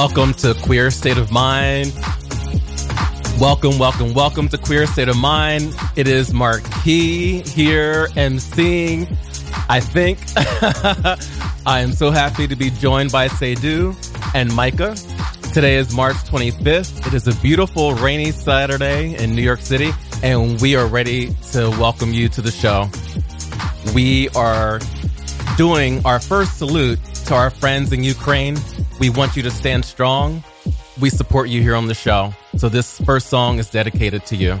Welcome 0.00 0.32
to 0.34 0.54
Queer 0.54 0.92
State 0.92 1.18
of 1.18 1.32
Mind. 1.32 1.92
Welcome, 3.40 3.80
welcome, 3.80 4.14
welcome 4.14 4.48
to 4.48 4.56
Queer 4.56 4.86
State 4.86 5.08
of 5.08 5.16
Mind. 5.16 5.74
It 5.96 6.06
is 6.06 6.32
Mark 6.32 6.62
Marquis 6.62 7.40
here 7.40 8.06
emceeing. 8.14 9.10
I 9.68 9.80
think 9.80 10.20
I 11.66 11.80
am 11.80 11.90
so 11.90 12.12
happy 12.12 12.46
to 12.46 12.54
be 12.54 12.70
joined 12.70 13.10
by 13.10 13.26
Seydu 13.26 13.96
and 14.36 14.54
Micah. 14.54 14.94
Today 15.52 15.74
is 15.74 15.92
March 15.92 16.14
25th. 16.18 17.04
It 17.08 17.12
is 17.12 17.26
a 17.26 17.34
beautiful 17.40 17.94
rainy 17.94 18.30
Saturday 18.30 19.16
in 19.20 19.34
New 19.34 19.42
York 19.42 19.60
City, 19.60 19.90
and 20.22 20.60
we 20.60 20.76
are 20.76 20.86
ready 20.86 21.34
to 21.50 21.70
welcome 21.70 22.12
you 22.12 22.28
to 22.28 22.40
the 22.40 22.52
show. 22.52 22.88
We 23.96 24.28
are 24.36 24.78
doing 25.56 26.06
our 26.06 26.20
first 26.20 26.56
salute 26.56 27.00
to 27.26 27.34
our 27.34 27.50
friends 27.50 27.92
in 27.92 28.04
Ukraine. 28.04 28.56
We 28.98 29.10
want 29.10 29.36
you 29.36 29.44
to 29.44 29.50
stand 29.50 29.84
strong. 29.84 30.42
We 31.00 31.10
support 31.10 31.48
you 31.48 31.62
here 31.62 31.76
on 31.76 31.86
the 31.86 31.94
show. 31.94 32.32
So 32.56 32.68
this 32.68 33.00
first 33.02 33.28
song 33.28 33.60
is 33.60 33.70
dedicated 33.70 34.26
to 34.26 34.36
you. 34.36 34.60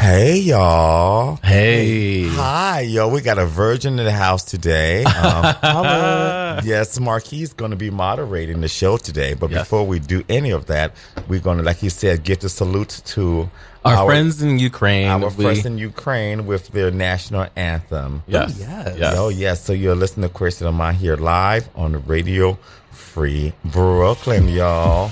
Hey 0.00 0.38
y'all. 0.38 1.36
Hey. 1.44 2.26
Hi, 2.28 2.80
yo. 2.80 3.08
We 3.08 3.20
got 3.20 3.38
a 3.38 3.44
virgin 3.44 3.98
in 3.98 4.04
the 4.06 4.12
house 4.12 4.44
today. 4.44 5.04
Um, 5.62 6.60
yes, 6.64 6.98
Marquis 6.98 7.42
is 7.42 7.52
going 7.52 7.70
to 7.70 7.76
be 7.76 7.90
moderating 7.90 8.60
the 8.60 8.68
show 8.68 8.96
today. 8.96 9.34
But 9.34 9.50
Yes. 9.50 9.60
before 9.62 9.86
we 9.86 9.98
do 10.00 10.24
any 10.28 10.50
of 10.50 10.66
that, 10.66 10.94
we're 11.28 11.38
going 11.40 11.58
to, 11.58 11.62
like 11.62 11.76
he 11.76 11.88
said, 11.90 12.24
give 12.24 12.40
the 12.40 12.48
salute 12.48 13.02
to 13.06 13.48
Our, 13.84 14.04
friends 14.06 14.42
in 14.42 14.58
Ukraine. 14.58 15.06
our 15.08 15.28
we- 15.28 15.44
friends 15.44 15.64
in 15.66 15.78
Ukraine 15.78 16.46
with 16.46 16.68
their 16.68 16.90
national 16.90 17.46
anthem. 17.56 18.22
Yes. 18.26 18.56
yes. 18.58 18.96
yes. 18.98 19.14
Oh, 19.16 19.28
yes. 19.28 19.62
So 19.64 19.72
you're 19.72 19.94
listening 19.94 20.28
to 20.28 20.34
Question 20.34 20.66
of 20.66 20.74
Mine 20.74 20.94
here 20.96 21.16
live 21.16 21.68
on 21.76 21.92
the 21.92 21.98
Radio 21.98 22.58
Free 22.90 23.52
Brooklyn, 23.64 24.48
y'all. 24.48 25.10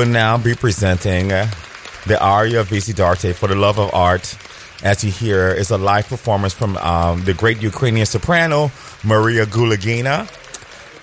Will 0.00 0.06
now 0.06 0.38
be 0.38 0.54
presenting 0.54 1.30
uh, 1.30 1.46
the 2.06 2.18
aria 2.18 2.60
of 2.60 2.68
Vissi 2.68 2.94
d'arte 2.94 3.34
for 3.34 3.48
the 3.48 3.54
love 3.54 3.78
of 3.78 3.92
art. 3.92 4.34
As 4.82 5.04
you 5.04 5.10
hear, 5.10 5.48
is 5.48 5.70
a 5.70 5.76
live 5.76 6.08
performance 6.08 6.54
from 6.54 6.78
um, 6.78 7.22
the 7.24 7.34
great 7.34 7.60
Ukrainian 7.60 8.06
soprano 8.06 8.70
Maria 9.04 9.44
Guleghina. 9.44 10.26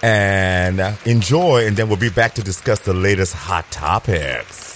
And 0.02 0.80
uh, 0.80 0.94
enjoy, 1.06 1.68
and 1.68 1.78
then 1.78 1.90
we'll 1.90 1.98
be 1.98 2.10
back 2.10 2.34
to 2.36 2.42
discuss 2.42 2.80
the 2.80 2.96
latest 2.96 3.36
hot 3.36 3.70
topics. 3.70 4.67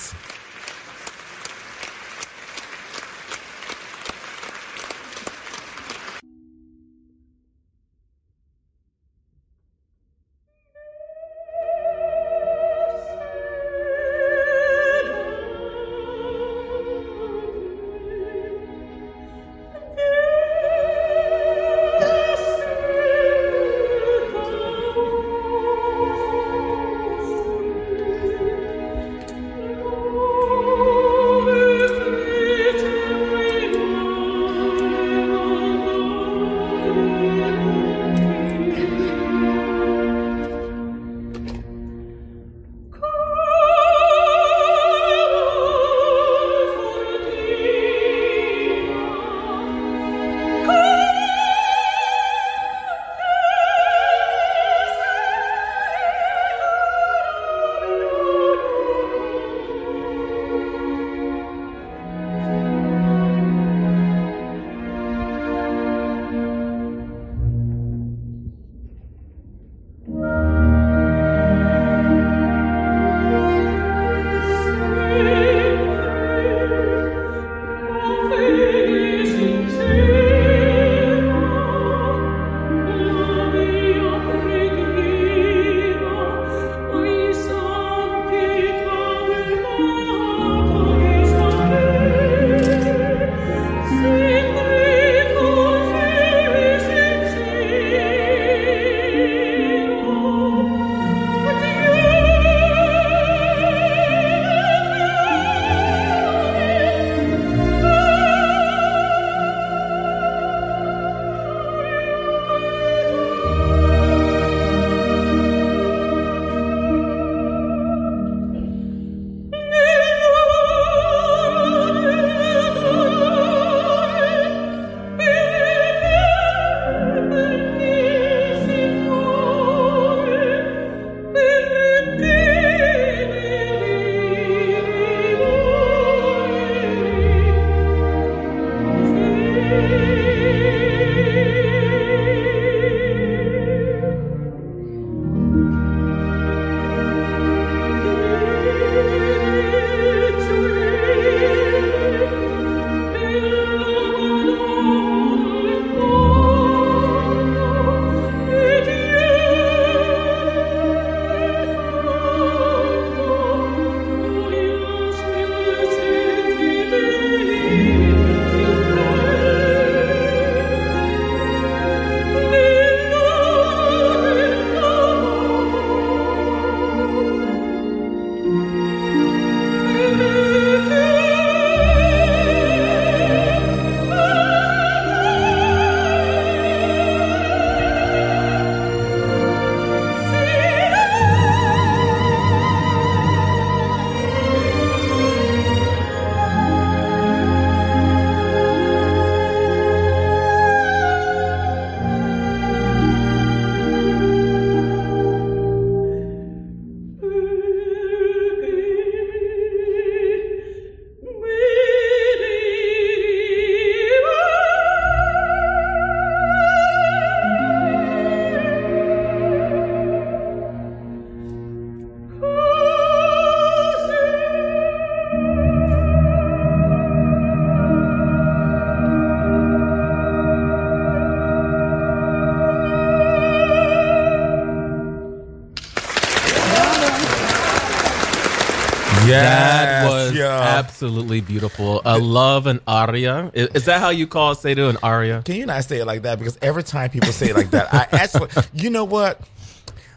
That 239.31 240.09
was 240.09 240.33
yeah. 240.33 240.77
absolutely 240.79 241.41
beautiful. 241.41 242.01
A 242.05 242.17
love 242.17 242.67
and 242.67 242.79
aria. 242.87 243.51
Is, 243.53 243.69
is 243.69 243.85
that 243.85 244.01
how 244.01 244.09
you 244.09 244.27
call 244.27 244.55
Seydu 244.55 244.89
an 244.89 244.97
aria? 245.03 245.41
Can 245.43 245.55
you 245.55 245.65
not 245.65 245.83
say 245.83 245.99
it 245.99 246.05
like 246.05 246.23
that? 246.23 246.39
Because 246.39 246.57
every 246.61 246.83
time 246.83 247.09
people 247.09 247.31
say 247.31 247.49
it 247.49 247.55
like 247.55 247.71
that, 247.71 247.93
I 247.93 248.07
actually, 248.11 248.49
you 248.73 248.89
know 248.89 249.05
what? 249.05 249.41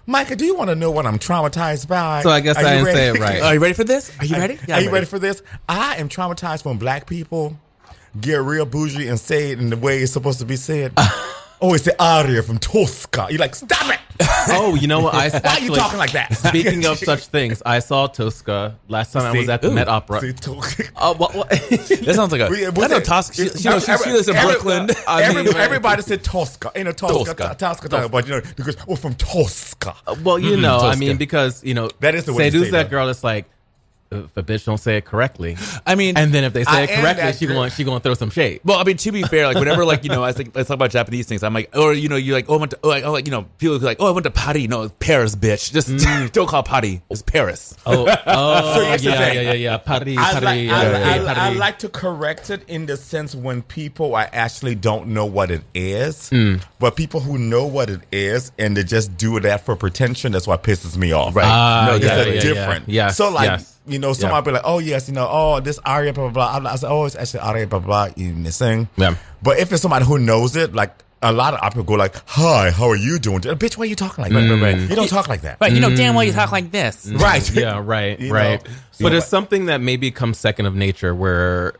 Micah, 0.07 0.37
do 0.37 0.45
you 0.45 0.55
want 0.55 0.69
to 0.69 0.75
know 0.75 0.91
what 0.91 1.07
I'm 1.07 1.19
traumatized 1.19 1.89
by? 1.89 2.23
So 2.23 2.31
I 2.31 2.41
guess 2.41 2.57
Are 2.57 2.65
I 2.65 2.79
you 2.79 2.85
didn't 2.85 2.97
say 2.97 3.09
it 3.09 3.19
right. 3.19 3.43
Are 3.43 3.55
you 3.55 3.61
ready 3.61 3.75
for 3.75 3.85
this? 3.85 4.13
Are 4.19 4.27
you 4.27 4.37
ready? 4.37 4.59
Are 4.71 4.81
you 4.81 4.91
ready 4.91 5.07
for 5.07 5.19
this? 5.19 5.43
I 5.69 5.97
am 5.97 6.09
traumatized 6.09 6.65
when 6.65 6.77
black 6.77 7.07
people 7.07 7.59
get 8.21 8.37
real 8.43 8.67
bougie 8.67 9.09
and 9.09 9.19
say 9.19 9.53
it 9.53 9.59
in 9.59 9.71
the 9.71 9.77
way 9.77 10.01
it's 10.01 10.13
supposed 10.13 10.41
to 10.41 10.45
be 10.45 10.57
said. 10.57 10.93
oh, 11.61 11.75
it's 11.75 11.85
the 11.85 12.03
aria 12.03 12.43
from 12.43 12.59
Tosca. 12.59 13.27
You're 13.31 13.39
like, 13.39 13.55
stop 13.55 13.93
it. 13.93 14.01
Oh, 14.47 14.75
you 14.75 14.87
know 14.87 15.01
what? 15.01 15.15
I 15.15 15.29
Why 15.29 15.39
are 15.39 15.41
you 15.41 15.49
actually- 15.49 15.77
talking 15.77 15.99
like 15.99 16.12
that? 16.12 16.37
Speaking 16.37 16.85
of 16.87 16.99
such 17.11 17.27
things, 17.27 17.62
I 17.65 17.79
saw 17.79 18.06
Tosca 18.06 18.79
last 18.89 19.12
time 19.12 19.23
I 19.23 19.33
was 19.33 19.47
See? 19.47 19.53
at 19.53 19.62
the 19.62 19.71
Ooh. 19.71 19.75
Met 19.75 19.89
Opera. 19.89 20.21
See, 20.21 20.33
Tosca. 20.35 20.85
Oh, 20.97 21.15
what, 21.15 21.35
what? 21.35 21.49
That 21.49 22.12
sounds 22.15 22.31
like 22.31 22.43
a. 22.43 22.49
We- 22.49 22.67
I 22.67 22.69
what's 22.69 22.91
know? 22.93 23.01
Tosca. 23.01 23.35
She, 23.37 23.43
It's- 23.47 23.62
she, 23.62 23.69
knows- 23.69 23.85
she, 23.87 23.97
she 24.05 24.12
lives 24.12 24.29
in 24.29 24.37
every- 24.37 24.53
Brooklyn. 24.53 24.91
I 25.09 25.33
mean, 25.33 25.49
Every- 25.49 25.61
everybody 25.61 26.03
said 26.03 26.23
Tosca. 26.23 26.71
Ain't 26.77 26.89
a 26.89 26.93
Tosca. 26.93 27.35
Tosca. 27.35 27.56
Tosca. 27.59 27.89
Tosca. 27.89 28.09
But 28.11 28.27
you 28.29 28.35
know, 28.35 28.43
because 28.56 28.77
oh, 28.87 28.97
from 28.97 29.15
Tosca. 29.15 29.97
Uh, 30.06 30.15
well, 30.23 30.39
you 30.39 30.53
mm-hmm. 30.53 30.62
know, 30.62 30.77
I 30.77 30.81
Tosca. 30.81 31.01
mean, 31.01 31.17
because 31.17 31.65
you 31.65 31.75
know, 31.75 31.89
That 32.01 32.15
is 32.15 32.25
the 32.27 32.35
way 32.35 32.51
to 32.51 32.56
Seydu's 32.59 32.67
say 32.67 32.71
that 32.73 32.83
that. 32.85 32.91
girl 32.91 33.06
that's 33.06 33.25
like, 33.25 33.47
if 34.15 34.37
a 34.37 34.43
bitch 34.43 34.65
don't 34.65 34.79
say 34.79 34.97
it 34.99 35.05
correctly, 35.05 35.57
I 35.87 35.95
mean, 35.95 36.17
and 36.17 36.33
then 36.33 36.45
if 36.45 36.53
they 36.53 36.65
say 36.65 36.71
I 36.73 36.81
it 36.83 36.91
correctly, 36.91 37.33
she 37.33 37.47
going 37.47 37.71
she 37.71 37.85
going 37.85 37.99
to 37.99 38.03
throw 38.03 38.15
some 38.15 38.31
shade. 38.31 38.61
Well, 38.65 38.79
I 38.79 38.85
mean, 38.85 38.97
to 38.99 39.13
be 39.13 39.23
fair, 39.23 39.47
like 39.47 39.57
whenever, 39.59 39.85
like 39.85 40.05
you 40.05 40.11
know, 40.11 40.23
I 40.25 40.33
think 40.33 40.55
let's 40.55 40.69
talk 40.69 40.75
about 40.77 40.91
Japanese 40.91 41.27
things. 41.27 41.43
I'm 41.43 41.53
like, 41.55 41.77
or 41.77 41.93
you 41.93 42.09
know, 42.09 42.17
you're 42.17 42.37
like, 42.37 42.47
oh, 42.49 42.55
I 42.55 42.59
went 42.59 42.71
to, 42.73 42.79
oh, 42.83 42.89
like, 42.89 43.05
oh, 43.05 43.13
like 43.13 43.27
you 43.27 43.31
know, 43.33 43.47
people 43.59 43.77
are 43.77 43.79
like, 43.81 43.99
oh, 44.01 44.06
I 44.09 44.11
went 44.11 44.25
to 44.25 44.31
Paris. 44.31 44.69
No, 44.69 44.83
it's 44.85 44.94
Paris, 44.99 45.35
bitch. 45.37 45.73
Just 45.73 45.89
don't 46.33 46.47
call 46.49 46.61
it 46.61 46.67
Paris. 46.67 47.01
It's 47.11 47.23
Paris. 47.23 47.77
Oh, 47.87 48.06
oh 48.27 48.75
So 48.75 48.85
here's 48.85 49.03
the 49.03 49.11
yeah, 49.11 49.33
yeah, 49.33 49.41
yeah, 49.41 49.53
yeah. 49.53 49.77
Paris, 49.79 50.17
I, 50.19 50.31
Paris, 50.33 50.43
like, 50.44 50.61
yeah, 50.63 50.77
I, 50.79 50.83
yeah, 51.17 51.35
I- 51.37 51.51
I 51.51 51.53
like 51.55 51.79
to 51.81 51.89
correct 51.89 52.51
it 52.51 52.63
in 52.69 52.87
the 52.87 52.97
sense 52.97 53.35
when 53.35 53.63
people 53.63 54.15
I 54.15 54.25
actually 54.33 54.75
don't 54.75 55.09
know 55.09 55.27
what 55.27 55.51
it 55.51 55.63
is, 55.75 56.29
Hmm. 56.31 56.56
but 56.79 56.97
people 56.97 57.21
who 57.21 57.39
know 57.39 57.67
what 57.67 57.91
it 57.91 58.01
is 58.13 58.53
and 58.59 58.77
they 58.77 58.83
just 58.85 59.17
do 59.17 59.39
that 59.41 59.65
for 59.65 59.77
pretension. 59.77 60.33
That's 60.33 60.47
what 60.47 60.63
pisses 60.63 60.97
me 60.97 61.13
off. 61.13 61.35
Right. 61.37 61.44
Ah, 61.47 61.87
No, 61.89 61.97
It's 61.97 62.05
yeah, 62.05 62.15
a 62.17 62.27
yeah, 62.27 62.33
yeah. 62.35 62.41
different. 62.41 62.89
Yes, 62.89 63.17
So 63.17 63.31
like 63.31 63.49
yes. 63.51 63.74
You 63.86 63.98
know, 63.98 64.12
somebody 64.12 64.46
be 64.46 64.53
like, 64.53 64.62
oh 64.64 64.79
yes, 64.79 65.08
you 65.08 65.14
know, 65.14 65.29
oh 65.31 65.60
this 65.60 65.79
aria 65.84 66.12
blah 66.12 66.29
blah 66.31 66.60
blah. 66.60 66.70
I 66.72 66.76
say, 66.76 66.86
oh 66.88 67.05
it's 67.05 67.17
actually 67.17 67.41
aria 67.41 67.67
blah 67.67 67.81
blah. 67.81 68.08
You 68.17 68.50
sing. 68.50 68.88
Yeah. 68.96 69.17
But 69.43 69.58
if 69.58 69.72
it's 69.72 69.82
somebody 69.82 70.05
who 70.05 70.19
knows 70.19 70.56
it, 70.56 70.74
like. 70.74 71.00
A 71.22 71.32
lot 71.32 71.55
of 71.55 71.60
opera 71.62 71.82
go 71.82 71.94
like, 71.94 72.17
"Hi, 72.26 72.70
how 72.70 72.91
are 72.91 72.96
you 72.96 73.19
doing?" 73.19 73.41
Bitch, 73.41 73.79
why 73.79 73.84
are 73.84 73.86
you 73.86 73.96
talking 73.96 74.24
like 74.24 74.32
that? 74.34 74.43
Mm. 74.43 74.60
right. 74.60 74.76
You 74.76 74.94
don't 74.94 75.08
talk 75.08 75.26
like 75.26 75.41
that, 75.41 75.56
Right. 75.58 75.72
You 75.72 75.81
know 75.81 75.88
damn 75.96 76.14
well 76.14 76.22
you 76.22 76.32
mm. 76.32 76.34
talk 76.34 76.53
like 76.53 76.70
this. 76.70 77.06
Right? 77.10 77.50
yeah, 77.55 77.81
right, 77.82 78.20
You 78.20 78.31
right. 78.31 78.62
know, 78.62 78.70
but 79.00 79.12
so- 79.12 79.17
it's 79.17 79.26
something 79.29 79.64
that 79.67 79.81
maybe 79.81 80.10
comes 80.10 80.36
second 80.36 80.67
of 80.67 80.74
nature, 80.74 81.14
where 81.14 81.72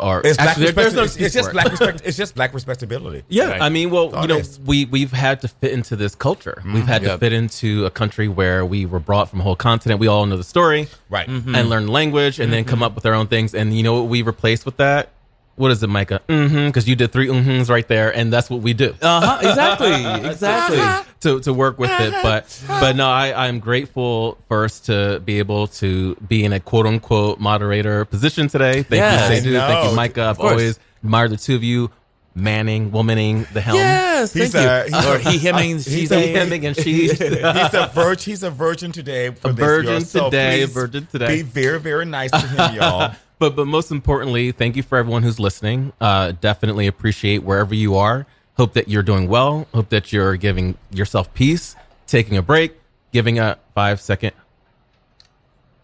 or 0.00 0.22
It's 0.24 0.36
black 0.36 0.50
actually, 0.50 0.64
there- 0.66 0.72
there's 0.72 0.94
no 0.94 1.04
it's, 1.04 1.16
it's 1.16 1.34
just 1.34 1.52
black 1.52 1.70
respect. 1.70 2.02
It's 2.04 2.16
just 2.16 2.34
black 2.34 2.54
respectability. 2.54 3.24
Yeah, 3.28 3.50
Right. 3.50 3.62
I 3.62 3.68
mean, 3.68 3.90
well, 3.90 4.12
you 4.22 4.28
know, 4.28 4.42
we 4.64 4.84
we've 4.86 5.12
had 5.12 5.40
to 5.42 5.48
fit 5.48 5.72
into 5.72 5.96
this 5.96 6.14
culture. 6.14 6.60
We've 6.64 6.74
mm-hmm. 6.74 6.86
had 6.86 7.02
to 7.02 7.18
fit 7.18 7.32
into 7.32 7.86
a 7.86 7.90
country 7.90 8.28
where 8.28 8.64
we 8.64 8.86
were 8.86 9.00
brought 9.00 9.28
from 9.30 9.40
a 9.40 9.42
whole 9.42 9.56
continent. 9.56 10.00
We 10.00 10.06
all 10.06 10.26
know 10.26 10.36
the 10.36 10.44
story, 10.44 10.88
Right. 11.08 11.28
Mm-hmm. 11.28 11.54
And 11.54 11.70
learn 11.70 11.88
language, 11.88 12.40
and 12.40 12.52
then 12.52 12.64
mm-hmm. 12.64 12.70
come 12.70 12.82
up 12.82 12.94
with 12.94 13.06
our 13.06 13.14
own 13.14 13.26
things. 13.26 13.54
And 13.54 13.76
you 13.76 13.82
know 13.82 13.94
what 13.94 14.08
we 14.08 14.22
replaced 14.22 14.66
with 14.66 14.76
that? 14.78 15.10
What 15.56 15.70
is 15.70 15.82
it, 15.82 15.86
Micah? 15.86 16.20
Mm-hmm. 16.28 16.66
Because 16.66 16.88
you 16.88 16.96
did 16.96 17.12
three 17.12 17.28
mm-hms 17.28 17.70
right 17.70 17.86
there, 17.86 18.14
and 18.14 18.32
that's 18.32 18.50
what 18.50 18.60
we 18.60 18.72
do 18.74 18.94
Uh 19.00 19.20
huh. 19.20 19.38
Exactly. 19.48 20.28
Exactly. 20.30 21.12
to 21.20 21.40
to 21.40 21.52
work 21.54 21.78
with 21.78 21.90
it. 21.92 22.12
But 22.22 22.60
but 22.66 22.96
no, 22.96 23.06
I 23.08 23.46
I'm 23.46 23.60
grateful 23.60 24.36
first 24.48 24.86
to 24.86 25.20
be 25.24 25.38
able 25.38 25.68
to 25.68 26.16
be 26.16 26.44
in 26.44 26.52
a 26.52 26.60
quote 26.60 26.86
unquote 26.86 27.38
moderator 27.38 28.04
position 28.04 28.48
today. 28.48 28.82
Thank 28.82 29.00
Yes. 29.00 29.44
you, 29.44 29.52
Seydu. 29.52 29.60
I 29.60 29.66
Thank 29.68 29.90
you. 29.90 29.96
Micah. 29.96 30.22
I've 30.24 30.40
always 30.40 30.78
admired 31.04 31.30
the 31.30 31.36
two 31.36 31.54
of 31.54 31.62
you, 31.62 31.90
manning, 32.34 32.90
womaning 32.90 33.46
the 33.52 33.60
helm. 33.60 33.76
Yes. 33.78 34.32
He's 34.32 34.50
Thank 34.52 34.88
a- 34.88 34.90
you. 34.90 35.12
Or 35.12 35.18
he, 35.18 35.38
him, 35.38 35.54
and 35.54 35.64
he's 35.64 35.84
she's 35.84 36.10
a- 36.10 36.16
a. 36.16 36.32
hemming 36.36 36.66
and 36.66 36.76
she. 36.76 37.08
he's 37.08 37.20
a 37.20 37.90
virgin. 37.94 38.30
He's 38.32 38.42
a 38.42 38.50
virgin 38.50 38.90
today. 38.90 39.30
For 39.30 39.50
A 39.50 39.52
this, 39.52 39.64
virgin 39.64 39.92
y'all. 39.92 40.00
So 40.00 40.24
today, 40.24 40.64
virgin 40.64 41.06
today. 41.06 41.28
Be 41.36 41.42
very, 41.42 41.78
very 41.78 42.06
nice 42.06 42.32
to 42.32 42.40
him, 42.40 42.74
y'all. 42.74 43.14
But 43.50 43.56
but 43.56 43.66
most 43.66 43.90
importantly, 43.90 44.52
thank 44.52 44.76
you 44.76 44.82
for 44.82 44.96
everyone 44.96 45.22
who's 45.22 45.38
listening. 45.38 45.92
Uh, 46.00 46.32
definitely 46.40 46.86
appreciate 46.86 47.42
wherever 47.42 47.74
you 47.74 47.96
are. 47.96 48.26
Hope 48.56 48.72
that 48.74 48.88
you're 48.88 49.02
doing 49.02 49.28
well. 49.28 49.66
Hope 49.74 49.88
that 49.90 50.12
you're 50.12 50.36
giving 50.36 50.76
yourself 50.92 51.32
peace, 51.34 51.76
taking 52.06 52.36
a 52.38 52.42
break, 52.42 52.72
giving 53.12 53.38
a 53.38 53.58
five 53.74 54.00
second 54.00 54.32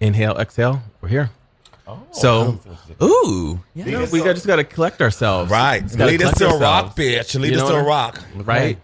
inhale, 0.01 0.39
exhale. 0.39 0.83
We're 1.01 1.09
here. 1.09 1.31
Oh, 1.87 2.01
so 2.13 2.61
Ooh. 3.03 3.61
Yeah. 3.75 3.85
you 3.87 3.93
know, 3.93 4.07
we 4.13 4.21
got, 4.21 4.35
just 4.35 4.47
got 4.47 4.57
to 4.57 4.65
collect 4.65 5.03
ourselves. 5.03 5.51
right. 5.51 5.83
Just 5.83 5.99
gotta 5.99 6.13
Lead 6.13 6.23
us 6.23 6.35
collect 6.35 6.39
to 6.39 6.45
a 6.45 6.49
ourselves. 6.49 6.63
rock, 6.89 6.97
bitch. 6.97 7.39
Lead 7.41 7.53
You 7.53 7.61
us 7.61 7.69
to 7.69 7.75
a 7.75 7.83
what 7.83 7.85
I- 7.85 7.89
rock. 7.89 8.23
right? 8.37 8.79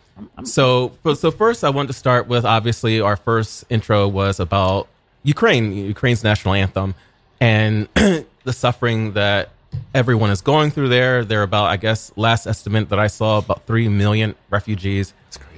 So, 0.45 0.92
so 1.14 1.30
first, 1.30 1.62
I 1.62 1.71
want 1.71 1.88
to 1.88 1.92
start 1.95 2.26
with 2.26 2.45
obviously 2.45 3.00
our 3.00 3.16
first 3.16 3.64
intro 3.71 4.09
was 4.09 4.40
about 4.40 4.88
Ukraine, 5.23 5.73
Ukraine's 5.73 6.25
national 6.25 6.54
anthem, 6.54 6.95
and 7.38 7.87
the 8.46 8.52
suffering 8.52 9.12
that 9.12 9.50
everyone 9.92 10.30
is 10.30 10.40
going 10.40 10.70
through 10.70 10.88
there. 10.88 11.24
There 11.24 11.40
are 11.40 11.42
about, 11.42 11.66
I 11.66 11.76
guess, 11.76 12.12
last 12.16 12.46
estimate 12.46 12.88
that 12.90 12.98
I 12.98 13.08
saw, 13.08 13.38
about 13.38 13.66
three 13.66 13.88
million 13.88 14.36
refugees 14.48 15.12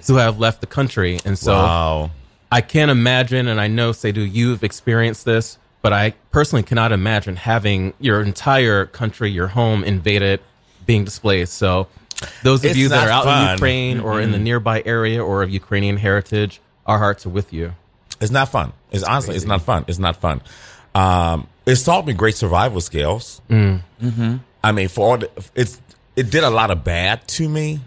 who 0.06 0.16
have 0.16 0.40
left 0.40 0.60
the 0.60 0.66
country, 0.66 1.20
and 1.24 1.38
so 1.38 1.52
wow. 1.52 2.10
I 2.50 2.62
can't 2.62 2.90
imagine, 2.90 3.46
and 3.46 3.60
I 3.60 3.68
know, 3.68 3.90
Seydu, 3.90 4.28
you've 4.28 4.64
experienced 4.64 5.26
this, 5.26 5.58
but 5.82 5.92
I 5.92 6.14
personally 6.32 6.62
cannot 6.62 6.92
imagine 6.92 7.36
having 7.36 7.92
your 8.00 8.22
entire 8.22 8.86
country, 8.86 9.30
your 9.30 9.48
home 9.48 9.84
invaded, 9.84 10.40
being 10.86 11.04
displaced. 11.04 11.54
So, 11.54 11.88
those 12.42 12.64
of 12.64 12.70
It's 12.70 12.78
you 12.78 12.88
that 12.88 13.06
are 13.06 13.10
out 13.10 13.48
in. 13.50 13.52
Ukraine 13.52 14.00
or 14.00 14.20
in 14.20 14.32
the 14.32 14.38
nearby 14.38 14.82
area 14.84 15.22
or 15.22 15.42
of 15.42 15.50
Ukrainian 15.50 15.98
heritage, 15.98 16.60
our 16.86 16.98
hearts 16.98 17.26
are 17.26 17.28
with 17.28 17.52
you. 17.52 17.74
It's 18.20 18.32
not 18.32 18.48
fun. 18.48 18.72
It's 18.90 19.04
honestly, 19.04 19.36
it's 19.36 19.44
not 19.44 19.62
fun. 19.62 19.84
It's 19.86 19.98
not 19.98 20.16
fun. 20.16 20.40
Um, 20.94 21.46
it's 21.68 21.84
taught 21.84 22.06
me 22.06 22.12
great 22.14 22.34
survival 22.34 22.80
skills. 22.80 23.40
Mm. 23.48 23.80
Mm-hmm. 24.02 24.36
I 24.64 24.72
mean, 24.72 24.88
for 24.88 25.08
all 25.10 25.18
the, 25.18 25.30
it's 25.54 25.80
it 26.16 26.30
did 26.30 26.42
a 26.44 26.50
lot 26.50 26.70
of 26.70 26.82
bad 26.82 27.26
to 27.28 27.48
me, 27.48 27.80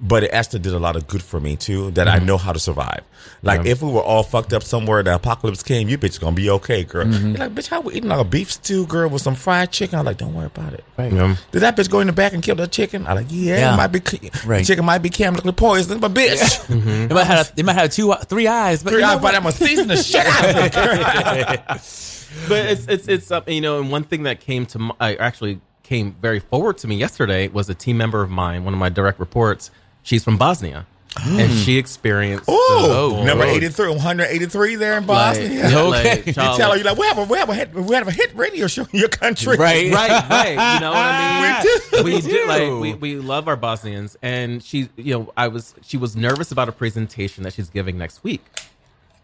but 0.00 0.24
it 0.24 0.30
actually 0.30 0.60
did 0.60 0.72
a 0.72 0.78
lot 0.78 0.96
of 0.96 1.06
good 1.06 1.22
for 1.22 1.38
me 1.40 1.56
too. 1.56 1.90
That 1.92 2.06
Mm-hmm. 2.06 2.22
I 2.22 2.24
know 2.26 2.36
how 2.38 2.52
to 2.52 2.58
survive. 2.58 3.02
Like 3.42 3.66
if 3.66 3.82
we 3.82 3.90
were 3.90 4.02
all 4.02 4.22
fucked 4.22 4.52
up 4.54 4.62
somewhere, 4.62 5.02
the 5.02 5.14
apocalypse 5.14 5.62
came, 5.62 5.88
you 5.88 5.98
bitch 5.98 6.18
gonna 6.20 6.34
be 6.36 6.48
okay, 6.50 6.84
girl. 6.84 7.04
Mm-hmm. 7.06 7.28
You're 7.30 7.36
like, 7.38 7.54
bitch, 7.54 7.68
how 7.68 7.80
we 7.82 7.94
eating 7.94 8.08
like 8.08 8.20
a 8.20 8.24
beef 8.24 8.50
stew, 8.52 8.86
girl, 8.86 9.08
with 9.10 9.20
some 9.22 9.34
fried 9.34 9.70
chicken? 9.70 9.98
I'm 9.98 10.04
like, 10.06 10.16
don't 10.18 10.32
worry 10.34 10.46
about 10.46 10.72
it. 10.74 10.84
Yeah. 10.98 11.36
Did 11.52 11.60
that 11.60 11.76
bitch 11.76 11.90
go 11.90 12.00
in 12.00 12.06
the 12.06 12.12
back 12.14 12.32
and 12.32 12.42
kill 12.42 12.54
the 12.54 12.66
chicken? 12.66 13.06
I'm 13.06 13.16
like, 13.16 13.26
yeah, 13.30 13.56
Yeah. 13.58 13.74
it 13.74 13.76
might 13.76 13.86
be 13.88 14.00
Right. 14.46 14.58
the 14.58 14.64
chicken 14.64 14.84
might 14.86 14.98
be 14.98 15.10
chemically 15.10 15.52
poisoned, 15.52 16.00
but 16.00 16.12
bitch, 16.14 16.38
Mm-hmm. 16.74 17.08
They 17.08 17.14
might 17.14 17.24
have. 17.26 17.54
They 17.54 17.62
might 17.62 17.74
have 17.74 17.90
two, 17.92 18.12
three 18.26 18.46
eyes, 18.46 18.82
but 18.82 18.92
you 18.94 19.00
know 19.00 19.18
but? 19.18 19.34
I'm 19.34 19.42
gonna 19.42 19.52
season 19.52 19.88
the 19.88 19.96
shit 19.96 20.24
out 20.26 20.44
of 20.48 20.56
it. 20.56 21.80
But 22.48 22.66
it's 22.66 22.86
it's 22.86 23.08
it's 23.08 23.30
uh, 23.30 23.40
you 23.46 23.60
know, 23.60 23.80
and 23.80 23.90
one 23.90 24.04
thing 24.04 24.24
that 24.24 24.40
came 24.40 24.66
to 24.66 24.78
my, 24.78 24.94
I 25.00 25.14
actually 25.16 25.60
came 25.82 26.12
very 26.20 26.40
forward 26.40 26.78
to 26.78 26.86
me 26.88 26.96
yesterday 26.96 27.48
was 27.48 27.68
a 27.68 27.74
team 27.74 27.96
member 27.96 28.22
of 28.22 28.30
mine, 28.30 28.64
one 28.64 28.72
of 28.74 28.80
my 28.80 28.88
direct 28.88 29.18
reports. 29.20 29.70
She's 30.02 30.22
from 30.24 30.36
Bosnia, 30.36 30.86
and 31.24 31.50
she 31.52 31.78
experienced. 31.78 32.44
Oh, 32.48 33.22
number 33.24 33.44
83, 33.44 33.88
183 33.90 34.76
there 34.76 34.92
in 34.98 35.06
like, 35.06 35.06
Bosnia. 35.06 35.48
yeah, 35.70 35.78
Okay. 35.78 35.88
like, 36.16 36.26
you 36.26 36.32
tell 36.34 36.56
her, 36.56 36.68
like- 36.68 36.78
you 36.78 36.84
like, 36.84 36.98
we 36.98 37.06
have 37.06 37.18
a, 37.18 37.24
we 37.24 37.38
have 37.38 37.48
a 37.48 37.54
hit, 37.54 37.72
we 37.74 37.94
have 37.94 38.08
a 38.08 38.10
hit 38.10 38.34
radio 38.34 38.66
show 38.66 38.82
in 38.92 38.98
your 39.00 39.08
country. 39.08 39.56
Right. 39.56 39.90
right, 39.92 40.28
right. 40.30 40.74
You 40.74 40.80
know 40.80 40.90
what 40.90 40.98
I 40.98 41.62
mean? 41.92 42.04
We 42.04 42.20
do. 42.20 42.26
We 42.26 42.32
do. 42.32 42.46
Like 42.46 42.80
we, 42.82 42.94
we 42.94 43.16
love 43.16 43.48
our 43.48 43.56
Bosnians, 43.56 44.16
and 44.22 44.62
she, 44.62 44.88
you 44.96 45.14
know, 45.14 45.32
I 45.36 45.48
was 45.48 45.74
she 45.82 45.96
was 45.96 46.16
nervous 46.16 46.50
about 46.52 46.68
a 46.68 46.72
presentation 46.72 47.44
that 47.44 47.52
she's 47.54 47.70
giving 47.70 47.96
next 47.96 48.22
week, 48.24 48.42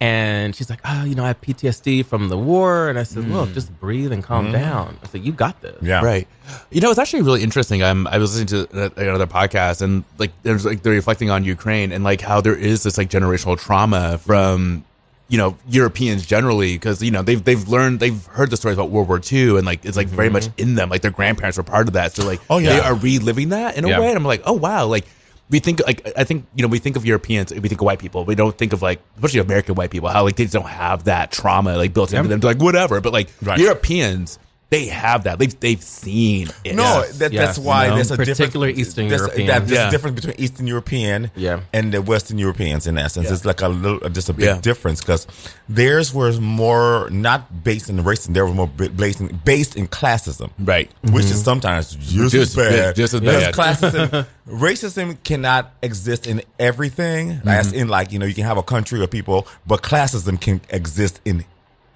and 0.00 0.56
she's 0.56 0.70
like, 0.70 0.80
oh, 0.86 1.04
you 1.04 1.14
know, 1.14 1.24
I 1.24 1.28
have 1.28 1.40
PTSD 1.42 2.06
from 2.06 2.30
the 2.30 2.38
war, 2.38 2.88
and 2.88 2.98
I 2.98 3.02
said, 3.02 3.28
look, 3.28 3.48
hmm. 3.48 3.54
just 3.54 3.78
breathe 3.80 4.12
and 4.12 4.24
calm 4.24 4.46
hmm. 4.46 4.52
down. 4.52 4.98
I 5.02 5.06
said, 5.08 5.22
you 5.24 5.32
got 5.32 5.60
this. 5.60 5.76
Yeah. 5.82 6.02
Right. 6.02 6.26
You 6.70 6.80
know, 6.80 6.88
it's 6.90 6.98
actually 6.98 7.22
really 7.22 7.42
interesting. 7.42 7.82
I'm 7.82 8.06
I 8.06 8.16
was 8.16 8.34
listening 8.34 8.66
to 8.68 8.86
uh, 8.86 8.90
another 8.96 9.26
podcast 9.26 9.82
and 9.82 10.04
like 10.18 10.32
there's 10.42 10.64
like 10.64 10.82
they're 10.82 10.94
reflecting 10.94 11.30
on 11.30 11.44
Ukraine 11.44 11.92
and 11.92 12.02
like 12.02 12.22
how 12.22 12.40
there 12.40 12.56
is 12.56 12.82
this 12.82 12.96
like 12.98 13.10
generational 13.10 13.58
trauma 13.58 14.18
from 14.18 14.84
you 15.28 15.38
know 15.38 15.56
Europeans 15.68 16.26
generally 16.26 16.74
because 16.74 17.02
you 17.02 17.12
know 17.12 17.22
they've 17.22 17.44
they've 17.44 17.68
learned 17.68 18.00
they've 18.00 18.26
heard 18.26 18.50
the 18.50 18.56
stories 18.56 18.76
about 18.76 18.90
World 18.90 19.06
War 19.06 19.20
II 19.32 19.58
and 19.58 19.64
like 19.64 19.84
it's 19.84 19.96
like 19.96 20.08
very 20.08 20.26
mm-hmm. 20.26 20.34
much 20.34 20.48
in 20.56 20.74
them 20.74 20.88
like 20.88 21.02
their 21.02 21.12
grandparents 21.12 21.56
were 21.56 21.62
part 21.62 21.86
of 21.86 21.92
that 21.92 22.12
so 22.12 22.24
like 22.24 22.40
Oh, 22.50 22.58
yeah. 22.58 22.70
they 22.70 22.80
are 22.80 22.94
reliving 22.94 23.50
that 23.50 23.76
in 23.76 23.84
a 23.84 23.88
Yeah. 23.88 24.00
way 24.00 24.08
and 24.08 24.16
I'm 24.16 24.24
like 24.24 24.42
oh 24.44 24.54
wow 24.54 24.86
like 24.86 25.06
we 25.50 25.58
think 25.58 25.84
like 25.84 26.10
I 26.16 26.24
think 26.24 26.46
you 26.54 26.62
know 26.62 26.68
we 26.68 26.78
think 26.78 26.96
of 26.96 27.04
Europeans 27.04 27.52
we 27.52 27.60
think 27.68 27.80
of 27.80 27.84
white 27.84 27.98
people. 27.98 28.24
We 28.24 28.34
don't 28.34 28.56
think 28.56 28.72
of 28.72 28.82
like 28.82 29.00
especially 29.16 29.40
American 29.40 29.74
white 29.74 29.90
people 29.90 30.08
how 30.08 30.22
like 30.22 30.36
they 30.36 30.44
just 30.44 30.54
don't 30.54 30.66
have 30.66 31.04
that 31.04 31.32
trauma 31.32 31.76
like 31.76 31.92
built 31.92 32.12
into 32.12 32.28
them 32.28 32.40
They're 32.40 32.54
like 32.54 32.62
whatever. 32.62 33.00
But 33.00 33.12
like 33.12 33.28
Right. 33.42 33.58
Europeans 33.58 34.38
they 34.70 34.86
have 34.86 35.24
that. 35.24 35.38
They've 35.38 35.58
they've 35.60 35.82
seen 35.82 36.48
it. 36.64 36.76
No, 36.76 36.82
Yes, 36.82 37.18
that, 37.18 37.32
yes, 37.32 37.46
that's 37.56 37.58
why 37.58 37.84
you 37.84 37.90
know, 37.90 37.94
there's 37.96 38.10
a 38.12 38.16
particular. 38.16 38.68
Eastern 38.68 39.08
there's, 39.08 39.20
European. 39.22 39.46
That, 39.48 39.66
there's 39.66 39.78
Yeah. 39.78 39.88
a 39.88 39.90
difference 39.90 40.14
between 40.14 40.36
Eastern 40.38 40.66
European 40.68 41.30
Yeah. 41.34 41.60
and 41.72 41.92
the 41.92 42.00
Western 42.00 42.38
Europeans. 42.38 42.86
In 42.86 42.96
essence, 42.96 43.30
it's 43.30 43.44
like 43.44 43.60
a 43.62 43.68
little, 43.68 43.98
uh, 44.04 44.08
just 44.08 44.28
a 44.28 44.32
big 44.32 44.44
Yeah. 44.44 44.60
difference 44.60 45.00
because 45.00 45.26
theirs 45.68 46.14
was 46.14 46.38
more 46.40 47.08
not 47.10 47.64
based 47.64 47.90
in 47.90 48.02
racism. 48.04 48.34
They 48.34 48.42
were 48.42 48.54
more 48.54 48.68
based 48.68 49.20
in, 49.20 49.40
based 49.44 49.74
in 49.76 49.88
classism, 49.88 50.50
right. 50.60 50.88
which 51.02 51.24
mm-hmm. 51.24 51.34
is 51.34 51.42
sometimes 51.42 51.94
just, 51.96 52.32
Just- 52.32 52.34
as 52.34 52.54
bad. 52.56 52.96
just 52.96 53.14
as 53.14 53.20
Because 53.20 53.44
bad. 53.44 53.54
classism, 53.54 54.26
racism 54.48 55.16
cannot 55.24 55.72
exist 55.82 56.28
in 56.28 56.42
everything. 56.60 57.40
As 57.44 57.68
mm-hmm. 57.68 57.76
in, 57.80 57.88
like 57.88 58.12
you 58.12 58.20
know, 58.20 58.26
you 58.26 58.34
can 58.34 58.44
have 58.44 58.56
a 58.56 58.62
country 58.62 59.00
or 59.00 59.08
people, 59.08 59.48
but 59.66 59.82
classism 59.82 60.40
can 60.40 60.60
exist 60.70 61.20
in 61.24 61.44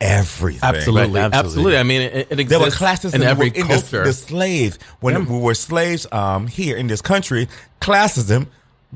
everything. 0.04 0.60
Absolutely, 0.62 1.20
Right, 1.20 1.32
absolutely. 1.32 1.76
absolutely. 1.76 1.78
I 1.78 1.82
mean, 1.82 2.00
it, 2.02 2.26
it 2.40 2.48
There 2.48 2.60
were 2.60 2.70
classes 2.70 3.14
in 3.14 3.22
every 3.22 3.48
in 3.48 3.66
culture. 3.66 3.98
The, 4.00 4.04
the 4.04 4.12
slaves, 4.12 4.78
when 5.00 5.26
we 5.26 5.38
were 5.38 5.54
slaves 5.54 6.06
um, 6.12 6.46
here 6.46 6.76
in 6.76 6.86
this 6.86 7.00
country, 7.02 7.48
classism 7.80 8.46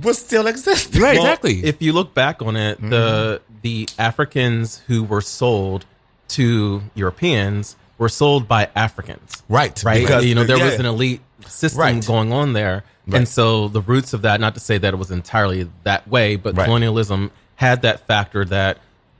was 0.00 0.18
still 0.18 0.46
existing. 0.46 1.02
Right, 1.02 1.16
Well, 1.18 1.26
exactly. 1.26 1.64
If 1.64 1.82
you 1.82 1.92
look 1.92 2.14
back 2.14 2.42
on 2.42 2.56
it, 2.56 2.80
the 2.80 3.40
the 3.62 3.88
Africans 3.98 4.78
who 4.86 5.02
were 5.02 5.20
sold 5.20 5.84
to 6.28 6.82
Europeans 6.94 7.74
were 7.98 8.08
sold 8.08 8.46
by 8.46 8.68
Africans. 8.76 9.42
Right, 9.48 9.82
Right. 9.84 10.00
because- 10.02 10.24
you 10.24 10.34
know, 10.36 10.44
there 10.44 10.58
was 10.58 10.74
an 10.78 10.86
elite 10.86 11.20
system 11.46 11.80
Right. 11.80 12.06
going 12.06 12.32
on 12.32 12.52
there. 12.52 12.84
Right. 13.06 13.18
And 13.18 13.28
so 13.28 13.68
the 13.68 13.80
roots 13.80 14.12
of 14.12 14.22
that, 14.22 14.38
not 14.40 14.54
to 14.54 14.60
say 14.60 14.78
that 14.78 14.94
it 14.94 14.96
was 14.98 15.10
entirely 15.10 15.68
that 15.84 16.06
way, 16.06 16.36
but 16.36 16.54
Right. 16.56 16.66
colonialism 16.66 17.30
had 17.56 17.82
that 17.82 18.06
factor 18.06 18.44
that, 18.44 18.78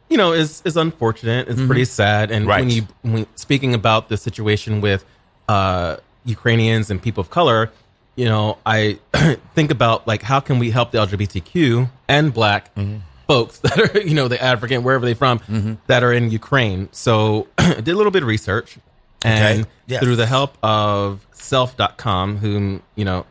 you 0.08 0.16
know, 0.16 0.32
is 0.32 0.62
is 0.64 0.76
unfortunate. 0.76 1.48
It's 1.48 1.60
pretty 1.64 1.84
sad. 1.84 2.30
And 2.30 2.42
Mm-hmm. 2.42 2.48
Right. 2.50 2.60
when 2.60 2.70
you 2.70 2.82
when 3.02 3.26
speaking 3.36 3.74
about 3.74 4.08
the 4.08 4.16
situation 4.16 4.80
with 4.80 5.04
uh 5.48 5.96
Ukrainians 6.24 6.90
and 6.90 7.00
people 7.00 7.20
of 7.22 7.30
color, 7.30 7.70
you 8.16 8.24
know, 8.26 8.58
I 8.66 8.98
think 9.54 9.70
about 9.70 10.06
like 10.06 10.22
how 10.22 10.40
can 10.40 10.58
we 10.58 10.70
help 10.70 10.90
the 10.90 10.98
LGBTQ 10.98 11.88
and 12.08 12.32
black 12.34 12.74
Mm-hmm. 12.74 12.98
folks 13.26 13.58
that 13.64 13.78
are, 13.78 14.00
you 14.00 14.14
know, 14.14 14.28
the 14.28 14.42
African, 14.42 14.82
wherever 14.82 15.04
they're 15.06 15.14
from, 15.14 15.78
that 15.86 16.02
are 16.02 16.12
in 16.12 16.30
Ukraine. 16.30 16.88
So 16.92 17.46
I 17.58 17.74
did 17.74 17.88
a 17.88 17.96
little 17.96 18.12
bit 18.12 18.22
of 18.22 18.28
research 18.28 18.78
and 19.24 19.60
Okay. 19.60 19.70
Yes. 19.86 20.02
through 20.02 20.16
the 20.16 20.26
help 20.26 20.56
of 20.62 21.26
self.com, 21.32 22.36
whom, 22.38 22.82
you 22.94 23.04
know, 23.04 23.26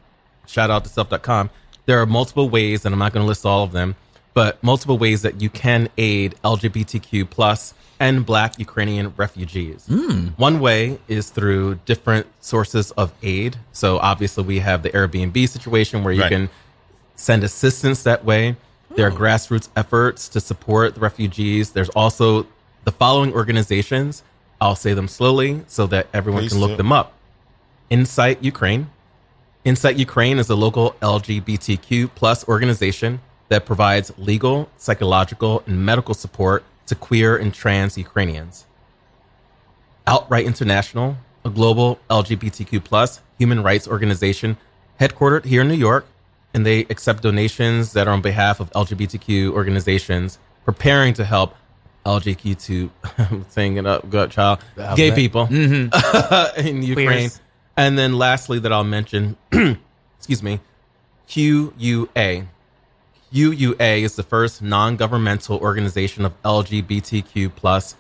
shout 0.47 0.69
out 0.71 0.83
to 0.85 0.89
self.com, 0.89 1.49
there 1.85 2.01
are 2.01 2.05
multiple 2.05 2.49
ways, 2.49 2.83
and 2.85 2.93
I'm 2.93 2.99
not 2.99 3.13
going 3.13 3.23
to 3.23 3.27
list 3.27 3.45
all 3.45 3.63
of 3.63 3.71
them, 3.71 3.95
but 4.37 4.63
multiple 4.63 4.99
ways 4.99 5.23
that 5.23 5.41
you 5.41 5.49
can 5.49 5.89
aid 5.97 6.35
LGBTQ 6.43 7.27
plus 7.27 7.73
and 7.99 8.23
black 8.23 8.59
Ukrainian 8.59 9.11
refugees. 9.17 9.87
Hmm. 9.87 10.27
One 10.37 10.59
way 10.59 10.99
is 11.07 11.31
through 11.31 11.79
different 11.87 12.27
sources 12.39 12.91
of 12.91 13.11
aid. 13.23 13.57
So 13.71 13.97
obviously 13.97 14.43
we 14.43 14.59
have 14.59 14.83
the 14.83 14.91
Airbnb 14.91 15.49
situation 15.49 16.03
where 16.03 16.13
you 16.13 16.21
Right. 16.21 16.29
can 16.29 16.49
send 17.15 17.43
assistance 17.43 18.03
that 18.03 18.25
way. 18.25 18.57
There 18.95 19.07
are 19.07 19.09
hmm. 19.09 19.23
grassroots 19.23 19.69
efforts 19.75 20.29
to 20.29 20.39
support 20.39 20.93
the 20.93 20.99
refugees. 20.99 21.71
There's 21.71 21.89
also 22.01 22.45
the 22.83 22.91
following 22.91 23.33
organizations. 23.33 24.21
I'll 24.61 24.75
say 24.75 24.93
them 24.93 25.07
slowly 25.07 25.63
so 25.65 25.87
that 25.87 26.09
everyone 26.13 26.43
Please 26.43 26.51
can 26.51 26.61
look 26.61 26.73
do. 26.73 26.77
them 26.77 26.91
up. 26.91 27.13
Insight 27.89 28.43
Ukraine. 28.43 28.91
Insight 29.65 29.97
Ukraine 29.97 30.37
is 30.37 30.47
a 30.47 30.55
local 30.55 30.91
LGBTQ 31.01 32.11
plus 32.13 32.47
organization 32.47 33.19
that 33.49 33.65
provides 33.65 34.11
legal, 34.17 34.69
psychological, 34.77 35.63
and 35.65 35.85
medical 35.85 36.13
support 36.13 36.63
to 36.87 36.95
queer 36.95 37.37
and 37.37 37.53
trans 37.53 37.97
Ukrainians. 37.97 38.65
Outright 40.05 40.45
International, 40.45 41.17
a 41.43 41.49
global 41.49 41.99
LGBTQ 42.09 42.83
plus 42.83 43.21
human 43.37 43.61
rights 43.63 43.87
organization 43.87 44.57
headquartered 44.99 45.45
here 45.45 45.61
in 45.61 45.67
New 45.67 45.75
York, 45.75 46.05
and 46.53 46.65
they 46.65 46.81
accept 46.81 47.23
donations 47.23 47.93
that 47.93 48.07
are 48.07 48.13
on 48.13 48.21
behalf 48.21 48.59
of 48.59 48.69
LGBTQ 48.71 49.51
organizations 49.51 50.39
preparing 50.65 51.13
to 51.13 51.23
help 51.23 51.55
LGBTQ, 52.05 52.89
I'm 53.17 53.45
saying 53.49 53.77
it 53.77 53.85
up, 53.85 54.09
good 54.09 54.31
child, 54.31 54.59
gay 54.95 55.11
people 55.11 55.45
in 55.51 55.91
Ukraine. 56.81 57.07
Queers. 57.07 57.41
And 57.75 57.97
then 57.97 58.17
lastly, 58.17 58.59
that 58.59 58.73
I'll 58.73 58.83
mention, 58.83 59.37
excuse 60.17 60.41
me, 60.41 60.59
QUA. 61.27 62.47
UUA 63.33 64.01
is 64.01 64.15
the 64.15 64.23
first 64.23 64.61
non-governmental 64.61 65.57
organization 65.57 66.25
of 66.25 66.41
LGBTQ 66.43 67.55
plus 67.55 67.95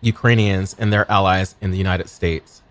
Ukrainians 0.00 0.76
and 0.78 0.92
their 0.92 1.10
allies 1.10 1.56
in 1.60 1.70
the 1.70 1.78
United 1.78 2.08
States. 2.08 2.62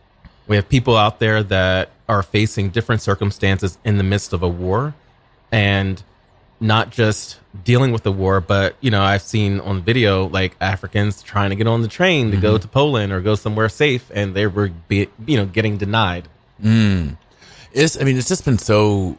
We 0.48 0.56
have 0.56 0.68
people 0.70 0.98
out 0.98 1.20
there 1.20 1.44
that 1.44 1.90
are 2.08 2.24
facing 2.24 2.70
different 2.70 3.02
circumstances 3.02 3.78
in 3.84 3.98
the 3.98 4.04
midst 4.04 4.34
of 4.34 4.42
a 4.42 4.48
war 4.48 4.96
and 5.52 6.02
not 6.60 6.90
just 6.90 7.40
dealing 7.64 7.92
with 7.92 8.04
the 8.04 8.12
war, 8.12 8.42
but 8.42 8.76
you 8.82 8.92
know, 8.92 9.02
I've 9.02 9.22
seen 9.22 9.60
on 9.60 9.82
video 9.82 10.28
like 10.28 10.56
Africans 10.60 11.22
trying 11.22 11.52
to 11.52 11.56
get 11.56 11.68
on 11.68 11.82
the 11.82 11.88
train 11.88 12.32
to 12.32 12.38
go 12.38 12.54
mm-hmm. 12.54 12.62
to 12.62 12.68
Poland 12.68 13.12
or 13.12 13.22
go 13.22 13.36
somewhere 13.36 13.70
safe 13.70 14.10
and 14.14 14.34
they 14.34 14.48
were 14.48 14.70
be, 14.88 15.08
you 15.26 15.38
know, 15.38 15.46
getting 15.46 15.78
denied. 15.78 16.28
Mm. 16.62 17.18
It's 17.72 18.00
I 18.00 18.04
mean, 18.04 18.18
it's 18.18 18.28
just 18.28 18.46
been 18.46 18.58
so 18.58 19.18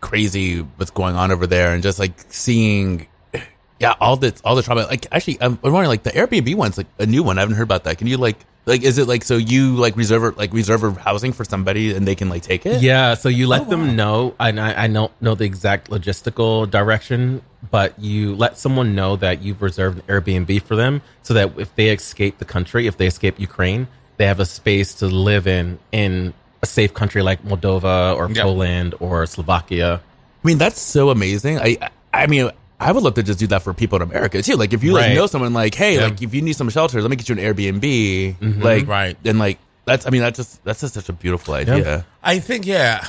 crazy 0.00 0.60
what's 0.60 0.90
going 0.90 1.16
on 1.16 1.30
over 1.30 1.46
there, 1.46 1.72
and 1.72 1.82
just 1.82 1.98
like 1.98 2.12
seeing, 2.28 3.06
yeah, 3.80 3.94
all 4.00 4.16
the 4.16 4.38
all 4.44 4.56
the 4.56 4.62
trauma. 4.62 4.82
Like 4.86 5.06
actually, 5.12 5.38
I'm 5.40 5.58
wondering 5.62 5.88
like 5.88 6.02
the 6.02 6.10
Airbnb 6.10 6.54
one's 6.54 6.78
like 6.78 6.86
a 6.98 7.06
new 7.06 7.22
one. 7.22 7.38
I 7.38 7.42
haven't 7.42 7.56
heard 7.56 7.64
about 7.64 7.84
that. 7.84 7.98
Can 7.98 8.06
you 8.06 8.16
like 8.16 8.38
like 8.68 8.82
is 8.82 8.98
it 8.98 9.08
like 9.08 9.24
so 9.24 9.36
you 9.36 9.74
like 9.76 9.96
reserve 9.96 10.36
like 10.36 10.52
reserve 10.52 10.96
housing 10.98 11.32
for 11.32 11.44
somebody 11.44 11.94
and 11.94 12.06
they 12.06 12.14
can 12.14 12.28
like 12.28 12.42
take 12.42 12.66
it? 12.66 12.82
Yeah, 12.82 13.14
so 13.14 13.28
you 13.28 13.46
let 13.48 13.62
oh, 13.62 13.64
them 13.64 13.96
know. 13.96 14.34
And 14.38 14.60
I, 14.60 14.84
I 14.84 14.86
don't 14.88 15.10
know 15.22 15.34
the 15.34 15.44
exact 15.44 15.90
logistical 15.90 16.70
direction, 16.70 17.42
but 17.70 17.98
you 17.98 18.36
let 18.36 18.58
someone 18.58 18.94
know 18.94 19.16
that 19.16 19.42
you've 19.42 19.62
reserved 19.62 19.98
an 19.98 20.04
Airbnb 20.04 20.62
for 20.62 20.76
them, 20.76 21.02
so 21.22 21.34
that 21.34 21.58
if 21.58 21.74
they 21.74 21.88
escape 21.88 22.38
the 22.38 22.44
country, 22.44 22.86
if 22.86 22.98
they 22.98 23.06
escape 23.06 23.40
Ukraine, 23.40 23.88
they 24.18 24.26
have 24.26 24.38
a 24.38 24.46
space 24.46 24.94
to 24.94 25.06
live 25.06 25.46
in 25.46 25.78
in 25.90 26.34
a 26.62 26.66
safe 26.66 26.94
country 26.94 27.22
like 27.22 27.42
Moldova 27.44 28.16
or 28.16 28.30
Yeah. 28.30 28.42
Poland 28.42 28.94
or 29.00 29.26
Slovakia. 29.26 30.00
I 30.00 30.46
mean, 30.46 30.58
that's 30.58 30.80
so 30.80 31.10
amazing. 31.10 31.58
I 31.58 31.78
I 32.12 32.26
mean. 32.26 32.50
I 32.80 32.92
would 32.92 33.02
love 33.02 33.14
to 33.14 33.24
just 33.24 33.40
do 33.40 33.48
that 33.48 33.62
for 33.66 33.74
people 33.74 33.96
in 33.96 34.02
America 34.02 34.40
too. 34.40 34.54
Like 34.54 34.72
if 34.72 34.84
you 34.84 34.92
like 34.92 35.12
know 35.12 35.26
someone 35.26 35.52
like, 35.52 35.74
hey, 35.74 35.96
Yeah. 35.96 36.04
like 36.14 36.22
if 36.22 36.32
you 36.32 36.42
need 36.42 36.52
some 36.54 36.70
shelter, 36.70 37.02
let 37.02 37.10
me 37.10 37.16
get 37.16 37.28
you 37.28 37.34
an 37.34 37.42
Airbnb. 37.42 37.82
Mm-hmm. 38.38 38.62
Like 38.62 38.86
Right. 38.86 39.16
And 39.24 39.40
like 39.40 39.58
that's 39.84 40.06
I 40.06 40.10
mean 40.10 40.20
that's 40.22 40.36
just 40.38 40.62
that's 40.62 40.80
just 40.82 40.94
such 40.94 41.08
a 41.08 41.12
beautiful 41.12 41.54
idea. 41.54 42.06
I 42.22 42.38
think, 42.38 42.66
yeah. 42.70 43.04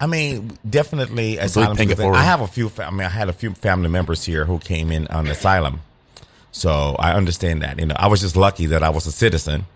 I 0.00 0.08
mean, 0.08 0.58
definitely 0.68 1.38
asylum. 1.38 1.76
paying 1.76 1.90
it 1.90 1.92
seekers. 1.92 2.02
forward. 2.02 2.18
I 2.18 2.24
have 2.24 2.40
a 2.40 2.48
few. 2.48 2.68
fa- 2.68 2.86
I 2.86 2.90
mean, 2.90 3.06
I 3.06 3.10
had 3.14 3.28
a 3.28 3.32
few 3.32 3.54
family 3.54 3.88
members 3.88 4.24
here 4.26 4.44
who 4.44 4.58
came 4.58 4.90
in 4.90 5.06
on 5.06 5.28
asylum, 5.28 5.82
so 6.50 6.96
I 6.98 7.12
understand 7.12 7.62
that. 7.62 7.78
You 7.78 7.86
know, 7.86 7.94
I 7.96 8.08
was 8.08 8.20
just 8.20 8.34
lucky 8.34 8.66
that 8.74 8.82
I 8.82 8.90
was 8.90 9.06
a 9.06 9.12
citizen, 9.12 9.66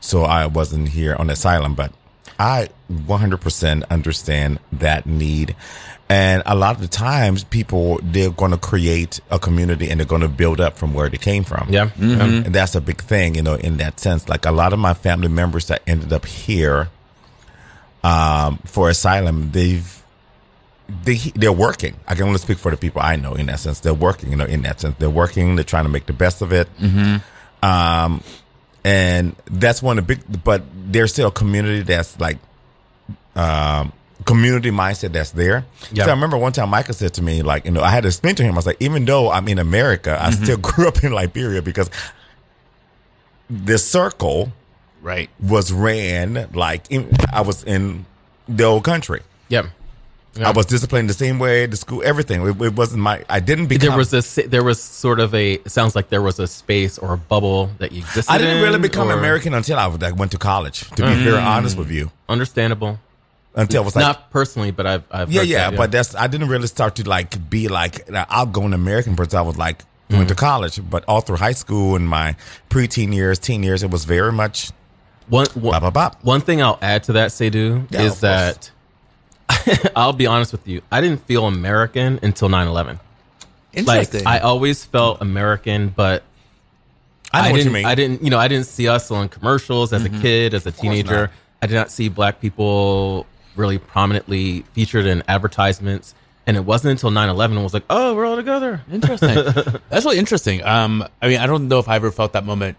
so 0.00 0.24
I 0.24 0.44
wasn't 0.44 0.90
here 0.90 1.16
on 1.18 1.30
asylum. 1.30 1.72
But 1.74 1.92
I 2.38 2.68
100% 2.90 3.88
understand 3.90 4.58
that 4.72 5.06
need, 5.06 5.56
and 6.08 6.42
a 6.46 6.54
lot 6.54 6.76
of 6.76 6.80
the 6.80 6.88
times, 6.88 7.42
people 7.42 7.98
they're 8.02 8.30
going 8.30 8.52
to 8.52 8.58
create 8.58 9.20
a 9.30 9.38
community 9.38 9.90
and 9.90 9.98
they're 9.98 10.06
going 10.06 10.22
to 10.22 10.28
build 10.28 10.60
up 10.60 10.76
from 10.78 10.94
where 10.94 11.08
they 11.08 11.16
came 11.16 11.42
from. 11.42 11.68
Yeah. 11.68 11.90
And 11.98 12.54
that's 12.54 12.76
a 12.76 12.80
big 12.80 13.02
thing, 13.02 13.34
you 13.34 13.42
know, 13.42 13.54
in 13.54 13.78
that 13.78 13.98
sense. 13.98 14.28
Like 14.28 14.46
a 14.46 14.52
lot 14.52 14.72
of 14.72 14.78
my 14.78 14.94
family 14.94 15.28
members 15.28 15.66
that 15.66 15.82
ended 15.86 16.12
up 16.12 16.24
here 16.24 16.90
um, 18.04 18.58
for 18.64 18.88
asylum, 18.88 19.50
they've 19.50 20.02
they 21.02 21.16
they're 21.34 21.52
working. 21.52 21.96
I 22.06 22.14
can 22.14 22.26
only 22.26 22.38
speak 22.38 22.58
for 22.58 22.70
the 22.70 22.76
people 22.76 23.02
I 23.02 23.16
know 23.16 23.34
in 23.34 23.46
that 23.46 23.58
sense. 23.58 23.80
They're 23.80 23.92
working, 23.94 24.30
you 24.30 24.36
know, 24.36 24.44
in 24.44 24.62
that 24.62 24.80
sense. 24.80 24.94
They're 25.00 25.10
working. 25.10 25.56
They're 25.56 25.64
trying 25.64 25.84
to 25.84 25.90
make 25.90 26.06
the 26.06 26.12
best 26.12 26.40
of 26.40 26.52
it. 26.52 26.68
Um, 27.62 28.22
and 28.86 29.34
that's 29.50 29.82
one 29.82 29.98
of 29.98 30.06
the 30.06 30.14
big. 30.16 30.44
But 30.44 30.62
there's 30.74 31.12
still 31.12 31.28
a 31.28 31.32
community 31.32 31.82
that's 31.82 32.18
like 32.20 32.38
um 33.34 33.92
community 34.24 34.70
mindset 34.70 35.12
that's 35.12 35.30
there. 35.32 35.64
Yeah. 35.92 36.04
So 36.04 36.10
I 36.10 36.14
remember 36.14 36.36
one 36.38 36.52
time 36.52 36.70
Michael 36.70 36.94
said 36.94 37.14
to 37.14 37.22
me, 37.22 37.42
like, 37.42 37.64
you 37.64 37.70
know, 37.70 37.82
I 37.82 37.90
had 37.90 38.02
to 38.02 38.08
explain 38.08 38.34
to 38.36 38.42
him. 38.42 38.52
I 38.54 38.56
was 38.56 38.66
like, 38.66 38.78
even 38.80 39.04
though 39.04 39.30
I'm 39.30 39.46
in 39.48 39.58
America, 39.58 40.16
I 40.20 40.30
still 40.30 40.56
grew 40.68 40.88
up 40.88 41.02
in 41.04 41.12
Liberia 41.12 41.62
because 41.62 41.90
the 43.50 43.78
circle 43.78 44.52
Right. 45.02 45.30
was 45.40 45.72
ran 45.72 46.48
like 46.54 46.90
in, 46.90 47.10
I 47.32 47.42
was 47.42 47.62
in 47.62 48.06
the 48.48 48.64
old 48.64 48.82
country. 48.84 49.22
Yeah. 50.38 50.48
I 50.48 50.52
was 50.52 50.66
disciplined 50.66 51.08
the 51.08 51.14
same 51.14 51.38
way, 51.38 51.66
the 51.66 51.76
school, 51.76 52.02
everything. 52.04 52.42
It, 52.42 52.60
it 52.60 52.74
wasn't 52.74 53.02
my. 53.02 53.24
I 53.28 53.40
didn't 53.40 53.66
become. 53.66 53.88
There 53.88 53.98
was 53.98 54.12
a 54.12 54.42
there 54.48 54.64
was 54.64 54.80
sort 54.80 55.20
of 55.20 55.34
a 55.34 55.54
it 55.54 55.70
sounds 55.70 55.94
like 55.96 56.08
there 56.08 56.22
was 56.22 56.38
a 56.38 56.46
space 56.46 56.98
or 56.98 57.14
a 57.14 57.18
bubble 57.18 57.70
that 57.78 57.92
you 57.92 58.00
existed. 58.00 58.32
I 58.32 58.38
didn't 58.38 58.62
really 58.62 58.78
become 58.78 59.08
or- 59.08 59.18
American 59.18 59.54
until 59.54 59.78
I 59.78 59.86
went 59.88 60.32
to 60.32 60.38
college. 60.38 60.80
To 60.90 60.96
be 60.96 61.02
very 61.02 61.38
mm-hmm. 61.38 61.46
honest 61.46 61.76
with 61.76 61.90
you, 61.90 62.10
Understandable. 62.28 62.98
until 63.54 63.82
I 63.82 63.84
was 63.84 63.96
like, 63.96 64.02
Not 64.02 64.30
personally, 64.30 64.70
but 64.70 64.86
I've, 64.86 65.04
I've 65.10 65.32
yeah, 65.32 65.42
yeah, 65.42 65.70
that, 65.70 65.76
But 65.76 65.92
that's 65.92 66.14
I 66.14 66.26
didn't 66.26 66.48
really 66.48 66.66
start 66.66 66.96
to 66.96 67.08
like 67.08 67.48
be 67.50 67.68
like 67.68 68.08
an 68.08 68.16
outgoing 68.28 68.72
American 68.72 69.16
person. 69.16 69.38
I 69.38 69.42
was 69.42 69.56
like 69.56 69.82
went 70.10 70.28
to 70.28 70.34
mm-hmm. 70.34 70.38
college, 70.38 70.80
but 70.88 71.04
all 71.08 71.20
through 71.20 71.36
high 71.36 71.52
school 71.52 71.96
and 71.96 72.08
my 72.08 72.36
preteen 72.70 73.12
years, 73.14 73.38
teen 73.38 73.62
years, 73.62 73.82
it 73.82 73.90
was 73.90 74.04
very 74.04 74.32
much 74.32 74.70
One, 75.28 75.46
one, 75.54 75.72
Bop, 75.72 75.82
bop, 75.82 75.94
bop. 75.94 76.24
one 76.24 76.40
thing 76.40 76.62
I'll 76.62 76.78
add 76.80 77.02
to 77.04 77.14
that, 77.14 77.30
Seydu, 77.30 77.86
Yeah, 77.90 78.02
is 78.02 78.20
that 78.20 78.70
I'll 79.96 80.12
be 80.12 80.26
honest 80.26 80.52
with 80.52 80.66
you. 80.66 80.82
I 80.90 81.00
didn't 81.00 81.24
feel 81.26 81.46
American 81.46 82.18
until 82.22 82.48
9 82.48 82.66
11. 82.66 82.96
Like, 82.96 83.04
Interesting. 83.74 84.26
I 84.26 84.38
always 84.38 84.84
felt 84.84 85.20
American, 85.20 85.88
but 85.88 86.22
I 87.32 87.42
know 87.42 87.50
what 87.50 87.56
didn't, 87.56 87.66
you 87.66 87.72
mean. 87.72 87.82
Mm-hmm. 87.82 87.90
I 87.90 87.94
didn't, 87.94 88.22
you 88.22 88.30
know, 88.30 88.38
I 88.38 88.48
didn't 88.48 88.66
see 88.66 88.88
us 88.88 89.10
on 89.10 89.28
commercials 89.28 89.92
as 89.92 90.04
a 90.04 90.08
kid, 90.08 90.54
as 90.54 90.66
a 90.66 90.72
teenager. 90.72 91.30
I 91.60 91.66
did 91.66 91.74
not 91.74 91.90
see 91.90 92.08
black 92.08 92.40
people 92.40 93.26
really 93.56 93.78
prominently 93.78 94.62
featured 94.72 95.06
in 95.06 95.22
advertisements. 95.28 96.14
And 96.46 96.56
it 96.56 96.64
wasn't 96.64 96.92
until 96.92 97.10
9 97.10 97.28
11 97.28 97.62
was 97.62 97.74
like, 97.74 97.82
oh, 97.90 98.14
we're 98.14 98.24
all 98.24 98.36
together. 98.36 98.82
Interesting. 98.90 99.34
That's 99.88 100.04
really 100.04 100.18
interesting. 100.18 100.62
Um, 100.64 101.04
I 101.20 101.28
mean, 101.28 101.38
I 101.38 101.46
don't 101.46 101.68
know 101.68 101.80
if 101.80 101.88
I 101.88 101.96
ever 101.96 102.12
felt 102.12 102.34
that 102.34 102.44
moment. 102.44 102.76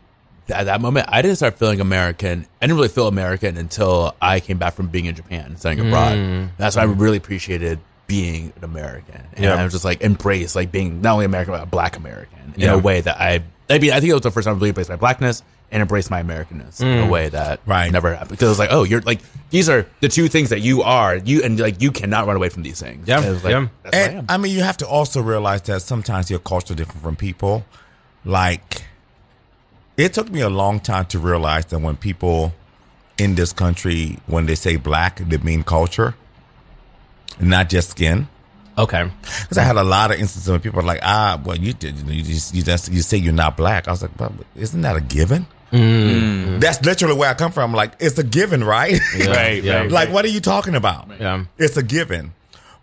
At 0.50 0.66
that 0.66 0.82
moment, 0.82 1.08
I 1.10 1.22
didn't 1.22 1.38
start 1.38 1.58
feeling 1.58 1.82
American. 1.82 2.46
I 2.62 2.66
didn't 2.66 2.78
really 2.78 2.88
feel 2.90 3.08
American 3.08 3.58
until 3.58 4.16
I 4.22 4.40
came 4.40 4.58
back 4.58 4.74
from 4.74 4.88
being 4.88 5.06
in 5.06 5.16
Japan, 5.16 5.58
studying 5.58 5.86
abroad. 5.88 6.18
Hmm. 6.18 6.46
That's 6.58 6.76
why 6.76 6.84
I 6.84 6.86
really 6.86 7.18
appreciated 7.18 7.80
being 8.08 8.54
an 8.56 8.64
American, 8.64 9.22
and 9.34 9.44
Yeah. 9.44 9.56
I 9.56 9.64
was 9.66 9.74
just 9.74 9.84
like 9.84 10.00
embrace 10.02 10.56
like 10.56 10.72
being 10.72 11.02
not 11.02 11.14
only 11.14 11.26
American 11.26 11.54
but 11.54 11.62
a 11.64 11.66
Black 11.66 11.98
American 11.98 12.54
in 12.56 12.62
Yeah. 12.62 12.74
a 12.74 12.78
way 12.78 13.02
that 13.02 13.20
I. 13.20 13.44
I 13.70 13.80
mean, 13.80 13.92
I 13.92 14.00
think 14.00 14.12
it 14.12 14.14
was 14.14 14.22
the 14.24 14.32
first 14.32 14.46
time 14.46 14.56
I 14.56 14.58
really 14.58 14.70
embraced 14.70 14.90
my 14.90 14.96
blackness 14.96 15.44
and 15.70 15.82
embraced 15.82 16.10
my 16.10 16.24
Americanness 16.24 16.80
in 16.80 16.88
a 16.88 17.04
hmm. 17.04 17.10
way 17.10 17.28
that 17.28 17.60
Right. 17.66 17.92
never 17.92 18.14
happened. 18.14 18.30
Because 18.30 18.46
it 18.46 18.50
was 18.52 18.60
like, 18.60 18.70
oh, 18.72 18.84
you're 18.84 19.02
like 19.02 19.20
these 19.50 19.68
are 19.68 19.86
the 20.00 20.08
two 20.08 20.30
things 20.30 20.50
that 20.52 20.62
you 20.62 20.84
are. 20.84 21.18
You 21.18 21.44
and 21.44 21.60
like 21.60 21.82
you 21.82 21.92
cannot 21.92 22.26
run 22.28 22.38
away 22.38 22.48
from 22.48 22.64
these 22.64 22.80
things. 22.80 23.06
Yeah, 23.06 23.18
And 23.18 23.26
it 23.26 23.30
was 23.32 23.44
like, 23.44 23.52
yeah. 23.52 23.68
That's 23.84 23.96
who 23.98 24.02
I 24.02 24.06
And 24.06 24.18
am. 24.20 24.26
I 24.30 24.38
mean, 24.38 24.54
you 24.56 24.62
have 24.64 24.78
to 24.78 24.88
also 24.88 25.22
realize 25.22 25.62
that 25.64 25.82
sometimes 25.82 26.30
your 26.30 26.40
culture 26.40 26.72
is 26.74 26.78
different 26.78 27.02
from 27.02 27.18
people. 27.18 27.66
Like, 28.24 28.84
it 29.98 30.14
took 30.14 30.30
me 30.30 30.42
a 30.42 30.50
long 30.50 30.80
time 30.80 31.06
to 31.08 31.20
realize 31.20 31.66
that 31.68 31.80
when 31.80 31.96
people 31.98 32.54
in 33.18 33.36
this 33.36 33.52
country, 33.52 34.20
when 34.28 34.46
they 34.46 34.56
say 34.56 34.76
black, 34.76 35.18
they 35.18 35.38
mean 35.38 35.64
culture, 35.64 36.16
not 37.40 37.70
just 37.70 37.90
skin. 37.90 38.28
Okay. 38.78 39.10
Because 39.42 39.58
I 39.58 39.64
had 39.64 39.76
a 39.76 39.84
lot 39.84 40.12
of 40.12 40.20
instances 40.20 40.50
when 40.52 40.60
people 40.60 40.80
are 40.80 40.84
like, 40.84 41.00
ah, 41.02 41.42
well, 41.44 41.58
you 41.58 41.74
did, 41.74 41.98
you 42.08 42.22
just, 42.22 42.54
you 42.54 42.62
just, 42.62 42.92
you 42.92 43.02
say 43.02 43.18
you're 43.18 43.34
not 43.34 43.58
black. 43.58 43.88
I 43.88 43.92
was 43.92 44.04
like, 44.04 44.16
but 44.16 44.32
isn't 44.56 44.82
that 44.82 44.96
a 44.96 45.02
given? 45.02 45.48
That's 45.72 46.82
literally 46.86 47.16
where 47.16 47.30
I 47.30 47.34
come 47.34 47.52
from. 47.52 47.74
Like, 47.74 47.94
it's 48.00 48.18
a 48.20 48.24
given, 48.24 48.64
right? 48.64 49.00
Yeah, 49.18 49.28
Right, 49.32 49.64
yeah. 49.64 49.80
right. 49.80 49.92
like, 49.92 50.12
what 50.12 50.26
are 50.26 50.30
you 50.30 50.40
talking 50.40 50.76
about? 50.76 51.10
Yeah. 51.20 51.46
It's 51.58 51.76
a 51.76 51.84
given. 51.84 52.34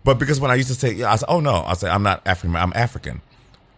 But 0.03 0.19
because 0.19 0.39
when 0.39 0.51
I 0.51 0.55
used 0.55 0.67
to 0.67 0.75
say, 0.75 1.01
I 1.01 1.15
said, 1.15 1.25
oh 1.29 1.39
no, 1.39 1.63
I 1.65 1.73
said, 1.73 1.89
I'm 1.89 2.03
not 2.03 2.21
African, 2.27 2.55
I'm 2.55 2.73
African. 2.75 3.21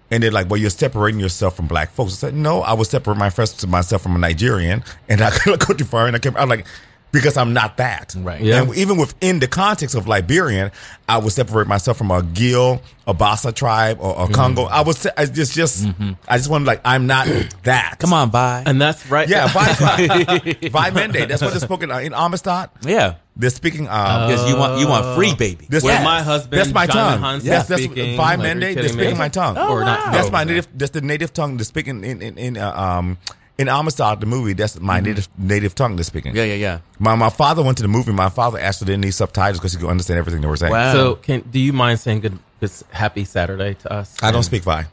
And 0.10 0.24
they're 0.24 0.32
like, 0.32 0.50
well, 0.50 0.60
you're 0.60 0.70
separating 0.70 1.20
yourself 1.20 1.56
from 1.56 1.68
black 1.68 1.92
folks. 1.92 2.14
I 2.14 2.28
said, 2.28 2.34
no, 2.34 2.62
I 2.62 2.74
would 2.74 2.88
separate 2.88 3.18
my 3.18 3.30
first 3.30 3.68
myself 3.68 4.02
from 4.04 4.16
a 4.16 4.20
Nigerian. 4.20 4.84
And 5.10 5.22
I 5.22 5.30
couldn't 5.38 5.66
go 5.68 5.74
too 5.74 5.84
far. 5.86 6.08
And 6.08 6.16
I 6.16 6.20
came, 6.20 6.36
I'm 6.38 6.48
like, 6.50 6.66
because 7.12 7.38
I'm 7.38 7.54
not 7.54 7.78
that. 7.78 8.16
Right. 8.18 8.42
Yeah. 8.42 8.62
And 8.62 8.76
even 8.76 8.98
within 8.98 9.40
the 9.40 9.48
context 9.48 9.96
of 9.96 10.08
Liberian, 10.08 10.72
I 11.08 11.18
would 11.18 11.32
separate 11.32 11.68
myself 11.68 11.98
from 11.98 12.12
a 12.12 12.22
Gil, 12.22 12.82
a 13.08 13.14
Bassa 13.14 13.54
tribe, 13.54 13.98
or 14.02 14.30
a 14.30 14.34
Congo. 14.34 14.64
I 14.64 14.82
was, 14.82 15.06
I 15.18 15.26
just, 15.26 15.54
just, 15.54 15.88
I 16.28 16.38
just 16.38 16.50
wanted 16.50 16.66
like, 16.68 16.82
I'm 16.84 17.08
not 17.08 17.28
that. 17.64 17.96
Come 18.00 18.12
on, 18.14 18.30
bye. 18.30 18.64
And 18.66 18.80
that's 18.80 19.10
right. 19.10 19.28
Yeah, 19.28 19.48
Vai, 19.48 20.70
Vai 20.70 20.92
Mende. 20.94 21.28
That's 21.28 21.42
what 21.42 21.52
they're 21.52 21.60
speaking 21.62 21.92
uh, 21.92 22.00
in 22.00 22.14
Amistad. 22.14 22.70
yeah. 22.82 23.16
They're 23.40 23.52
speaking. 23.52 23.88
Um, 23.88 24.28
Because 24.30 24.50
you 24.50 24.58
want 24.58 24.80
you 24.80 24.88
want 24.88 25.16
free 25.16 25.34
baby. 25.36 25.68
this, 25.70 25.84
Where 25.84 25.94
yes. 25.94 26.04
my 26.04 26.22
husband, 26.24 26.60
That's 26.60 26.74
my 26.74 26.88
John 26.88 26.96
tongue. 27.14 27.20
Hans, 27.22 27.46
Yes, 27.46 27.64
is 27.64 27.68
that's 27.70 27.84
speaking. 27.84 28.18
Vai 28.18 28.36
Like, 28.36 28.40
are 28.40 28.48
you 28.50 28.56
Mende. 28.56 28.76
They're 28.76 28.88
speaking 28.90 29.12
me? 29.14 29.18
my 29.26 29.30
tongue. 29.30 29.58
or 29.58 29.86
not? 29.86 30.12
That's 30.12 30.28
Oh, 30.28 30.32
my 30.32 30.44
native. 30.44 30.68
That's 30.76 30.92
the 30.92 31.02
native 31.02 31.32
tongue. 31.34 31.58
They're 31.58 31.64
speaking 31.66 32.04
in 32.04 32.22
in, 32.22 32.38
in 32.38 32.58
uh, 32.58 32.72
um 32.74 33.18
in 33.60 33.68
Amistad, 33.70 34.20
the 34.22 34.26
movie. 34.26 34.54
That's 34.54 34.80
my 34.80 35.00
native 35.00 35.28
native 35.38 35.74
tongue. 35.76 35.96
They're 35.98 36.04
speaking. 36.04 36.36
Yeah, 36.36 36.44
yeah, 36.46 36.56
yeah. 36.56 36.80
My 37.00 37.16
my 37.16 37.30
father 37.30 37.62
went 37.64 37.78
to 37.78 37.84
the 37.84 37.90
movie. 37.90 38.12
My 38.12 38.30
father 38.30 38.60
asked 38.60 38.80
didn't 38.86 39.02
need 39.02 39.14
subtitles 39.14 39.60
because 39.60 39.74
he 39.74 39.80
could 39.80 39.90
understand 39.90 40.18
everything 40.20 40.42
they 40.42 40.48
were 40.48 40.58
saying. 40.58 40.72
Wow. 40.74 40.94
So, 40.94 41.16
can 41.16 41.42
do 41.42 41.60
you 41.60 41.74
mind 41.74 42.00
saying 42.00 42.22
good, 42.22 42.38
this 42.60 42.84
happy 42.92 43.24
Saturday 43.26 43.74
to 43.76 43.94
us? 43.94 44.16
I 44.22 44.32
don't 44.32 44.44
speak 44.44 44.64
Vai. 44.64 44.86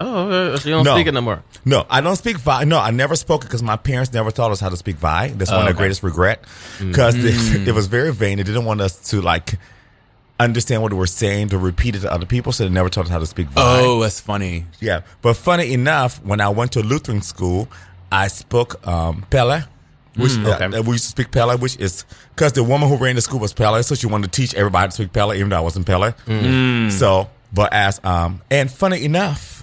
Oh, 0.00 0.52
uh, 0.52 0.58
you 0.64 0.70
don't 0.70 0.84
No. 0.84 0.94
speak 0.94 1.06
it 1.08 1.12
no 1.14 1.20
more. 1.20 1.42
No, 1.64 1.84
I 1.90 2.00
don't 2.00 2.16
speak 2.16 2.38
Vai. 2.38 2.64
No, 2.64 2.78
I 2.78 2.90
never 2.90 3.16
spoke 3.16 3.42
it 3.42 3.46
because 3.48 3.62
my 3.62 3.76
parents 3.76 4.12
never 4.12 4.30
taught 4.30 4.52
us 4.52 4.60
how 4.60 4.68
to 4.68 4.76
speak 4.76 4.96
Vai. 4.96 5.28
That's 5.28 5.50
one 5.50 5.60
of 5.60 5.64
the 5.66 5.70
okay. 5.70 5.78
greatest 5.78 6.02
regret 6.02 6.44
because 6.78 7.16
it 7.16 7.74
was 7.74 7.86
very 7.88 8.12
vain. 8.12 8.36
They 8.38 8.44
didn't 8.44 8.64
want 8.64 8.80
us 8.80 9.10
to 9.10 9.20
like 9.20 9.58
understand 10.40 10.82
what 10.82 10.90
they 10.90 10.96
were 10.96 11.06
saying 11.08 11.48
to 11.48 11.58
repeat 11.58 11.96
it 11.96 12.00
to 12.00 12.12
other 12.12 12.26
people, 12.26 12.52
so 12.52 12.62
they 12.62 12.70
never 12.70 12.88
taught 12.88 13.06
us 13.06 13.10
how 13.10 13.18
to 13.18 13.26
speak 13.26 13.48
Vai. 13.48 13.80
Oh, 13.80 14.00
that's 14.00 14.20
funny. 14.20 14.66
Yeah, 14.80 15.00
but 15.20 15.34
funny 15.34 15.72
enough, 15.72 16.22
when 16.24 16.40
I 16.40 16.48
went 16.50 16.72
to 16.72 16.80
Lutheran 16.80 17.22
school, 17.22 17.66
I 18.12 18.28
spoke 18.28 18.86
um, 18.86 19.26
Pele, 19.30 19.62
which 20.16 20.38
okay. 20.38 20.64
uh, 20.64 20.82
we 20.82 20.92
used 20.92 21.04
to 21.04 21.10
speak 21.10 21.32
Pele, 21.32 21.56
which 21.56 21.76
is 21.78 22.04
because 22.36 22.52
the 22.52 22.62
woman 22.62 22.88
who 22.88 22.96
ran 22.96 23.16
the 23.16 23.20
school 23.20 23.40
was 23.40 23.52
Pele, 23.52 23.82
so 23.82 23.96
she 23.96 24.06
wanted 24.06 24.32
to 24.32 24.40
teach 24.40 24.54
everybody 24.54 24.88
to 24.90 24.94
speak 24.94 25.12
Pele, 25.12 25.36
even 25.36 25.48
though 25.48 25.56
I 25.58 25.60
wasn't 25.60 25.86
Pele. 25.86 26.12
So, 26.90 27.28
but 27.52 27.72
as 27.72 28.00
um, 28.04 28.40
and 28.48 28.70
funny 28.70 29.04
enough, 29.04 29.57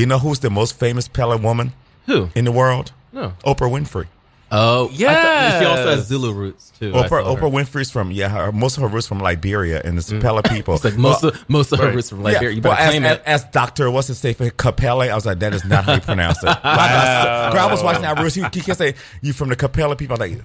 you 0.00 0.06
know 0.06 0.18
who's 0.18 0.40
the 0.40 0.50
most 0.50 0.78
famous 0.78 1.08
Pele 1.08 1.36
woman 1.38 1.72
Who? 2.06 2.30
in 2.34 2.44
the 2.44 2.52
world? 2.52 2.92
No. 3.12 3.32
Oprah 3.44 3.70
Winfrey. 3.70 4.06
Oh, 4.52 4.90
yeah. 4.92 5.58
She 5.58 5.66
also 5.66 5.88
has 5.88 6.06
Zulu 6.06 6.32
roots 6.32 6.72
too. 6.78 6.94
I 6.94 7.02
Oprah, 7.02 7.08
saw 7.08 7.34
her. 7.34 7.40
Oprah 7.40 7.52
Winfrey's 7.52 7.90
from 7.90 8.12
yeah, 8.12 8.28
her, 8.28 8.52
most 8.52 8.76
of 8.76 8.82
her 8.82 8.88
roots 8.88 9.06
from 9.06 9.18
Liberia, 9.18 9.82
and 9.84 9.98
it's 9.98 10.12
Pele 10.12 10.42
people. 10.48 10.74
It's 10.74 10.84
like 10.84 10.96
most 10.96 11.22
Well, 11.22 11.32
of 11.32 11.48
most 11.50 11.72
of 11.72 11.80
her 11.80 11.90
roots 11.90 12.10
from 12.10 12.22
Liberia. 12.22 12.50
You 12.50 12.60
better 12.60 12.74
well, 12.76 12.78
as, 12.84 12.90
claim 12.90 13.04
as, 13.04 13.16
it. 13.16 13.22
as 13.26 13.44
Doctor, 13.46 13.90
what's 13.90 14.06
his 14.08 14.22
name 14.22 14.34
for 14.34 14.48
Capella? 14.50 15.08
I 15.08 15.14
was 15.14 15.26
like, 15.26 15.40
that 15.40 15.52
is 15.52 15.64
not 15.64 15.84
how 15.84 15.94
you 15.94 16.00
pronounce 16.00 16.42
it. 16.42 16.46
Like, 16.46 16.64
I, 16.64 17.50
girl, 17.52 17.66
I 17.66 17.72
was 17.72 17.82
watching 17.82 18.02
that. 18.02 18.18
He, 18.32 18.42
he 18.42 18.64
can't 18.64 18.78
say 18.78 18.94
you 19.20 19.32
from 19.32 19.48
the 19.48 19.56
Capella 19.56 19.96
people. 19.96 20.14
I'm 20.14 20.30
like, 20.30 20.40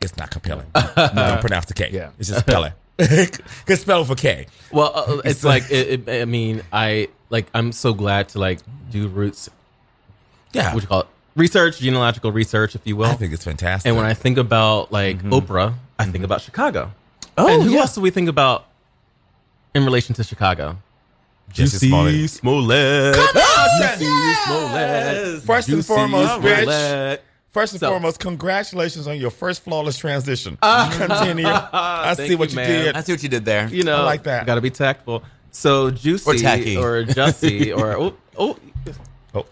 it's 0.00 0.16
not 0.16 0.30
Capella. 0.30 0.64
You 0.74 1.14
don't 1.14 1.40
pronounce 1.40 1.66
the 1.66 1.74
K. 1.74 1.90
Yeah. 1.92 2.10
it's 2.18 2.28
just 2.30 2.46
Pele. 2.46 2.72
It's 2.98 3.82
spelled 3.82 4.06
for 4.06 4.14
K. 4.14 4.46
Well, 4.72 4.92
uh, 4.94 5.22
it's 5.24 5.44
like 5.52 5.70
it, 5.70 6.08
it, 6.08 6.22
I 6.22 6.24
mean, 6.24 6.62
I 6.72 7.08
like 7.34 7.48
I'm 7.52 7.72
so 7.72 7.92
glad 7.92 8.30
to 8.30 8.38
like 8.38 8.60
do 8.90 9.08
roots. 9.08 9.50
Yeah, 10.52 10.72
What 10.72 10.82
you 10.82 10.88
call 10.88 11.00
it? 11.00 11.06
Research, 11.34 11.80
genealogical 11.80 12.30
research, 12.30 12.76
if 12.76 12.86
you 12.86 12.94
will. 12.94 13.10
I 13.10 13.14
think 13.14 13.32
it's 13.32 13.42
fantastic. 13.42 13.88
and 13.88 13.96
when 13.96 14.06
I 14.06 14.14
think 14.14 14.38
about 14.38 14.92
like 14.92 15.18
mm-hmm. 15.18 15.34
Oprah, 15.34 15.74
I 15.98 16.04
think 16.04 16.14
mm-hmm. 16.16 16.24
about 16.24 16.40
Chicago. 16.42 16.92
Oh, 17.36 17.52
and 17.52 17.64
who 17.64 17.72
yeah. 17.72 17.80
else 17.80 17.96
do 17.96 18.00
we 18.00 18.10
think 18.10 18.28
about 18.28 18.66
in 19.74 19.84
relation 19.84 20.14
to 20.14 20.22
Chicago? 20.22 20.78
Jussie 21.52 21.88
Smollett. 21.88 22.30
Smollett. 22.30 23.14
Come 23.16 23.36
on, 23.36 23.82
Jussie 23.82 24.34
Smollett. 24.44 25.42
First 25.42 25.68
and 25.68 25.78
Jussie 25.78 25.86
foremost, 25.86 26.32
bitch. 26.40 27.18
First 27.50 27.72
and 27.72 27.80
So- 27.80 27.90
foremost, 27.90 28.20
congratulations 28.20 29.08
on 29.08 29.16
your 29.18 29.30
first 29.30 29.62
flawless 29.62 29.98
transition. 29.98 30.56
Ah. 30.62 30.92
Continue. 30.96 31.46
I 31.48 32.14
Thank 32.14 32.28
see 32.28 32.36
what 32.36 32.52
you, 32.52 32.60
you, 32.60 32.66
man. 32.66 32.84
did. 32.84 32.96
I 32.96 33.00
see 33.02 33.12
what 33.12 33.22
you 33.22 33.28
did 33.28 33.44
there. 33.44 33.68
You 33.68 33.82
know, 33.82 33.96
I 33.96 34.04
like 34.04 34.22
that. 34.24 34.46
Got 34.46 34.54
to 34.56 34.60
be 34.60 34.70
tactful. 34.70 35.24
So 35.56 35.90
juicy 35.92 36.28
Or 36.30 36.34
tacky. 36.34 36.76
or 36.76 37.04
Jussie 37.04 37.76
or 37.78 37.96
oh, 37.96 38.14
oh 38.36 38.58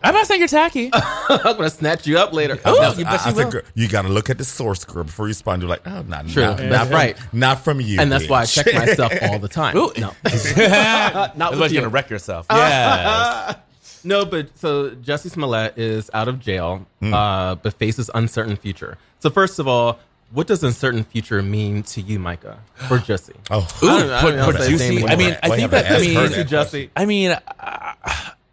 I'm 0.02 0.14
not 0.14 0.26
saying 0.26 0.40
you're 0.40 0.48
tacky. 0.48 0.90
I'm 0.94 1.56
gonna 1.56 1.70
snatch 1.70 2.06
you 2.06 2.18
up 2.18 2.32
later. 2.32 2.58
Oh, 2.64 2.80
I- 2.80 2.92
you 2.94 3.04
I 3.04 3.16
bet 3.16 3.26
you 3.26 3.32
said, 3.32 3.44
will. 3.44 3.50
girl, 3.50 3.62
you 3.74 3.88
got 3.88 4.02
to 4.02 4.08
look 4.08 4.30
at 4.30 4.38
the 4.38 4.44
source, 4.44 4.84
girl, 4.84 5.02
before 5.04 5.26
you 5.26 5.30
respond. 5.30 5.62
You're 5.62 5.68
like, 5.68 5.82
oh, 5.86 6.02
not, 6.02 6.28
True. 6.28 6.42
not, 6.42 6.56
That's 6.58 6.70
not 6.72 6.86
from- 6.88 6.94
right. 6.94 7.16
Not 7.32 7.64
from 7.64 7.80
you. 7.80 8.00
and 8.00 8.10
that's 8.12 8.28
why 8.28 8.42
I 8.42 8.44
check 8.46 8.66
bitch. 8.66 8.74
myself 8.86 9.12
all 9.22 9.38
the 9.40 9.48
time. 9.48 9.76
Ooh, 9.76 9.90
No, 9.98 10.08
not 10.08 10.16
That's 10.24 10.54
with 10.54 11.36
you're 11.40 11.68
you. 11.68 11.78
gonna 11.80 11.88
wreck 11.88 12.10
yourself. 12.10 12.46
Yes. 12.50 13.56
No, 14.04 14.24
but 14.24 14.56
so 14.58 14.90
Jussie 14.90 15.30
Smollett 15.30 15.78
is 15.78 16.10
out 16.12 16.26
of 16.28 16.40
jail, 16.40 16.86
Hmm. 17.00 17.14
uh, 17.14 17.54
but 17.56 17.74
faces 17.74 18.10
uncertain 18.14 18.56
future. 18.56 18.98
So 19.20 19.30
first 19.30 19.58
of 19.60 19.68
all, 19.68 19.98
what 20.32 20.46
does 20.46 20.62
uncertain 20.62 21.04
future 21.04 21.42
mean 21.42 21.82
to 21.84 22.00
you, 22.00 22.18
Micah, 22.18 22.58
or 22.90 22.98
Jesse? 22.98 23.34
Oh, 23.50 23.68
I 23.82 23.86
don't 23.86 24.10
I 24.10 24.22
don't 24.22 24.36
know 24.36 24.46
but, 24.46 24.54
if 24.54 24.56
but 24.56 24.58
that's 24.58 24.70
the 24.70 24.78
same 24.78 24.92
juicy. 24.98 25.08
I 25.08 25.16
mean, 25.16 25.36
I 25.42 25.48
think 25.50 25.70
that. 25.70 25.84
I 25.84 25.88
asked 25.88 26.04
mean, 26.04 26.14
that 26.14 26.46
Jussie. 26.48 26.90
I 26.96 27.06
mean, 27.06 27.36
I, 27.58 27.94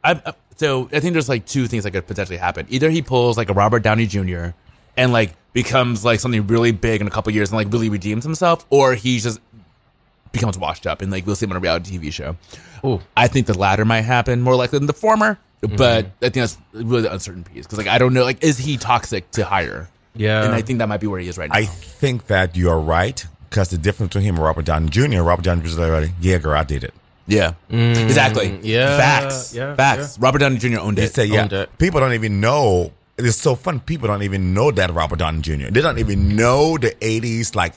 I, 0.03 0.33
so 0.57 0.89
I 0.91 0.99
think 0.99 1.13
there's 1.13 1.29
like 1.29 1.45
two 1.45 1.67
things 1.67 1.83
that 1.85 1.91
could 1.91 2.05
potentially 2.05 2.37
happen. 2.37 2.65
Either 2.69 2.89
he 2.89 3.01
pulls 3.01 3.37
like 3.37 3.49
a 3.49 3.53
Robert 3.53 3.81
Downey 3.81 4.07
Jr. 4.07 4.49
and 4.97 5.13
like 5.13 5.33
becomes 5.53 6.03
like 6.03 6.19
something 6.19 6.47
really 6.47 6.71
big 6.71 7.01
in 7.01 7.07
a 7.07 7.09
couple 7.09 7.31
years 7.33 7.49
and 7.49 7.57
like 7.57 7.71
really 7.71 7.89
redeems 7.89 8.23
himself, 8.23 8.65
or 8.69 8.93
he 8.93 9.19
just 9.19 9.39
becomes 10.31 10.57
washed 10.57 10.85
up 10.85 11.01
and 11.01 11.11
like 11.11 11.25
we'll 11.25 11.35
see 11.35 11.45
him 11.45 11.51
on 11.51 11.57
a 11.57 11.61
reality 11.61 11.97
TV 11.97 12.11
show. 12.11 12.35
Ooh. 12.85 12.99
I 13.15 13.27
think 13.27 13.47
the 13.47 13.57
latter 13.57 13.85
might 13.85 14.01
happen 14.01 14.41
more 14.41 14.55
likely 14.55 14.79
than 14.79 14.87
the 14.87 14.93
former, 14.93 15.39
but 15.61 15.69
mm-hmm. 15.69 16.25
I 16.25 16.29
think 16.29 16.33
that's 16.33 16.57
really 16.73 17.03
the 17.03 17.13
uncertain 17.13 17.43
piece 17.43 17.65
because 17.65 17.77
like 17.77 17.87
I 17.87 17.97
don't 17.97 18.13
know, 18.13 18.23
like 18.23 18.43
is 18.43 18.57
he 18.57 18.77
toxic 18.77 19.31
to 19.31 19.45
hire? 19.45 19.89
Yeah. 20.19 20.43
and 20.45 20.53
I 20.53 20.61
think 20.61 20.79
that 20.79 20.87
might 20.89 20.99
be 20.99 21.07
where 21.07 21.19
he 21.19 21.27
is 21.29 21.37
right 21.37 21.49
now. 21.49 21.55
I 21.55 21.65
think 21.65 22.27
that 22.27 22.55
you 22.57 22.69
are 22.69 22.79
right 22.79 23.25
because 23.49 23.69
the 23.69 23.77
difference 23.77 24.09
between 24.09 24.25
him 24.25 24.35
and 24.35 24.43
Robert 24.43 24.65
Downey 24.65 24.89
Jr. 24.89 25.21
Robert 25.21 25.43
Downey 25.45 25.61
Jr. 25.61 25.67
is 25.67 25.77
like, 25.77 26.11
yeah, 26.19 26.37
girl, 26.37 26.57
I 26.59 26.63
did 26.65 26.83
it. 26.83 26.93
yeah, 27.25 27.53
mm, 27.71 27.95
exactly. 28.03 28.59
yeah, 28.61 28.97
facts. 28.97 29.53
yeah, 29.55 29.75
facts. 29.75 30.19
Robert 30.19 30.39
Downey 30.39 30.57
Jr. 30.57 30.79
owned 30.79 30.97
He 30.97 31.05
it. 31.05 31.13
said, 31.13 31.29
yeah. 31.29 31.47
It. 31.49 31.77
People 31.77 31.99
don't 32.01 32.13
even 32.13 32.39
know. 32.41 32.91
It's 33.17 33.37
so 33.37 33.55
fun. 33.55 33.79
People 33.79 34.07
don't 34.07 34.23
even 34.23 34.53
know 34.53 34.71
that 34.71 34.91
Robert 34.93 35.19
Downey 35.19 35.41
Jr. 35.41 35.69
They 35.71 35.81
don't 35.81 35.99
even 35.99 36.35
know 36.35 36.77
the 36.77 36.91
'80s 37.01 37.55
like 37.55 37.73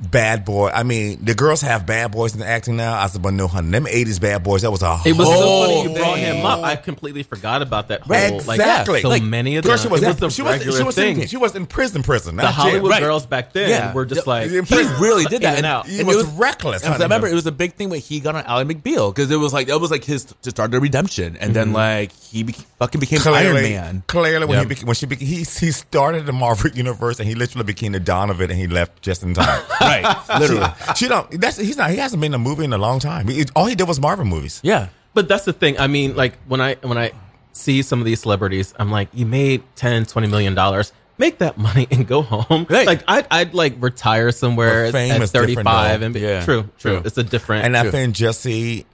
bad 0.00 0.44
boy. 0.44 0.68
I 0.68 0.82
mean, 0.82 1.24
the 1.24 1.34
girls 1.34 1.60
have 1.62 1.86
bad 1.86 2.12
boys 2.12 2.34
in 2.34 2.40
the 2.40 2.46
acting 2.46 2.76
now. 2.76 2.98
I 2.98 3.06
said, 3.06 3.22
but 3.22 3.32
no, 3.32 3.46
honey, 3.48 3.70
them 3.70 3.86
eighties 3.86 4.18
bad 4.18 4.42
boys. 4.42 4.62
That 4.62 4.70
was 4.70 4.82
a 4.82 4.94
whole. 4.96 5.10
It 5.12 5.16
was 5.16 5.28
so 5.28 5.62
funny 5.66 5.82
you 5.82 5.98
brought 5.98 6.18
him 6.18 6.44
up. 6.44 6.62
I 6.64 6.76
completely 6.76 7.22
forgot 7.22 7.62
about 7.62 7.88
that 7.88 8.02
whole 8.02 8.14
Exactly. 8.14 8.94
like 8.94 9.02
so 9.02 9.08
Like, 9.08 9.22
many 9.22 9.56
of 9.56 9.64
Girl, 9.64 9.76
them. 9.76 9.82
she 9.82 9.88
was, 9.88 10.02
it 10.02 10.06
was 10.08 10.16
the 10.16 10.30
she 10.30 10.42
was, 10.42 10.62
she 10.76 10.82
was 10.82 10.94
thing. 10.94 11.20
in, 11.22 11.26
she 11.28 11.36
was 11.36 11.54
in 11.56 11.66
prison, 11.66 12.02
prison. 12.02 12.36
the. 12.36 12.46
Hollywood 12.46 12.90
Right. 12.90 13.00
girls 13.02 13.26
back 13.26 13.52
then 13.52 13.70
Yeah. 13.70 13.92
were 13.92 14.04
just 14.06 14.26
like 14.26 14.50
he 14.50 14.58
really 14.60 15.24
did 15.24 15.42
that. 15.42 15.56
And 15.58 15.66
out. 15.66 15.86
He 15.86 15.98
and 16.00 16.08
was 16.08 16.24
reckless, 16.26 16.84
and 16.84 16.94
I 16.94 16.98
remember 16.98 17.26
it 17.26 17.34
was 17.34 17.46
a 17.46 17.52
big 17.52 17.74
thing 17.74 17.88
when 17.90 18.00
he 18.00 18.20
got 18.20 18.34
on 18.34 18.44
Ally 18.44 18.64
McBeal 18.64 19.14
because 19.14 19.30
it 19.30 19.36
was 19.36 19.52
like 19.52 19.68
that 19.68 19.78
was 19.78 19.90
like 19.90 20.04
his 20.04 20.24
to 20.42 20.50
start 20.50 20.70
the 20.70 20.80
redemption, 20.80 21.36
and 21.36 21.54
then 21.54 21.68
mm-hmm. 21.68 21.76
like 21.76 22.12
he 22.12 22.44
fucking 22.78 23.00
became 23.00 23.20
Iron 23.26 23.54
Man. 23.54 24.02
clearly, 24.06 24.46
when 24.46 24.68
Yep. 24.68 24.78
he 24.78 24.84
when 24.84 24.94
she 24.94 25.06
beca- 25.06 25.18
he 25.20 25.36
he 25.38 25.44
started 25.72 26.26
the 26.26 26.32
Marvel 26.32 26.70
universe 26.74 27.18
and 27.18 27.28
he 27.28 27.34
literally 27.34 27.64
became 27.64 27.92
the 27.92 28.00
Don 28.00 28.30
of 28.30 28.40
it, 28.40 28.50
and 28.50 28.58
he 28.58 28.66
left 28.66 29.02
just 29.02 29.22
in 29.22 29.34
time. 29.34 29.62
Right, 29.86 30.16
literally. 30.40 30.66
she 30.96 31.08
don't. 31.08 31.30
That's 31.40 31.56
he's 31.56 31.76
not. 31.76 31.90
He 31.90 31.96
hasn't 31.96 32.20
been 32.20 32.32
in 32.32 32.40
a 32.40 32.42
movie 32.42 32.64
in 32.64 32.72
a 32.72 32.78
long 32.78 32.98
time. 33.00 33.28
He- 33.28 33.46
all 33.54 33.66
he 33.66 33.74
did 33.74 33.86
was 33.88 34.00
Marvel 34.00 34.24
movies. 34.24 34.60
Yeah. 34.62 34.88
But 35.14 35.28
that's 35.28 35.44
the 35.44 35.52
thing. 35.52 35.78
I 35.78 35.86
mean, 35.86 36.14
like 36.16 36.36
when 36.46 36.60
I 36.60 36.74
when 36.82 36.98
I 36.98 37.12
see 37.52 37.80
some 37.82 38.00
of 38.00 38.04
these 38.04 38.20
celebrities, 38.20 38.74
I'm 38.78 38.90
like, 38.90 39.08
you 39.14 39.24
made 39.24 39.62
10, 39.76 40.06
20 40.06 40.28
million 40.28 40.54
dollars. 40.54 40.92
Make 41.18 41.38
that 41.38 41.56
money 41.56 41.86
and 41.90 42.06
go 42.06 42.20
home. 42.20 42.66
Right. 42.68 42.86
Like 42.86 43.02
I'd, 43.08 43.26
I'd 43.30 43.54
like 43.54 43.76
retire 43.80 44.30
somewhere 44.32 44.84
But 44.88 44.92
fame 44.92 45.12
at 45.12 45.22
is 45.22 45.32
different, 45.32 45.54
35 45.56 46.00
though. 46.00 46.04
and 46.06 46.14
be, 46.14 46.20
Yeah. 46.20 46.44
true, 46.44 46.62
true, 46.78 46.96
True. 46.98 47.02
It's 47.06 47.16
a 47.16 47.22
different. 47.22 47.64
And 47.64 47.74
I 47.74 47.90
think 47.90 48.14
Jesse, 48.14 48.84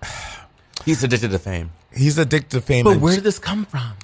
He's 0.84 1.02
addicted 1.02 1.32
to 1.32 1.40
fame. 1.40 1.70
he's 1.92 2.18
addicted 2.18 2.50
to 2.50 2.60
fame. 2.60 2.84
but 2.84 2.92
and 2.92 3.02
where 3.02 3.14
did 3.16 3.24
this 3.24 3.40
come 3.40 3.64
from? 3.64 3.94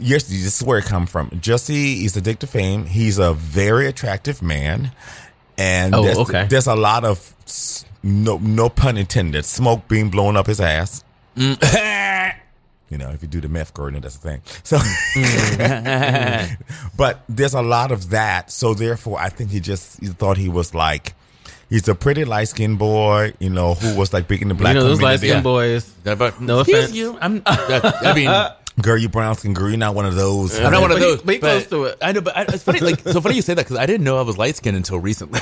yes, 0.00 0.24
this 0.24 0.60
is 0.60 0.66
where 0.66 0.78
it 0.78 0.86
come 0.86 1.06
from. 1.06 1.30
Jesse 1.42 2.06
is 2.06 2.16
addicted 2.16 2.46
to 2.46 2.50
fame. 2.50 2.86
He's 2.86 3.18
a 3.18 3.34
very 3.34 3.86
attractive 3.86 4.40
man, 4.40 4.92
and 5.58 5.94
Oh, 5.94 6.02
there's, 6.02 6.18
okay. 6.18 6.46
there's 6.48 6.66
a 6.66 6.74
lot 6.76 7.04
of 7.04 7.34
no 8.02 8.38
no 8.38 8.68
pun 8.70 8.96
intended 8.96 9.44
smoke 9.44 9.86
being 9.88 10.08
blown 10.08 10.36
up 10.36 10.46
his 10.46 10.60
ass. 10.60 11.04
Mm. 11.36 11.58
you 12.90 12.96
know, 12.98 13.10
if 13.10 13.20
you 13.22 13.28
do 13.28 13.40
the 13.40 13.48
meth, 13.48 13.74
Gordon, 13.74 14.00
that's 14.00 14.16
the 14.16 14.28
thing. 14.30 14.42
So, 14.62 14.78
mm. 14.78 16.56
but 16.96 17.20
there's 17.28 17.54
a 17.54 17.62
lot 17.62 17.92
of 17.92 18.10
that. 18.10 18.50
So 18.50 18.74
therefore, 18.74 19.18
I 19.20 19.28
think 19.28 19.50
he 19.50 19.60
just 19.60 20.00
he 20.00 20.06
thought 20.08 20.36
he 20.36 20.48
was 20.48 20.74
like. 20.74 21.14
He's 21.70 21.86
a 21.86 21.94
pretty 21.94 22.24
light 22.24 22.48
skinned 22.48 22.78
boy, 22.78 23.34
you 23.40 23.50
know, 23.50 23.74
who 23.74 23.94
was 23.94 24.14
like 24.14 24.26
big 24.26 24.40
in 24.40 24.48
the 24.48 24.54
black 24.54 24.72
you 24.74 24.80
know, 24.80 24.86
those 24.88 25.02
light 25.02 25.20
community. 25.20 25.28
skinned 25.28 25.44
boys. 25.44 25.84
But 26.02 26.40
No 26.40 26.60
Excuse 26.60 26.78
offense. 26.84 26.94
You. 26.96 27.18
I'm. 27.20 27.42
I 27.46 28.12
mean, 28.14 28.30
Girl, 28.80 28.96
you 28.96 29.08
brown 29.08 29.34
skin 29.36 29.54
girl, 29.54 29.68
you're 29.68 29.78
not 29.78 29.94
one 29.94 30.06
of 30.06 30.14
those. 30.14 30.58
I'm 30.58 30.70
not 30.72 30.80
one 30.82 30.90
of 30.92 30.96
But 30.98 31.02
he- 31.04 31.10
those. 31.10 31.22
but 31.22 31.34
he 31.34 31.40
close 31.40 31.66
to 31.68 31.84
it. 31.84 31.98
I 32.02 32.12
know, 32.12 32.20
but 32.20 32.36
I, 32.36 32.42
it's 32.42 32.62
funny. 32.62 32.80
Like, 32.80 33.00
so 33.00 33.20
funny 33.20 33.34
you 33.36 33.42
say 33.42 33.54
that 33.54 33.64
because 33.64 33.76
I 33.78 33.86
didn't 33.86 34.04
know 34.04 34.18
I 34.18 34.22
was 34.22 34.38
light 34.38 34.56
skinned 34.56 34.76
until 34.76 34.98
recently. 35.00 35.40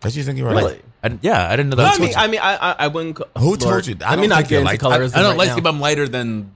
Does 0.00 0.16
you 0.16 0.22
think 0.24 0.36
you 0.38 0.44
were 0.44 0.50
Really? 0.50 0.62
like? 0.74 0.84
I, 1.02 1.18
yeah, 1.22 1.46
I 1.48 1.56
didn't 1.56 1.70
know 1.70 1.76
Well, 1.76 1.86
that. 1.90 2.00
I 2.00 2.04
mean, 2.04 2.14
I 2.16 2.26
mean, 2.28 2.40
I, 2.40 2.56
I, 2.56 2.76
I 2.80 2.88
wouldn't. 2.88 3.16
co- 3.16 3.28
Who 3.38 3.56
told 3.56 3.86
you? 3.86 3.96
I 4.04 4.12
I 4.12 4.16
mean, 4.16 4.22
don't 4.24 4.28
not 4.30 4.36
think 4.38 4.50
you're 4.50 4.62
get 4.64 4.72
into 4.72 4.72
light- 4.72 4.80
colors. 4.98 5.14
I 5.14 5.18
don't 5.22 5.30
right 5.30 5.38
light 5.38 5.46
now. 5.46 5.52
skin, 5.52 5.62
but 5.64 5.70
I'm 5.70 5.80
lighter 5.80 6.08
than 6.08 6.52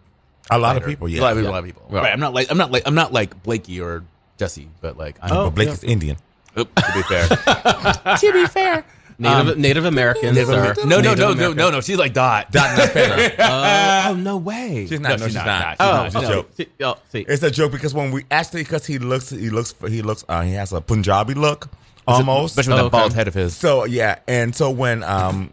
A 0.51 0.59
lot 0.59 0.77
of 0.77 0.83
lighter. 0.83 0.87
people, 0.93 1.07
A 1.07 1.11
yeah. 1.11 1.21
lot 1.23 1.33
of 1.33 1.39
people. 1.39 1.43
Yeah. 1.45 1.51
A 1.51 1.53
lot 1.53 1.59
of 1.59 1.65
people. 1.65 1.83
Right. 1.91 2.03
Right. 2.03 2.13
I'm 2.13 2.21
not 2.21 2.35
like 2.35 2.51
I'm 2.51 2.59
not 2.59 2.71
like 2.73 2.83
I'm 2.87 2.95
not 2.95 3.13
like 3.13 3.43
Blakey 3.43 3.81
or 3.81 4.05
Jesse, 4.37 4.69
but 4.81 4.97
like 4.99 5.17
I'm. 5.23 5.33
Oh. 5.33 5.45
But 5.45 5.55
Blake 5.55 5.69
yeah. 5.69 5.75
is 5.75 5.85
Indian. 5.85 6.17
Oop, 6.59 6.75
to 6.75 6.93
be 6.93 7.03
fair. 7.03 7.29
to 8.19 8.33
be 8.33 8.47
fair. 8.47 8.85
Native, 9.21 9.59
Native 9.59 9.85
Americans, 9.85 10.37
sir. 10.37 10.75
No, 10.79 11.01
no, 11.01 11.01
Native 11.15 11.19
no, 11.19 11.33
no, 11.35 11.53
no, 11.53 11.71
no. 11.71 11.81
She's 11.81 11.99
like 11.99 12.13
Dot. 12.15 12.51
Dot 12.51 12.77
not 12.79 12.89
fair. 12.93 13.35
Uh, 13.39 14.07
oh 14.09 14.15
no 14.15 14.37
way. 14.39 14.87
She's 14.89 14.99
not. 14.99 15.11
No, 15.11 15.17
she's 15.19 15.27
she's 15.27 15.35
not, 15.35 15.47
not. 15.47 15.77
oh, 15.81 16.05
She's 16.07 16.15
not. 16.15 16.23
It's 16.23 16.31
a 16.31 16.33
joke. 16.35 16.51
see, 16.57 16.67
oh, 16.83 16.99
see. 17.13 17.21
It's 17.29 17.43
a 17.43 17.51
joke 17.51 17.73
because 17.73 17.93
when 17.95 18.11
we 18.11 18.25
actually 18.31 18.63
because 18.63 18.87
he 18.87 18.99
looks 18.99 19.31
he 19.31 19.51
looks 19.51 19.75
he 19.87 20.03
looks 20.03 20.25
uh, 20.29 20.43
he 20.43 20.53
has 20.55 20.73
a 20.73 20.81
Punjabi 20.81 21.35
look 21.35 21.69
almost. 22.09 22.59
Especially 22.59 22.73
with 22.75 22.81
Oh, 22.81 22.85
that 22.85 22.91
bald 22.91 23.11
okay. 23.13 23.15
head 23.17 23.29
of 23.29 23.35
his. 23.35 23.57
So 23.57 23.85
yeah, 23.85 24.19
and 24.27 24.55
so 24.57 24.71
when 24.71 25.03
um 25.05 25.53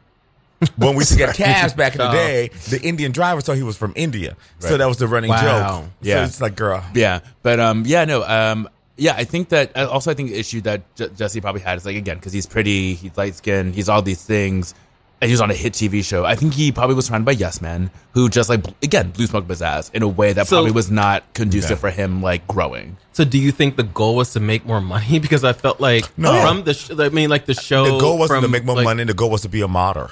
when 0.77 0.95
we 0.95 1.01
used 1.01 1.11
to 1.11 1.17
get 1.17 1.35
cabs 1.35 1.73
back 1.73 1.93
in 1.93 1.99
the 1.99 2.09
day, 2.11 2.49
the 2.69 2.81
Indian 2.81 3.11
driver 3.11 3.41
thought 3.41 3.57
he 3.57 3.63
was 3.63 3.77
from 3.77 3.93
India. 3.95 4.35
So 4.59 4.77
that 4.77 4.87
was 4.87 4.97
the 4.97 5.07
running 5.07 5.29
Wow. 5.29 5.81
joke. 5.81 5.89
Yeah. 6.01 6.15
So 6.15 6.23
it's 6.23 6.41
like, 6.41 6.55
girl, 6.55 6.83
Yeah, 6.95 7.19
but 7.43 7.59
um, 7.59 7.83
yeah, 7.85 8.05
no, 8.05 8.23
um, 8.23 8.67
yeah, 8.97 9.13
I 9.15 9.23
think 9.23 9.49
that 9.49 9.75
uh, 9.77 9.87
also 9.89 10.11
I 10.11 10.13
think 10.13 10.29
the 10.29 10.39
issue 10.39 10.61
that 10.61 10.81
J- 10.95 11.09
Jesse 11.15 11.39
probably 11.41 11.61
had 11.61 11.77
is 11.77 11.85
like 11.85 11.95
again 11.95 12.17
because 12.17 12.33
he's 12.33 12.45
pretty, 12.45 12.93
he's 12.95 13.15
light 13.17 13.35
skinned, 13.35 13.75
he's 13.75 13.89
all 13.89 14.01
these 14.01 14.23
things, 14.23 14.73
and 15.21 15.29
he 15.29 15.33
was 15.33 15.41
on 15.41 15.49
a 15.51 15.53
hit 15.53 15.73
TV 15.73 16.03
show. 16.03 16.25
I 16.25 16.35
think 16.35 16.53
he 16.53 16.71
probably 16.71 16.95
was 16.95 17.05
surrounded 17.05 17.25
by 17.25 17.31
yes 17.33 17.61
men 17.61 17.91
who 18.13 18.29
just 18.29 18.49
like 18.49 18.65
again 18.83 19.11
blue 19.11 19.27
smoke 19.27 19.43
up 19.45 19.49
his 19.49 19.61
ass 19.61 19.89
in 19.91 20.03
a 20.03 20.07
way 20.07 20.33
that 20.33 20.47
So- 20.47 20.57
probably 20.57 20.71
was 20.71 20.89
not 20.91 21.23
conducive 21.33 21.71
Yeah. 21.71 21.75
for 21.77 21.89
him 21.91 22.21
like 22.21 22.47
growing. 22.47 22.97
So, 23.13 23.23
do 23.25 23.39
you 23.39 23.51
think 23.51 23.77
the 23.77 23.83
goal 23.83 24.15
was 24.15 24.33
to 24.33 24.39
make 24.39 24.65
more 24.65 24.79
money? 24.81 25.19
Because 25.25 25.43
I 25.43 25.53
felt 25.53 25.79
like 25.79 26.05
No. 26.17 26.39
from 26.41 26.63
the, 26.65 26.73
sh- 26.75 26.91
I 26.97 27.09
mean, 27.09 27.29
like 27.31 27.45
the 27.45 27.55
show. 27.55 27.85
the 27.93 27.97
goal 27.99 28.17
wasn't 28.19 28.43
to 28.43 28.47
make 28.47 28.63
more 28.65 28.75
like- 28.75 28.83
money. 28.85 29.03
The 29.05 29.13
goal 29.15 29.31
was 29.31 29.41
to 29.41 29.49
be 29.49 29.61
a 29.61 29.67
martyr. 29.67 30.11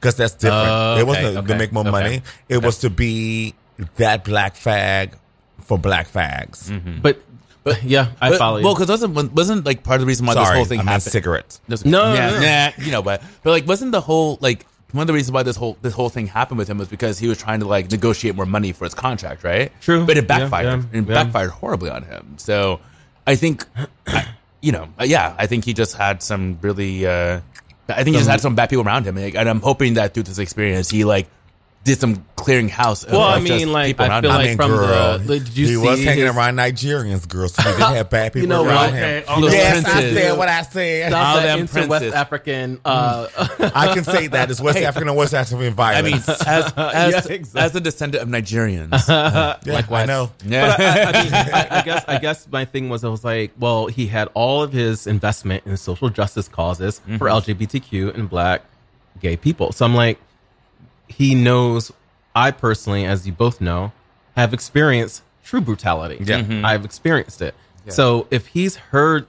Because 0.00 0.14
that's 0.16 0.34
different. 0.34 0.68
Oh, 0.68 0.96
it 0.98 1.06
wasn't 1.06 1.34
to 1.34 1.38
okay, 1.40 1.58
make 1.58 1.72
more 1.72 1.82
okay, 1.82 1.90
money. 1.90 2.22
It 2.48 2.62
was 2.64 2.78
to 2.78 2.90
be 2.90 3.54
that 3.96 4.22
black 4.24 4.54
fag 4.54 5.14
for 5.60 5.76
black 5.78 6.08
fags. 6.08 6.70
But, 7.02 7.20
but 7.68 7.82
yeah, 7.84 8.08
I 8.20 8.30
But- 8.30 8.38
follow 8.38 8.58
you. 8.58 8.64
Well, 8.64 8.74
because 8.74 8.88
wasn't 8.88 9.32
wasn't 9.34 9.64
like 9.66 9.82
part 9.82 9.96
of 9.96 10.00
the 10.02 10.06
reason 10.06 10.26
why 10.26 10.34
this 10.34 10.44
Sorry, 10.44 10.56
whole 10.56 10.64
thing 10.64 10.80
I 10.80 10.82
meant 10.82 10.88
happened. 11.02 11.12
cigarettes. 11.12 11.60
Doesn't- 11.68 11.90
No, 11.90 12.14
yeah, 12.14 12.30
no, 12.30 12.40
no. 12.40 12.46
nah, 12.46 12.70
you 12.84 12.92
know, 12.92 13.02
but 13.02 13.22
but 13.42 13.50
like, 13.50 13.66
wasn't 13.66 13.92
the 13.92 14.00
whole 14.00 14.38
like 14.40 14.66
one 14.92 15.02
of 15.02 15.06
the 15.06 15.12
reasons 15.12 15.32
why 15.32 15.42
this 15.42 15.56
whole 15.56 15.76
this 15.82 15.92
whole 15.92 16.08
thing 16.08 16.26
happened 16.26 16.58
with 16.58 16.68
him 16.68 16.78
was 16.78 16.88
because 16.88 17.18
he 17.18 17.28
was 17.28 17.36
trying 17.38 17.60
to 17.60 17.66
like 17.66 17.90
negotiate 17.90 18.34
more 18.34 18.46
money 18.46 18.72
for 18.72 18.84
his 18.84 18.94
contract, 18.94 19.44
right? 19.44 19.70
True. 19.80 20.04
but 20.06 20.16
it 20.16 20.26
backfired. 20.26 20.66
yeah, 20.92 20.98
it 21.00 21.08
yeah. 21.08 21.24
backfired 21.24 21.50
horribly 21.50 21.90
on 21.90 22.02
him. 22.04 22.34
So 22.38 22.80
I 23.26 23.34
think, 23.36 23.66
I, 24.06 24.26
you 24.62 24.72
know, 24.72 24.88
uh, 24.98 25.04
yeah, 25.04 25.34
I 25.38 25.46
think 25.46 25.64
he 25.66 25.74
just 25.74 25.94
had 25.96 26.22
some 26.22 26.58
really. 26.62 27.06
uh 27.06 27.40
I 27.90 28.04
think 28.04 28.16
he 28.16 28.20
just 28.20 28.28
had 28.28 28.42
some 28.42 28.54
bad 28.54 28.68
people 28.68 28.86
around 28.86 29.06
him, 29.06 29.16
and, 29.16 29.24
like, 29.24 29.34
and 29.34 29.48
I'm 29.48 29.60
hoping 29.62 29.94
that 29.94 30.12
through 30.12 30.24
this 30.24 30.38
experience, 30.38 30.90
he 30.90 31.04
like 31.06 31.26
did 31.88 31.98
some 32.00 32.24
clearing 32.36 32.68
house. 32.68 33.02
of- 33.02 33.12
Well, 33.12 33.22
I 33.22 33.38
of 33.38 33.44
just 33.44 33.64
mean, 33.64 33.72
like, 33.72 33.86
people 33.88 34.04
I 34.06 34.20
feel 34.20 34.30
him. 34.30 34.36
like 34.36 34.44
I 34.44 34.48
mean, 34.48 34.56
from 34.56 34.70
girl, 34.70 35.18
the- 35.18 35.38
did 35.40 35.56
you 35.56 35.66
he 35.66 35.76
was 35.76 35.98
see 35.98 36.04
hanging 36.04 36.26
his- 36.26 36.36
around 36.36 36.54
Nigerians, 36.56 37.26
girl, 37.28 37.48
so 37.48 37.62
he 37.62 37.70
did 37.72 37.80
have 37.96 38.10
bad 38.10 38.32
people 38.32 38.42
You 38.42 38.46
know 38.48 38.64
around 38.64 38.92
what? 38.92 38.94
him. 38.94 39.24
all 39.28 39.40
those 39.40 39.52
yes, 39.52 39.84
I 39.84 39.90
princes. 39.90 40.16
said 40.16 40.38
what 40.38 40.48
I 40.48 40.62
said. 40.62 41.10
Stop 41.10 41.26
all 41.26 41.36
that 41.42 41.46
them 41.46 41.58
into. 41.60 41.86
West 41.88 42.14
African. 42.14 42.80
Uh, 42.84 43.26
I 43.74 43.92
can 43.94 44.04
say 44.04 44.26
that 44.28 44.50
it's 44.50 44.60
West 44.60 44.78
African 44.78 45.08
and 45.08 45.16
West 45.16 45.34
African 45.34 45.66
environment. 45.66 46.14
I 46.14 46.18
mean, 46.18 46.36
as 46.46 46.72
as, 46.76 47.18
Yeah, 47.28 47.34
exactly. 47.34 47.60
as 47.60 47.74
a 47.74 47.80
descendant 47.80 48.22
of 48.22 48.28
Nigerians, 48.28 49.08
yeah, 49.08 49.82
I 49.90 50.04
know. 50.06 50.30
yeah. 50.46 50.76
But 50.76 50.80
I, 50.80 51.02
I, 51.02 51.24
mean, 51.24 51.32
I, 51.34 51.66
I 51.70 51.82
guess 51.82 52.04
I 52.06 52.18
guess 52.18 52.46
my 52.50 52.64
thing 52.64 52.88
was 52.88 53.02
I 53.04 53.08
was 53.08 53.24
like, 53.24 53.50
well, 53.58 53.86
he 53.88 54.06
had 54.06 54.28
all 54.34 54.62
of 54.62 54.72
his 54.72 55.06
investment 55.06 55.64
in 55.66 55.76
social 55.76 56.08
justice 56.10 56.46
causes 56.48 57.00
Mm-hmm. 57.00 57.16
for 57.16 57.26
LGBTQ 57.28 58.14
and 58.14 58.28
Black 58.30 58.62
gay 59.20 59.36
people. 59.36 59.72
So 59.72 59.84
I'm 59.84 59.94
like, 59.94 60.18
he 61.08 61.34
knows. 61.34 61.92
I 62.34 62.50
personally, 62.52 63.04
as 63.04 63.26
you 63.26 63.32
both 63.32 63.60
know, 63.60 63.92
have 64.36 64.54
experienced 64.54 65.22
true 65.44 65.60
brutality. 65.60 66.18
Yeah. 66.20 66.40
Mm-hmm. 66.40 66.64
I've 66.64 66.84
experienced 66.84 67.42
it. 67.42 67.54
So 67.88 68.26
if 68.30 68.48
he's 68.48 68.76
heard 68.76 69.26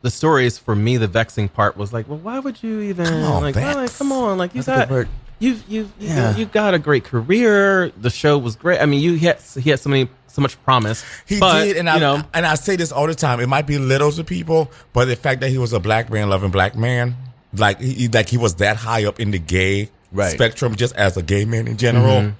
the 0.00 0.10
stories, 0.10 0.56
for 0.56 0.74
me, 0.74 0.96
the 0.96 1.06
vexing 1.06 1.48
part 1.48 1.76
was 1.76 1.92
like, 1.92 2.08
well, 2.08 2.18
why 2.18 2.38
would 2.38 2.62
you 2.62 2.80
even 2.80 3.04
Come 3.04 3.24
on, 3.24 3.42
like, 3.42 3.56
like, 3.56 3.92
come 3.94 4.12
on, 4.12 4.38
like 4.38 4.54
you 4.54 4.62
That's 4.62 4.90
got 4.90 5.06
you've 5.38 5.62
you've 5.68 5.92
you, 5.98 6.08
Yeah. 6.08 6.36
you 6.36 6.46
got 6.46 6.74
a 6.74 6.78
great 6.78 7.04
career. 7.04 7.90
The 7.90 8.10
show 8.10 8.38
was 8.38 8.56
great. 8.56 8.80
I 8.80 8.86
mean, 8.86 9.00
you 9.02 9.16
had 9.18 9.40
he 9.40 9.70
had 9.70 9.80
so 9.80 9.90
many 9.90 10.08
so 10.28 10.40
much 10.40 10.62
promise. 10.62 11.04
He 11.26 11.40
but, 11.40 11.64
did, 11.64 11.76
and 11.76 11.88
you 11.88 11.94
I 11.94 11.98
know, 11.98 12.22
and 12.32 12.46
I 12.46 12.54
say 12.54 12.76
this 12.76 12.92
all 12.92 13.06
the 13.06 13.14
time. 13.14 13.40
It 13.40 13.48
might 13.48 13.66
be 13.66 13.78
little 13.78 14.12
to 14.12 14.24
people, 14.24 14.70
but 14.92 15.06
the 15.06 15.16
fact 15.16 15.40
that 15.40 15.50
he 15.50 15.58
was 15.58 15.72
a 15.72 15.80
black 15.80 16.10
man 16.10 16.30
loving 16.30 16.50
black 16.50 16.76
man, 16.76 17.16
like 17.52 17.80
he 17.80 18.08
like 18.08 18.28
he 18.28 18.38
was 18.38 18.54
that 18.56 18.76
high 18.76 19.04
up 19.04 19.20
in 19.20 19.30
the 19.30 19.38
gay 19.38 19.90
Right. 20.12 20.32
spectrum, 20.32 20.74
just 20.74 20.94
as 20.96 21.16
a 21.16 21.22
gay 21.22 21.44
man 21.44 21.68
in 21.68 21.76
general, 21.76 22.20
Mm-hmm. 22.22 22.30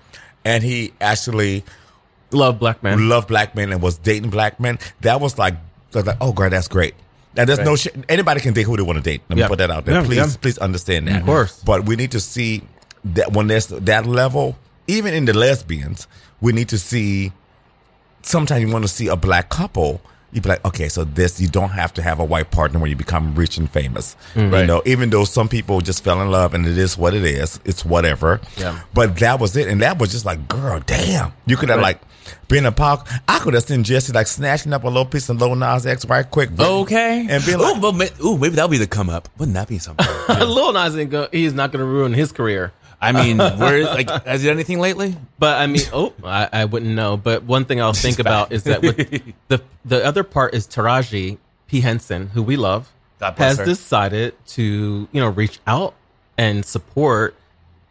and 0.44 0.64
he 0.64 0.92
actually 1.00 1.64
love 2.30 2.58
black 2.58 2.82
man. 2.82 3.08
loved 3.08 3.28
black 3.28 3.54
men 3.54 3.72
and 3.72 3.82
was 3.82 3.98
dating 3.98 4.30
black 4.30 4.58
men. 4.58 4.78
That 5.02 5.20
was 5.20 5.38
like, 5.38 5.54
was 5.92 6.06
like 6.06 6.16
oh, 6.20 6.32
girl, 6.32 6.50
that's 6.50 6.68
great. 6.68 6.94
Now, 7.36 7.44
there's 7.44 7.60
no 7.60 7.76
shit. 7.76 7.94
Anybody 8.08 8.40
can 8.40 8.52
date 8.54 8.64
who 8.64 8.76
they 8.76 8.82
want 8.82 8.96
to 8.96 9.02
date. 9.02 9.20
Let 9.28 9.36
me 9.38 9.46
put 9.46 9.58
that 9.58 9.70
out 9.70 9.84
there. 9.84 9.94
Yeah, 9.96 10.04
please, 10.06 10.16
yeah. 10.16 10.40
please 10.40 10.58
understand 10.58 11.06
that. 11.08 11.20
Of 11.20 11.26
course. 11.26 11.62
But 11.62 11.84
we 11.84 11.94
need 11.94 12.10
to 12.12 12.20
see 12.20 12.62
that 13.04 13.32
when 13.32 13.46
there's 13.46 13.68
that 13.68 14.06
level, 14.06 14.56
even 14.88 15.14
in 15.14 15.24
the 15.24 15.34
lesbians, 15.34 16.08
we 16.40 16.52
need 16.52 16.68
to 16.70 16.78
see 16.78 17.32
sometimes 18.22 18.62
you 18.62 18.72
want 18.72 18.84
to 18.84 18.88
see 18.88 19.06
a 19.08 19.16
black 19.16 19.50
couple. 19.50 20.00
You 20.30 20.42
be 20.42 20.48
like, 20.50 20.64
okay, 20.66 20.88
so 20.90 21.04
this 21.04 21.40
you 21.40 21.48
don't 21.48 21.70
have 21.70 21.94
to 21.94 22.02
have 22.02 22.20
a 22.20 22.24
white 22.24 22.50
partner 22.50 22.78
when 22.78 22.90
you 22.90 22.96
become 22.96 23.34
rich 23.34 23.56
and 23.56 23.70
famous. 23.70 24.14
You 24.36 24.48
Right. 24.48 24.66
know, 24.66 24.82
even 24.84 25.08
though 25.08 25.24
some 25.24 25.48
people 25.48 25.80
just 25.80 26.04
fell 26.04 26.20
in 26.20 26.30
love 26.30 26.52
and 26.52 26.66
it 26.66 26.76
is 26.76 26.98
what 26.98 27.14
it 27.14 27.24
is, 27.24 27.58
it's 27.64 27.82
whatever. 27.84 28.40
Yeah. 28.58 28.80
But 28.92 29.16
that 29.20 29.40
was 29.40 29.56
it, 29.56 29.68
and 29.68 29.80
that 29.80 29.98
was 29.98 30.12
just 30.12 30.26
like, 30.26 30.46
girl, 30.46 30.80
damn. 30.84 31.32
You 31.46 31.56
could 31.56 31.70
have 31.70 31.80
like 31.80 32.00
been 32.48 32.66
a 32.66 32.72
pop. 32.72 33.08
I 33.26 33.38
could 33.38 33.54
have 33.54 33.62
seen 33.64 33.84
Jesse 33.84 34.12
like 34.12 34.26
snatching 34.26 34.74
up 34.74 34.84
a 34.84 34.88
little 34.88 35.06
piece 35.06 35.30
of 35.30 35.40
Lil 35.40 35.54
Nas 35.54 35.86
X 35.86 36.04
right 36.04 36.30
quick. 36.30 36.50
Okay. 36.60 37.26
And 37.30 37.44
being 37.46 37.58
like, 37.58 37.80
well, 37.80 37.92
ma- 37.92 38.04
ooh, 38.22 38.36
maybe 38.36 38.54
that'll 38.56 38.68
be 38.68 38.76
the 38.76 38.86
come 38.86 39.08
up. 39.08 39.30
Wouldn't 39.38 39.54
that 39.54 39.66
be 39.68 39.78
something? 39.78 40.06
Lil 40.28 40.74
Nas 40.74 40.94
ain't 40.94 41.10
go, 41.10 41.28
he's 41.32 41.54
not 41.54 41.72
going 41.72 41.80
to 41.80 41.86
ruin 41.90 42.12
his 42.12 42.32
career. 42.32 42.72
I 43.00 43.12
mean, 43.12 43.38
where 43.38 43.84
like 43.84 44.10
has 44.26 44.42
he 44.42 44.48
done 44.48 44.56
anything 44.56 44.80
lately? 44.80 45.16
But 45.38 45.58
I 45.58 45.66
mean, 45.66 45.82
oh, 45.92 46.12
I, 46.24 46.48
I 46.52 46.64
wouldn't 46.64 46.94
know. 46.94 47.16
But 47.16 47.44
one 47.44 47.64
thing 47.64 47.80
I'll 47.80 47.92
think 47.92 48.18
about 48.18 48.52
is 48.52 48.64
that 48.64 48.82
with 48.82 48.96
the 49.48 49.62
the 49.84 50.04
other 50.04 50.24
part 50.24 50.54
is 50.54 50.66
Taraji 50.66 51.38
P 51.68 51.80
Henson, 51.80 52.28
who 52.28 52.42
we 52.42 52.56
love. 52.56 52.92
Has 53.20 53.58
her. 53.58 53.64
decided 53.64 54.34
to, 54.48 55.08
you 55.10 55.20
know, 55.20 55.28
reach 55.28 55.58
out 55.66 55.94
and 56.36 56.64
support 56.64 57.34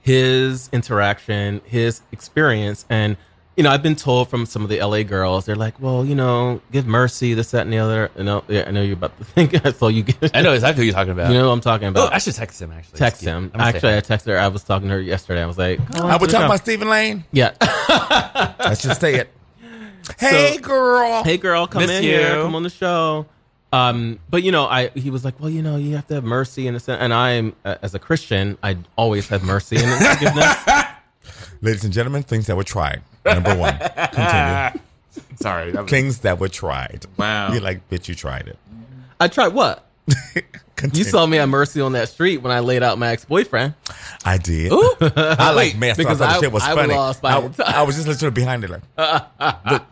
his 0.01 0.69
interaction, 0.71 1.59
his 1.65 2.01
experience. 2.13 2.85
And, 2.89 3.17
you 3.57 3.63
know, 3.63 3.71
I've 3.71 3.81
been 3.81 3.95
told 3.95 4.29
from 4.29 4.45
some 4.45 4.61
of 4.61 4.69
the 4.69 4.79
LA 4.79 5.01
girls, 5.01 5.47
they're 5.47 5.55
like, 5.55 5.81
well, 5.81 6.05
you 6.05 6.13
know, 6.13 6.61
give 6.71 6.85
mercy, 6.85 7.33
this, 7.33 7.49
that, 7.51 7.61
and 7.61 7.73
the 7.73 7.79
other. 7.79 8.11
You 8.15 8.23
know, 8.23 8.43
yeah, 8.47 8.65
I 8.67 8.71
know 8.71 8.83
you're 8.83 8.93
about 8.93 9.17
to 9.17 9.23
think. 9.25 9.55
so 9.77 9.87
you 9.87 10.03
get, 10.03 10.35
I 10.35 10.43
know 10.43 10.53
exactly 10.53 10.81
what 10.81 10.85
you're 10.85 10.93
talking 10.93 11.11
about. 11.11 11.31
you 11.31 11.39
know 11.39 11.47
what 11.47 11.53
I'm 11.53 11.61
talking 11.61 11.87
oh, 11.87 11.91
about. 11.91 12.13
I 12.13 12.19
should 12.19 12.35
text 12.35 12.61
him 12.61 12.71
actually. 12.71 12.99
text 12.99 13.23
Yeah, 13.23 13.35
him. 13.35 13.51
I'm 13.55 13.59
gonna 13.59 13.79
say 13.79 13.95
Actually. 13.97 14.15
I 14.15 14.17
texted 14.17 14.25
her. 14.27 14.37
I 14.37 14.47
was 14.49 14.63
talking 14.63 14.89
to 14.89 14.93
her 14.93 15.01
yesterday. 15.01 15.41
I 15.41 15.47
was 15.47 15.57
like, 15.57 15.79
oh, 15.95 16.07
I 16.07 16.17
was 16.17 16.27
to 16.27 16.33
talking 16.33 16.45
about 16.45 16.59
Stephen 16.59 16.87
Lane. 16.87 17.23
Yeah. 17.31 17.53
Let's 18.59 18.83
just 18.83 19.01
say 19.01 19.15
it. 19.15 19.33
Hey, 20.17 20.57
girl. 20.57 21.21
hey 21.25 21.35
girl, 21.35 21.67
come 21.67 21.81
Miss 21.81 21.91
in 21.91 22.03
you. 22.03 22.11
here, 22.11 22.35
come 22.35 22.55
on 22.55 22.63
the 22.63 22.69
show. 22.69 23.25
Um, 23.73 24.19
but 24.29 24.41
you 24.41 24.53
know, 24.53 24.65
I 24.65 24.87
he 24.89 25.09
was 25.09 25.25
like, 25.25 25.37
well, 25.37 25.49
you 25.49 25.61
know, 25.61 25.75
you 25.75 25.97
have 25.97 26.07
to 26.07 26.13
have 26.13 26.23
mercy 26.23 26.65
in 26.65 26.75
a 26.75 26.79
sense, 26.79 27.01
and 27.01 27.13
I'm 27.13 27.53
uh, 27.65 27.75
as 27.81 27.93
a 27.93 27.99
Christian, 27.99 28.57
I 28.63 28.77
always 28.95 29.27
have 29.27 29.43
mercy 29.43 29.75
and 29.77 30.05
forgiveness. 30.05 30.55
Ladies 31.61 31.83
and 31.83 31.93
gentlemen, 31.93 32.23
things 32.23 32.47
that 32.47 32.55
were 32.55 32.63
tried. 32.63 33.01
Number 33.25 33.55
one. 33.55 33.77
Continue. 33.77 34.81
Sorry. 35.39 35.71
that 35.71 35.81
was- 35.83 35.89
things 35.89 36.19
that 36.19 36.39
were 36.39 36.49
tried. 36.49 37.05
Wow. 37.17 37.51
You're 37.51 37.61
like, 37.61 37.89
bitch, 37.89 38.07
you 38.07 38.15
tried 38.15 38.47
it. 38.47 38.57
I 39.19 39.27
tried 39.27 39.49
what? 39.49 39.83
Continue. 40.75 41.03
You 41.03 41.09
saw 41.09 41.25
me 41.25 41.39
at 41.39 41.49
Mercy 41.49 41.81
on 41.81 41.93
that 41.93 42.07
street 42.09 42.37
when 42.37 42.51
I 42.51 42.59
laid 42.59 42.83
out 42.83 42.99
my 42.99 43.07
ex 43.09 43.25
boyfriend. 43.25 43.73
I 44.23 44.37
did. 44.37 44.71
Ooh. 44.71 44.93
I 45.01 45.51
like 45.53 45.75
man, 45.75 45.95
so 45.95 46.03
because 46.03 46.21
I 46.21 46.35
I- 46.35 46.39
shit 46.39 46.51
was 46.51 46.61
I 46.63 46.75
funny. 46.75 46.93
lost 46.93 47.21
by 47.21 47.31
I, 47.33 47.39
a 47.39 47.49
time. 47.49 47.65
I 47.67 47.81
was 47.83 47.95
just 47.95 48.07
literally 48.07 48.33
behind 48.33 48.63
it, 48.63 48.69
like, 48.69 48.83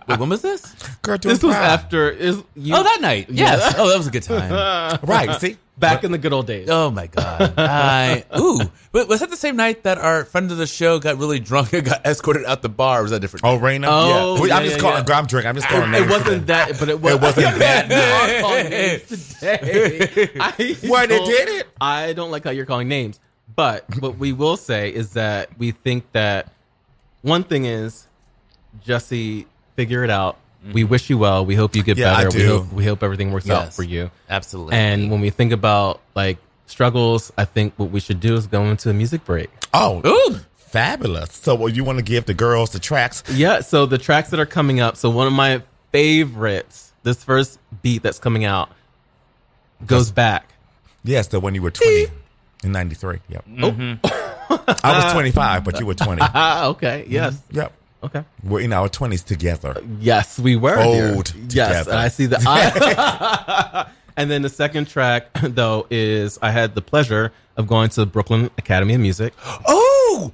Wait, 0.08 0.20
when 0.20 0.30
was 0.30 0.44
this? 0.44 0.62
girl, 1.02 1.18
This 1.18 1.42
was 1.42 1.56
fine. 1.56 1.64
after 1.64 2.10
is 2.12 2.38
you 2.56 2.76
Oh, 2.76 2.84
that 2.84 3.00
night. 3.02 3.30
Yes. 3.32 3.74
oh, 3.80 3.90
that 3.90 3.98
was 3.98 4.06
a 4.08 4.12
good 4.12 4.24
time. 4.24 5.00
right. 5.04 5.42
See, 5.42 5.58
back 5.78 6.04
in 6.04 6.12
the 6.12 6.18
good 6.18 6.32
old 6.34 6.48
days. 6.48 6.70
Oh 6.70 6.90
my 6.92 7.08
god! 7.08 7.54
I 7.58 8.24
ooh, 8.38 8.60
but 8.92 9.08
was 9.08 9.20
that 9.20 9.30
the 9.30 9.38
same 9.38 9.56
night 9.56 9.84
that 9.84 9.98
our 9.98 10.26
friend 10.26 10.50
of 10.52 10.58
the 10.58 10.68
show 10.68 11.00
got 11.00 11.18
really 11.18 11.40
drunk 11.40 11.74
and 11.74 11.86
got 11.86 12.06
escorted 12.06 12.46
out 12.46 12.62
the 12.62 12.70
bar? 12.70 13.00
Or 13.00 13.02
was 13.04 13.12
that 13.12 13.20
different? 13.20 13.44
oh, 13.46 13.58
Raina. 13.60 13.86
Oh, 13.90 14.34
Well, 14.36 14.44
I'm 14.44 14.48
yeah, 14.50 14.62
just 14.64 14.76
yeah, 14.76 14.82
calling. 14.82 15.06
yeah. 15.08 15.18
I'm 15.18 15.26
drinking. 15.26 15.50
I'm 15.50 15.56
just 15.56 15.68
calling 15.68 15.92
names. 15.92 16.06
It 16.06 16.10
wasn't 16.10 16.48
that, 16.48 16.80
but 16.80 16.90
it 16.90 17.00
was. 17.02 17.14
It 17.16 17.22
wasn't 17.22 17.60
that 17.60 17.90
You 17.90 17.96
are 18.38 18.42
calling 18.42 18.70
names 18.70 19.36
today. 19.36 20.32
I 20.40 20.78
Why 20.88 21.06
they 21.06 21.18
don't- 21.18 21.28
did 21.28 21.50
it? 21.50 21.68
I 21.82 22.14
don't 22.14 22.32
like 22.32 22.44
how 22.46 22.52
you're 22.52 22.66
calling 22.66 22.88
names, 22.88 23.20
but 23.56 23.86
what 24.00 24.18
we 24.18 24.32
will 24.34 24.58
say 24.58 24.90
is 24.94 25.14
that 25.14 25.50
we 25.58 25.72
think 25.72 26.12
that 26.14 26.52
one 27.22 27.44
thing 27.44 27.66
is, 27.66 28.08
Jesse, 28.84 29.48
figure 29.76 30.04
it 30.04 30.10
out. 30.10 30.38
We 30.74 30.84
wish 30.84 31.10
you 31.10 31.18
well. 31.18 31.46
We 31.46 31.56
hope 31.56 31.76
you 31.76 31.84
get 31.84 31.98
Yeah, 31.98 32.14
I 32.16 32.24
better. 32.26 32.38
We 32.38 32.44
do. 32.44 32.58
hope 32.60 32.74
we 32.74 32.86
hope 32.86 33.04
everything 33.04 33.32
works 33.32 33.50
out 33.50 33.66
Yes. 33.66 33.76
for 33.76 33.84
you. 33.84 34.10
Absolutely. 34.30 34.76
And 34.76 35.12
when 35.12 35.22
we 35.22 35.30
think 35.30 35.52
about 35.52 36.02
like 36.16 36.38
struggles, 36.66 37.32
I 37.38 37.46
think 37.46 37.74
what 37.78 37.92
we 37.92 38.00
should 38.00 38.20
do 38.20 38.36
is 38.36 38.48
go 38.48 38.64
into 38.66 38.90
a 38.90 38.94
music 38.94 39.24
break. 39.26 39.50
Oh, 39.74 40.02
ooh, 40.06 40.40
fabulous. 40.56 41.32
So, 41.34 41.54
well, 41.56 41.70
you 41.70 41.84
want 41.84 42.00
to 42.00 42.04
give 42.04 42.26
the 42.26 42.34
girls 42.34 42.72
the 42.72 42.80
tracks? 42.80 43.24
Yeah, 43.32 43.60
so 43.62 43.86
the 43.86 43.98
tracks 44.00 44.30
that 44.32 44.40
are 44.40 44.46
coming 44.46 44.80
up. 44.80 44.98
So 44.98 45.10
one 45.10 45.28
of 45.28 45.34
my 45.34 45.62
favorites, 45.92 46.94
this 47.04 47.24
first 47.24 47.60
beat 47.82 48.02
that's 48.04 48.20
coming 48.20 48.46
out, 48.46 48.70
goes 49.86 50.12
back. 50.12 50.50
Yes, 51.04 51.28
the 51.28 51.40
one 51.40 51.54
you 51.54 51.62
were 51.62 51.70
20 51.72 52.08
in 52.64 52.72
93. 52.72 53.20
Yep. 53.30 53.46
I 53.60 54.00
was 54.84 55.14
25, 55.14 55.64
but 55.64 55.80
you 55.80 55.86
were 55.86 55.94
20. 55.94 56.22
Ah, 56.24 56.66
okay. 56.70 57.06
Yes. 57.08 57.38
Yep. 57.52 57.72
Okay. 58.06 58.24
We're 58.44 58.62
in 58.62 58.72
our 58.74 58.88
20s 58.90 59.24
together. 59.26 59.82
Yes, 60.00 60.40
we 60.40 60.56
were 60.56 60.76
dear. 60.76 61.16
Old 61.16 61.34
Yes, 61.36 61.50
together. 61.86 61.92
and 61.92 62.00
I 62.00 62.08
see 62.10 62.26
the. 62.28 62.38
I, 62.46 63.88
and 64.18 64.30
then 64.32 64.42
the 64.44 64.50
second 64.50 64.88
track 64.88 65.28
though 65.44 65.88
is 65.90 66.38
I 66.42 66.52
had 66.52 66.76
the 66.76 66.82
pleasure 66.82 67.32
of 67.58 67.68
going 67.68 67.90
to 67.90 68.02
the 68.02 68.06
Brooklyn 68.06 68.50
Academy 68.58 68.94
of 68.96 69.02
Music 69.02 69.34
oh, 69.68 70.32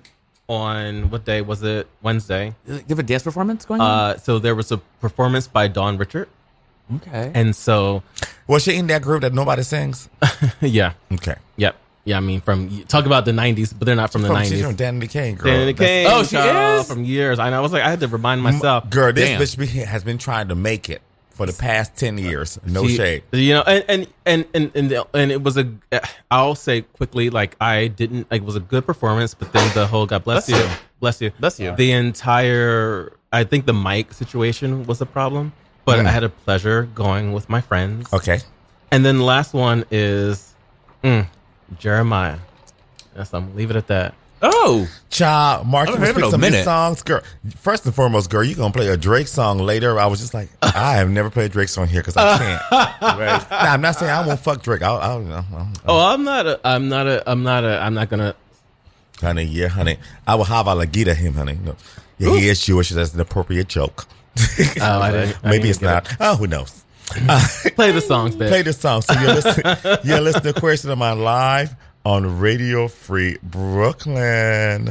on 0.47 1.09
what 1.09 1.23
day 1.25 1.41
was 1.41 1.63
it? 1.63 1.87
Wednesday. 2.01 2.53
do 2.65 2.73
you 2.73 2.83
have 2.89 2.99
a 2.99 3.03
dance 3.03 3.23
performance 3.23 3.63
going 3.65 3.79
on? 3.81 3.87
Uh, 4.11 4.17
so 4.17 4.37
there 4.39 4.55
was 4.55 4.71
a 4.71 4.77
performance 4.99 5.47
by 5.47 5.67
Dawn 5.67 5.97
Richard, 5.97 6.27
okay. 6.97 7.31
and 7.33 7.55
so 7.55 8.03
Was 8.47 8.63
she 8.63 8.75
in 8.75 8.87
that 8.87 9.01
group 9.01 9.21
that 9.21 9.33
nobody 9.33 9.63
sings? 9.63 10.09
yeah, 10.61 10.93
Okay. 11.13 11.35
yep, 11.55 11.75
yeah. 12.05 12.17
I 12.17 12.19
mean, 12.19 12.41
from 12.41 12.83
talk 12.85 13.05
about 13.05 13.25
the 13.25 13.31
'90s, 13.31 13.73
but 13.77 13.85
they're 13.85 13.95
not 13.95 14.11
from 14.11 14.21
the 14.23 14.27
From, 14.29 14.43
she's 14.43 14.61
'90s. 14.61 14.65
from 14.65 14.75
Danity 14.75 15.09
Kane, 15.09 15.35
girl. 15.35 15.51
Danny 15.51 15.73
That's- 15.73 15.87
Kane. 15.87 16.07
Oh, 16.09 16.23
she 16.23 16.35
child, 16.35 16.81
is? 16.81 16.87
from 16.87 17.03
years. 17.03 17.39
I 17.39 17.49
know. 17.49 17.57
I 17.57 17.61
was 17.61 17.71
like, 17.73 17.83
I 17.83 17.89
had 17.89 17.99
to 18.01 18.07
remind 18.07 18.41
myself. 18.41 18.89
Girl, 18.89 19.11
this 19.13 19.29
Damn. 19.29 19.41
bitch 19.41 19.57
be, 19.57 19.65
has 19.81 20.03
been 20.03 20.17
trying 20.17 20.47
to 20.49 20.55
make 20.55 20.89
it 20.89 21.01
for 21.29 21.45
the 21.45 21.53
past 21.53 21.95
10 21.95 22.17
years. 22.17 22.59
No 22.65 22.85
She- 22.87 22.97
shade. 22.97 23.23
You 23.31 23.53
know, 23.55 23.61
and 23.61 23.85
and 23.87 24.07
and 24.25 24.45
and 24.53 24.71
and, 24.75 24.89
the- 24.91 25.07
and 25.13 25.31
it 25.31 25.41
was 25.43 25.57
a. 25.57 25.71
I'll 26.29 26.55
say 26.55 26.81
quickly, 26.81 27.29
like 27.29 27.55
I 27.61 27.87
didn't. 27.87 28.29
Like, 28.31 28.41
it 28.41 28.45
was 28.45 28.55
a 28.55 28.59
good 28.61 28.85
performance, 28.85 29.33
but 29.33 29.51
then 29.53 29.73
the 29.73 29.87
whole 29.87 30.05
God 30.05 30.23
bless, 30.23 30.47
Bless 30.47 30.59
you, 30.61 30.65
you. 30.69 30.75
bless 30.99 31.21
you, 31.21 31.31
Bless 31.39 31.59
you. 31.59 31.75
The 31.75 31.91
entire. 31.91 33.13
I 33.33 33.43
think 33.45 33.65
the 33.65 33.73
mic 33.73 34.11
situation 34.13 34.85
was 34.85 34.99
a 35.01 35.05
problem, 35.05 35.53
but 35.85 35.99
Mm. 35.99 36.05
I 36.05 36.11
had 36.11 36.23
a 36.23 36.29
pleasure 36.29 36.83
going 36.93 37.31
with 37.31 37.49
my 37.49 37.61
friends. 37.61 38.11
Okay. 38.11 38.39
And 38.91 39.05
then 39.05 39.19
the 39.19 39.23
last 39.23 39.53
one 39.53 39.85
is 39.89 40.53
mm, 41.01 41.25
Jeremiah. 41.79 42.37
Yes, 43.15 43.33
I'm 43.33 43.55
leave 43.55 43.69
it 43.71 43.75
at 43.75 43.87
that. 43.87 44.13
oh, 44.41 44.89
Child, 45.09 45.67
Mark, 45.67 45.87
I 45.89 45.91
you 45.91 45.97
don't 45.99 46.07
pick 46.07 46.17
no 46.23 46.29
some 46.31 46.41
hit 46.41 46.51
minute. 46.51 46.63
songs. 46.63 47.03
Girl, 47.03 47.21
first 47.57 47.85
and 47.85 47.93
foremost, 47.93 48.29
girl, 48.31 48.43
you 48.43 48.55
going 48.55 48.71
to 48.71 48.77
play 48.77 48.87
a 48.87 48.97
Drake 48.97 49.27
song 49.27 49.59
later. 49.59 49.99
I 49.99 50.07
was 50.07 50.19
just 50.19 50.33
like, 50.33 50.49
I 50.63 50.93
have 50.95 51.09
never 51.09 51.29
played 51.29 51.51
Drake 51.51 51.69
song 51.69 51.87
here 51.87 52.01
because 52.01 52.17
I 52.17 52.37
can't. 52.37 52.61
right. 53.19 53.51
Nah, 53.51 53.57
I'm 53.73 53.81
not 53.81 53.95
saying 53.97 54.11
I 54.11 54.25
won't 54.25 54.39
fuck 54.39 54.63
Drake. 54.63 54.81
I'll, 54.81 54.97
I'll, 54.97 55.31
I'll, 55.33 55.45
I'll, 55.53 55.71
Oh, 55.85 55.99
I'm 56.13 56.23
not. 56.23 56.47
A, 56.47 56.59
I'm 56.63 56.89
not 56.89 57.05
a. 57.07 57.29
I'm 57.29 57.43
not 57.43 57.63
a. 57.63 57.79
I'm 57.81 57.93
not 57.93 58.09
gonna. 58.09 58.33
honey, 59.19 59.43
yeah, 59.43 59.67
honey. 59.67 59.97
I 60.25 60.35
will 60.35 60.45
have 60.45 60.65
a 60.67 60.71
Lagita 60.73 61.13
him, 61.15 61.33
honey. 61.33 61.59
No. 61.63 61.75
Yeah, 62.17 62.31
he 62.37 62.47
is 62.47 62.61
Jewish. 62.65 62.89
That's 62.89 63.13
an 63.13 63.19
appropriate 63.19 63.67
joke. 63.67 64.05
Oh, 64.79 65.01
I 65.01 65.11
didn't. 65.11 65.37
I 65.43 65.49
Maybe 65.49 65.63
didn't 65.63 65.69
it's 65.69 65.79
get 65.79 65.85
not. 65.85 66.15
Oh, 66.19 66.35
who 66.37 66.47
knows? 66.47 66.80
It. 67.15 67.75
Play 67.75 67.91
the 67.91 68.01
songs, 68.01 68.35
bitch. 68.35 68.49
Play 68.49 68.61
the 68.61 68.73
songs. 68.73 69.05
So 69.05 69.13
you're 69.19 69.33
listening, 69.33 69.97
you're 70.03 70.21
listening 70.21 70.53
to 70.53 70.59
Queer 70.59 70.77
State 70.77 70.91
of 70.91 70.97
Mind 70.97 71.23
live 71.23 71.75
on 72.05 72.39
Radio 72.39 72.87
Free 72.87 73.37
Brooklyn. 73.43 74.89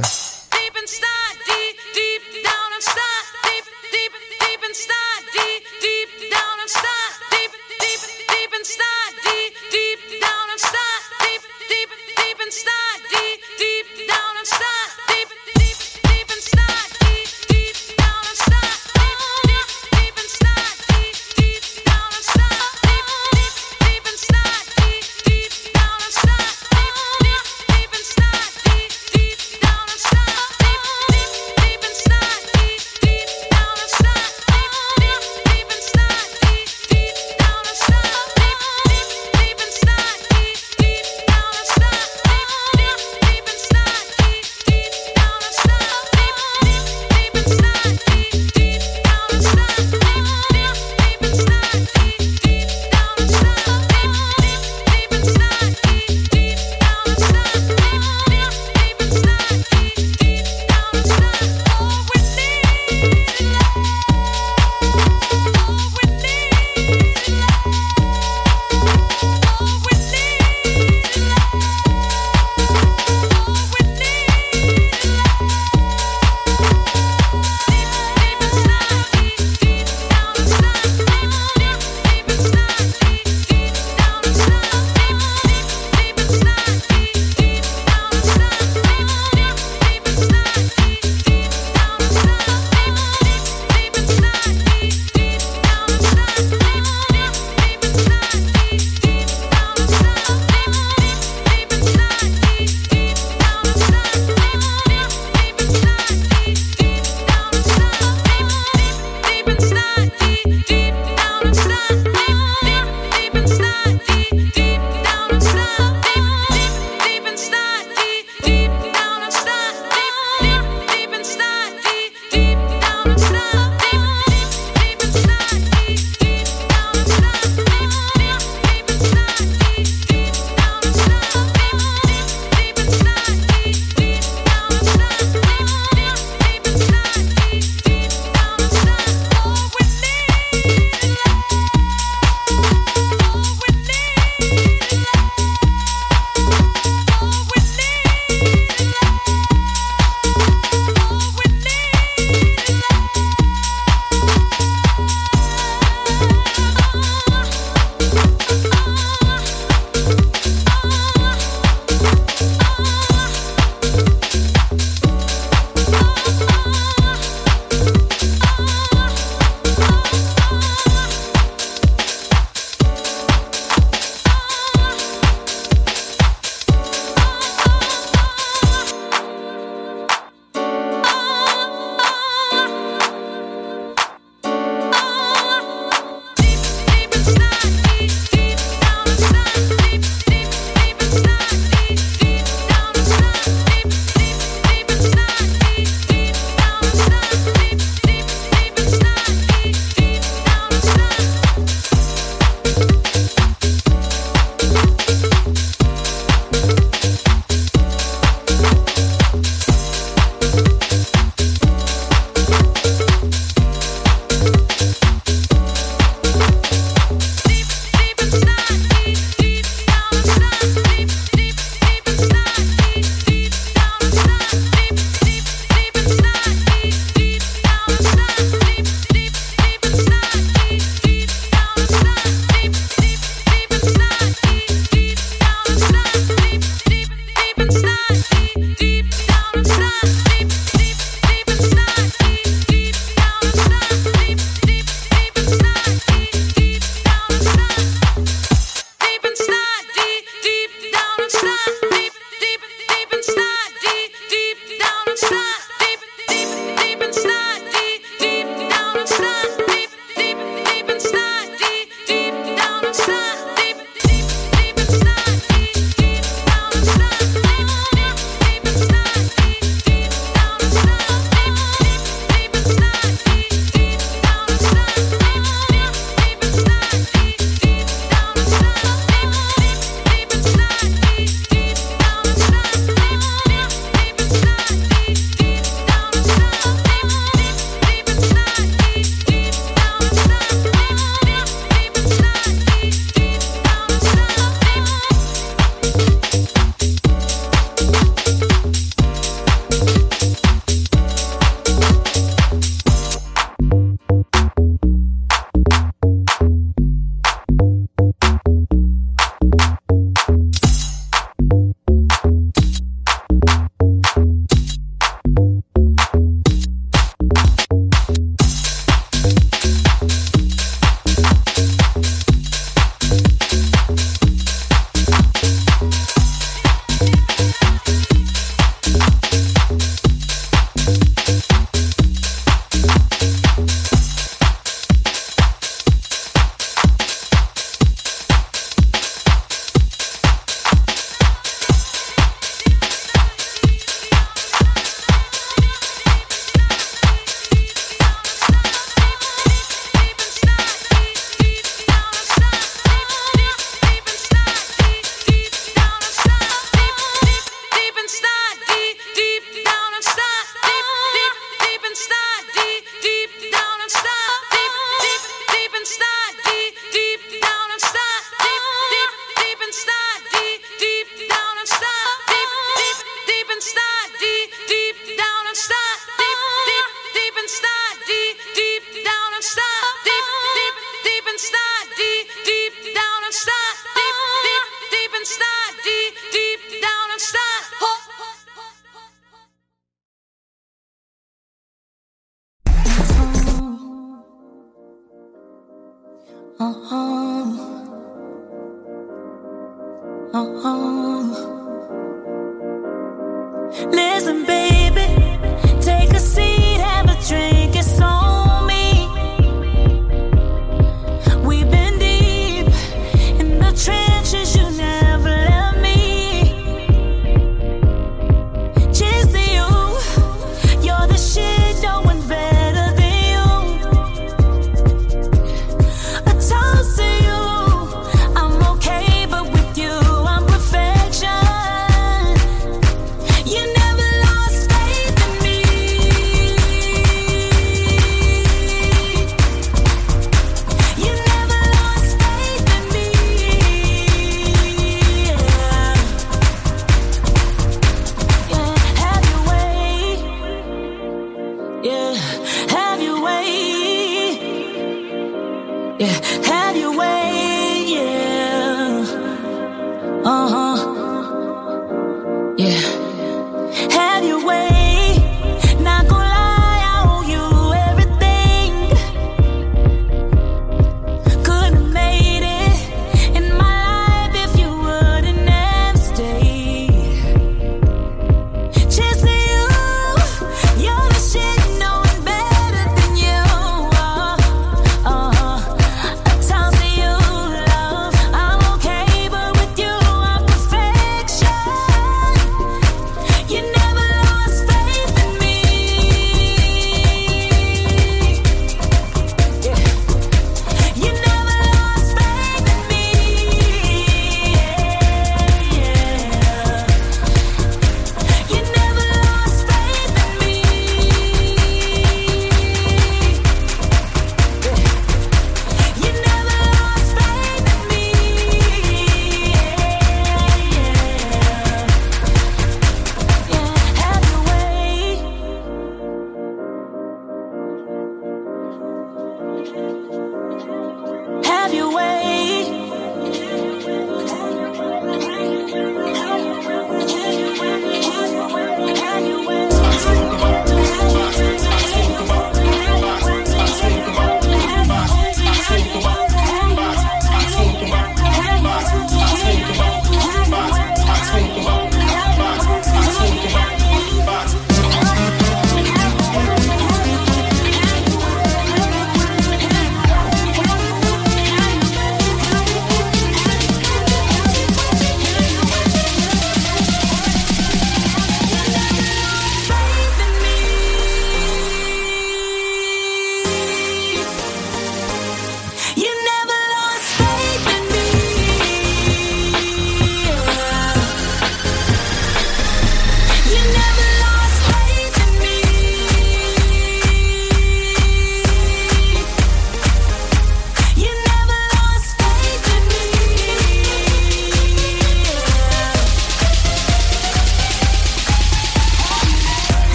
Listen, 403.91 404.45
baby, 404.45 404.60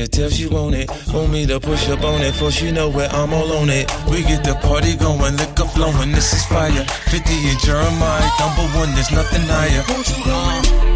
it, 0.00 0.02
I 0.02 0.06
can 0.06 0.10
tell 0.10 0.30
she 0.30 0.46
want 0.46 0.74
it. 0.74 0.88
Want 1.12 1.32
me 1.32 1.46
to 1.46 1.60
push 1.60 1.88
up 1.88 2.02
on 2.02 2.20
it, 2.22 2.34
for 2.34 2.50
she 2.50 2.70
know 2.70 2.88
where 2.88 3.08
I'm 3.10 3.32
all 3.32 3.52
on 3.52 3.70
it. 3.70 3.90
We 4.08 4.22
get 4.22 4.44
the 4.44 4.54
party 4.54 4.96
going, 4.96 5.36
liquor 5.36 5.68
flowing, 5.68 6.12
this 6.12 6.32
is 6.32 6.44
fire. 6.46 6.84
50 7.10 7.32
and 7.50 7.60
Jeremiah, 7.60 8.30
number 8.38 8.66
one, 8.78 8.94
there's 8.94 9.10
nothing 9.12 9.42
higher. 9.46 9.84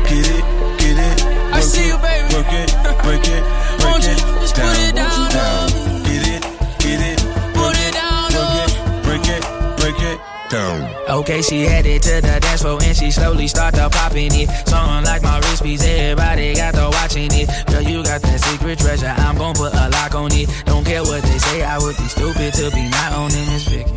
Get 0.09 0.27
it, 0.29 0.45
get 0.79 0.97
it. 0.99 1.25
I 1.53 1.61
see 1.61 1.89
you, 1.89 1.99
baby. 1.99 2.35
Work 2.35 2.53
it, 2.53 2.71
break 3.03 3.27
it, 3.29 3.45
break 3.81 3.93
Won't 3.93 4.05
it. 4.05 4.19
just 4.41 4.55
put 4.55 4.79
it 4.89 4.95
down, 4.95 5.31
down. 5.31 5.69
Get 6.05 6.25
it, 6.29 6.43
get 6.81 7.01
it. 7.01 7.19
Put 7.55 7.77
it 7.77 7.93
down, 7.95 8.33
Work 8.33 8.65
it, 8.65 9.03
break 9.05 9.27
it, 9.29 9.43
break 9.79 10.01
it. 10.01 10.34
Okay, 10.55 11.43
she 11.43 11.63
headed 11.63 12.03
to 12.03 12.21
the 12.21 12.39
dance 12.41 12.63
floor 12.63 12.79
and 12.81 12.97
she 12.97 13.11
slowly 13.11 13.49
start 13.49 13.75
to 13.75 13.91
popping 13.91 14.31
it. 14.33 14.49
Song 14.69 15.03
like 15.03 15.23
my 15.23 15.39
wrist 15.39 15.65
piece, 15.65 15.85
everybody 15.85 16.55
got 16.55 16.75
to 16.75 16.91
watching 16.93 17.29
it. 17.33 17.51
Girl, 17.67 17.83
you 17.83 18.05
got 18.05 18.23
that 18.23 18.41
secret 18.41 18.79
treasure, 18.79 19.13
I'm 19.17 19.37
gon' 19.37 19.55
put 19.55 19.75
a 19.75 19.89
lock 19.91 20.15
on 20.15 20.31
it. 20.33 20.49
Don't 20.65 20.85
care 20.85 21.03
what 21.03 21.23
they 21.23 21.39
say, 21.39 21.63
I 21.65 21.79
would 21.79 21.97
be 21.97 22.05
stupid 22.05 22.55
to 22.55 22.71
be 22.71 22.89
not 22.89 23.13
owning 23.15 23.47
this 23.47 23.67
Vicky. 23.67 23.91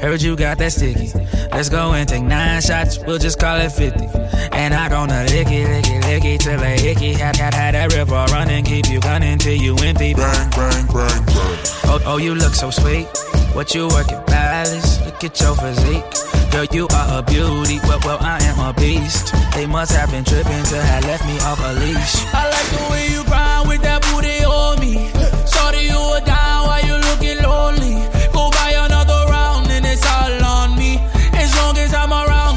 Heard 0.00 0.22
you 0.22 0.36
got 0.36 0.58
that 0.58 0.72
sticky. 0.72 1.10
Let's 1.50 1.68
go 1.68 1.92
and 1.94 2.08
take 2.08 2.22
nine 2.22 2.62
shots, 2.62 2.98
we'll 2.98 3.18
just 3.18 3.40
call 3.40 3.58
it 3.58 3.72
50. 3.72 4.06
And 4.52 4.72
I 4.72 4.88
gonna 4.88 5.24
lick 5.24 5.48
it, 5.50 5.68
lick 5.68 5.86
it, 5.88 6.06
lick 6.06 6.24
it 6.24 6.40
till 6.42 6.60
I 6.60 6.78
hickey. 6.78 7.14
Had, 7.14 7.36
had, 7.36 7.54
had 7.54 7.74
that 7.74 7.92
river 7.92 8.24
running, 8.30 8.64
keep 8.64 8.88
you 8.88 9.00
gunning 9.00 9.38
till 9.38 9.56
you 9.56 9.74
empty. 9.82 10.14
Bang, 10.14 10.50
bang, 10.50 10.86
bang, 10.86 11.26
bang. 11.26 11.58
Oh, 11.86 12.00
oh, 12.06 12.16
you 12.18 12.34
look 12.36 12.54
so 12.54 12.70
sweet. 12.70 13.06
What 13.54 13.74
you 13.74 13.88
working, 13.88 14.22
palace? 14.26 14.93
Look 15.14 15.30
at 15.30 15.40
your 15.40 15.54
physique. 15.54 16.50
Girl, 16.50 16.64
you 16.72 16.88
are 16.90 17.18
a 17.18 17.22
beauty. 17.22 17.78
Well, 17.84 18.00
well, 18.04 18.18
I 18.20 18.42
am 18.42 18.58
a 18.58 18.72
beast. 18.74 19.32
They 19.54 19.64
must 19.64 19.92
have 19.92 20.10
been 20.10 20.24
tripping 20.24 20.64
to 20.64 20.82
have 20.82 21.04
left 21.04 21.24
me 21.24 21.38
off 21.38 21.60
a 21.62 21.72
leash. 21.78 22.16
I 22.34 22.50
like 22.50 22.68
the 22.74 22.82
way 22.90 23.06
you 23.14 23.22
grind 23.22 23.68
with 23.68 23.80
that 23.82 24.02
booty 24.02 24.44
on 24.44 24.80
me. 24.80 25.06
Sorry 25.46 25.86
you 25.86 25.94
were 25.94 26.24
down 26.26 26.66
while 26.66 26.84
you 26.84 26.96
looking 26.98 27.38
lonely. 27.46 27.94
Go 28.32 28.50
buy 28.50 28.74
another 28.74 29.30
round 29.30 29.70
and 29.70 29.86
it's 29.86 30.04
all 30.04 30.44
on 30.44 30.76
me. 30.76 30.98
As 31.32 31.54
long 31.58 31.78
as 31.78 31.94
I'm 31.94 32.10
around, 32.10 32.53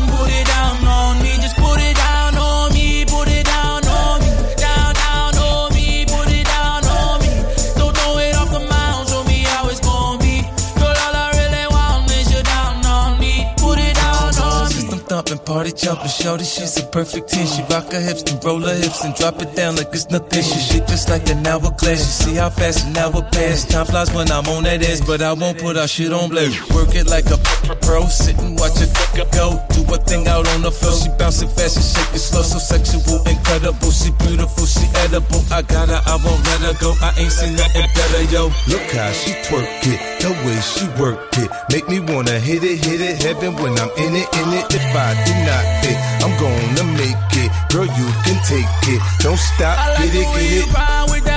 jumping, 15.48 16.10
shorty, 16.10 16.44
she's 16.44 16.78
a 16.78 16.84
perfect 16.88 17.30
10. 17.30 17.48
She 17.48 17.62
rock 17.74 17.92
her 17.92 18.02
hips 18.02 18.24
and 18.32 18.44
roll 18.44 18.60
her 18.60 18.76
hips 18.76 19.04
and 19.06 19.16
drop 19.16 19.42
it 19.42 19.56
down 19.56 19.76
like 19.78 19.88
it's 19.94 20.10
nothing. 20.10 20.44
She 20.44 20.80
just 20.82 21.10
like 21.10 21.30
an 21.30 21.46
hourglass. 21.48 22.00
You 22.00 22.32
see 22.32 22.36
how 22.36 22.50
fast 22.50 22.86
an 22.88 22.98
hour 22.98 23.22
pass. 23.32 23.64
Time 23.64 23.86
flies 23.86 24.14
when 24.14 24.30
I'm 24.30 24.46
on 24.48 24.64
that 24.64 24.84
ass, 24.84 25.02
but 25.02 25.22
I 25.22 25.34
won't 25.34 25.60
put 25.60 25.78
our 25.78 25.88
shit 25.88 26.12
on 26.12 26.30
blast. 26.30 26.60
Work 26.74 26.96
it 26.96 27.08
like 27.08 27.26
a 27.28 27.38
pro, 27.82 28.06
sit 28.08 28.38
and 28.40 28.60
watch 28.60 28.82
it 28.82 28.92
go. 29.32 29.62
Do 29.72 29.82
a 29.94 29.98
thing 29.98 30.28
out 30.28 30.48
on 30.54 30.62
the 30.62 30.72
floor. 30.72 30.94
She 30.94 31.10
bouncing 31.18 31.50
fast 31.50 31.78
and 31.78 31.86
shake 31.86 32.16
it 32.16 32.20
slow, 32.20 32.42
so 32.42 32.60
sexual, 32.60 33.22
incredible. 33.24 33.92
She 33.92 34.12
beautiful, 34.26 34.66
she 34.66 34.86
edible. 35.06 35.42
I 35.52 35.62
got 35.62 35.88
her, 35.90 36.02
I 36.06 36.16
won't 36.20 36.42
let 36.50 36.62
her 36.68 36.76
go. 36.82 36.94
I 37.02 37.14
ain't 37.18 37.32
seen 37.32 37.56
nothing 37.56 37.88
better, 37.96 38.24
yo. 38.34 38.52
Look 38.68 38.88
how 38.92 39.12
she 39.12 39.32
twerk 39.48 39.70
it, 39.88 40.00
the 40.20 40.32
way 40.44 40.60
she 40.60 40.86
work 41.00 41.32
it. 41.38 41.50
Make 41.72 41.88
me 41.88 42.00
wanna 42.00 42.40
hit 42.40 42.64
it, 42.64 42.84
hit 42.84 43.02
it, 43.02 43.22
heaven 43.24 43.56
when 43.62 43.74
I'm 43.80 43.92
in 43.98 44.14
it, 44.18 44.28
in 44.42 44.50
it. 44.58 44.66
If 44.74 44.96
I 44.96 45.16
do 45.26 45.37
not 45.46 45.64
fit, 45.84 45.98
I'm 46.24 46.34
gonna 46.40 46.86
make 46.98 47.18
it. 47.38 47.52
Girl, 47.72 47.86
you 47.86 48.08
can 48.26 48.38
take 48.46 48.70
it. 48.90 49.02
Don't 49.20 49.38
stop, 49.38 49.78
I 49.78 49.94
like 49.94 50.12
get 50.12 50.16
it, 50.16 50.28
get 50.34 50.68
it. 50.68 51.37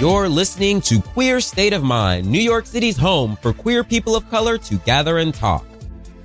You're 0.00 0.30
listening 0.30 0.80
to 0.82 1.02
Queer 1.02 1.42
State 1.42 1.74
of 1.74 1.82
Mind, 1.82 2.26
New 2.26 2.40
York 2.40 2.64
City's 2.64 2.96
home 2.96 3.36
for 3.42 3.52
queer 3.52 3.84
people 3.84 4.16
of 4.16 4.26
color 4.30 4.56
to 4.56 4.76
gather 4.78 5.18
and 5.18 5.34
talk. 5.34 5.66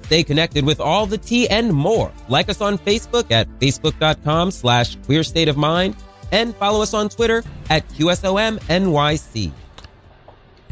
Stay 0.04 0.24
connected 0.24 0.66
with 0.66 0.80
all 0.80 1.06
the 1.06 1.18
tea 1.18 1.50
and 1.50 1.74
more. 1.74 2.10
Like 2.30 2.48
us 2.48 2.62
on 2.62 2.78
Facebook 2.78 3.32
at 3.32 3.50
facebook.com 3.60 4.52
slash 4.52 4.96
queer 5.04 5.24
state 5.24 5.50
of 5.50 5.58
mind 5.58 5.98
and 6.32 6.56
follow 6.56 6.82
us 6.82 6.94
on 6.94 7.10
Twitter 7.10 7.44
at 7.70 7.86
QSOMNYC. 7.90 9.52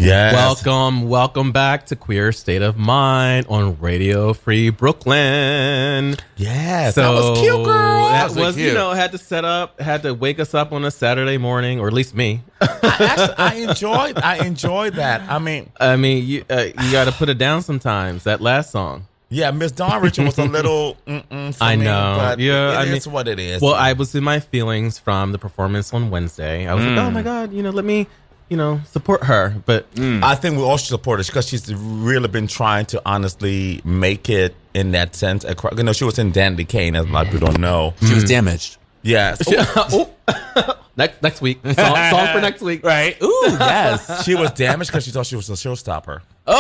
Yes. 0.04 0.34
Welcome, 0.66 1.08
welcome 1.08 1.54
back 1.54 1.86
to 1.86 1.96
Queer 1.96 2.34
State 2.34 2.62
of 2.62 2.76
Mind 2.78 3.46
on 3.48 3.80
Radio 3.80 4.34
Free 4.34 4.70
Brooklyn. 4.70 6.18
Yes. 6.36 6.96
So 6.96 7.02
that 7.02 7.10
was 7.32 7.40
cute, 7.40 7.64
girl. 7.64 8.10
That 8.10 8.26
was 8.26 8.36
was, 8.36 8.56
cute. 8.56 8.68
you 8.68 8.74
know, 8.74 8.92
had 8.92 9.14
to 9.14 9.18
set 9.18 9.46
up, 9.46 9.80
had 9.80 10.04
to 10.04 10.14
wake 10.14 10.42
us 10.42 10.54
up 10.54 10.74
on 10.74 10.84
a 10.84 10.92
Saturday 10.92 11.38
morning, 11.38 11.80
or 11.80 11.88
at 11.88 11.94
least 11.94 12.14
me. 12.16 12.42
I, 12.60 12.68
actually, 13.00 13.36
I 13.38 13.54
enjoyed. 13.70 14.18
I 14.18 14.46
enjoyed 14.46 14.94
that. 14.96 15.22
I 15.32 15.40
mean, 15.40 15.72
I 15.80 15.96
mean, 15.96 16.26
you 16.28 16.44
uh, 16.50 16.66
you 16.82 16.92
got 16.92 17.06
to 17.06 17.14
put 17.14 17.30
it 17.30 17.38
down 17.38 17.62
sometimes. 17.62 18.26
That 18.26 18.42
last 18.42 18.72
song. 18.72 19.08
yeah, 19.30 19.52
Miss 19.52 19.72
Dawn 19.72 20.02
Richard 20.02 20.26
was 20.26 20.38
a 20.38 20.44
little. 20.46 20.98
Mm-mm 21.08 21.56
for 21.56 21.64
I 21.64 21.76
me, 21.78 21.86
know. 21.86 22.16
but 22.20 22.40
Yeah, 22.40 22.74
it 22.74 22.76
I 22.76 22.86
mean- 22.86 22.96
is 22.96 23.08
what 23.08 23.30
it 23.30 23.40
is. 23.40 23.62
Well, 23.62 23.74
I 23.74 23.94
was 23.94 24.14
in 24.16 24.24
my 24.24 24.42
feelings 24.42 25.00
from 25.00 25.32
the 25.32 25.40
performance 25.40 25.94
on 25.94 26.10
Wednesday. 26.10 26.68
I 26.68 26.74
was 26.74 26.84
like, 26.86 26.98
oh 26.98 27.10
Mm. 27.10 27.14
my 27.14 27.22
god, 27.22 27.54
you 27.54 27.64
know, 27.64 27.70
let 27.72 27.86
me, 27.86 28.08
you 28.54 28.58
know, 28.58 28.80
support 28.92 29.24
her. 29.24 29.56
But 29.66 29.92
mm. 29.96 30.22
I 30.22 30.36
think 30.36 30.58
we 30.58 30.62
all 30.62 30.78
should 30.78 30.90
support 30.90 31.20
her 31.20 31.26
because 31.26 31.48
she's 31.48 31.74
really 31.74 32.28
been 32.28 32.46
trying 32.46 32.86
to 32.88 33.02
honestly 33.04 33.82
make 33.84 34.30
it 34.30 34.56
in 34.76 34.92
that 34.92 35.16
sense. 35.16 35.44
across- 35.44 35.76
You 35.76 35.82
know, 35.82 35.92
she 35.92 36.04
was 36.04 36.20
in 36.20 36.32
Danity 36.32 36.68
Kane, 36.68 36.96
as 36.96 37.08
a 37.08 37.10
lot 37.10 37.26
of 37.26 37.32
people 37.32 37.48
don't 37.48 37.60
know. 37.60 37.96
She 38.06 38.14
was 38.14 38.26
damaged. 38.26 38.78
Yes. 39.02 39.42
oh, 39.50 40.12
next 40.96 41.24
next 41.24 41.42
week, 41.42 41.62
song, 41.64 41.74
song 42.12 42.28
for 42.32 42.42
next 42.48 42.62
week. 42.62 42.86
Right. 42.86 43.20
Ooh, 43.24 43.42
yes. 43.48 44.24
she 44.24 44.36
was 44.36 44.52
damaged 44.52 44.92
because 44.92 45.04
she 45.04 45.10
thought 45.10 45.26
she 45.26 45.36
was 45.36 45.50
a 45.50 45.54
showstopper. 45.54 46.22
Okay, 46.48 46.54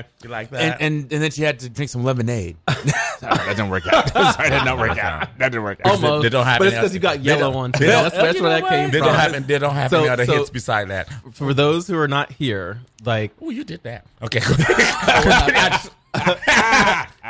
okay. 0.00 0.08
You 0.24 0.28
like 0.30 0.50
that? 0.50 0.60
And, 0.60 0.80
and 1.04 1.12
and 1.12 1.22
then 1.22 1.30
she 1.30 1.42
had 1.42 1.58
to 1.60 1.68
drink 1.68 1.90
some 1.90 2.04
lemonade. 2.04 2.56
that 2.66 3.44
didn't 3.50 3.70
work 3.70 3.86
out. 3.92 4.08
Sorry, 4.12 4.48
that 4.50 4.58
did 4.60 4.64
not 4.64 4.78
work 4.78 4.98
out. 4.98 5.28
That 5.38 5.48
didn't 5.50 5.62
work 5.64 5.80
out. 5.84 5.92
Almost. 5.92 6.22
They 6.22 6.28
don't 6.28 6.44
have 6.44 6.58
but 6.58 6.68
it's 6.68 6.76
because 6.76 6.90
other- 6.90 6.94
you 6.94 7.00
got 7.00 7.20
yellow 7.20 7.52
don't- 7.52 7.56
on 7.56 7.70
they 7.72 7.78
too. 7.80 7.86
That's, 7.86 8.14
that's 8.16 8.36
you 8.36 8.42
where 8.42 8.50
that 8.52 8.62
what? 8.62 8.70
came 8.70 8.90
They 8.90 8.98
from. 8.98 9.06
don't 9.08 9.16
have. 9.16 9.46
They 9.46 9.58
don't 9.58 9.74
have 9.74 9.90
So- 9.90 10.00
any 10.00 10.08
other 10.08 10.26
so- 10.26 10.32
hits 10.38 10.50
beside 10.50 10.88
that. 10.88 11.08
For 11.32 11.54
those 11.54 11.86
who 11.86 11.96
are 11.98 12.08
not 12.08 12.32
here, 12.32 12.80
like 13.04 13.32
Oh, 13.40 13.50
you 13.50 13.64
did 13.64 13.82
that. 13.84 14.06
Okay. 14.22 14.40
go 14.46 14.54
ahead. 14.54 15.90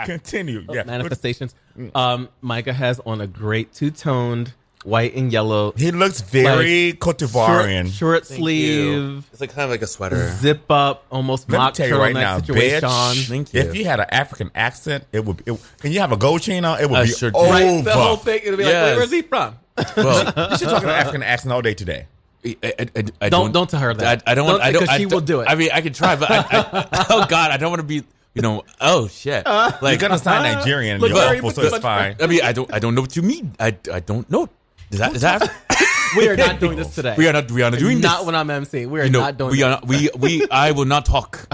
Continue. 0.07 0.65
Yeah. 0.71 0.85
manifestations, 0.85 1.55
um, 1.95 2.29
Micah 2.41 2.73
has 2.73 3.01
on 3.05 3.21
a 3.21 3.27
great 3.27 3.73
two 3.73 3.91
toned 3.91 4.53
white 4.85 5.15
and 5.15 5.31
yellow 5.33 5.73
He 5.77 5.91
looks 5.91 6.21
very 6.23 6.93
Cote 6.95 7.19
d'Ivoirian. 7.19 7.85
short, 7.87 7.95
short 7.95 8.27
Thank 8.27 8.39
you. 8.41 8.45
sleeve, 8.45 9.25
It's 9.33 9.41
like 9.41 9.51
kind 9.51 9.65
of 9.65 9.71
like 9.71 9.83
a 9.83 9.87
sweater. 9.87 10.31
zip 10.37 10.71
up, 10.71 11.05
almost 11.11 11.49
Let 11.49 11.53
me 11.53 11.59
mock 11.59 11.75
tell 11.75 11.89
you 11.89 11.97
right 11.99 12.15
now, 12.15 12.39
situation. 12.39 12.81
bitch. 12.89 13.29
Thank 13.29 13.55
you. 13.55 13.61
If 13.61 13.75
you 13.77 13.85
had 13.85 14.01
an 14.01 14.07
African 14.11 14.51
accent, 14.55 15.05
it 15.13 15.25
would. 15.25 15.43
It, 15.47 15.61
and 15.85 15.93
you 15.93 16.01
have 16.01 16.13
a 16.13 16.17
gold 16.17 16.43
chain 16.43 16.65
on, 16.65 16.81
it 16.81 16.89
would 16.89 16.99
I 16.99 17.05
be 17.05 17.11
sure 17.11 17.31
do. 17.31 17.39
over. 17.39 17.51
Right, 17.51 17.85
the 17.85 17.93
whole 17.93 18.17
thing. 18.17 18.41
It'll 18.45 18.57
be 18.57 18.65
like, 18.65 18.73
Yes. 18.73 18.91
wait, 18.93 18.97
where's 18.99 19.11
he 19.11 19.23
from? 19.23 19.57
Well, 19.97 20.51
You 20.53 20.57
should 20.59 20.69
talk 20.69 20.83
an 20.83 20.89
African 20.91 21.23
accent 21.23 21.53
all 21.53 21.63
day 21.63 21.75
today. 21.75 22.07
I, 22.45 22.57
I, 22.63 22.75
I, 22.97 23.05
I 23.23 23.29
Don't- 23.29 23.53
don't 23.53 23.69
tell 23.69 23.81
her 23.81 23.93
that. 23.93 24.23
I, 24.27 24.33
I 24.33 24.35
don't 24.35 24.47
want. 24.47 24.59
Don't- 24.61 24.67
I 24.67 24.73
don't. 24.73 24.81
because 24.83 24.95
I 24.95 24.97
she 24.99 25.05
don't- 25.05 25.13
will 25.13 25.21
do 25.21 25.41
it. 25.43 25.45
I 25.49 25.55
mean, 25.57 25.69
I 25.75 25.83
can 25.83 25.93
try, 25.93 26.17
but 26.17 26.31
I, 26.31 26.39
I, 26.39 27.07
oh 27.11 27.27
god, 27.29 27.51
I 27.51 27.59
don't 27.59 27.69
want 27.71 27.81
to 27.81 27.87
be. 27.87 28.03
You 28.33 28.43
know. 28.43 28.65
Oh 28.81 29.09
shit. 29.09 29.45
You're 29.47 29.73
Like 29.83 29.99
gonna 30.01 30.17
sound 30.19 30.45
Nigerian, 30.45 30.95
and 30.95 31.03
Look, 31.03 31.11
you're 31.11 31.19
awful, 31.37 31.51
so 31.51 31.63
too 31.63 31.69
it's 31.75 31.79
fine. 31.79 32.17
I 32.21 32.27
mean, 32.29 32.41
I 32.43 32.53
don't. 32.53 32.73
I 32.73 32.79
don't 32.79 32.95
know 32.95 33.01
what 33.03 33.15
you 33.17 33.23
mean. 33.23 33.55
I, 33.61 33.77
I 33.93 34.01
don't 34.01 34.31
know. 34.31 34.49
Is 34.91 34.99
that 34.99 35.15
is 35.15 35.23
that? 35.23 35.51
We 36.17 36.29
are 36.29 36.37
not 36.37 36.59
doing 36.65 36.77
this 36.77 36.93
today. 36.93 37.15
we 37.17 37.29
are 37.29 37.33
not. 37.33 37.49
We 37.53 37.63
are 37.63 37.71
not 37.71 37.79
doing 37.79 38.01
not 38.01 38.19
this. 38.19 38.27
when 38.27 38.35
I'm 38.35 38.51
MC. 38.51 38.87
We 38.87 39.01
are 39.01 39.05
you 39.05 39.11
know, 39.11 39.21
not 39.21 39.39
doing 39.39 39.51
we 39.53 39.57
this. 39.59 39.65
are 39.65 39.71
not, 39.71 39.87
we 39.87 40.11
we 40.19 40.45
I 40.51 40.73
will 40.73 40.85
not 40.85 41.05
talk 41.05 41.47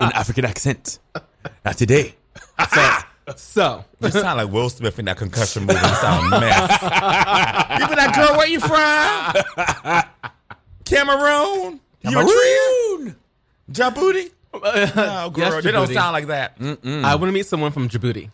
in 0.00 0.10
African 0.12 0.44
accent. 0.44 0.98
Not 1.64 1.76
today. 1.78 2.14
So, 3.36 3.84
You 4.00 4.10
sound 4.10 4.38
like 4.38 4.50
Will 4.52 4.68
Smith 4.68 4.98
in 4.98 5.04
that 5.04 5.16
concussion 5.16 5.62
movie. 5.64 5.78
You 5.78 5.94
sound 5.94 6.34
a 6.34 6.40
mess. 6.40 6.58
you 7.80 7.86
been 7.86 7.96
that 7.96 8.12
girl? 8.16 8.36
Where 8.36 8.48
you 8.48 8.58
from? 8.58 10.02
Cameroon. 10.84 11.80
You 12.00 12.18
a 12.18 12.24
tree? 12.24 13.14
Djibouti? 13.70 14.30
No, 14.52 15.30
girl, 15.30 15.32
yes, 15.36 15.64
they 15.64 15.70
don't 15.70 15.86
sound 15.88 16.12
like 16.12 16.26
that. 16.26 16.56
I 16.60 17.14
want 17.14 17.28
to 17.28 17.32
meet 17.32 17.46
someone 17.46 17.70
from 17.70 17.88
Djibouti. 17.88 18.30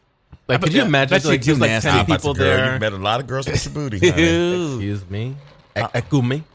Like, 0.49 0.61
could 0.61 0.67
bet- 0.71 0.75
you 0.77 0.83
imagine? 0.83 1.11
bet 1.17 1.25
you 1.25 1.31
Like, 1.31 1.41
do 1.43 1.47
there's 1.47 1.61
like 1.61 1.71
nasty. 1.71 1.91
ten 1.91 2.07
people 2.07 2.35
Girl, 2.35 2.45
there. 2.45 2.75
you 2.75 2.81
met 2.81 2.93
a 2.93 2.97
lot 2.97 3.21
of 3.21 3.27
girls 3.27 3.47
from 3.47 3.55
Djibouti. 3.57 4.11
honey. 4.11 4.73
Excuse 4.75 5.09
me. 5.11 5.37
Ekumi. 5.77 6.43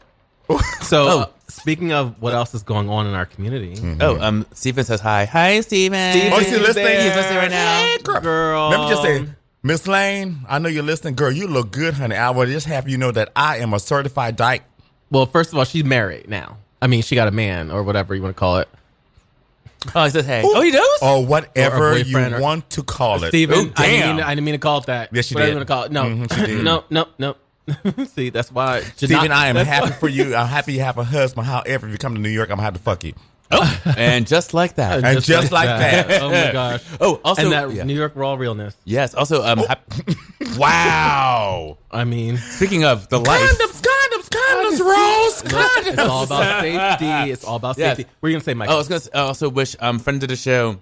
So, 0.82 1.20
uh, 1.20 1.26
speaking 1.48 1.92
of 1.92 2.20
what 2.20 2.34
else 2.34 2.52
is 2.54 2.62
going 2.62 2.90
on 2.90 3.06
in 3.06 3.14
our 3.14 3.24
community. 3.24 3.96
Oh, 4.00 4.20
um, 4.20 4.44
Steven 4.52 4.84
says 4.84 5.00
hi. 5.00 5.24
Hi, 5.24 5.60
Stephen. 5.62 6.10
Steven 6.12 6.32
Oh, 6.34 6.38
you 6.40 6.58
listening? 6.58 6.84
there. 6.84 7.02
He's 7.02 7.14
listening 7.16 7.38
right 7.38 7.50
now. 7.50 7.78
Hey, 7.80 7.96
girl. 8.20 8.68
Let 8.68 8.80
me 8.80 8.88
just 8.90 9.02
say, 9.02 9.26
Miss 9.62 9.88
Lane, 9.88 10.40
I 10.46 10.58
know 10.58 10.68
you're 10.68 10.82
listening. 10.82 11.14
Girl, 11.14 11.32
you 11.32 11.46
look 11.46 11.70
good, 11.70 11.94
honey. 11.94 12.16
I 12.16 12.28
would 12.28 12.48
just 12.50 12.66
have 12.66 12.86
you 12.86 12.98
know 12.98 13.10
that 13.12 13.32
I 13.34 13.58
am 13.58 13.72
a 13.72 13.80
certified 13.80 14.36
dyke. 14.36 14.64
Well, 15.10 15.24
first 15.24 15.52
of 15.52 15.58
all, 15.58 15.64
she's 15.64 15.84
married 15.84 16.28
now. 16.28 16.58
I 16.82 16.88
mean, 16.88 17.00
she 17.00 17.14
got 17.14 17.28
a 17.28 17.30
man 17.30 17.70
or 17.70 17.82
whatever 17.82 18.14
you 18.14 18.20
want 18.20 18.36
to 18.36 18.38
call 18.38 18.58
it. 18.58 18.68
Oh, 19.94 20.04
he 20.04 20.10
says 20.10 20.26
hey. 20.26 20.42
Oh, 20.44 20.60
he 20.60 20.70
does. 20.70 20.98
Or 21.02 21.24
whatever 21.26 21.90
Or 21.90 21.92
a 21.92 21.98
you 21.98 22.04
boyfriend 22.04 22.34
or- 22.36 22.40
want 22.40 22.70
to 22.70 22.82
call 22.82 23.22
it. 23.24 23.28
Steven, 23.28 23.54
I, 23.54 23.62
didn't 23.62 23.74
damn. 24.00 24.16
mean, 24.16 24.24
I 24.24 24.28
didn't 24.34 24.44
mean 24.44 24.54
to 24.54 24.58
call 24.58 24.78
it 24.78 24.86
that. 24.86 25.10
Yes, 25.12 25.30
you 25.30 25.34
Whatever 25.34 25.46
did. 25.46 25.52
you 25.52 25.56
want 25.58 25.68
to 25.68 25.74
call 25.74 25.84
it. 25.84 25.92
No, 25.92 26.04
Mhm, 26.26 26.34
she 26.40 26.46
did. 26.54 26.64
no, 26.70 26.84
no, 26.90 27.08
no. 27.18 27.36
See, 28.14 28.30
that's 28.30 28.52
why. 28.52 28.80
Steven, 28.80 29.32
I 29.32 29.46
am 29.48 29.56
that's 29.56 29.68
happy 29.68 29.86
why- 29.90 29.92
for 29.96 30.08
you. 30.08 30.34
I'm 30.34 30.48
happy 30.48 30.74
you 30.74 30.80
have 30.80 30.98
a 30.98 31.04
husband. 31.04 31.46
However, 31.46 31.86
if 31.86 31.92
you 31.92 31.98
come 31.98 32.14
to 32.14 32.20
New 32.20 32.28
York, 32.28 32.48
I'm 32.50 32.56
going 32.56 32.60
to 32.60 32.64
have 32.64 32.74
to 32.74 32.80
fuck 32.80 33.04
you. 33.04 33.14
And 33.50 34.26
just 34.26 34.54
like 34.54 34.76
that. 34.76 35.04
And 35.04 35.22
just 35.22 35.52
like 35.52 35.66
that. 35.66 36.22
Oh 36.22 36.30
my 36.30 36.52
gosh. 36.52 36.82
Oh, 37.00 37.20
also, 37.24 37.42
and 37.42 37.52
that 37.52 37.72
yeah. 37.72 37.84
New 37.84 37.94
York 37.94 38.12
raw 38.14 38.34
realness. 38.34 38.74
Yes. 38.84 39.14
Also, 39.14 39.42
um, 39.44 39.58
hap- 39.58 39.90
wow. 40.58 41.78
I 41.90 42.04
mean, 42.04 42.36
Speaking 42.38 42.84
of 42.84 43.08
the 43.08 43.18
life, 43.20 43.40
Condoms, 43.40 43.82
condoms, 43.82 44.28
condoms, 44.28 44.80
Rose, 44.80 45.42
condoms. 45.42 45.86
it's 45.92 45.98
all 45.98 46.24
about 46.24 46.60
safety. 46.62 47.30
It's 47.32 47.44
all 47.44 47.56
about 47.56 47.78
Yes. 47.78 47.96
safety. 47.96 48.10
What 48.20 48.26
are 48.26 48.30
you 48.30 48.34
gonna 48.36 48.44
say, 48.44 48.54
Mike. 48.54 48.68
Oh, 48.70 48.74
I 48.74 48.76
was 48.76 48.88
gonna 48.88 48.96
s- 48.96 49.08
I 49.14 49.18
also 49.20 49.48
wish 49.48 49.76
um 49.80 49.98
friend 49.98 50.22
of 50.22 50.28
the 50.28 50.36
show, 50.36 50.80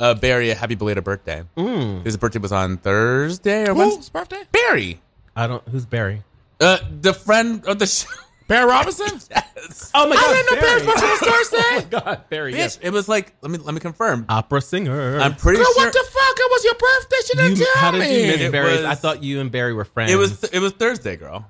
uh, 0.00 0.14
Barry 0.14 0.50
a 0.50 0.54
happy 0.54 0.74
belated 0.74 1.04
birthday. 1.04 1.42
Mm. 1.56 2.04
His 2.04 2.16
birthday 2.16 2.38
was 2.38 2.52
on 2.52 2.78
Thursday 2.78 3.64
or 3.68 3.74
Who's 3.74 3.94
Wednesday. 3.94 4.10
birthday? 4.12 4.42
Barry, 4.52 5.00
I 5.36 5.46
don't. 5.46 5.66
Who's 5.68 5.86
Barry? 5.86 6.22
uh, 6.60 6.78
the 7.00 7.12
friend 7.14 7.64
of 7.66 7.78
the 7.78 7.86
show. 7.86 8.08
Barry 8.48 8.66
Robinson? 8.68 9.06
yes. 9.30 9.90
Oh 9.94 10.08
my 10.08 10.16
God, 10.16 10.24
I 10.24 10.32
didn't 10.34 10.54
know 10.54 10.60
Barry's 10.60 10.86
birthday 10.86 11.06
was 11.06 11.20
Thursday. 11.20 11.58
Oh 11.68 11.74
my 11.76 12.00
God, 12.00 12.24
Barry. 12.30 12.52
Bitch, 12.52 12.56
Yes. 12.56 12.78
it 12.82 12.90
was 12.90 13.08
like 13.08 13.34
let 13.42 13.50
me 13.50 13.58
let 13.58 13.74
me 13.74 13.80
confirm. 13.80 14.24
Opera 14.28 14.60
singer. 14.62 15.20
I'm 15.20 15.34
pretty 15.36 15.58
Girl, 15.58 15.66
sure 15.66 15.84
what 15.84 15.92
the 15.92 16.04
fuck? 16.10 16.36
It 16.38 16.50
was 16.50 16.64
your 16.64 16.74
birthday. 16.74 17.16
She 17.26 17.36
didn't 17.36 17.58
You, 17.58 17.64
tell 17.74 17.82
how 17.82 17.90
did 17.92 18.00
me. 18.00 18.20
you 18.22 18.26
miss 18.32 18.40
It 18.40 18.52
Barry's? 18.52 18.76
was- 18.78 18.84
I 18.86 18.94
thought 18.96 19.22
you 19.22 19.40
and 19.40 19.50
Barry 19.52 19.72
were 19.74 19.84
friends. 19.84 20.10
it 20.10 20.16
was 20.16 20.42
it 20.44 20.58
was 20.60 20.72
Thursday, 20.72 21.16
girl. 21.16 21.46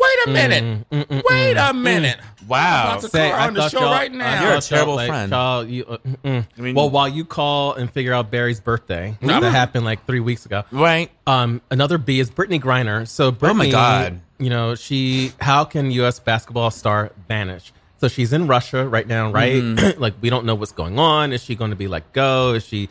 Wait 0.00 0.26
a 0.28 0.30
minute. 0.30 0.88
Mm, 0.92 1.24
Wait 1.28 1.56
a 1.56 1.74
minute. 1.74 2.18
Wow. 2.46 2.84
about 2.92 3.00
to 3.00 3.08
Say, 3.08 3.30
call 3.30 3.40
her 3.40 3.46
on 3.48 3.54
the 3.54 3.60
thought 3.62 3.70
show 3.72 3.80
y'all- 3.80 3.90
right 3.90 4.10
I 4.12 4.14
now. 4.14 4.42
You're 4.42 4.50
a 4.52 4.54
thought 4.60 4.70
y'all, 4.70 4.76
terrible 4.78 4.94
like, 4.94 5.08
friend. 5.08 5.32
y'all, 5.32 5.64
you, 5.66 5.84
uh, 5.86 5.96
mm-mm. 6.24 6.46
I 6.56 6.60
mean- 6.60 6.74
well, 6.76 6.88
while 6.88 7.08
you 7.08 7.24
call 7.24 7.72
and 7.74 7.90
figure 7.90 8.12
out 8.14 8.30
Barry's 8.30 8.60
birthday, 8.60 9.18
that 9.22 9.42
happened 9.42 9.84
like 9.84 10.06
three 10.06 10.20
weeks 10.20 10.46
ago. 10.46 10.62
Right. 10.70 11.10
Um, 11.26 11.62
another 11.72 11.98
B 11.98 12.20
is 12.20 12.30
Brittney 12.30 12.60
Griner. 12.62 13.08
So 13.08 13.32
Brittney, 13.32 13.50
Oh 13.50 13.54
my 13.54 13.70
God. 13.70 14.20
You 14.38 14.50
know, 14.50 14.74
she 14.74 15.32
how 15.40 15.64
can 15.64 15.90
U.S. 15.90 16.18
basketball 16.18 16.70
star 16.70 17.12
vanish? 17.26 17.72
So 18.00 18.06
she's 18.08 18.32
in 18.32 18.46
Russia 18.46 18.88
right 18.88 19.06
now, 19.06 19.32
right? 19.32 19.54
Mm-hmm. 19.54 20.00
like 20.00 20.14
we 20.20 20.30
don't 20.30 20.46
know 20.46 20.54
what's 20.54 20.72
going 20.72 20.98
on. 20.98 21.32
Is 21.32 21.42
she 21.42 21.54
going 21.54 21.70
to 21.70 21.76
be 21.76 21.88
let 21.88 22.12
go? 22.12 22.54
Is 22.54 22.64
she? 22.64 22.88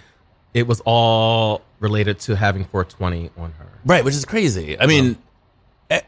It 0.54 0.68
was 0.68 0.82
all 0.86 1.62
related 1.80 2.20
to 2.22 2.36
having 2.36 2.64
420 2.66 3.32
on 3.38 3.52
her. 3.54 3.68
Right, 3.86 4.04
which 4.04 4.16
is 4.16 4.26
crazy. 4.26 4.80
I 4.80 4.88
mean, 4.88 5.18
I, 5.90 6.02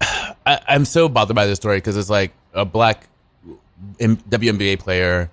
I, 0.00 0.60
I'm 0.68 0.84
so 0.84 1.08
bothered 1.08 1.34
by 1.34 1.46
this 1.46 1.56
story 1.56 1.78
because 1.78 1.96
it's 1.96 2.10
like 2.10 2.32
a 2.52 2.64
black 2.64 3.08
WNBA 3.98 4.78
player, 4.78 5.30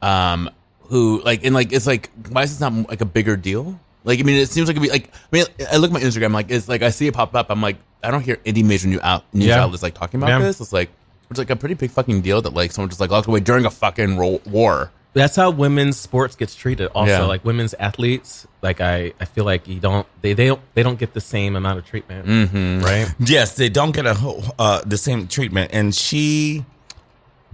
um, 0.00 0.50
who 0.88 1.22
like 1.22 1.44
and 1.44 1.54
like 1.54 1.72
it's 1.72 1.86
like 1.86 2.10
why 2.28 2.42
is 2.42 2.50
this 2.50 2.60
not 2.60 2.88
like 2.88 3.00
a 3.00 3.06
bigger 3.06 3.36
deal? 3.36 3.80
Like 4.04 4.18
I 4.20 4.22
mean, 4.22 4.36
it 4.36 4.48
seems 4.48 4.68
like 4.68 4.76
it'd 4.76 4.82
be 4.82 4.90
like 4.90 5.08
I 5.14 5.36
mean, 5.36 5.44
I 5.70 5.76
look 5.76 5.90
at 5.90 5.94
my 5.94 6.00
Instagram, 6.00 6.32
like 6.32 6.50
it's 6.50 6.68
like 6.68 6.82
I 6.82 6.90
see 6.90 7.06
it 7.06 7.14
pop 7.14 7.34
up. 7.34 7.46
I'm 7.50 7.60
like, 7.62 7.76
I 8.02 8.10
don't 8.10 8.22
hear 8.22 8.38
any 8.44 8.62
major 8.62 8.88
new 8.88 9.00
out 9.02 9.24
news 9.32 9.46
Yeah. 9.48 9.62
outlets 9.62 9.82
like 9.82 9.94
talking 9.94 10.18
about 10.20 10.28
Yeah. 10.28 10.38
this. 10.40 10.60
It's 10.60 10.72
like 10.72 10.90
it's 11.30 11.38
like 11.38 11.50
a 11.50 11.56
pretty 11.56 11.74
big 11.74 11.90
fucking 11.90 12.20
deal 12.22 12.42
that 12.42 12.52
like 12.52 12.72
someone 12.72 12.88
just 12.90 13.00
like 13.00 13.10
locked 13.10 13.28
away 13.28 13.40
during 13.40 13.64
a 13.64 13.70
fucking 13.70 14.16
ro- 14.18 14.40
war. 14.46 14.90
That's 15.14 15.36
how 15.36 15.50
women's 15.50 15.98
sports 15.98 16.36
gets 16.36 16.54
treated. 16.54 16.86
Also, 16.94 17.12
Yeah. 17.12 17.22
like 17.24 17.44
women's 17.44 17.74
athletes, 17.74 18.46
like 18.62 18.80
I, 18.80 19.12
I 19.20 19.26
feel 19.26 19.44
like 19.44 19.68
you 19.68 19.78
don't 19.78 20.06
they 20.22 20.32
they 20.32 20.46
don't 20.46 20.60
they 20.74 20.82
don't 20.82 20.98
get 20.98 21.12
the 21.14 21.20
same 21.20 21.54
amount 21.54 21.78
of 21.78 21.86
treatment, 21.86 22.26
Mm-hmm. 22.26 22.80
right? 22.82 23.14
Yes, 23.20 23.54
they 23.56 23.68
don't 23.68 23.92
get 23.94 24.06
a 24.06 24.16
uh, 24.58 24.80
the 24.86 24.96
same 24.96 25.28
treatment. 25.28 25.70
And 25.74 25.94
she, 25.94 26.64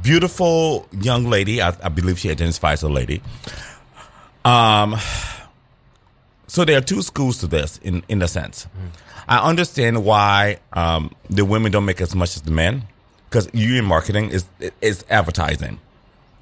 beautiful 0.00 0.86
young 0.92 1.24
lady, 1.28 1.60
I, 1.60 1.74
I 1.82 1.88
believe 1.88 2.18
she 2.20 2.30
identifies 2.30 2.78
as 2.78 2.82
a 2.84 2.88
lady. 2.92 3.22
Um, 4.44 4.96
so 6.48 6.64
there 6.64 6.76
are 6.78 6.80
two 6.82 7.02
schools 7.02 7.38
to 7.38 7.46
this, 7.46 7.78
in 7.84 8.02
in 8.08 8.20
a 8.22 8.28
sense. 8.28 8.66
I 9.28 9.38
understand 9.48 10.04
why 10.04 10.58
um, 10.72 11.12
the 11.30 11.44
women 11.44 11.70
don't 11.70 11.84
make 11.84 12.00
as 12.00 12.14
much 12.14 12.34
as 12.36 12.42
the 12.42 12.50
men, 12.50 12.82
because 13.28 13.48
you 13.52 13.78
in 13.78 13.84
marketing 13.84 14.30
is 14.30 14.46
is 14.80 15.04
advertising. 15.10 15.78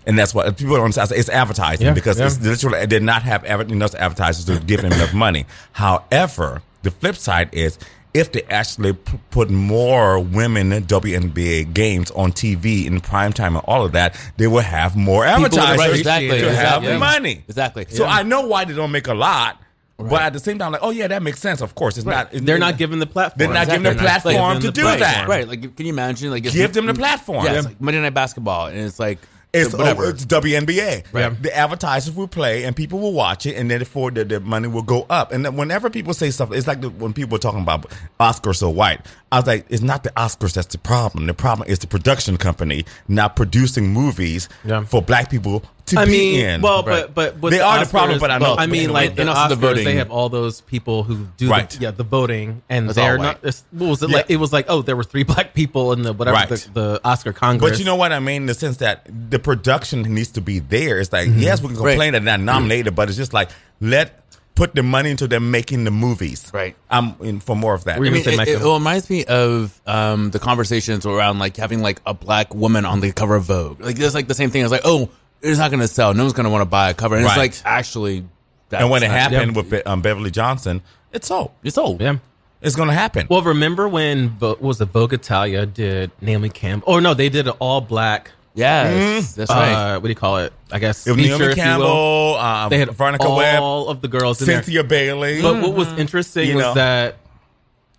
And 0.09 0.17
that's 0.17 0.33
what 0.33 0.57
people 0.57 0.77
don't 0.77 0.85
understand. 0.85 1.11
It's 1.19 1.29
advertising 1.29 1.87
Yeah, 1.87 1.93
because 1.95 2.19
yeah. 2.21 2.27
it's 2.27 2.41
literally 2.41 2.79
they 2.79 2.87
did 2.87 3.03
not 3.03 3.23
have 3.25 3.45
enough 3.45 3.95
advertisers 3.97 4.45
to 4.45 4.61
give 4.65 4.81
them 4.83 4.93
enough 4.93 5.13
money. 5.13 5.47
However, 5.73 6.63
the 6.83 6.93
flip 6.93 7.17
side 7.17 7.49
is 7.53 7.77
if 8.15 8.31
they 8.31 8.43
actually 8.45 8.93
p- 8.93 9.19
put 9.31 9.51
more 9.51 10.21
women 10.21 10.71
WNBA 10.71 11.75
games 11.75 12.11
on 12.13 12.31
TV 12.33 12.87
in 12.87 13.01
prime 13.01 13.33
time 13.33 13.57
and 13.57 13.65
all 13.67 13.85
of 13.85 13.93
that, 13.93 14.17
they 14.37 14.47
will 14.47 14.61
have 14.61 14.97
more 14.97 15.21
would 15.25 15.29
advertisers 15.29 15.75
appreciate 15.87 15.99
exactly, 15.99 16.29
to 16.41 16.49
it. 16.49 16.55
have 16.55 16.83
exactly. 16.85 16.99
money. 16.99 17.45
Exactly. 17.49 17.87
So 17.91 18.05
Yeah. 18.05 18.11
I 18.13 18.23
know 18.23 18.43
why 18.47 18.65
they 18.65 18.75
don't 18.75 18.93
make 18.93 19.09
a 19.09 19.15
lot, 19.15 19.61
but 19.99 20.21
at 20.23 20.33
the 20.33 20.39
same 20.41 20.59
time, 20.59 20.73
like, 20.73 20.83
oh 20.83 20.91
yeah, 20.91 21.09
that 21.09 21.23
makes 21.23 21.41
sense. 21.41 21.61
Of 21.61 21.75
course, 21.75 21.97
it's 21.97 22.07
not. 22.07 22.31
They're 22.33 22.59
not 22.59 22.77
given 22.79 22.99
the 22.99 23.07
platform. 23.07 23.39
They're 23.39 23.55
not 23.55 23.67
given 23.67 23.83
the 23.85 23.95
They're 23.95 24.03
not 24.03 24.23
platform 24.23 24.59
given 24.59 24.61
to 24.61 24.67
the 24.67 24.73
do 24.73 24.83
platform. 24.83 25.01
that. 25.01 25.29
Right, 25.29 25.49
like 25.49 25.77
can 25.77 25.87
you 25.87 25.93
imagine? 25.93 26.31
Like 26.31 26.43
it's- 26.45 26.55
Give 26.55 26.73
them 26.73 26.87
the 26.87 26.95
platform. 26.95 27.45
Yeah, 27.45 27.53
it's 27.55 27.67
like 27.67 27.81
Monday 27.81 28.01
Night 28.01 28.15
Basketball, 28.15 28.67
and 28.67 28.79
it's 28.79 28.99
like 28.99 29.19
It's, 29.55 29.73
whatever. 29.73 30.05
oh, 30.05 30.09
it's 30.11 30.27
WNBA. 30.27 31.05
Right. 31.13 31.43
The 31.43 31.57
advertisers 31.57 32.15
will 32.15 32.29
play 32.29 32.65
and 32.65 32.77
people 32.77 32.99
will 32.99 33.15
watch 33.15 33.47
it, 33.47 33.57
and 33.57 33.71
then 33.71 33.79
therefore 33.79 34.11
the, 34.11 34.25
the 34.27 34.41
money 34.41 34.69
will 34.69 34.83
go 34.83 35.07
up. 35.09 35.33
And 35.33 35.47
then 35.47 35.57
whenever 35.57 35.89
people 35.89 36.13
say 36.13 36.31
stuff, 36.31 36.53
it's 36.53 36.67
like 36.67 36.83
the, 36.83 36.91
when 36.91 37.15
people 37.15 37.37
are 37.37 37.39
talking 37.39 37.63
about 37.63 37.91
Oscars 38.21 38.57
so 38.57 38.69
white. 38.69 39.01
I 39.33 39.39
was 39.39 39.47
like, 39.47 39.65
it's 39.71 39.83
not 39.83 40.03
the 40.05 40.11
Oscars 40.11 40.53
that's 40.53 40.67
the 40.67 40.79
problem. 40.79 41.27
The 41.27 41.33
problem 41.35 41.69
is 41.71 41.79
the 41.79 41.87
production 41.87 42.37
company 42.37 42.85
not 43.09 43.35
producing 43.35 43.95
movies 43.95 44.49
Yeah. 44.65 44.85
for 44.85 45.01
black 45.01 45.31
people 45.31 45.63
to 45.87 46.01
I 46.01 46.05
be 46.05 46.11
mean, 46.11 46.45
in. 46.45 46.61
well, 46.63 46.83
Right. 46.83 47.03
but 47.03 47.15
but 47.15 47.41
with 47.41 47.53
They 47.53 47.59
the 47.59 47.65
are 47.65 47.85
the 47.85 47.91
problem, 47.91 48.19
but 48.19 48.31
I 48.31 48.39
know- 48.39 48.57
I 48.59 48.67
mean, 48.67 48.91
like 48.91 49.13
in 49.13 49.21
And 49.21 49.31
Oscars, 49.31 49.49
the 49.51 49.57
voting. 49.57 49.85
they 49.85 49.95
have 49.97 50.11
all 50.11 50.29
those 50.29 50.61
people 50.63 51.05
who 51.05 51.29
do 51.37 51.49
Right. 51.49 51.71
the, 51.71 51.81
yeah 51.81 51.91
the 51.93 52.03
voting, 52.03 52.63
and 52.69 52.89
That's 52.89 52.97
they're 52.97 53.19
not. 53.19 53.43
white. 53.45 53.63
What 53.71 53.89
was 53.91 54.03
it 54.03 54.11
Yeah. 54.11 54.17
like? 54.17 54.27
It 54.29 54.37
was 54.37 54.53
like 54.53 54.67
oh, 54.69 54.83
there 54.83 54.97
were 54.97 55.05
three 55.05 55.23
black 55.33 55.55
people 55.55 55.93
in 55.93 56.03
the 56.03 56.13
whatever 56.13 56.35
Right. 56.37 56.49
the, 56.49 56.69
the 56.73 57.01
Oscar 57.05 57.33
Congress. 57.33 57.71
But 57.73 57.79
you 57.79 57.85
know 57.85 57.95
what 57.97 58.13
I 58.13 58.19
mean 58.19 58.43
in 58.43 58.47
the 58.47 58.55
sense 58.55 58.79
that 58.79 59.07
the 59.31 59.39
production 59.39 60.03
needs 60.03 60.31
to 60.33 60.41
be 60.41 60.59
there. 60.59 60.99
It's 60.99 61.13
like 61.13 61.29
yes, 61.35 61.63
we 61.63 61.69
can 61.69 61.77
Right. 61.79 61.91
complain 61.93 62.13
that 62.15 62.25
they're 62.25 62.37
not 62.39 62.45
nominated, 62.45 62.95
but 62.95 63.09
it's 63.09 63.17
just 63.17 63.33
like 63.33 63.51
let 63.81 64.23
put 64.57 64.75
the 64.75 64.83
money 64.83 65.11
into 65.11 65.29
them 65.29 65.51
making 65.51 65.85
the 65.85 65.91
movies. 65.91 66.51
Right. 66.53 66.75
I'm 66.91 67.15
in 67.21 67.41
for 67.41 67.55
more 67.55 67.75
of 67.75 67.85
that. 67.85 68.01
We're 68.01 68.07
I 68.07 68.11
mean, 68.11 68.23
it, 68.23 68.27
it, 68.27 68.49
it 68.49 68.61
reminds 68.65 69.11
me 69.11 69.25
of 69.27 69.79
um, 69.87 70.31
the 70.31 70.39
conversations 70.39 71.05
around 71.05 71.39
like 71.39 71.59
having 71.59 71.83
like 71.83 72.01
a 72.07 72.15
black 72.15 72.55
woman 72.55 72.87
on 72.87 73.01
the 73.01 73.13
cover 73.13 73.35
of 73.37 73.45
Vogue. 73.45 73.81
Like 73.83 73.99
it's 74.01 74.15
like 74.15 74.29
the 74.29 74.35
same 74.35 74.51
thing. 74.51 74.63
I 74.63 74.65
was 74.65 74.73
like, 74.73 74.81
oh, 74.87 75.11
it's 75.43 75.59
not 75.59 75.71
going 75.71 75.81
to 75.81 75.89
sell. 75.89 76.15
No 76.15 76.23
one's 76.25 76.33
going 76.33 76.45
to 76.45 76.51
want 76.51 76.63
to 76.63 76.67
buy 76.67 76.91
a 76.91 76.95
cover. 76.95 77.17
And 77.17 77.25
Right. 77.25 77.47
it's 77.51 77.65
like 77.65 77.71
actually, 77.73 78.25
that's 78.69 78.83
and 78.83 78.91
when 78.91 79.03
it 79.03 79.09
not- 79.09 79.17
happened 79.19 79.53
yeah. 79.53 79.57
with 79.63 79.71
Be- 79.71 79.83
um, 79.85 80.03
Beverly 80.03 80.31
Johnson, 80.31 80.83
it's 81.13 81.29
sold. 81.29 81.51
it's 81.63 81.75
sold. 81.75 82.01
yeah. 82.01 82.17
It's 82.63 82.75
going 82.75 82.89
to 82.89 82.95
happen. 82.95 83.27
Well, 83.31 83.43
remember 83.43 83.87
when 83.87 84.31
Vo- 84.31 84.49
what 84.51 84.63
was 84.63 84.81
it 84.81 84.87
Vogue 84.87 85.13
Italia 85.13 85.67
did 85.67 86.11
Naomi 86.21 86.49
Campbell? 86.49 86.91
Or 86.95 87.01
no, 87.01 87.13
they 87.15 87.29
did 87.29 87.47
an 87.47 87.55
all 87.59 87.81
black. 87.83 88.33
Yes, 88.55 89.35
that's 89.35 89.51
right. 89.51 89.73
Uh, 89.73 90.01
what 90.01 90.05
do 90.05 90.09
you 90.09 90.15
call 90.15 90.39
it? 90.39 90.51
I 90.73 90.79
guess 90.79 91.07
It 91.07 91.11
was 91.13 91.21
feature, 91.21 91.37
Naomi 91.39 91.53
if 91.53 91.57
you 91.59 91.63
will. 91.65 91.65
Campbell, 91.65 92.37
um, 92.37 92.71
They 92.71 92.79
had 92.79 92.91
Veronica 92.91 93.25
all 93.27 93.37
Webb, 93.37 93.63
of 93.63 94.01
the 94.01 94.09
girls 94.09 94.41
in 94.41 94.47
there. 94.47 94.63
Cynthia 94.63 94.83
Bailey. 94.83 95.43
But 95.43 95.61
what 95.63 95.75
was 95.75 95.89
interesting 95.99 96.49
You 96.49 96.57
was 96.57 96.65
know. 96.65 96.75
that 96.75 97.17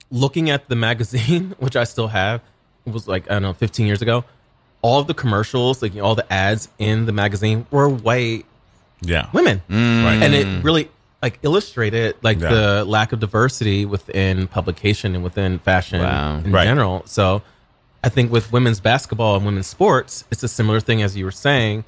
looking 0.09 0.49
at 0.49 0.67
the 0.67 0.75
magazine, 0.75 1.53
which 1.59 1.75
I 1.75 1.83
still 1.83 2.07
have, 2.07 2.41
it 2.87 2.91
was 2.93 3.07
like 3.07 3.29
I 3.29 3.33
don't 3.35 3.43
know, 3.43 3.53
15 3.53 3.85
years 3.85 4.01
ago. 4.01 4.23
All 4.87 4.99
of 5.01 5.07
the 5.07 5.13
commercials, 5.13 5.81
like 5.81 5.95
all 5.97 6.15
the 6.15 6.31
ads 6.31 6.69
in 6.79 7.05
the 7.07 7.11
magazine, 7.11 7.65
were 7.71 7.89
white 7.89 8.45
yeah. 9.01 9.27
women, 9.33 9.61
mm. 9.69 10.05
Right. 10.05 10.23
and 10.23 10.33
it 10.33 10.63
really 10.63 10.89
like 11.21 11.39
illustrated 11.41 12.15
like 12.21 12.39
Yeah. 12.39 12.49
the 12.49 12.85
lack 12.85 13.11
of 13.11 13.19
diversity 13.19 13.85
within 13.85 14.47
publication 14.47 15.13
and 15.15 15.23
within 15.23 15.59
fashion 15.59 15.99
Wow. 16.01 16.37
in 16.45 16.51
Right. 16.53 16.63
general. 16.63 17.01
So, 17.05 17.41
I 18.03 18.09
think 18.09 18.31
with 18.31 18.51
women's 18.53 18.79
basketball 18.79 19.35
and 19.35 19.45
women's 19.45 19.67
sports, 19.67 20.23
it's 20.31 20.43
a 20.43 20.47
similar 20.47 20.79
thing 20.79 21.01
as 21.01 21.17
you 21.17 21.25
were 21.25 21.31
saying. 21.47 21.83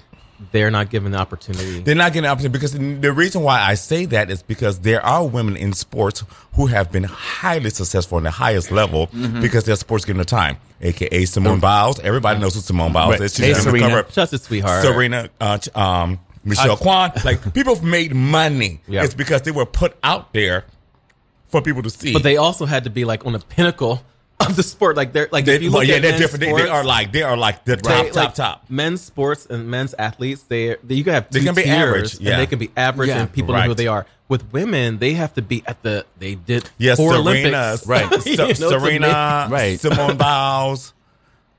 They're 0.52 0.72
not 0.72 0.90
given 0.90 1.12
the 1.12 1.18
opportunity. 1.18 1.80
They're 1.82 1.96
not 1.96 2.14
getting 2.14 2.26
an 2.26 2.32
opportunity 2.32 2.54
because 2.54 2.74
the 2.74 3.12
reason 3.12 3.42
why 3.44 3.62
I 3.62 3.74
say 3.76 4.06
that 4.06 4.30
is 4.32 4.42
because 4.42 4.80
there 4.80 5.06
are 5.06 5.26
women 5.28 5.58
in 5.58 5.74
sports 5.74 6.24
who 6.56 6.68
have 6.68 6.92
been 6.92 7.04
highly 7.04 7.70
successful 7.70 8.18
on 8.18 8.24
the 8.24 8.32
highest 8.32 8.72
level 8.72 9.08
Mm-hmm. 9.08 9.42
because 9.42 9.66
their 9.66 9.76
sports 9.76 10.06
getting 10.06 10.20
the 10.20 10.26
time, 10.26 10.58
aka 10.82 11.26
Simone 11.26 11.60
Biles. 11.60 12.00
Everybody 12.00 12.40
knows 12.40 12.56
who 12.56 12.62
Simone 12.62 12.94
Biles 12.94 13.12
Right. 13.12 13.22
is. 13.22 13.36
She's 13.36 13.46
Hey, 13.46 13.54
Serena. 13.54 13.90
cover. 13.90 14.08
Just 14.12 14.34
a 14.34 14.38
sweetheart. 14.38 14.82
Serena, 14.84 15.30
uh, 15.42 15.58
um, 15.76 16.20
Michelle 16.46 16.72
Uh, 16.72 16.76
Kwan. 16.78 17.12
Like 17.26 17.54
people 17.54 17.76
have 17.76 17.84
made 17.84 18.16
money. 18.16 18.82
Yeah. 18.88 19.04
It's 19.04 19.14
because 19.14 19.42
they 19.42 19.52
were 19.52 19.66
put 19.66 19.98
out 20.04 20.34
there 20.34 20.66
for 21.50 21.62
people 21.62 21.84
to 21.84 21.90
see. 21.90 22.14
But 22.14 22.24
they 22.24 22.38
also 22.38 22.66
had 22.66 22.86
to 22.86 22.90
be 22.90 23.04
like 23.06 23.26
on 23.26 23.34
the 23.34 23.40
pinnacle 23.40 24.04
of 24.40 24.56
the 24.56 24.64
sport. 24.64 24.96
Like 24.96 25.14
they're 25.14 25.28
like 25.32 25.46
They, 25.46 25.56
if 25.56 25.62
you 25.62 25.70
look 25.70 25.80
well, 25.80 25.88
look 25.88 25.90
yeah, 25.90 25.96
at 25.98 26.02
they're 26.02 26.12
men's 26.12 26.22
different. 26.32 26.42
They, 26.58 26.64
they 26.64 26.70
are 26.70 26.84
like 26.84 27.12
they 27.12 27.24
are 27.24 27.38
like 27.38 27.66
the 27.66 27.78
top, 27.78 28.06
they- 28.06 28.10
top, 28.12 28.16
like, 28.16 28.36
top. 28.36 28.66
Men's 28.70 29.02
sports 29.02 29.46
and 29.46 29.70
men's 29.70 29.94
athletes, 29.96 30.44
they, 30.44 30.76
they 30.84 30.96
you 30.96 31.04
can 31.04 31.14
have 31.14 31.30
They 31.30 31.40
two 31.40 31.46
can 31.46 31.56
be 31.56 31.64
tiers, 31.64 31.76
average, 31.76 32.14
and 32.16 32.22
yeah. 32.22 32.38
they 32.38 32.46
can 32.46 32.60
be 32.60 32.72
average, 32.78 33.10
Yeah, 33.10 33.20
and 33.22 33.32
people 33.32 33.54
know 33.54 33.62
who 33.62 33.74
they 33.74 33.88
are. 33.88 34.06
With 34.28 34.52
women, 34.54 35.00
they 35.00 35.14
have 35.14 35.34
to 35.36 35.42
be 35.42 35.64
at 35.66 35.82
the 35.82 36.06
they 36.20 36.36
did 36.36 36.70
Yes, 36.78 36.98
four 36.98 37.14
Serena, 37.14 37.30
Olympics, 37.58 37.88
right? 37.88 38.12
You 38.26 38.36
Se- 38.36 38.62
know, 38.62 38.70
Serena, 38.80 39.48
Right. 39.50 39.80
Simone 39.80 40.18
Biles. 40.18 40.94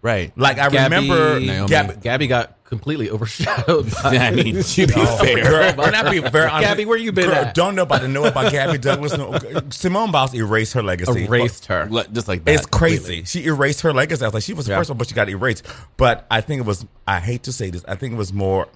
Right. 0.02 0.32
Like 0.36 0.58
I 0.58 0.70
Gabby, 0.70 0.94
remember, 0.94 1.40
Naomi. 1.40 1.68
Gabby, 1.68 1.94
Gabby 2.00 2.26
got 2.28 2.56
completely 2.70 3.10
overshadowed. 3.10 3.90
By, 4.02 4.16
I 4.16 4.30
mean, 4.30 4.62
to 4.62 4.86
be 4.86 4.92
fair. 4.94 5.74
girl, 5.74 5.90
not 5.90 6.10
being 6.10 6.28
very 6.30 6.48
honest. 6.48 6.68
Gabby, 6.68 6.86
where 6.86 6.96
you 6.96 7.12
been 7.12 7.26
Girl, 7.26 7.34
at? 7.34 7.54
Don't 7.54 7.74
nobody 7.74 8.08
know 8.08 8.24
about 8.24 8.50
Gabby 8.50 8.78
Douglas. 8.78 9.16
No, 9.18 9.38
Simone 9.68 10.10
Biles 10.10 10.34
erased 10.34 10.72
her 10.72 10.82
legacy. 10.82 11.24
erased 11.26 11.66
her. 11.66 11.86
Just 12.12 12.28
like 12.28 12.44
that. 12.44 12.54
It's 12.54 12.66
crazy. 12.66 13.24
She 13.24 13.44
erased 13.44 13.82
her 13.82 13.92
legacy. 13.92 14.24
I 14.24 14.28
was 14.28 14.34
like, 14.34 14.42
she 14.44 14.54
was 14.54 14.64
the 14.66 14.72
Yeah. 14.72 14.78
first 14.78 14.88
one, 14.90 14.96
but 14.96 15.08
she 15.08 15.14
got 15.14 15.28
erased. 15.28 15.66
But 15.96 16.26
I 16.30 16.40
think 16.40 16.60
it 16.60 16.66
was. 16.66 16.86
I 17.06 17.20
hate 17.20 17.42
to 17.42 17.52
say 17.52 17.70
this. 17.70 17.84
I 17.86 17.96
think 17.96 18.14
it 18.14 18.16
was 18.16 18.32
more. 18.32 18.68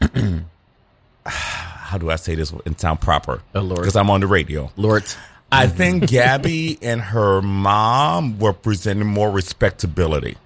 how 1.24 1.98
do 1.98 2.10
I 2.10 2.16
say 2.16 2.34
this 2.34 2.52
and 2.64 2.78
sound 2.78 3.00
proper? 3.00 3.42
Uh, 3.54 3.62
Lord. 3.62 3.80
Because 3.80 3.96
I'm 3.96 4.10
on 4.10 4.20
the 4.20 4.26
radio. 4.26 4.70
Lord, 4.76 5.04
I 5.50 5.66
mm-hmm. 5.66 5.76
think 5.76 6.08
Gabby 6.08 6.78
and 6.82 7.00
her 7.00 7.40
mom 7.40 8.38
were 8.38 8.52
presenting 8.52 9.06
more 9.08 9.30
respectability. 9.30 10.36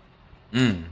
Mm. 0.53 0.85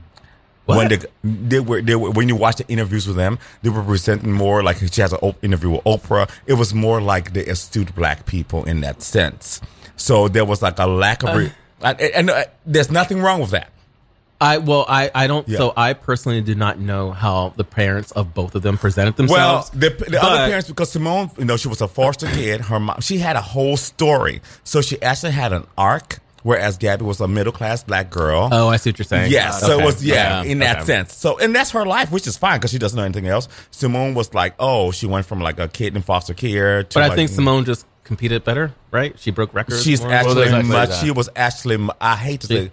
When 0.77 0.87
they, 0.89 0.99
they 1.23 1.59
were, 1.59 1.81
they 1.81 1.95
were, 1.95 2.11
when 2.11 2.27
you 2.29 2.35
watch 2.35 2.57
the 2.57 2.67
interviews 2.67 3.07
with 3.07 3.15
them, 3.17 3.39
they 3.61 3.69
were 3.69 3.83
presenting 3.83 4.31
more 4.31 4.63
like 4.63 4.77
she 4.77 5.01
has 5.01 5.13
an 5.13 5.35
interview 5.41 5.71
with 5.71 5.83
Oprah. 5.83 6.29
It 6.45 6.53
was 6.53 6.73
more 6.73 7.01
like 7.01 7.33
the 7.33 7.49
astute 7.49 7.93
black 7.95 8.25
people 8.25 8.63
in 8.65 8.81
that 8.81 9.01
sense. 9.01 9.61
So 9.95 10.27
there 10.27 10.45
was 10.45 10.61
like 10.61 10.79
a 10.79 10.87
lack 10.87 11.23
of, 11.23 11.35
re- 11.35 11.51
and, 11.81 11.99
and, 12.01 12.29
uh, 12.29 12.43
there's 12.65 12.89
nothing 12.91 13.19
wrong 13.21 13.41
with 13.41 13.51
that. 13.51 13.71
I 14.41 14.57
well, 14.57 14.85
I 14.87 15.11
I 15.13 15.27
don't. 15.27 15.45
Yeah. 15.49 15.57
So 15.57 15.73
I 15.75 15.91
personally 15.91 16.39
did 16.39 16.57
not 16.57 16.79
know 16.79 17.11
how 17.11 17.51
the 17.57 17.65
parents 17.65 18.11
of 18.13 18.33
both 18.33 18.55
of 18.55 18.61
them 18.61 18.77
presented 18.77 19.17
Well, 19.17 19.27
themselves. 19.27 19.69
the, 19.71 19.89
the 19.89 20.11
but- 20.11 20.23
other 20.23 20.47
parents, 20.47 20.69
because 20.69 20.91
Simone, 20.93 21.29
you 21.37 21.43
know, 21.43 21.57
she 21.57 21.67
was 21.67 21.81
a 21.81 21.89
foster 21.89 22.25
kid. 22.27 22.61
Her 22.61 22.79
mom, 22.79 23.01
she 23.01 23.17
had 23.17 23.35
a 23.35 23.41
whole 23.41 23.75
story. 23.75 24.41
So 24.63 24.79
she 24.81 25.01
actually 25.01 25.33
had 25.33 25.51
an 25.51 25.67
arc, 25.77 26.19
whereas 26.43 26.77
Gabby 26.77 27.03
was 27.05 27.19
a 27.21 27.27
middle 27.27 27.51
class 27.53 27.83
black 27.83 28.09
girl. 28.09 28.49
Oh, 28.51 28.69
I 28.69 28.77
see 28.77 28.89
what 28.91 28.99
you're 28.99 29.05
saying. 29.05 29.31
Yeah, 29.31 29.51
so 29.51 29.73
Okay. 29.73 29.83
it 29.83 29.85
was 29.85 30.03
yeah, 30.03 30.41
Yeah, 30.43 30.51
in 30.51 30.59
that 30.59 30.77
okay. 30.77 30.85
sense. 30.85 31.13
So 31.15 31.37
and 31.39 31.53
that's 31.55 31.71
her 31.71 31.85
life, 31.85 32.11
which 32.11 32.27
is 32.27 32.37
fine 32.37 32.59
because 32.59 32.71
she 32.71 32.79
doesn't 32.79 32.97
know 32.97 33.03
anything 33.03 33.27
else. 33.27 33.47
Simone 33.71 34.13
was 34.13 34.33
like, 34.33 34.55
oh, 34.59 34.91
she 34.91 35.05
went 35.05 35.25
from 35.25 35.39
like 35.41 35.59
a 35.59 35.67
kid 35.67 35.95
in 35.95 36.01
foster 36.01 36.33
care 36.33 36.83
to. 36.83 36.93
But 36.93 37.03
I 37.03 37.07
like- 37.09 37.15
think 37.17 37.29
Simone 37.29 37.65
just 37.65 37.85
competed 38.03 38.43
better, 38.43 38.73
right? 38.91 39.17
She 39.19 39.31
broke 39.31 39.53
records. 39.53 39.83
She's 39.83 40.01
more. 40.01 40.11
actually 40.11 40.43
exactly 40.43 40.69
much. 40.69 40.89
that. 40.89 41.03
She 41.03 41.11
was 41.11 41.29
actually. 41.35 41.87
I 42.01 42.15
hate 42.15 42.41
to 42.41 42.47
say, 42.47 42.71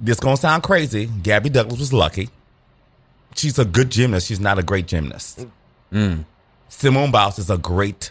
this 0.00 0.18
gonna 0.20 0.36
sound 0.36 0.62
crazy. 0.62 1.06
Gabby 1.22 1.50
Douglas 1.50 1.78
was 1.78 1.92
lucky. 1.92 2.30
She's 3.34 3.58
a 3.58 3.64
good 3.64 3.90
gymnast. 3.90 4.26
She's 4.26 4.40
not 4.40 4.58
a 4.58 4.62
great 4.62 4.86
gymnast. 4.86 5.46
Mm. 5.92 6.24
Simone 6.68 7.10
Biles 7.10 7.38
is 7.38 7.50
a 7.50 7.58
great 7.58 8.10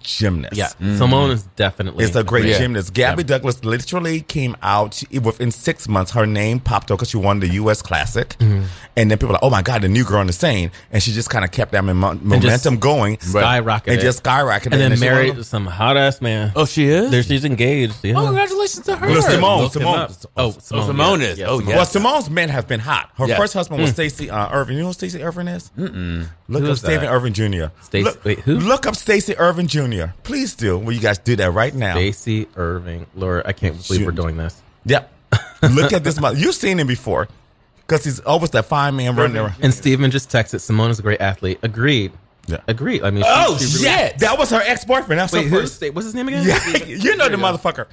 gymnast. 0.00 0.54
yeah. 0.56 0.68
Simone 0.96 1.30
is 1.30 1.42
definitely. 1.56 2.04
It's 2.04 2.16
a 2.16 2.24
great 2.24 2.44
Yeah. 2.46 2.58
gymnast. 2.58 2.92
Gabby 2.94 3.24
Douglas 3.24 3.64
literally 3.64 4.20
came 4.22 4.56
out 4.62 4.94
she, 4.94 5.18
within 5.18 5.50
six 5.50 5.88
months. 5.88 6.12
Her 6.12 6.26
name 6.26 6.60
popped 6.60 6.90
up 6.90 6.98
because 6.98 7.10
she 7.10 7.16
won 7.16 7.40
the 7.40 7.48
U.S. 7.54 7.82
Classic, 7.82 8.28
Mm-hmm. 8.38 8.64
and 8.96 9.10
then 9.10 9.18
people 9.18 9.28
were 9.28 9.32
like, 9.34 9.42
"Oh 9.42 9.50
my 9.50 9.62
God, 9.62 9.82
the 9.82 9.88
new 9.88 10.04
girl 10.04 10.18
on 10.20 10.26
the 10.26 10.32
scene!" 10.32 10.70
And 10.90 11.02
she 11.02 11.12
just 11.12 11.30
kind 11.30 11.44
of 11.44 11.50
kept 11.50 11.72
that 11.72 11.84
mom- 11.84 12.02
And 12.04 12.20
just 12.42 12.64
momentum 12.64 12.78
going, 12.78 13.16
skyrocketed. 13.18 13.88
and 13.92 14.00
just 14.00 14.22
skyrocketed. 14.22 14.72
and 14.72 14.80
then 14.80 14.94
she 14.94 15.00
married 15.00 15.34
won- 15.34 15.44
some 15.44 15.66
hot 15.66 15.96
ass 15.96 16.20
man. 16.20 16.52
Oh, 16.56 16.64
she 16.64 16.86
is? 16.86 17.10
There, 17.10 17.22
she's 17.22 17.44
engaged. 17.44 17.94
Yeah. 18.02 18.14
Oh, 18.16 18.26
congratulations 18.26 18.84
to 18.86 18.96
her. 18.96 19.06
No, 19.08 19.20
Simone. 19.20 19.62
Look 19.62 19.74
him 19.76 19.82
Simone. 19.82 20.08
Oh, 20.36 20.50
Simone, 20.58 20.86
Simone 20.86 21.20
yeah. 21.20 21.26
is. 21.26 21.38
Yeah, 21.38 21.46
Oh, 21.46 21.58
Simone. 21.58 21.70
yeah. 21.70 21.76
Well, 21.76 21.86
Simone's 21.86 22.30
men 22.30 22.48
have 22.48 22.66
been 22.68 22.80
hot. 22.80 23.10
Her 23.16 23.26
Yeah. 23.26 23.36
first 23.36 23.54
husband 23.54 23.80
was 23.82 23.90
Stacey 23.90 24.30
uh, 24.30 24.48
Ervin. 24.52 24.74
You 24.76 24.80
know 24.82 24.86
who 24.88 24.92
Stacey 24.92 25.22
Ervin 25.22 25.48
is? 25.48 25.70
Mm-mm. 25.78 26.28
Look 26.48 26.62
Who 26.62 26.68
up 26.68 26.72
is 26.72 26.82
that? 26.82 26.86
Stephen 26.88 27.08
Ervin 27.08 27.32
Jr. 27.34 27.66
Stacey- 27.82 28.04
look, 28.04 28.24
wait, 28.24 28.40
who? 28.40 28.56
Look 28.58 28.86
up 28.86 28.96
Stacey 28.96 29.36
Ervin 29.38 29.66
Jr. 29.68 29.87
Please 30.22 30.54
do. 30.54 30.78
Will 30.78 30.92
you 30.92 31.00
guys 31.00 31.18
do 31.18 31.36
that 31.36 31.52
right 31.52 31.74
now? 31.74 31.94
Stacey 31.94 32.46
Ervin. 32.56 33.06
Laura, 33.14 33.42
I 33.44 33.52
can't 33.52 33.74
believe 33.74 34.00
Shoot. 34.00 34.06
we're 34.06 34.12
doing 34.12 34.36
this. 34.36 34.60
Yep. 34.84 35.12
look 35.70 35.92
at 35.92 36.04
this. 36.04 36.20
mother. 36.20 36.38
You've 36.38 36.54
seen 36.54 36.78
him 36.80 36.86
before 36.86 37.28
because 37.86 38.04
he's 38.04 38.20
always 38.20 38.50
that 38.50 38.66
fine 38.66 38.96
man 38.96 39.16
running 39.16 39.36
around. 39.36 39.54
And 39.60 39.72
Steven 39.74 40.10
just 40.10 40.30
texted 40.30 40.60
Simone 40.60 40.90
is 40.90 40.98
a 40.98 41.02
great 41.02 41.20
athlete. 41.20 41.58
Agreed. 41.62 42.12
Yeah. 42.46 42.58
Agreed. 42.66 43.02
I 43.02 43.10
mean, 43.10 43.24
she- 43.24 43.28
Oh 43.30 43.58
she 43.58 43.64
really- 43.84 43.96
shit! 43.98 44.18
That 44.20 44.38
was 44.38 44.48
her 44.50 44.60
ex 44.64 44.84
boyfriend. 44.84 45.20
That's 45.20 45.32
Wait, 45.34 45.44
her 45.44 45.48
who? 45.50 45.60
first. 45.60 45.76
Sta- 45.76 45.90
What's 45.90 46.06
his 46.06 46.14
name 46.14 46.28
again? 46.28 46.46
Yeah, 46.46 46.76
you 46.86 47.16
know 47.16 47.28
There 47.28 47.36
the 47.36 47.36
go. 47.36 47.42
motherfucker. 47.42 47.86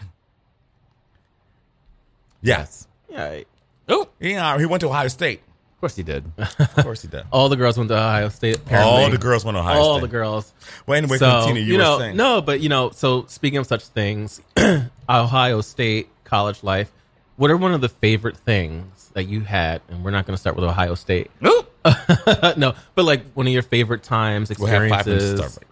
Yes. 2.41 2.87
Yeah. 3.09 3.41
Oh, 3.89 4.07
Yeah, 4.19 4.53
uh, 4.53 4.57
he 4.57 4.65
went 4.65 4.81
to 4.81 4.87
Ohio 4.87 5.07
State. 5.09 5.41
Of 5.75 5.81
course 5.81 5.95
he 5.95 6.03
did. 6.03 6.23
Of 6.59 6.75
course 6.83 7.01
he 7.01 7.07
did. 7.07 7.23
All 7.31 7.49
the 7.49 7.55
girls 7.55 7.77
went 7.77 7.89
to 7.89 7.95
Ohio 7.97 8.29
State. 8.29 8.57
Apparently. 8.57 9.03
All 9.03 9.09
the 9.09 9.17
girls 9.17 9.45
went 9.45 9.55
to 9.55 9.59
Ohio 9.59 9.79
All 9.79 9.93
State. 9.97 10.01
the 10.01 10.07
girls. 10.07 10.53
Well, 10.87 10.97
anyway, 10.97 11.17
so, 11.17 11.39
continue. 11.39 11.61
You, 11.63 11.73
you 11.73 11.77
were 11.77 11.83
know, 11.83 11.99
saying. 11.99 12.15
no, 12.17 12.41
but 12.41 12.59
you 12.61 12.69
know, 12.69 12.89
so 12.91 13.25
speaking 13.27 13.57
of 13.57 13.67
such 13.67 13.83
things, 13.87 14.41
Ohio 15.09 15.61
State 15.61 16.09
college 16.23 16.63
life. 16.63 16.91
What 17.37 17.51
are 17.51 17.57
one 17.57 17.73
of 17.73 17.81
the 17.81 17.89
favorite 17.89 18.37
things 18.37 19.11
that 19.13 19.25
you 19.25 19.41
had? 19.41 19.81
And 19.89 20.03
we're 20.05 20.11
not 20.11 20.25
going 20.25 20.35
to 20.35 20.39
start 20.39 20.55
with 20.55 20.63
Ohio 20.65 20.95
State. 20.95 21.29
Nope. 21.41 21.69
no, 22.57 22.73
but 22.95 23.03
like 23.05 23.25
one 23.33 23.45
of 23.45 23.51
your 23.53 23.61
favorite 23.61 24.03
times, 24.03 24.51
We'll 24.57 24.67
have 24.69 24.89
five 24.89 25.05
minutes 25.05 25.25
to 25.25 25.33
experiences. 25.33 25.53
start. 25.53 25.67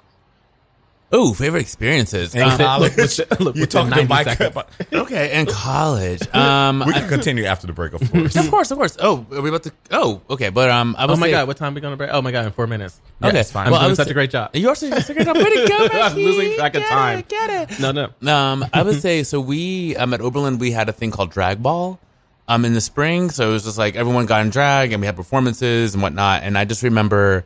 Oh, 1.16 1.32
favorite 1.36 1.62
experiences. 1.62 2.34
In 2.34 2.42
Um, 2.42 2.58
college, 2.58 2.98
look, 2.98 3.30
look, 3.40 3.56
you 3.56 3.62
within 3.62 3.68
talking 3.68 3.90
to 3.92 3.96
90 3.98 4.08
Mike? 4.10 4.26
seconds. 4.28 4.50
about- 4.50 4.70
okay, 4.92 5.40
in 5.40 5.46
college. 5.46 6.28
Um, 6.36 6.84
we 6.86 6.92
can 6.92 7.08
continue 7.08 7.46
after 7.46 7.68
the 7.68 7.74
break, 7.74 7.94
of 7.94 8.12
course. 8.12 8.36
of 8.44 8.50
course, 8.50 8.72
of 8.72 8.78
course. 8.80 8.98
Oh, 9.00 9.24
are 9.32 9.42
we 9.42 9.50
about 9.50 9.62
to? 9.64 9.72
Oh, 9.92 10.22
okay. 10.32 10.50
But 10.50 10.72
um, 10.72 10.96
I 10.98 11.04
Oh 11.06 11.10
was 11.10 11.20
my 11.20 11.30
god, 11.30 11.48
what 11.48 11.58
time 11.58 11.74
are 11.74 11.76
we 11.76 11.82
going 11.82 11.94
to 11.94 11.98
break? 11.98 12.10
Oh 12.12 12.24
my 12.24 12.32
god, 12.32 12.46
in 12.48 12.52
four 12.52 12.66
minutes. 12.66 13.00
Okay, 13.24 13.36
Yes, 13.38 13.52
fine. 13.52 13.68
I'm 13.68 13.72
Well, 13.72 13.82
I 13.82 13.84
doing 13.84 13.92
was- 13.92 13.98
such 13.98 14.10
a 14.10 14.14
great 14.16 14.32
job. 14.32 14.56
You 14.56 14.68
also 14.70 14.90
such 14.90 15.10
a 15.12 15.14
great 15.14 15.26
job. 15.28 15.38
Way 15.38 15.44
to 15.44 15.68
go, 15.68 15.88
I'm 16.02 16.16
losing 16.16 16.56
track 16.56 16.74
of 16.76 16.82
Get 16.82 16.90
time. 16.90 17.20
It, 17.20 17.30
get 17.30 17.72
it. 17.72 17.80
No, 17.80 17.92
no. 17.92 18.34
Um, 18.34 18.66
I 18.74 18.82
would 18.82 19.00
say 19.00 19.22
so. 19.24 19.40
We 19.40 19.96
um 19.98 20.14
at 20.16 20.20
Oberlin 20.22 20.58
we 20.58 20.72
had 20.72 20.90
a 20.90 20.94
thing 20.94 21.12
called 21.12 21.30
drag 21.30 21.62
ball, 21.62 22.00
um 22.48 22.66
in 22.66 22.74
the 22.74 22.82
spring. 22.82 23.30
So 23.30 23.50
it 23.50 23.54
was 23.54 23.64
just 23.66 23.78
like 23.78 23.96
everyone 23.96 24.26
got 24.26 24.42
in 24.44 24.50
drag 24.50 24.92
and 24.92 25.00
we 25.00 25.06
had 25.06 25.16
performances 25.16 25.94
and 25.94 26.02
whatnot. 26.02 26.42
And 26.42 26.58
I 26.58 26.66
just 26.66 26.82
remember, 26.82 27.46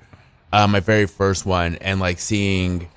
uh, 0.53 0.67
my 0.67 0.79
very 0.79 1.05
first 1.05 1.45
one 1.45 1.75
and 1.81 1.99
like 1.99 2.19
seeing, 2.19 2.87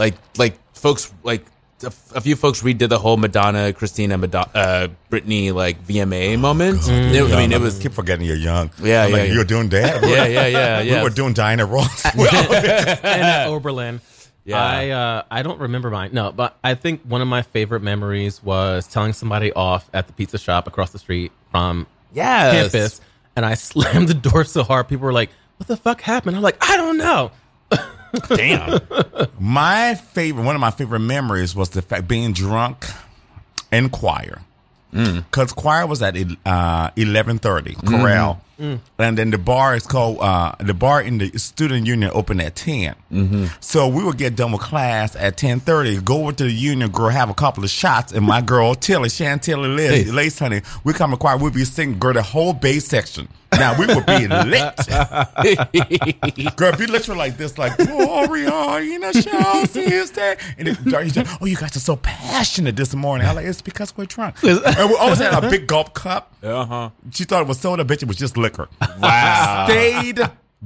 like 0.00 0.14
like 0.38 0.54
folks 0.74 1.12
like. 1.22 1.44
A, 1.82 1.86
f- 1.86 2.12
a 2.14 2.20
few 2.20 2.36
folks 2.36 2.60
redid 2.60 2.90
the 2.90 2.98
whole 2.98 3.16
Madonna, 3.16 3.72
Christina, 3.72 4.18
Madonna, 4.18 4.50
uh, 4.54 4.88
Britney 5.10 5.50
like 5.50 5.82
VMA 5.82 6.38
moment. 6.38 6.80
It- 6.86 7.32
I 7.32 7.36
mean, 7.40 7.52
it 7.52 7.60
was 7.62 7.78
keep 7.78 7.92
forgetting 7.94 8.26
you're 8.26 8.36
young. 8.36 8.70
Yeah, 8.82 9.04
I'm 9.04 9.10
yeah, 9.10 9.16
like, 9.16 9.28
yeah. 9.28 9.34
You're 9.34 9.44
doing 9.48 9.70
that. 9.70 10.02
Yeah, 10.14 10.26
yeah, 10.26 10.26
yeah, 10.26 10.46
yeah. 10.46 10.80
We 10.82 10.90
yeah. 10.90 11.02
were 11.02 11.08
doing 11.08 11.32
Diana 11.32 11.64
Ross. 11.64 12.04
and 12.14 12.20
at 13.02 13.46
Oberlin. 13.48 14.02
Yeah. 14.44 14.62
I 14.62 14.90
uh, 14.90 15.22
I 15.30 15.42
don't 15.42 15.58
remember 15.58 15.88
mine. 15.88 16.10
No, 16.12 16.32
but 16.32 16.58
I 16.62 16.74
think 16.74 17.00
one 17.04 17.22
of 17.22 17.28
my 17.28 17.40
favorite 17.40 17.80
memories 17.82 18.42
was 18.42 18.86
telling 18.86 19.14
somebody 19.14 19.50
off 19.54 19.88
at 19.94 20.06
the 20.06 20.12
pizza 20.12 20.36
shop 20.36 20.66
across 20.66 20.90
the 20.90 20.98
street 20.98 21.32
from 21.50 21.86
Yes. 22.12 22.72
campus, 22.72 23.00
and 23.36 23.46
I 23.46 23.54
slammed 23.54 24.08
the 24.08 24.20
door 24.28 24.44
so 24.44 24.64
hard. 24.64 24.86
People 24.88 25.06
were 25.06 25.14
like, 25.14 25.30
"What 25.56 25.66
the 25.66 25.78
fuck 25.78 26.02
happened?" 26.02 26.36
I'm 26.36 26.42
like, 26.42 26.58
"I 26.60 26.76
don't 26.76 26.98
know." 26.98 27.30
Damn. 28.28 28.80
my 29.38 29.94
favorite, 29.94 30.44
one 30.44 30.54
of 30.54 30.60
my 30.60 30.70
favorite 30.70 31.00
memories 31.00 31.54
was 31.54 31.70
the 31.70 31.82
fact 31.82 32.08
being 32.08 32.32
drunk 32.32 32.86
in 33.72 33.88
choir. 33.90 34.40
Because 34.92 35.52
choir 35.52 35.86
was 35.86 36.02
at 36.02 36.16
uh, 36.44 36.90
eleven 36.96 37.38
thirty, 37.38 37.76
chorale, 38.60 38.80
and 38.98 39.18
then 39.18 39.30
the 39.30 39.38
bar 39.38 39.74
is 39.74 39.86
called 39.86 40.18
uh, 40.20 40.52
the 40.60 40.74
bar 40.74 41.00
in 41.02 41.18
the 41.18 41.30
student 41.38 41.86
union 41.86 42.10
opened 42.14 42.42
at 42.42 42.54
10 42.56 42.94
So 43.60 43.88
we 43.88 44.04
would 44.04 44.18
get 44.18 44.36
done 44.36 44.52
with 44.52 44.60
class 44.60 45.16
at 45.16 45.36
ten 45.36 45.60
thirty, 45.60 45.98
go 46.00 46.22
over 46.22 46.32
to 46.32 46.44
the 46.44 46.50
union, 46.52 46.90
girl, 46.90 47.08
have 47.08 47.30
a 47.30 47.34
couple 47.34 47.64
of 47.64 47.70
shots, 47.70 48.12
and 48.12 48.24
my 48.24 48.40
girl 48.40 48.74
Tilly, 48.74 49.08
Chantilly 49.08 49.68
Liz, 49.68 50.06
Hey. 50.06 50.10
Lace 50.12 50.38
Honey, 50.38 50.62
we 50.84 50.92
come 50.92 51.10
to 51.10 51.16
choir, 51.16 51.36
we'd 51.36 51.54
be 51.54 51.64
singing, 51.64 51.98
girl, 51.98 52.12
the 52.12 52.22
whole 52.22 52.52
bass 52.52 52.86
section. 52.86 53.28
Now 53.52 53.76
we 53.78 53.86
would 53.86 54.06
be 54.06 54.28
lit. 54.28 54.76
Girl, 56.56 56.76
be 56.76 56.86
literally 56.86 57.18
like 57.18 57.36
this, 57.36 57.58
like 57.58 57.76
Gloria 57.78 58.76
in 58.78 59.00
the 59.00 59.12
show, 59.12 59.80
is? 59.80 60.12
And 60.56 60.68
like, 60.92 61.26
oh, 61.40 61.46
you 61.46 61.56
guys 61.56 61.76
are 61.76 61.80
so 61.80 61.96
passionate 61.96 62.76
this 62.76 62.94
morning. 62.94 63.26
I'm 63.26 63.34
like, 63.36 63.46
it's 63.46 63.60
because 63.62 63.96
we're 63.96 64.04
drunk. 64.06 64.36
and 64.42 64.60
we 64.90 64.96
always 64.96 65.18
had 65.18 65.42
a 65.42 65.48
big 65.50 65.66
gulp 65.66 65.94
cup. 65.94 66.32
Uh 66.42 66.64
huh. 66.64 66.90
She 67.12 67.24
thought 67.24 67.42
it 67.42 67.48
was 67.48 67.58
soda, 67.60 67.84
bitch. 67.84 68.02
It 68.02 68.08
was 68.08 68.16
just 68.16 68.36
liquor. 68.36 68.49
Wow. 69.00 69.66
Stayed 69.68 70.18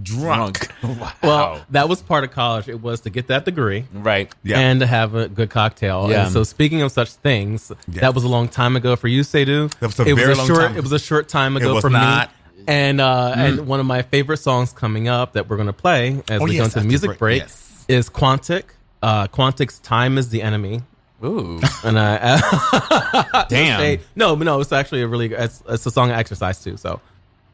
drunk. 0.02 0.68
Wow. 0.84 1.12
Well, 1.22 1.64
that 1.70 1.88
was 1.88 2.02
part 2.02 2.24
of 2.24 2.30
college. 2.32 2.68
It 2.68 2.80
was 2.82 3.00
to 3.02 3.10
get 3.10 3.28
that 3.28 3.44
degree. 3.46 3.86
right. 3.92 4.30
Yeah. 4.42 4.58
And 4.58 4.80
to 4.80 4.86
have 4.86 5.14
a 5.14 5.28
good 5.28 5.48
cocktail. 5.48 6.10
Yeah. 6.10 6.24
And 6.24 6.32
so, 6.32 6.42
speaking 6.42 6.82
of 6.82 6.92
such 6.92 7.10
things, 7.14 7.72
Yes. 7.88 8.00
that 8.02 8.14
was 8.14 8.22
a 8.24 8.28
long 8.28 8.48
time 8.48 8.76
ago 8.76 8.96
for 8.96 9.08
you, 9.08 9.22
Seydu. 9.22 9.72
That 9.78 9.86
was 9.86 9.98
a 10.00 10.02
it 10.02 10.14
very 10.14 10.28
was 10.30 10.38
a 10.38 10.40
long 10.42 10.46
short. 10.48 10.60
time. 10.60 10.76
It 10.76 10.82
was 10.82 10.92
a 10.92 10.98
short 10.98 11.28
time 11.28 11.56
ago 11.56 11.74
was 11.74 11.82
for 11.82 11.88
not. 11.90 12.28
me. 12.56 12.64
And 12.68 13.00
uh, 13.00 13.32
and 13.36 13.66
one 13.66 13.80
of 13.80 13.86
my 13.86 14.02
favorite 14.02 14.38
songs 14.38 14.72
coming 14.74 15.08
up 15.08 15.32
that 15.34 15.48
we're 15.48 15.56
going 15.56 15.68
to 15.68 15.72
play 15.72 16.22
as 16.28 16.40
Oh, 16.40 16.44
we 16.44 16.52
yes, 16.52 16.58
go 16.58 16.64
into 16.64 16.80
the 16.80 16.84
music 16.86 17.08
break, 17.08 17.18
break 17.18 17.42
yes. 17.42 17.84
is 17.88 18.10
Quantic. 18.10 18.64
Uh, 19.02 19.26
Quantic's 19.28 19.78
"Time 19.80 20.18
Is 20.18 20.28
the 20.30 20.42
Enemy." 20.42 20.82
Ooh, 21.24 21.60
and 21.84 21.98
I 21.98 23.46
Damn. 23.48 23.80
Shade. 23.80 24.00
No, 24.16 24.34
no, 24.34 24.60
it's 24.60 24.72
actually 24.72 25.00
a 25.02 25.06
really. 25.06 25.32
It's, 25.32 25.62
it's 25.68 25.86
a 25.86 25.90
song 25.90 26.10
I 26.10 26.18
exercise 26.18 26.62
too. 26.62 26.76
So 26.76 27.00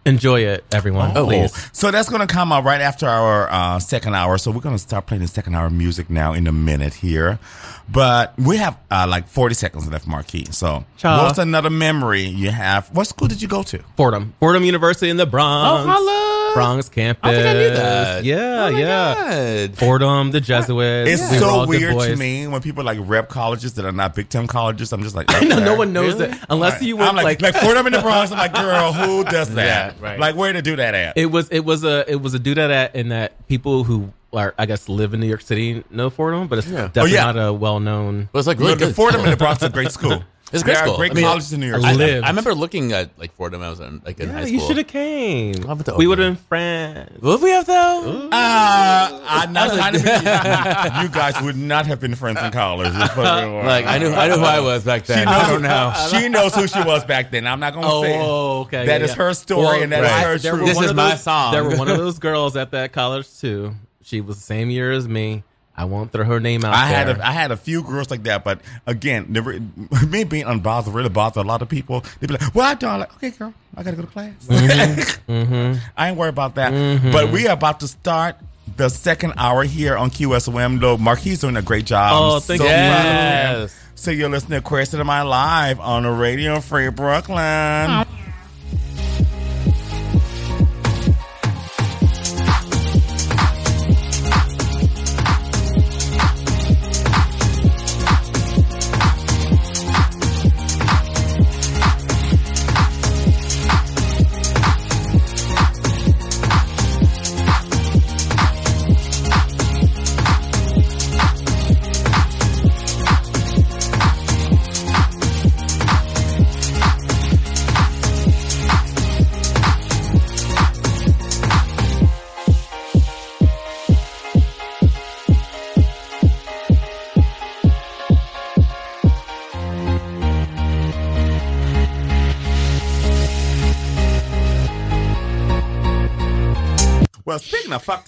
enjoy 0.05 0.40
it, 0.40 0.64
everyone. 0.72 1.16
Oh, 1.16 1.26
please. 1.26 1.68
so 1.72 1.90
that's 1.90 2.09
going 2.09 2.26
to 2.26 2.32
come 2.32 2.53
out 2.53 2.64
right 2.64 2.80
after 2.80 3.07
our 3.07 3.51
uh, 3.51 3.78
second 3.78 4.14
hour. 4.14 4.38
So 4.38 4.51
we're 4.51 4.61
going 4.61 4.74
to 4.74 4.78
start 4.78 5.07
playing 5.07 5.22
the 5.22 5.28
second 5.28 5.55
hour 5.55 5.70
music 5.70 6.11
now 6.11 6.32
in 6.32 6.46
a 6.46 6.53
minute 6.53 6.94
here. 6.94 7.38
But 7.88 8.38
we 8.38 8.57
have 8.59 8.78
uh, 8.90 9.07
like 9.09 9.26
40 9.26 9.55
seconds 9.55 9.90
left, 9.90 10.07
Marquis. 10.07 10.46
So 10.53 10.84
Cha. 10.96 11.24
what's 11.24 11.38
another 11.38 11.70
memory 11.70 12.22
you 12.22 12.51
have? 12.51 12.88
What 12.94 13.07
school 13.07 13.28
did 13.28 13.42
you 13.42 13.48
go 13.48 13.62
to? 13.64 13.78
Fordham, 13.96 14.34
Fordham 14.38 14.64
University 14.64 15.11
in 15.11 15.16
the 15.16 15.26
Bronx. 15.26 15.84
Oh, 15.84 15.90
holla. 15.90 16.39
Bronx 16.55 16.88
campus. 16.88 17.20
I 17.24 17.32
think 17.34 17.46
I 17.46 17.53
knew 17.55 17.70
that. 17.70 18.18
Uh, 18.18 18.20
yeah, 18.22 18.66
Oh 18.66 18.72
my 18.72 18.78
yeah. 18.80 19.66
God. 19.66 19.76
Fordham, 19.78 20.30
the 20.30 20.40
Jesuits. 20.40 21.11
It's 21.20 21.30
we 21.32 21.38
so 21.38 21.66
weird 21.66 21.98
to 21.98 22.16
me 22.16 22.46
when 22.46 22.61
people 22.61 22.84
like 22.84 22.98
rep 23.03 23.28
colleges 23.28 23.74
that 23.74 23.84
are 23.84 23.92
not 23.92 24.14
big 24.14 24.28
time 24.28 24.46
colleges. 24.46 24.92
I'm 24.92 25.03
just 25.03 25.14
like, 25.14 25.26
I 25.30 25.40
know 25.44 25.59
no 25.59 25.74
one 25.76 25.92
knows 25.92 26.14
Really? 26.14 26.28
that 26.28 26.46
unless 26.51 26.82
you 26.82 26.96
went 26.96 27.11
I'm 27.11 27.16
like, 27.16 27.40
like, 27.40 27.55
like, 27.55 27.62
Fordham 27.62 27.86
in 27.86 27.92
the 27.92 28.01
Bronx. 28.01 28.32
I'm 28.32 28.38
like, 28.38 28.55
girl, 28.55 28.92
who 28.92 29.24
does 29.24 29.55
that? 29.55 29.96
Yeah, 29.96 30.03
right. 30.05 30.18
Like, 30.18 30.36
where 30.36 30.53
to 30.53 30.62
do 30.62 30.76
that 30.76 30.94
at? 30.94 31.16
it 31.16 31.26
was 31.26 31.48
it 31.51 31.61
was 31.64 31.84
a 31.84 32.11
it 32.11 32.20
was 32.20 32.34
a 32.34 32.38
do 32.38 32.55
that 32.55 32.70
at 32.70 32.94
in 32.96 33.09
that 33.11 33.46
people 33.48 33.84
who 33.84 34.12
are 34.32 34.55
I 34.59 34.66
guess 34.66 34.88
live 34.88 35.12
in 35.14 35.20
New 35.20 35.26
York 35.26 35.40
City 35.40 35.82
know 35.90 36.09
Fordham, 36.11 36.46
but 36.48 36.59
it's 36.59 36.68
oh, 36.68 36.72
definitely 36.72 37.01
Oh, 37.03 37.14
yeah. 37.14 37.32
not 37.32 37.48
a 37.48 37.53
well 37.53 37.80
known. 37.80 38.28
But 38.32 38.38
it's 38.40 38.48
like 38.48 38.59
really 38.59 38.70
Look, 38.72 38.78
the 38.80 38.86
good. 38.86 38.96
Fordham 38.96 39.24
in 39.24 39.30
the 39.30 39.36
Bronx 39.36 39.62
is 39.62 39.68
a 39.68 39.72
great 39.72 39.90
school. 39.98 40.22
It's 40.53 40.62
a 40.62 40.64
great 40.64 40.74
There 40.78 40.88
are 40.88 40.96
great 40.96 41.12
I 41.12 41.14
mean, 41.14 41.24
colleges 41.24 41.53
in 41.53 41.61
New 41.61 41.68
York. 41.68 41.82
I 41.84 41.90
I, 41.90 41.94
lived. 41.94 42.24
I 42.24 42.28
remember 42.28 42.55
looking 42.55 42.92
at 42.92 43.16
like 43.18 43.32
Fordham. 43.34 43.61
when 43.61 43.66
I 43.68 43.70
was 43.70 43.78
in 43.80 44.03
like 44.05 44.18
in 44.18 44.28
high 44.30 44.40
Yeah, 44.40 44.46
school. 44.46 44.55
you 44.55 44.66
should 44.66 44.76
have 44.78 44.86
came. 44.88 45.55
Love 45.62 45.86
We 45.96 46.07
would 46.07 46.18
have 46.18 46.34
been 46.34 46.42
friends. 46.44 47.22
Would 47.22 47.40
we 47.40 47.51
have 47.51 47.66
though? 47.66 48.28
Uh, 48.32 49.20
I'm 49.24 49.53
not 49.53 49.72
trying 49.72 49.92
to 49.94 49.98
be. 50.01 50.09
You 51.03 51.09
guys 51.09 51.40
would 51.42 51.57
not 51.57 51.86
have 51.86 52.01
been 52.01 52.14
friends 52.14 52.40
in 52.42 52.51
college. 52.51 52.92
Just 52.92 53.12
for 53.14 53.20
the 53.22 53.26
record. 53.26 53.66
Like 53.66 53.86
I 53.86 53.98
knew, 53.98 54.11
I 54.12 54.28
knew 54.28 54.34
who 54.38 54.44
I 54.44 54.61
was 54.61 54.84
back 54.84 55.05
then. 55.07 55.28
I 55.28 55.48
don't 55.48 55.62
know. 55.62 55.92
She 56.11 56.28
knows 56.28 56.55
who 56.55 56.66
she 56.66 56.82
was 56.82 57.05
back 57.05 57.30
then. 57.30 57.46
I'm 57.46 57.61
not 57.61 57.72
going 57.74 57.84
to 57.84 58.07
say. 58.09 58.14
it. 58.18 58.20
Oh, 58.20 58.61
okay. 58.62 58.86
That 58.86 59.01
yeah, 59.01 59.05
is 59.05 59.11
yeah. 59.11 59.16
her 59.16 59.34
story 59.34 59.62
Well, 59.64 59.82
and 59.82 59.92
that 59.92 60.05
is 60.05 60.11
right. 60.11 60.22
her 60.26 60.38
There 60.38 60.53
truth. 60.57 60.66
This 60.66 60.80
is 60.80 60.90
of 60.90 60.96
my 60.96 61.11
those- 61.11 61.22
song. 61.22 61.53
There 61.53 61.64
were 61.64 61.76
one 61.76 61.88
of 61.88 61.96
those 61.98 62.18
girls 62.18 62.57
at 62.57 62.72
that 62.72 62.92
college 62.92 63.26
too. 63.38 63.74
She 64.03 64.20
was 64.20 64.36
the 64.36 64.42
same 64.42 64.70
year 64.70 64.90
as 64.92 65.07
me. 65.07 65.44
I 65.80 65.84
won't 65.84 66.12
throw 66.12 66.24
her 66.26 66.40
name 66.40 66.62
out 66.62 66.74
I 66.74 66.88
there. 66.88 66.96
had 67.06 67.08
a, 67.20 67.26
I 67.26 67.32
had 67.32 67.50
a 67.52 67.56
few 67.56 67.82
girls 67.82 68.10
like 68.10 68.24
that, 68.24 68.44
but 68.44 68.60
again, 68.86 69.26
never, 69.30 69.58
me 70.06 70.24
being 70.24 70.44
unbothered 70.44 70.92
really 70.92 71.08
bothered 71.08 71.42
a 71.42 71.48
lot 71.48 71.62
of 71.62 71.70
people. 71.70 72.04
They'd 72.20 72.26
be 72.26 72.34
like, 72.34 72.54
"Well, 72.54 72.68
I 72.68 72.74
don't 72.74 73.00
like, 73.00 73.14
okay, 73.16 73.30
girl, 73.30 73.54
I 73.74 73.82
gotta 73.82 73.96
go 73.96 74.02
to 74.02 74.08
class. 74.08 74.46
Mm-hmm. 74.46 75.78
I 75.96 76.08
ain't 76.08 76.18
worried 76.18 76.28
about 76.28 76.56
that." 76.56 76.70
But 77.10 77.32
we 77.32 77.46
are 77.48 77.54
about 77.54 77.80
to 77.80 77.88
start 77.88 78.36
the 78.76 78.90
second 78.90 79.32
hour 79.38 79.64
here 79.64 79.96
on 79.96 80.10
QSOM. 80.10 80.80
Though 80.80 80.98
Marquis 80.98 81.36
doing 81.36 81.56
a 81.56 81.62
great 81.62 81.86
job. 81.86 82.12
Oh, 82.14 82.40
thank 82.40 82.60
so 82.60 82.64
you. 82.66 82.70
proud 82.70 83.06
of 83.06 83.06
him. 83.06 83.60
Yes. 83.62 83.76
So 83.94 84.10
you're 84.10 84.28
listening 84.28 84.60
to 84.60 84.66
Queer 84.66 84.84
State 84.84 85.00
of 85.00 85.06
Mind 85.06 85.30
Live 85.30 85.80
on 85.80 86.02
the 86.02 86.10
Radio 86.10 86.60
Free 86.60 86.90
Brooklyn. 86.90 87.36
Well, 87.36 88.06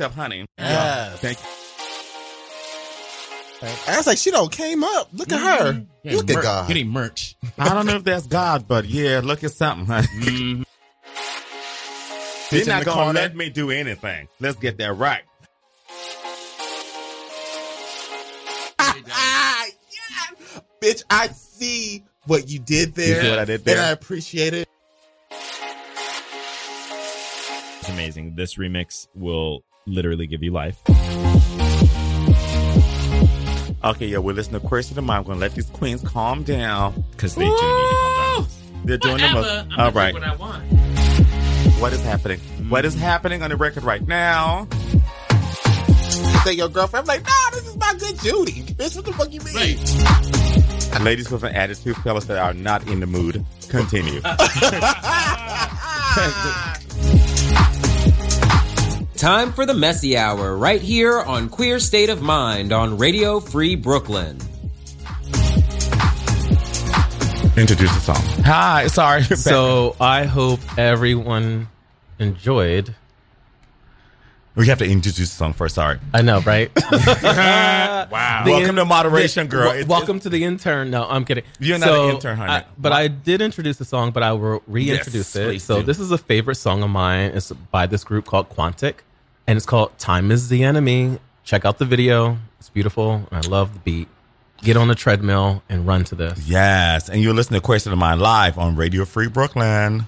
speaking 0.02 0.04
up, 0.04 0.14
honey. 0.14 0.46
Yes. 0.58 1.20
Thank 1.20 1.38
you. 1.38 1.46
I 3.86 3.96
was 3.96 4.06
like, 4.08 4.18
she 4.18 4.32
don't 4.32 4.50
came 4.50 4.82
up. 4.82 5.08
Look 5.12 5.30
at 5.30 5.40
her. 5.40 5.86
Look 6.04 6.30
at 6.30 6.42
God. 6.42 6.66
Getting 6.66 6.88
merch. 6.88 7.36
I 7.56 7.72
don't 7.72 7.86
know 7.86 7.94
if 7.96 8.04
that's 8.04 8.26
God, 8.26 8.66
but 8.66 8.86
yeah, 8.86 9.20
look 9.22 9.44
at 9.44 9.52
something. 9.52 9.86
honey. 9.86 10.08
Mm-hmm. 10.08 10.62
He's 12.50 12.66
not 12.66 12.84
gonna 12.84 13.04
corner. 13.04 13.20
let 13.20 13.36
me 13.36 13.50
do 13.50 13.70
anything. 13.70 14.28
Let's 14.40 14.56
get 14.56 14.78
that 14.78 14.94
right. 14.94 15.22
Ah, 18.78 18.96
yeah. 19.06 20.60
Bitch, 20.82 21.04
I 21.08 21.28
see 21.28 22.04
what 22.26 22.48
you 22.48 22.58
did 22.58 22.94
there. 22.94 23.16
You 23.16 23.22
see 23.22 23.30
what 23.30 23.38
I 23.38 23.44
did 23.44 23.64
there? 23.64 23.76
And 23.76 23.86
I 23.86 23.90
appreciate 23.90 24.54
it. 24.54 24.68
It's 27.80 27.88
amazing. 27.88 28.34
This 28.34 28.56
remix 28.56 29.06
will 29.14 29.64
literally 29.86 30.26
give 30.26 30.42
you 30.42 30.50
life. 30.52 30.78
Okay, 33.84 34.06
yeah, 34.06 34.18
we're 34.18 34.32
listening 34.32 34.60
to 34.60 34.66
Queer 34.66 34.82
State 34.82 34.98
of 34.98 35.04
Mind. 35.04 35.20
I'm 35.20 35.26
gonna 35.26 35.40
let 35.40 35.54
these 35.54 35.68
queens 35.70 36.02
calm 36.02 36.44
down. 36.44 37.04
Because 37.10 37.34
they 37.34 37.44
do 37.44 37.50
need 37.50 37.56
to 37.56 37.60
calm 37.60 38.36
down. 38.36 38.46
They're 38.84 38.98
doing 38.98 39.18
the 39.18 39.30
most. 39.32 39.78
All 39.78 39.90
right. 39.92 40.14
What 41.80 41.92
is 41.92 42.02
happening? 42.02 42.38
What 42.68 42.84
is 42.84 42.94
happening 42.94 43.42
on 43.42 43.50
the 43.50 43.56
record 43.56 43.82
right 43.82 44.06
now? 44.06 44.68
Say 46.44 46.52
your 46.52 46.68
girlfriend. 46.68 47.10
I'm 47.10 47.16
like, 47.16 47.24
nah, 47.24 47.50
this 47.52 47.66
is 47.66 47.76
my 47.76 47.94
good 47.98 48.18
Judy. 48.20 48.62
Bitch, 48.74 48.94
what 48.94 49.04
the 49.04 49.12
fuck 49.12 49.32
you 49.32 49.40
mean? 49.40 49.78
Ladies 51.04 51.30
with 51.30 51.42
an 51.42 51.54
attitude, 51.54 51.96
fellas 51.96 52.26
that 52.26 52.38
are 52.38 52.54
not 52.54 52.86
in 52.86 53.00
the 53.00 53.06
mood. 53.06 53.44
Continue. 53.68 54.20
Time 59.22 59.52
for 59.52 59.64
the 59.64 59.74
messy 59.74 60.16
hour 60.16 60.56
right 60.56 60.82
here 60.82 61.20
on 61.20 61.48
Queer 61.48 61.78
State 61.78 62.08
of 62.08 62.22
Mind 62.22 62.72
on 62.72 62.98
Radio 62.98 63.38
Free 63.38 63.76
Brooklyn. 63.76 64.36
Introduce 67.56 67.94
the 67.94 68.00
song. 68.00 68.16
Hi, 68.44 68.88
sorry. 68.88 69.22
So 69.36 69.94
I 70.00 70.24
hope 70.24 70.58
everyone 70.76 71.68
enjoyed. 72.18 72.96
we 74.56 74.66
have 74.66 74.78
to 74.78 74.86
introduce 74.86 75.14
the 75.30 75.36
song 75.36 75.52
first. 75.52 75.76
Sorry. 75.76 76.00
I 76.12 76.22
know, 76.22 76.40
right? 76.40 76.72
wow. 76.90 78.08
The 78.44 78.50
Welcome 78.50 78.70
in- 78.70 78.74
to 78.74 78.84
moderation, 78.84 79.46
the- 79.46 79.50
girl. 79.50 79.66
wel- 79.66 79.74
It's- 79.74 79.86
welcome 79.88 80.18
to 80.18 80.30
the 80.30 80.42
intern. 80.42 80.90
No, 80.90 81.06
I'm 81.08 81.24
kidding. 81.24 81.44
You're 81.60 81.78
not 81.78 81.90
an 81.90 82.10
intern, 82.16 82.38
honey. 82.38 82.50
I- 82.50 82.64
but 82.76 82.90
I 82.90 83.06
did 83.06 83.40
introduce 83.40 83.76
the 83.76 83.84
song, 83.84 84.10
but 84.10 84.24
I 84.24 84.32
will 84.32 84.64
reintroduce 84.66 85.36
Yes, 85.36 85.36
it. 85.36 85.60
So 85.60 85.76
do. 85.78 85.86
this 85.86 86.00
is 86.00 86.10
a 86.10 86.18
favorite 86.18 86.56
song 86.56 86.82
of 86.82 86.90
mine. 86.90 87.30
It's 87.34 87.52
by 87.70 87.86
this 87.86 88.02
group 88.02 88.24
called 88.24 88.48
Quantic, 88.48 88.94
and 89.46 89.56
it's 89.56 89.66
called 89.66 89.98
"Time 89.98 90.30
Is 90.30 90.48
the 90.48 90.64
Enemy." 90.64 91.18
Check 91.44 91.64
out 91.64 91.78
the 91.78 91.84
video. 91.84 92.38
It's 92.58 92.68
beautiful, 92.68 93.26
I 93.32 93.40
love 93.40 93.74
the 93.74 93.80
beat. 93.80 94.08
Get 94.62 94.76
on 94.76 94.86
the 94.86 94.94
treadmill 94.94 95.62
and 95.68 95.86
run 95.86 96.04
to 96.04 96.14
this. 96.14 96.46
Yes, 96.46 97.08
and 97.08 97.20
you're 97.20 97.34
listening 97.34 97.60
to 97.60 97.64
Queer 97.64 97.80
State 97.80 97.92
of 97.92 97.98
Mind 97.98 98.20
live 98.20 98.58
on 98.58 98.76
Radio 98.76 99.04
Free 99.04 99.26
Brooklyn. 99.28 100.04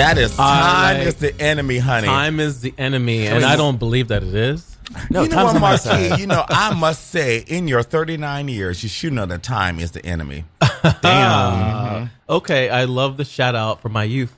That 0.00 0.16
is 0.18 0.38
I 0.38 0.60
time 0.60 0.98
like- 0.98 1.06
is 1.08 1.14
the 1.16 1.40
enemy, 1.40 1.78
honey. 1.78 2.06
Time 2.06 2.40
is 2.40 2.60
the 2.62 2.72
enemy, 2.78 3.26
and 3.26 3.44
I 3.44 3.56
don't 3.56 3.78
believe 3.78 4.08
that 4.08 4.22
it 4.22 4.34
is. 4.34 4.66
No, 5.10 5.22
you 5.22 5.28
know 5.28 5.44
what, 5.44 5.54
on 5.54 5.60
Marquis? 5.60 6.16
You 6.20 6.26
know, 6.26 6.44
I 6.48 6.74
must 6.74 7.08
say, 7.10 7.44
in 7.46 7.68
your 7.68 7.82
39 7.82 8.48
years, 8.48 8.82
you 8.82 8.88
should 8.88 9.12
know 9.12 9.24
that 9.26 9.42
time 9.42 9.78
is 9.78 9.90
the 9.92 10.04
enemy. 10.04 10.44
Uh, 10.82 12.06
okay, 12.28 12.70
I 12.70 12.84
love 12.84 13.18
the 13.18 13.24
shout 13.26 13.54
out 13.54 13.82
for 13.82 13.90
my 13.90 14.04
youth 14.04 14.32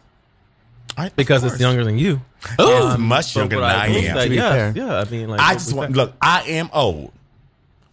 I- 0.96 1.10
because 1.10 1.44
it's 1.44 1.60
younger 1.60 1.84
than 1.84 1.96
you. 1.96 2.20
It's 2.58 2.60
Um, 2.94 3.02
much 3.02 3.36
younger 3.36 3.60
than 3.60 3.64
I 3.70 3.88
will 3.88 3.96
am. 3.98 4.16
say- 4.16 4.28
To 4.28 4.34
yes, 4.34 4.76
yeah, 4.76 4.98
I 5.00 5.04
mean, 5.04 5.28
like, 5.28 5.40
I 5.40 5.52
just 5.54 5.72
want 5.72 5.92
say. 5.92 5.96
look. 5.96 6.14
I 6.20 6.42
am 6.42 6.68
old, 6.72 7.12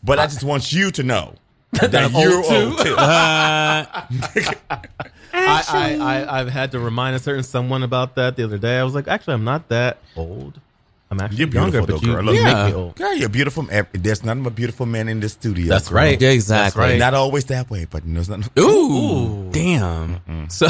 but 0.03 0.17
I 0.17 0.25
just 0.25 0.43
want 0.43 0.71
you 0.73 0.89
to 0.91 1.03
know 1.03 1.35
that, 1.71 1.95
I'm 1.95 2.11
you're 2.13 2.35
old, 2.35 2.45
old 2.45 2.77
too. 2.77 2.83
too. 2.83 2.95
I, 2.97 3.95
I, 5.31 5.95
I, 5.95 6.39
I've 6.39 6.49
had 6.49 6.71
to 6.71 6.79
remind 6.79 7.15
a 7.15 7.19
certain 7.19 7.43
someone 7.43 7.83
about 7.83 8.15
that 8.15 8.35
the 8.35 8.43
other 8.43 8.57
day. 8.57 8.77
I 8.79 8.83
was 8.83 8.95
like, 8.95 9.07
actually, 9.07 9.35
I'm 9.35 9.43
not 9.43 9.69
that 9.69 9.99
old. 10.15 10.59
I'm 11.11 11.19
actually 11.19 11.37
You're 11.39 11.47
younger, 11.49 11.81
beautiful, 11.81 11.95
but 11.95 12.01
though, 12.01 12.07
you, 12.07 12.13
girl. 12.13 12.33
you 12.35 12.43
Look, 12.43 12.55
make 12.55 12.67
me 12.67 12.73
old. 12.81 12.95
Girl, 12.95 13.13
you're 13.15 13.29
beautiful. 13.29 13.67
There's 13.93 14.23
nothing 14.23 14.43
but 14.43 14.53
beautiful 14.55 14.85
men 14.85 15.07
in 15.07 15.19
this 15.19 15.33
studio. 15.33 15.67
That's 15.67 15.89
girl. 15.89 15.97
right. 15.97 16.21
Yeah, 16.21 16.29
exactly. 16.29 16.63
That's 16.65 16.75
right. 16.75 16.99
Not 16.99 17.13
always 17.15 17.45
that 17.45 17.69
way, 17.69 17.85
but 17.89 18.03
there's 18.05 18.29
nothing. 18.29 18.47
Ooh, 18.59 19.49
damn. 19.51 20.49
So, 20.49 20.67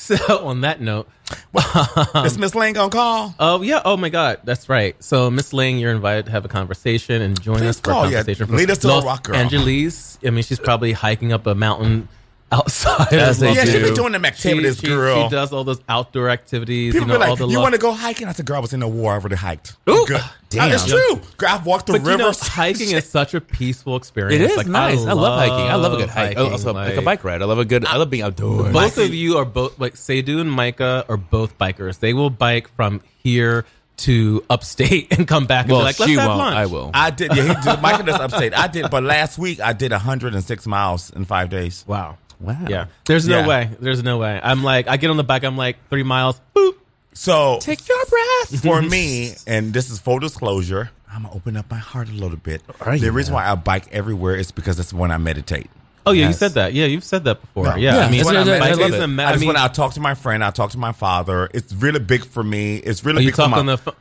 so 0.16 0.46
on 0.46 0.62
that 0.62 0.80
note, 0.80 1.08
Is 2.24 2.38
Miss 2.38 2.54
Lane 2.54 2.72
gonna 2.72 2.90
call? 2.90 3.34
oh 3.38 3.60
yeah, 3.62 3.82
oh 3.84 3.96
my 3.96 4.08
God, 4.08 4.40
that's 4.44 4.68
right. 4.68 4.96
So 5.02 5.30
Miss 5.30 5.52
Ling, 5.52 5.78
you're 5.78 5.92
invited 5.92 6.24
to 6.26 6.30
have 6.32 6.44
a 6.44 6.48
conversation 6.48 7.20
and 7.20 7.40
join 7.40 7.58
Please 7.58 7.68
us 7.68 7.80
for 7.80 7.90
call, 7.90 8.04
a 8.04 8.10
yeah. 8.10 8.18
conversation. 8.18 8.56
Lead 8.56 8.70
us 8.70 8.78
to 8.78 8.88
Los 8.88 9.04
a 9.04 9.06
rock 9.06 9.24
girl. 9.24 9.36
Angeles. 9.36 10.18
I 10.24 10.30
mean, 10.30 10.42
she's 10.42 10.58
probably 10.58 10.92
hiking 10.92 11.32
up 11.32 11.46
a 11.46 11.54
mountain 11.54 12.08
outside. 12.52 13.12
As 13.12 13.36
of 13.36 13.40
they 13.40 13.46
Los 13.48 13.56
Yeah, 13.56 13.64
she 13.64 13.72
do. 13.78 13.88
be 13.90 13.94
doing 13.94 14.12
them 14.12 14.24
activities, 14.24 14.78
she, 14.78 14.86
girl. 14.86 15.24
She 15.24 15.30
does 15.30 15.52
all 15.52 15.64
those 15.64 15.80
outdoor 15.88 16.30
activities. 16.30 16.92
People 16.94 17.08
you 17.08 17.12
know, 17.14 17.18
be 17.18 17.24
all 17.24 17.30
like, 17.30 17.38
the 17.38 17.46
"You 17.48 17.56
lo- 17.56 17.62
want 17.62 17.74
to 17.74 17.80
go 17.80 17.92
hiking?" 17.92 18.28
I 18.28 18.32
said, 18.32 18.46
"Girl, 18.46 18.56
I 18.56 18.60
was 18.60 18.72
in 18.72 18.80
the 18.80 18.88
war. 18.88 19.12
I 19.12 19.14
already 19.16 19.36
hiked." 19.36 19.76
Ooh, 19.88 20.04
Good. 20.06 20.20
damn. 20.48 20.72
It's 20.72 20.84
true. 20.86 21.20
Girl, 21.36 21.48
I've 21.50 21.66
walked 21.66 21.86
the 21.86 21.92
But 21.92 22.02
you 22.02 22.08
know, 22.16 22.24
rivers. 22.28 22.40
hiking 22.40 22.90
is 22.90 23.08
such 23.08 23.34
a 23.34 23.40
peaceful 23.40 23.96
experience. 23.96 24.42
It 24.42 24.50
is 24.50 24.56
Like, 24.56 24.66
nice. 24.66 25.04
I 25.04 25.12
love, 25.12 25.38
hiking. 25.38 25.66
I 25.70 25.74
love 25.76 25.92
a 25.94 25.96
good 25.98 26.08
hike. 26.08 26.36
hiking, 26.36 26.52
also, 26.52 26.72
like, 26.74 26.96
a 26.96 27.02
bike 27.02 27.24
ride. 27.24 27.42
I 27.42 27.44
love 27.44 27.58
a 27.58 27.64
good. 27.64 27.84
I 27.86 27.96
love 27.96 28.10
being 28.10 28.22
outdoors. 28.22 28.72
Both 28.72 28.98
of 28.98 29.14
you 29.14 29.38
are 29.38 29.44
both 29.44 29.78
like 29.78 29.94
Seydu 29.94 30.40
and 30.40 30.50
Micah 30.50 31.04
are 31.08 31.16
both 31.16 31.56
bikers. 31.58 31.98
They 32.00 32.12
will 32.14 32.30
bike 32.30 32.68
from 32.74 33.00
here 33.22 33.64
to 33.98 34.42
upstate 34.48 35.08
and 35.18 35.28
come 35.28 35.44
back 35.44 35.64
and 35.66 35.72
well, 35.72 35.80
be 35.82 35.84
like, 35.84 35.98
let's 36.00 36.10
she 36.10 36.16
have 36.16 36.26
won't. 36.28 36.38
lunch. 36.38 36.56
I 36.56 36.66
will. 36.66 36.90
I 36.94 37.10
did. 37.10 37.36
Yeah, 37.36 37.42
he 37.54 37.62
did. 37.70 37.82
Michael 37.82 38.06
does 38.06 38.14
upstate. 38.20 38.54
I 38.58 38.66
did, 38.66 38.90
but 38.90 39.02
last 39.02 39.38
week 39.38 39.60
I 39.60 39.74
did 39.74 39.92
106 39.92 40.66
miles 40.66 41.10
in 41.10 41.26
five 41.26 41.50
days. 41.50 41.84
Wow. 41.86 42.16
Wow. 42.40 42.56
Yeah. 42.68 42.86
There's 43.06 43.28
no 43.28 43.40
Yeah. 43.40 43.46
way. 43.46 43.70
There's 43.80 44.02
no 44.02 44.18
way. 44.18 44.40
I'm 44.42 44.64
like, 44.64 44.88
I 44.88 44.96
get 44.96 45.10
on 45.10 45.16
the 45.16 45.24
bike. 45.24 45.44
I'm 45.44 45.56
like 45.56 45.76
three 45.90 46.02
miles. 46.02 46.40
Boop. 46.56 46.74
So 47.12 47.58
Take 47.60 47.86
your 47.88 47.98
breath. 48.06 48.62
for 48.62 48.80
me, 48.96 49.34
and 49.46 49.72
this 49.72 49.90
is 49.90 49.98
full 49.98 50.20
disclosure, 50.20 50.90
I'm 51.12 51.24
gonna 51.24 51.34
open 51.34 51.56
up 51.56 51.70
my 51.70 51.78
heart 51.78 52.08
a 52.08 52.12
little 52.12 52.36
bit. 52.36 52.62
Are 52.80 52.94
you 52.94 53.00
the 53.00 53.12
reason 53.12 53.34
why 53.34 53.46
I 53.50 53.54
bike 53.56 53.88
everywhere 53.92 54.36
is 54.36 54.52
because 54.52 54.76
that's 54.76 54.92
when 54.92 55.10
I 55.10 55.18
meditate. 55.18 55.68
Oh 56.06 56.12
yeah, 56.12 56.22
you 56.22 56.28
Yes. 56.28 56.38
said 56.38 56.52
that. 56.52 56.72
Yeah, 56.72 56.86
you've 56.86 57.04
said 57.04 57.24
that 57.24 57.40
before. 57.40 57.64
No. 57.64 57.74
Yeah. 57.74 57.96
Yeah, 57.96 58.00
I 58.06 58.10
mean, 58.10 58.20
it's- 58.20 58.26
When 58.26 58.36
I 58.36 58.40
I 58.40 58.58
bike 58.60 58.70
love 58.78 58.92
it. 58.92 59.00
a 59.00 59.22
I 59.26 59.32
just 59.32 59.40
mean, 59.40 59.52
want 59.54 59.58
to 59.74 59.76
talk 59.76 59.92
to 59.94 60.00
my 60.00 60.14
friend. 60.14 60.42
I 60.44 60.50
talk 60.50 60.70
to 60.70 60.78
my 60.78 60.92
father. 60.92 61.50
It's 61.52 61.72
really 61.74 61.98
big 62.00 62.24
for 62.24 62.42
me. 62.42 62.76
It's 62.76 63.04
really 63.04 63.18
are 63.18 63.22
you 63.22 63.28
big 63.28 63.34
for 63.34 63.42
talk 63.42 63.50
my 63.50 63.58
on 63.58 63.66
the 63.66 63.76
phone? 63.76 63.94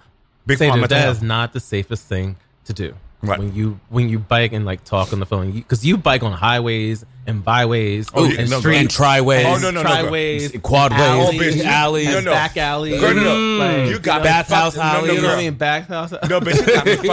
big 0.46 0.58
for 0.60 0.64
my 0.66 0.70
Seydu, 0.70 0.74
mental 0.82 0.88
that 0.98 1.02
health. 1.04 1.18
is 1.18 1.24
not 1.24 1.52
the 1.54 1.60
safest 1.60 2.06
thing 2.08 2.36
to 2.66 2.74
do. 2.74 2.94
Right. 3.22 3.38
When 3.40 3.54
you 3.54 3.80
when 3.90 4.08
you 4.08 4.18
bike 4.20 4.54
and 4.54 4.66
like 4.66 4.86
talk 4.86 5.12
on 5.12 5.20
the 5.20 5.26
phone, 5.26 5.52
because 5.52 5.86
you, 5.86 5.98
bike 5.98 6.24
on 6.24 6.32
highways 6.32 7.04
and 7.30 7.44
byways 7.46 8.10
Oh, 8.14 8.26
and 8.26 8.50
no, 8.50 8.60
streets 8.60 8.80
and 8.82 8.90
triways. 8.90 9.46
Oh, 9.46 9.58
no, 9.60 9.72
no, 9.72 9.82
no, 9.82 9.84
girl. 9.84 9.92
triways, 10.12 10.62
Quadways, 10.62 11.00
alleys, 11.00 11.66
alleys. 11.66 12.08
and 12.08 12.26
No, 12.26 12.32
no. 12.32 12.36
back 12.36 12.58
alleys. 12.58 13.00
Girl, 13.00 13.14
no, 13.14 13.24
no. 13.24 13.58
Like, 13.64 13.90
You 13.90 14.00
got 14.00 14.16
know, 14.18 14.20
me 14.20 14.24
bathhouse 14.30 14.76
fucked- 14.76 15.02
no, 15.02 15.08
no, 15.08 15.14
you 15.14 15.22
know 15.22 15.28
what 15.28 15.32
I 15.32 15.36
girl. 15.36 15.44
mean? 15.44 15.54
Bathhouse. 15.54 16.12
No, 16.12 16.40
bitch, 16.42 16.60
you 16.60 16.66
got 16.76 16.86
me 16.86 16.96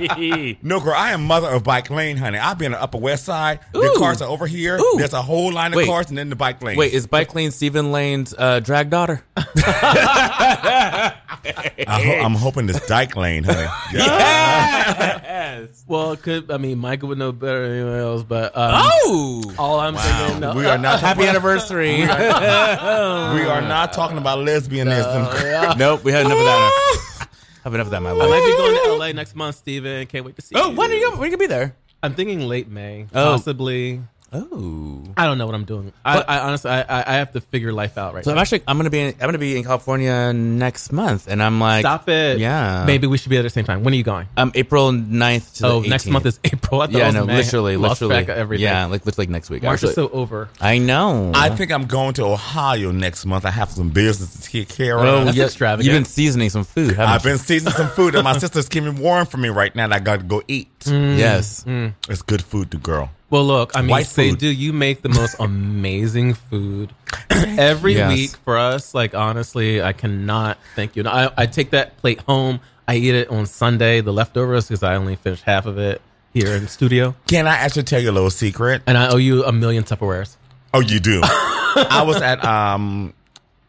fucked 0.00 0.56
up. 0.56 0.62
No, 0.62 0.80
girl, 0.80 0.94
I 0.94 1.12
am 1.12 1.24
mother 1.24 1.48
of 1.48 1.62
bike 1.64 1.88
lane, 1.90 2.16
honey. 2.16 2.38
I've 2.38 2.58
been 2.58 2.74
on 2.74 2.78
the 2.78 2.82
Upper 2.82 2.98
West 2.98 3.24
Side. 3.24 3.60
The 3.72 3.94
cars 3.96 4.20
are 4.20 4.28
over 4.28 4.46
here. 4.46 4.76
Ooh. 4.78 4.94
There's 4.98 5.12
a 5.12 5.22
whole 5.22 5.52
line 5.52 5.72
of 5.72 5.76
Wait. 5.78 5.86
cars, 5.86 6.08
and 6.08 6.18
then 6.18 6.28
the 6.30 6.36
bike 6.36 6.62
lane. 6.62 6.76
Wait, 6.76 6.92
is 6.92 7.06
Bike 7.06 7.34
Lane 7.34 7.50
Stephen 7.50 7.92
Lane's 7.92 8.34
uh, 8.36 8.60
drag 8.60 8.90
daughter? 8.90 9.22
I 9.36 11.12
ho- 11.86 12.24
I'm 12.24 12.34
hoping 12.34 12.66
this 12.66 12.84
Dyke 12.86 13.16
lane, 13.16 13.44
honey. 13.44 13.68
Yeah. 13.94 15.66
Well, 15.86 16.12
it 16.12 16.22
could 16.22 16.50
I 16.50 16.56
mean 16.58 16.78
Michael 16.78 17.08
would 17.10 17.18
know 17.18 17.30
better 17.32 17.68
than 17.68 17.78
anyone 17.78 17.98
else, 17.98 18.22
but 18.22 18.56
um, 18.56 18.70
Oh, 19.04 19.42
all 19.58 19.80
I'm 19.80 19.96
saying, 19.96 20.40
no, 20.40 20.54
We 20.54 20.66
are 20.66 20.78
not 20.78 21.00
happy 21.00 21.24
anniversary. 21.24 21.96
We 22.00 22.06
are 22.06 23.60
not 23.62 23.92
talking 23.92 24.18
about 24.18 24.38
lesbianism. 24.38 25.78
nope, 25.78 26.04
we 26.04 26.12
had 26.12 26.26
enough 26.26 26.38
of 26.38 26.44
that. 26.44 27.28
have 27.64 27.74
enough 27.74 27.86
of 27.86 27.90
that, 27.92 28.00
my 28.02 28.10
I 28.10 28.14
might 28.14 28.44
be 28.44 28.56
going 28.56 28.84
to 28.84 28.92
LA 28.98 29.12
next 29.12 29.34
month, 29.34 29.56
Steven. 29.56 30.06
Can't 30.06 30.24
wait 30.24 30.36
to 30.36 30.42
see 30.42 30.54
Oh, 30.56 30.70
you. 30.70 30.76
when 30.76 30.90
are 30.90 30.94
you? 30.94 31.10
When 31.12 31.20
are 31.20 31.24
you 31.24 31.30
gonna 31.30 31.38
be 31.38 31.46
there? 31.46 31.76
I'm 32.02 32.14
thinking 32.14 32.40
late 32.40 32.68
May, 32.68 33.06
Oh. 33.14 33.32
possibly. 33.32 34.02
Oh, 34.34 35.02
I 35.16 35.26
don't 35.26 35.38
know 35.38 35.46
what 35.46 35.54
I'm 35.54 35.64
doing. 35.64 35.92
I, 36.04 36.18
I 36.20 36.38
honestly, 36.40 36.70
I, 36.70 36.80
I 36.82 37.04
I 37.06 37.12
have 37.18 37.32
to 37.32 37.40
figure 37.40 37.72
life 37.72 37.96
out 37.96 38.14
right 38.14 38.26
now. 38.26 38.30
so 38.30 38.32
I'm 38.32 38.38
actually 38.38 38.62
I'm 38.66 38.76
gonna 38.76 38.90
be 38.90 38.98
in, 39.00 39.08
I'm 39.14 39.26
gonna 39.28 39.38
be 39.38 39.56
in 39.56 39.62
California 39.64 40.32
next 40.32 40.90
month, 40.92 41.28
and 41.28 41.42
I'm 41.42 41.60
like, 41.60 41.82
Stop 41.82 42.08
it. 42.08 42.38
Yeah, 42.38 42.84
Maybe 42.86 43.06
we 43.06 43.16
should 43.18 43.30
be 43.30 43.38
at 43.38 43.42
the 43.42 43.50
same 43.50 43.64
time. 43.64 43.84
When 43.84 43.94
are 43.94 43.96
you 43.96 44.02
going? 44.02 44.26
Um, 44.36 44.50
April 44.54 44.90
9th 44.90 45.58
to 45.58 45.66
Oh, 45.66 45.80
the 45.82 45.88
next 45.88 46.06
month 46.06 46.26
is 46.26 46.40
April. 46.44 46.80
I 46.82 46.86
thought 46.86 46.94
it 46.94 46.98
yeah, 46.98 47.06
was 47.06 47.14
no, 47.14 47.26
May. 47.26 47.36
literally, 47.36 47.76
Lost 47.76 48.00
literally, 48.02 48.24
track 48.24 48.34
of 48.34 48.38
everything. 48.40 48.64
Yeah, 48.64 48.86
like 48.86 49.06
literally 49.06 49.28
next 49.30 49.50
week. 49.50 49.62
March 49.62 49.82
is 49.82 49.90
actually. 49.90 50.08
so 50.08 50.12
over. 50.14 50.48
I 50.60 50.78
know. 50.78 51.30
I 51.34 51.50
think 51.50 51.70
I'm 51.70 51.86
going 51.86 52.14
to 52.14 52.24
Ohio 52.24 52.90
next 52.90 53.24
month. 53.26 53.44
I 53.44 53.50
have 53.50 53.70
some 53.70 53.90
business 53.90 54.34
to 54.34 54.42
take 54.50 54.68
care 54.68 54.98
of. 54.98 55.04
Oh, 55.04 55.24
That's 55.26 55.36
yeah, 55.36 55.44
extravagant. 55.44 55.86
You've 55.86 55.94
been 55.94 56.04
seasoning 56.04 56.50
some 56.50 56.64
food, 56.64 56.88
haven't 56.96 57.06
I've 57.14 57.22
been 57.22 57.38
seasoning 57.38 57.74
some 57.74 57.88
food, 57.90 58.14
and 58.14 58.24
my 58.24 58.36
sister's 58.38 58.68
keeping 58.68 58.96
warm 58.96 59.26
for 59.26 59.36
me 59.36 59.48
right 59.48 59.74
now. 59.74 59.84
And 59.84 59.94
I 59.94 60.00
got 60.00 60.20
to 60.20 60.24
go 60.26 60.42
eat. 60.48 60.68
you? 60.86 60.94
Yes. 60.98 61.64
It's 62.08 62.22
good 62.22 62.42
food, 62.42 62.70
to 62.72 62.78
girl. 62.78 63.10
Well, 63.34 63.44
look, 63.46 63.72
I 63.74 63.80
mean, 63.82 63.90
White 63.90 64.06
say, 64.06 64.30
food. 64.30 64.38
do 64.38 64.46
you 64.48 64.72
make 64.72 65.02
the 65.02 65.08
most 65.08 65.34
amazing 65.40 66.34
food 66.34 66.94
every 67.30 67.94
Yes. 67.94 68.14
week 68.14 68.30
for 68.44 68.56
us? 68.56 68.94
Like, 68.94 69.12
honestly, 69.12 69.82
I 69.82 69.92
cannot 69.92 70.56
thank 70.76 70.94
you. 70.94 71.00
And 71.00 71.08
I, 71.08 71.32
I 71.36 71.46
take 71.46 71.70
that 71.70 71.96
plate 71.96 72.20
home. 72.20 72.60
I 72.86 72.94
eat 72.94 73.12
it 73.12 73.28
on 73.30 73.46
Sunday, 73.46 74.00
the 74.02 74.12
leftovers, 74.12 74.68
because 74.68 74.84
I 74.84 74.94
only 74.94 75.16
finished 75.16 75.42
half 75.42 75.66
of 75.66 75.78
it 75.78 76.00
here 76.32 76.54
in 76.54 76.62
the 76.62 76.68
studio. 76.68 77.16
Can 77.26 77.48
I 77.48 77.56
actually 77.56 77.82
tell 77.82 78.00
you 78.00 78.08
a 78.08 78.12
little 78.12 78.30
secret? 78.30 78.82
And 78.86 78.96
I 78.96 79.08
owe 79.08 79.16
you 79.16 79.44
a 79.44 79.50
million 79.50 79.82
Tupperwares. 79.82 80.36
Oh, 80.72 80.78
you 80.78 81.00
do. 81.00 81.20
I 81.24 82.04
was 82.06 82.22
at 82.22 82.44
um, 82.44 83.14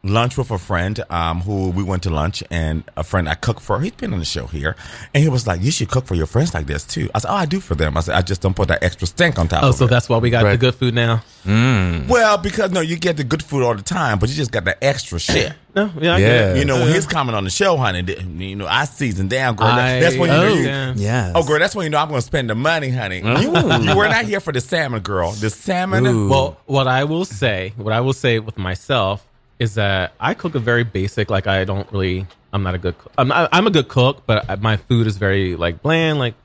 lunch 0.06 0.38
with 0.38 0.52
a 0.52 0.58
friend 0.58 1.04
um, 1.10 1.42
who 1.42 1.70
we 1.72 1.84
went 1.84 2.04
to 2.04 2.10
lunch, 2.10 2.44
and 2.52 2.84
a 2.96 3.04
friend 3.04 3.28
I 3.28 3.36
cook 3.36 3.60
for. 3.60 3.82
He's 3.82 3.92
been 3.92 4.14
on 4.14 4.20
the 4.20 4.26
show 4.26 4.46
here, 4.48 4.76
and 5.14 5.24
he 5.24 5.30
was 5.30 5.48
like, 5.48 5.62
"You 5.62 5.72
should 5.72 5.90
cook 5.90 6.06
for 6.06 6.16
your 6.16 6.28
friends 6.28 6.54
like 6.54 6.68
this 6.68 6.84
too." 6.86 7.10
I 7.16 7.20
said, 7.20 7.32
"Oh, 7.32 7.36
I 7.36 7.46
do 7.46 7.60
for 7.60 7.76
them." 7.76 7.98
I 7.98 8.02
said, 8.02 8.16
"I 8.16 8.22
just 8.22 8.42
don't 8.42 8.56
put 8.56 8.68
that 8.70 8.84
extra 8.84 9.08
stink 9.08 9.38
on 9.40 9.48
top." 9.48 9.64
Oh, 9.64 9.70
of 9.70 9.76
so 9.76 9.86
it. 9.86 9.90
that's 9.90 10.08
why 10.08 10.18
we 10.18 10.30
got 10.30 10.44
the 10.44 10.58
good 10.58 10.76
food 10.76 10.94
now. 10.94 11.24
well 11.46 12.38
because 12.38 12.72
no, 12.72 12.82
you 12.82 12.98
get 12.98 13.18
the 13.18 13.24
good 13.24 13.44
food 13.44 13.64
all 13.64 13.76
the 13.76 13.82
time, 13.82 14.20
but 14.20 14.30
you 14.30 14.36
just 14.36 14.52
got 14.52 14.66
the 14.66 14.82
extra 14.84 15.20
shit. 15.20 15.54
No, 15.76 15.92
yeah, 16.00 16.16
Yeah. 16.16 16.56
You 16.56 16.64
know, 16.64 16.76
when 16.76 16.88
Uh, 16.88 16.94
he's 16.94 17.06
coming 17.06 17.36
on 17.36 17.44
the 17.44 17.50
show, 17.50 17.76
honey, 17.76 18.02
you 18.38 18.56
know, 18.56 18.66
I 18.66 18.86
season 18.86 19.28
down, 19.28 19.58
girl. 19.58 19.68
I 19.68 20.00
that's 20.00 20.16
when 20.16 20.30
you 20.32 20.38
know 20.38 20.54
you. 20.94 20.94
Yes. 21.04 21.34
Oh, 21.36 21.44
girl, 21.44 21.60
that's 21.60 21.76
when 21.76 21.84
you 21.84 21.90
know 21.90 21.98
I'm 21.98 22.08
going 22.08 22.22
to 22.22 22.26
spend 22.26 22.50
the 22.50 22.56
money, 22.56 22.88
honey. 22.92 23.18
You, 23.18 23.42
you 23.42 23.94
were 23.98 24.08
not 24.08 24.24
here 24.24 24.40
for 24.40 24.54
the 24.54 24.62
salmon, 24.62 25.02
girl. 25.02 25.32
The 25.34 25.50
salmon. 25.50 26.08
Ooh. 26.08 26.30
Well, 26.30 26.58
what 26.66 26.88
I 26.88 27.04
will 27.04 27.26
say, 27.26 27.74
what 27.76 27.92
I 27.92 28.00
will 28.00 28.14
say 28.14 28.40
with 28.40 28.58
myself 28.58 29.28
is 29.60 29.76
that 29.76 30.14
I 30.20 30.34
cook 30.34 30.56
a 30.56 30.60
very 30.60 30.84
basic. 30.84 31.30
Like 31.30 31.48
I 31.48 31.64
don't 31.64 31.90
really, 31.92 32.26
I'm 32.54 32.64
not 32.64 32.76
a 32.76 32.78
good. 32.78 32.98
Cook. 32.98 33.12
I'm 33.18 33.28
not, 33.30 33.50
I'm 33.52 33.68
a 33.68 33.72
good 33.72 33.88
cook, 33.88 34.24
but 34.26 34.62
my 34.62 34.78
food 34.78 35.08
is 35.08 35.18
very 35.18 35.56
like 35.56 35.82
bland, 35.82 36.20
like 36.20 36.36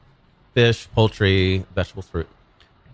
fish, 0.55 0.89
poultry, 0.95 1.65
vegetables, 1.75 2.09
fruit. 2.09 2.29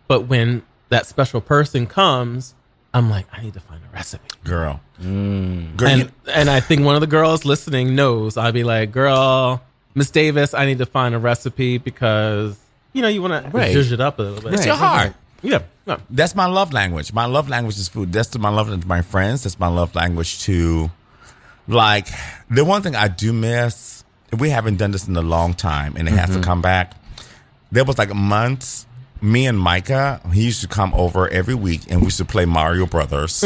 But 0.08 0.22
when 0.22 0.62
that 0.88 1.06
special 1.06 1.40
person 1.40 1.86
comes, 1.86 2.54
I'm 2.94 3.10
like, 3.10 3.26
I 3.32 3.42
need 3.42 3.54
to 3.54 3.60
find 3.60 3.82
a 3.82 3.94
recipe. 3.94 4.28
Girl. 4.44 4.80
Mm. 5.02 5.76
Girl, 5.76 5.88
And 5.88 6.12
and 6.32 6.48
I 6.48 6.60
think 6.60 6.84
one 6.84 6.94
of 6.94 7.00
the 7.02 7.06
girls 7.06 7.44
listening 7.44 7.94
knows. 7.94 8.36
I'd 8.36 8.54
be 8.54 8.64
like, 8.64 8.92
girl, 8.92 9.60
Miss 9.94 10.10
Davis, 10.10 10.54
I 10.54 10.64
need 10.66 10.78
to 10.78 10.86
find 10.86 11.14
a 11.14 11.18
recipe 11.18 11.76
because 11.78 12.56
you 12.94 13.02
know 13.02 13.08
you 13.08 13.20
want 13.20 13.44
to 13.44 13.50
Right. 13.50 13.74
zhuzh 13.76 13.92
it 13.92 14.00
up 14.00 14.18
a 14.18 14.22
little 14.22 14.40
bit. 14.42 14.54
it's 14.54 14.64
your 14.66 14.76
heart. 14.76 15.12
Yeah. 15.42 15.58
Yeah. 15.86 15.98
That's 16.10 16.34
my 16.34 16.46
love 16.46 16.72
language. 16.72 17.12
My 17.12 17.26
love 17.26 17.48
language 17.48 17.78
is 17.78 17.88
food. 17.88 18.12
That's 18.12 18.36
my 18.38 18.48
love 18.50 18.66
language 18.68 18.82
to 18.82 18.88
my 18.88 19.02
friends. 19.02 19.44
That's 19.44 19.58
my 19.58 19.68
love 19.68 19.94
language 19.94 20.40
to, 20.44 20.90
like, 21.68 22.08
the 22.50 22.64
one 22.64 22.82
thing 22.82 22.94
I 22.96 23.08
do 23.08 23.32
miss, 23.32 24.04
we 24.38 24.50
haven't 24.50 24.76
done 24.76 24.90
this 24.90 25.06
in 25.08 25.16
a 25.16 25.22
long 25.22 25.54
time 25.54 25.94
and 25.96 26.08
it 26.08 26.12
has 26.12 26.30
Mm-hmm. 26.30 26.40
to 26.40 26.44
come 26.46 26.62
back. 26.62 26.94
There 27.72 27.84
was 27.84 27.98
like 27.98 28.14
months, 28.14 28.86
me 29.20 29.46
and 29.46 29.58
Micah, 29.58 30.20
he 30.32 30.44
used 30.44 30.60
to 30.62 30.68
come 30.68 30.92
over 30.94 31.28
every 31.28 31.54
week 31.54 31.82
and 31.90 32.00
we 32.00 32.06
used 32.06 32.18
to 32.18 32.24
play 32.24 32.44
Mario 32.44 32.86
Brothers. 32.86 33.42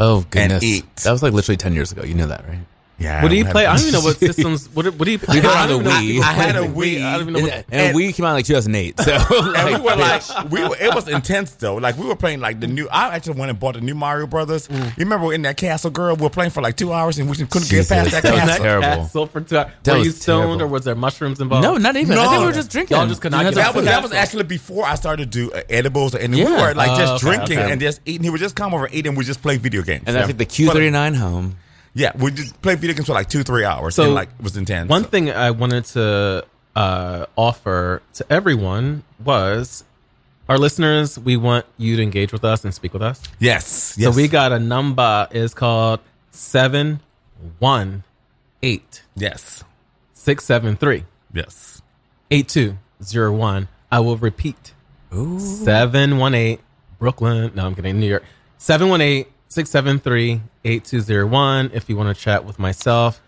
Oh 0.00 0.24
goodness. 0.30 0.62
eat. 0.62 0.96
That 0.96 1.10
was 1.12 1.22
like 1.22 1.32
literally 1.32 1.56
ten 1.56 1.72
years 1.74 1.90
ago. 1.92 2.02
You 2.04 2.14
know 2.14 2.26
that, 2.28 2.46
right? 2.48 2.58
Yeah. 3.00 3.22
What 3.22 3.28
do 3.28 3.36
you 3.36 3.44
play? 3.44 3.64
I 3.64 3.76
don't 3.76 3.82
even 3.86 3.92
know 3.94 4.00
what 4.04 4.16
systems. 4.18 4.66
What, 4.74 4.86
what 4.86 5.04
do 5.06 5.12
you? 5.12 5.18
We 5.28 5.40
got 5.40 5.56
I 5.56 5.62
on 5.62 5.68
don't 5.68 5.84
the 5.84 5.90
Wii. 5.90 6.18
what 6.18 6.26
I 6.28 6.32
had 6.32 6.56
a 6.56 6.62
people. 6.62 6.80
Wii. 6.82 7.02
I 7.04 7.12
don't 7.12 7.20
even 7.28 7.32
know 7.34 7.40
what. 7.42 7.52
And, 7.52 7.66
and 7.70 7.94
we 7.96 8.12
came 8.12 8.26
out 8.26 8.32
like 8.32 8.44
2008. 8.46 8.98
So 9.00 9.12
and 9.56 9.66
we 9.74 9.80
were 9.80 9.94
like, 9.96 10.28
like, 10.28 10.50
we 10.50 10.60
were, 10.68 10.76
it 10.80 10.92
was 10.94 11.06
intense 11.06 11.52
though. 11.52 11.76
Like 11.76 11.96
we 11.96 12.06
were 12.06 12.16
playing 12.16 12.40
like 12.40 12.58
the 12.58 12.66
new. 12.66 12.88
I 12.88 13.14
actually 13.14 13.38
went 13.38 13.50
and 13.50 13.60
bought 13.60 13.74
the 13.74 13.80
new 13.82 13.94
Mario 13.94 14.26
Brothers. 14.26 14.66
Mm. 14.66 14.84
You 14.98 15.04
remember 15.04 15.32
in 15.32 15.42
that 15.42 15.56
castle, 15.56 15.90
girl? 15.92 16.16
We 16.16 16.22
were 16.22 16.30
playing 16.30 16.50
for 16.50 16.60
like 16.60 16.76
two 16.76 16.92
hours 16.92 17.18
and 17.20 17.30
we 17.30 17.36
just 17.36 17.50
couldn't 17.52 17.68
Jesus, 17.68 17.88
get 17.88 18.10
past 18.10 18.10
that 18.10 18.22
that 18.24 18.32
was 18.32 18.40
castle. 18.42 18.64
terrible. 18.64 18.88
Castle 18.88 19.26
for 19.26 19.40
two 19.42 19.58
hours. 19.58 19.70
That 19.84 19.92
Were 19.92 19.98
was 19.98 20.06
you 20.06 20.12
stoned 20.12 20.42
terrible. 20.48 20.62
or 20.62 20.66
was 20.66 20.84
there 20.84 20.94
mushrooms 20.96 21.40
involved? 21.40 21.62
no, 21.62 21.76
not 21.76 21.96
even. 21.96 22.18
I 22.18 22.24
No. 22.24 22.30
think 22.30 22.40
we 22.40 22.46
were 22.46 22.52
just 22.52 22.70
drinking. 22.70 22.96
Y'all 22.96 23.06
just 23.06 23.20
could 23.20 23.30
not 23.30 23.44
You 23.44 23.52
get 23.52 23.54
That 23.54 23.74
was 23.76 23.84
that 23.84 24.02
was 24.02 24.12
actually 24.12 24.42
before 24.44 24.84
I 24.84 24.96
started 24.96 25.30
to 25.30 25.38
do 25.48 25.52
uh, 25.52 25.62
edibles, 25.70 26.16
and 26.16 26.34
we 26.34 26.42
were 26.44 26.74
like 26.74 26.90
Oh, 26.90 26.96
just 26.96 27.24
okay, 27.24 27.36
drinking 27.36 27.58
okay. 27.60 27.70
and 27.72 27.80
just 27.80 28.00
eating. 28.06 28.24
He 28.24 28.30
would 28.30 28.40
just 28.40 28.56
come 28.56 28.74
over, 28.74 28.86
and 28.86 28.94
eat, 28.94 29.06
and 29.06 29.16
we 29.16 29.24
just 29.24 29.40
play 29.40 29.56
video 29.56 29.82
games. 29.82 30.02
And 30.08 30.18
I 30.18 30.26
think 30.26 30.38
the 30.38 30.46
Q39 30.46 31.14
home. 31.14 31.56
Yeah, 31.94 32.12
we 32.16 32.30
just 32.30 32.60
play 32.62 32.74
video 32.74 32.94
games 32.94 33.06
for 33.06 33.12
like 33.12 33.28
two, 33.28 33.42
three 33.42 33.64
hours. 33.64 33.94
So, 33.94 34.04
and 34.04 34.14
like 34.14 34.28
it 34.38 34.42
was 34.42 34.56
intense. 34.56 34.88
One 34.88 35.04
thing 35.04 35.30
I 35.30 35.50
wanted 35.50 35.84
to 35.86 36.46
uh, 36.76 37.26
offer 37.36 38.02
to 38.14 38.32
everyone 38.32 39.02
was 39.24 39.84
our 40.48 40.58
listeners. 40.58 41.18
We 41.18 41.36
want 41.36 41.66
you 41.76 41.96
to 41.96 42.02
engage 42.02 42.32
with 42.32 42.44
us 42.44 42.64
and 42.64 42.74
speak 42.74 42.92
with 42.92 43.02
us. 43.02 43.22
yes, 43.38 43.96
yes. 43.98 44.12
So 44.12 44.16
we 44.16 44.28
got 44.28 44.52
a 44.52 44.58
number 44.58 45.28
is 45.30 45.54
called 45.54 46.00
seven 46.30 47.00
one 47.58 48.04
eight 48.62 49.02
yes, 49.16 49.64
six 50.12 50.44
seven 50.44 50.76
three 50.76 51.04
yes. 51.32 51.82
eight 52.30 52.48
two 52.48 52.78
zero 53.02 53.32
one. 53.32 53.68
I 53.90 54.00
will 54.00 54.16
repeat. 54.16 54.74
Seven 55.38 56.18
one 56.18 56.34
eight 56.34 56.60
Brooklyn. 56.98 57.52
No, 57.54 57.66
I'm 57.66 57.74
kidding. 57.74 57.98
New 57.98 58.08
York. 58.08 58.24
718-673-8201 59.50 61.72
if 61.74 61.88
you 61.88 61.96
want 61.96 62.14
to 62.14 62.20
chat 62.22 62.44
with 62.44 62.58
myself. 62.58 63.22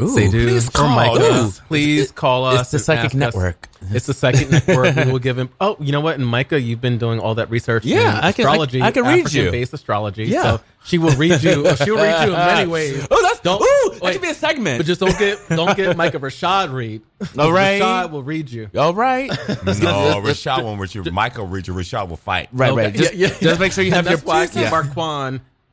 Ooh, 0.00 0.08
Say 0.08 0.30
dude 0.30 0.48
please 0.48 0.66
oh 0.68 0.72
call 0.72 0.88
Micah. 0.96 1.24
us. 1.24 1.60
Please 1.68 2.10
call 2.10 2.46
us. 2.46 2.60
It's 2.62 2.70
the 2.70 2.78
Psychic 2.78 3.04
ask 3.04 3.14
us. 3.14 3.20
Network. 3.20 3.68
It's 3.90 4.06
the 4.06 4.14
psychic 4.14 4.50
network. 4.50 4.96
We 5.06 5.12
will 5.12 5.18
give 5.18 5.38
him. 5.38 5.50
Oh, 5.60 5.76
you 5.78 5.92
know 5.92 6.00
what? 6.00 6.14
And 6.18 6.26
Micah, 6.26 6.58
you've 6.60 6.80
been 6.80 6.96
doing 6.96 7.20
all 7.20 7.34
that 7.34 7.50
research. 7.50 7.84
Yeah, 7.84 8.18
in 8.18 8.24
I 8.24 8.32
can- 8.32 8.46
I- 8.46 8.50
astrology. 8.50 8.82
I 8.82 8.90
can 8.92 9.04
read 9.04 9.30
you. 9.32 9.50
based 9.50 9.74
astrology. 9.74 10.24
Yeah. 10.24 10.42
so 10.42 10.60
she 10.84 10.96
will 10.96 11.14
read 11.16 11.42
you. 11.42 11.74
She'll 11.76 11.96
read 11.96 12.24
you 12.26 12.32
in 12.32 12.38
many 12.38 12.70
ways. 12.70 13.06
Oh, 13.10 13.22
that's 13.22 13.40
Don't- 13.40 13.60
Ooh, 13.60 13.98
that 14.00 14.12
could 14.14 14.22
be 14.22 14.30
a 14.30 14.34
segment. 14.34 14.78
But 14.78 14.86
just 14.86 15.00
don't 15.00 15.18
get 15.18 15.38
don't 15.50 15.76
get 15.76 15.94
Micah 15.98 16.18
Rashad 16.18 16.72
read. 16.72 17.02
All 17.38 17.52
right. 17.52 17.80
Rashad 17.82 18.10
will 18.10 18.22
read 18.22 18.50
you. 18.50 18.70
All 18.78 18.94
right. 18.94 19.28
No, 19.28 19.34
Rashad 20.24 20.64
won't 20.64 20.80
reach 20.80 20.94
you. 20.94 21.02
Michael 21.04 21.46
reach 21.46 21.68
you. 21.68 21.74
Rashad 21.74 22.08
will 22.08 22.16
fight. 22.16 22.48
Right, 22.52 22.70
Okay, 22.72 22.84
right. 22.84 22.94
Just, 22.94 23.14
yeah, 23.14 23.28
yeah. 23.28 23.34
just 23.38 23.60
make 23.60 23.72
sure 23.72 23.84
you 23.84 23.92
have 23.92 24.06
That's 24.06 24.22
your 24.22 24.26
why 24.28 24.42
I 24.42 24.46
keep 24.46 24.62
yeah. 24.62 24.70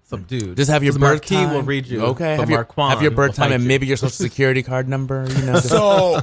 Marquand 0.09 0.29
subdued. 0.29 0.57
Just 0.57 0.71
have 0.71 0.83
your 0.83 0.93
birth 0.93 0.99
Marquis 1.01 1.35
time. 1.35 1.53
will 1.53 1.63
read 1.63 1.85
you. 1.87 2.01
Okay. 2.07 2.35
Have 2.35 2.49
your, 2.49 2.65
have 2.77 3.01
your 3.01 3.11
will 3.11 3.15
birth 3.15 3.35
time 3.35 3.51
and 3.51 3.63
you. 3.63 3.67
maybe 3.67 3.87
your 3.87 3.97
social 3.97 4.09
security 4.09 4.63
card 4.63 4.87
number. 4.87 5.27
You 5.29 5.41
know. 5.45 5.59
So 5.67 6.19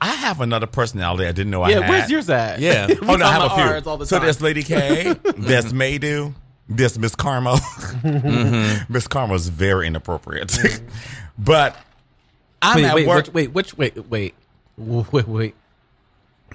I 0.00 0.08
have 0.14 0.40
another 0.40 0.66
personality 0.66 1.24
I 1.26 1.32
didn't 1.32 1.50
know 1.50 1.62
I 1.62 1.70
Yeah, 1.70 1.74
had. 1.76 1.82
Yeah, 1.84 1.90
where's 1.90 2.10
yours 2.10 2.30
at? 2.30 2.58
Yeah. 2.60 2.86
Oh 3.02 3.16
no, 3.16 3.24
I 3.24 3.32
have 3.32 3.52
a 3.52 3.80
few. 3.80 3.96
the 3.98 4.04
so 4.06 4.16
time. 4.16 4.24
there's 4.24 4.40
Lady 4.42 4.62
K, 4.62 5.14
there's 5.36 5.72
Maydu, 5.72 6.34
there's 6.68 6.98
Miss 6.98 7.14
Karma. 7.14 7.54
Mm-hmm. 7.54 8.92
Miss 8.92 9.06
Karma's 9.06 9.48
very 9.48 9.86
inappropriate. 9.86 10.58
but 11.38 11.76
I'm 12.60 12.76
wait, 12.76 12.84
at 12.86 12.94
wait, 12.94 13.06
work. 13.06 13.26
which, 13.26 13.34
wait, 13.34 13.52
which, 13.52 13.78
wait, 13.78 14.08
wait, 14.10 14.34
wait, 14.76 15.28
wait. 15.28 15.54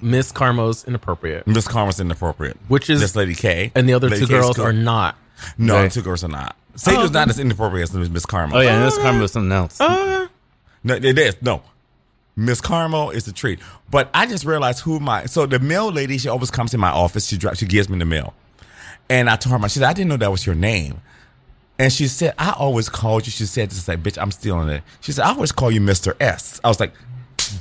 Miss 0.02 0.32
Carmo's 0.32 0.84
inappropriate, 0.86 1.48
Miss 1.48 1.68
Karma's 1.68 2.00
inappropriate. 2.00 2.58
which 2.68 2.90
is 2.90 3.00
This 3.00 3.16
Lady 3.16 3.36
K. 3.36 3.72
and 3.76 3.88
the 3.88 3.94
other 3.94 4.10
Lady 4.10 4.22
two 4.22 4.28
K 4.28 4.36
is 4.36 4.42
girls 4.42 4.56
cool. 4.58 4.66
are 4.66 4.74
not. 4.74 5.16
No, 5.58 5.76
Right. 5.76 5.92
two 5.92 6.02
girls 6.02 6.24
are 6.24 6.30
not. 6.30 6.56
Satan's 6.76 7.10
Oh, 7.10 7.14
not 7.14 7.30
as 7.30 7.40
inappropriate 7.40 7.94
as 7.94 8.10
Miss 8.10 8.26
Carmel. 8.26 8.58
oh 8.58 8.62
yeah, 8.62 8.84
Miss 8.84 8.98
Carmel 8.98 9.22
was 9.22 9.32
something 9.32 9.52
else. 9.52 9.80
Uh, 9.80 10.28
No, 10.84 10.96
it 10.96 11.18
is. 11.18 11.36
No. 11.42 11.62
Miss 12.36 12.60
Carmel 12.62 13.12
is 13.12 13.28
a 13.28 13.32
treat. 13.34 13.60
But 13.92 14.10
I 14.14 14.26
just 14.26 14.44
realized 14.44 14.80
who 14.82 15.00
my 15.00 15.26
so 15.26 15.46
the 15.46 15.60
mail 15.60 15.92
lady, 15.92 16.18
she 16.18 16.30
always 16.30 16.50
comes 16.52 16.74
in 16.74 16.80
my 16.80 16.90
office. 16.90 17.28
She 17.28 17.38
dri- 17.38 17.56
she 17.56 17.66
gives 17.68 17.90
me 17.90 18.00
the 18.00 18.06
mail. 18.06 18.34
And 19.10 19.30
I 19.30 19.36
told 19.36 19.62
her, 19.62 19.70
she 19.70 19.80
said, 19.80 19.88
I 19.88 19.94
didn't 19.94 20.10
know 20.10 20.18
that 20.18 20.32
was 20.32 20.46
your 20.46 20.56
name. 20.56 21.02
And 21.78 21.92
she 21.92 22.08
said, 22.08 22.34
I 22.40 22.52
always 22.52 22.88
called 22.90 23.26
you. 23.28 23.32
She 23.32 23.46
said, 23.46 23.70
this 23.70 23.88
like, 23.88 24.02
bitch, 24.02 24.18
I'm 24.22 24.32
stealing 24.32 24.70
it. 24.70 24.84
She 25.02 25.12
said, 25.12 25.26
I 25.26 25.30
always 25.30 25.52
call 25.52 25.70
you 25.72 25.82
Mr. 25.82 26.16
S. 26.20 26.60
I 26.64 26.68
was 26.70 26.80
like, 26.80 26.94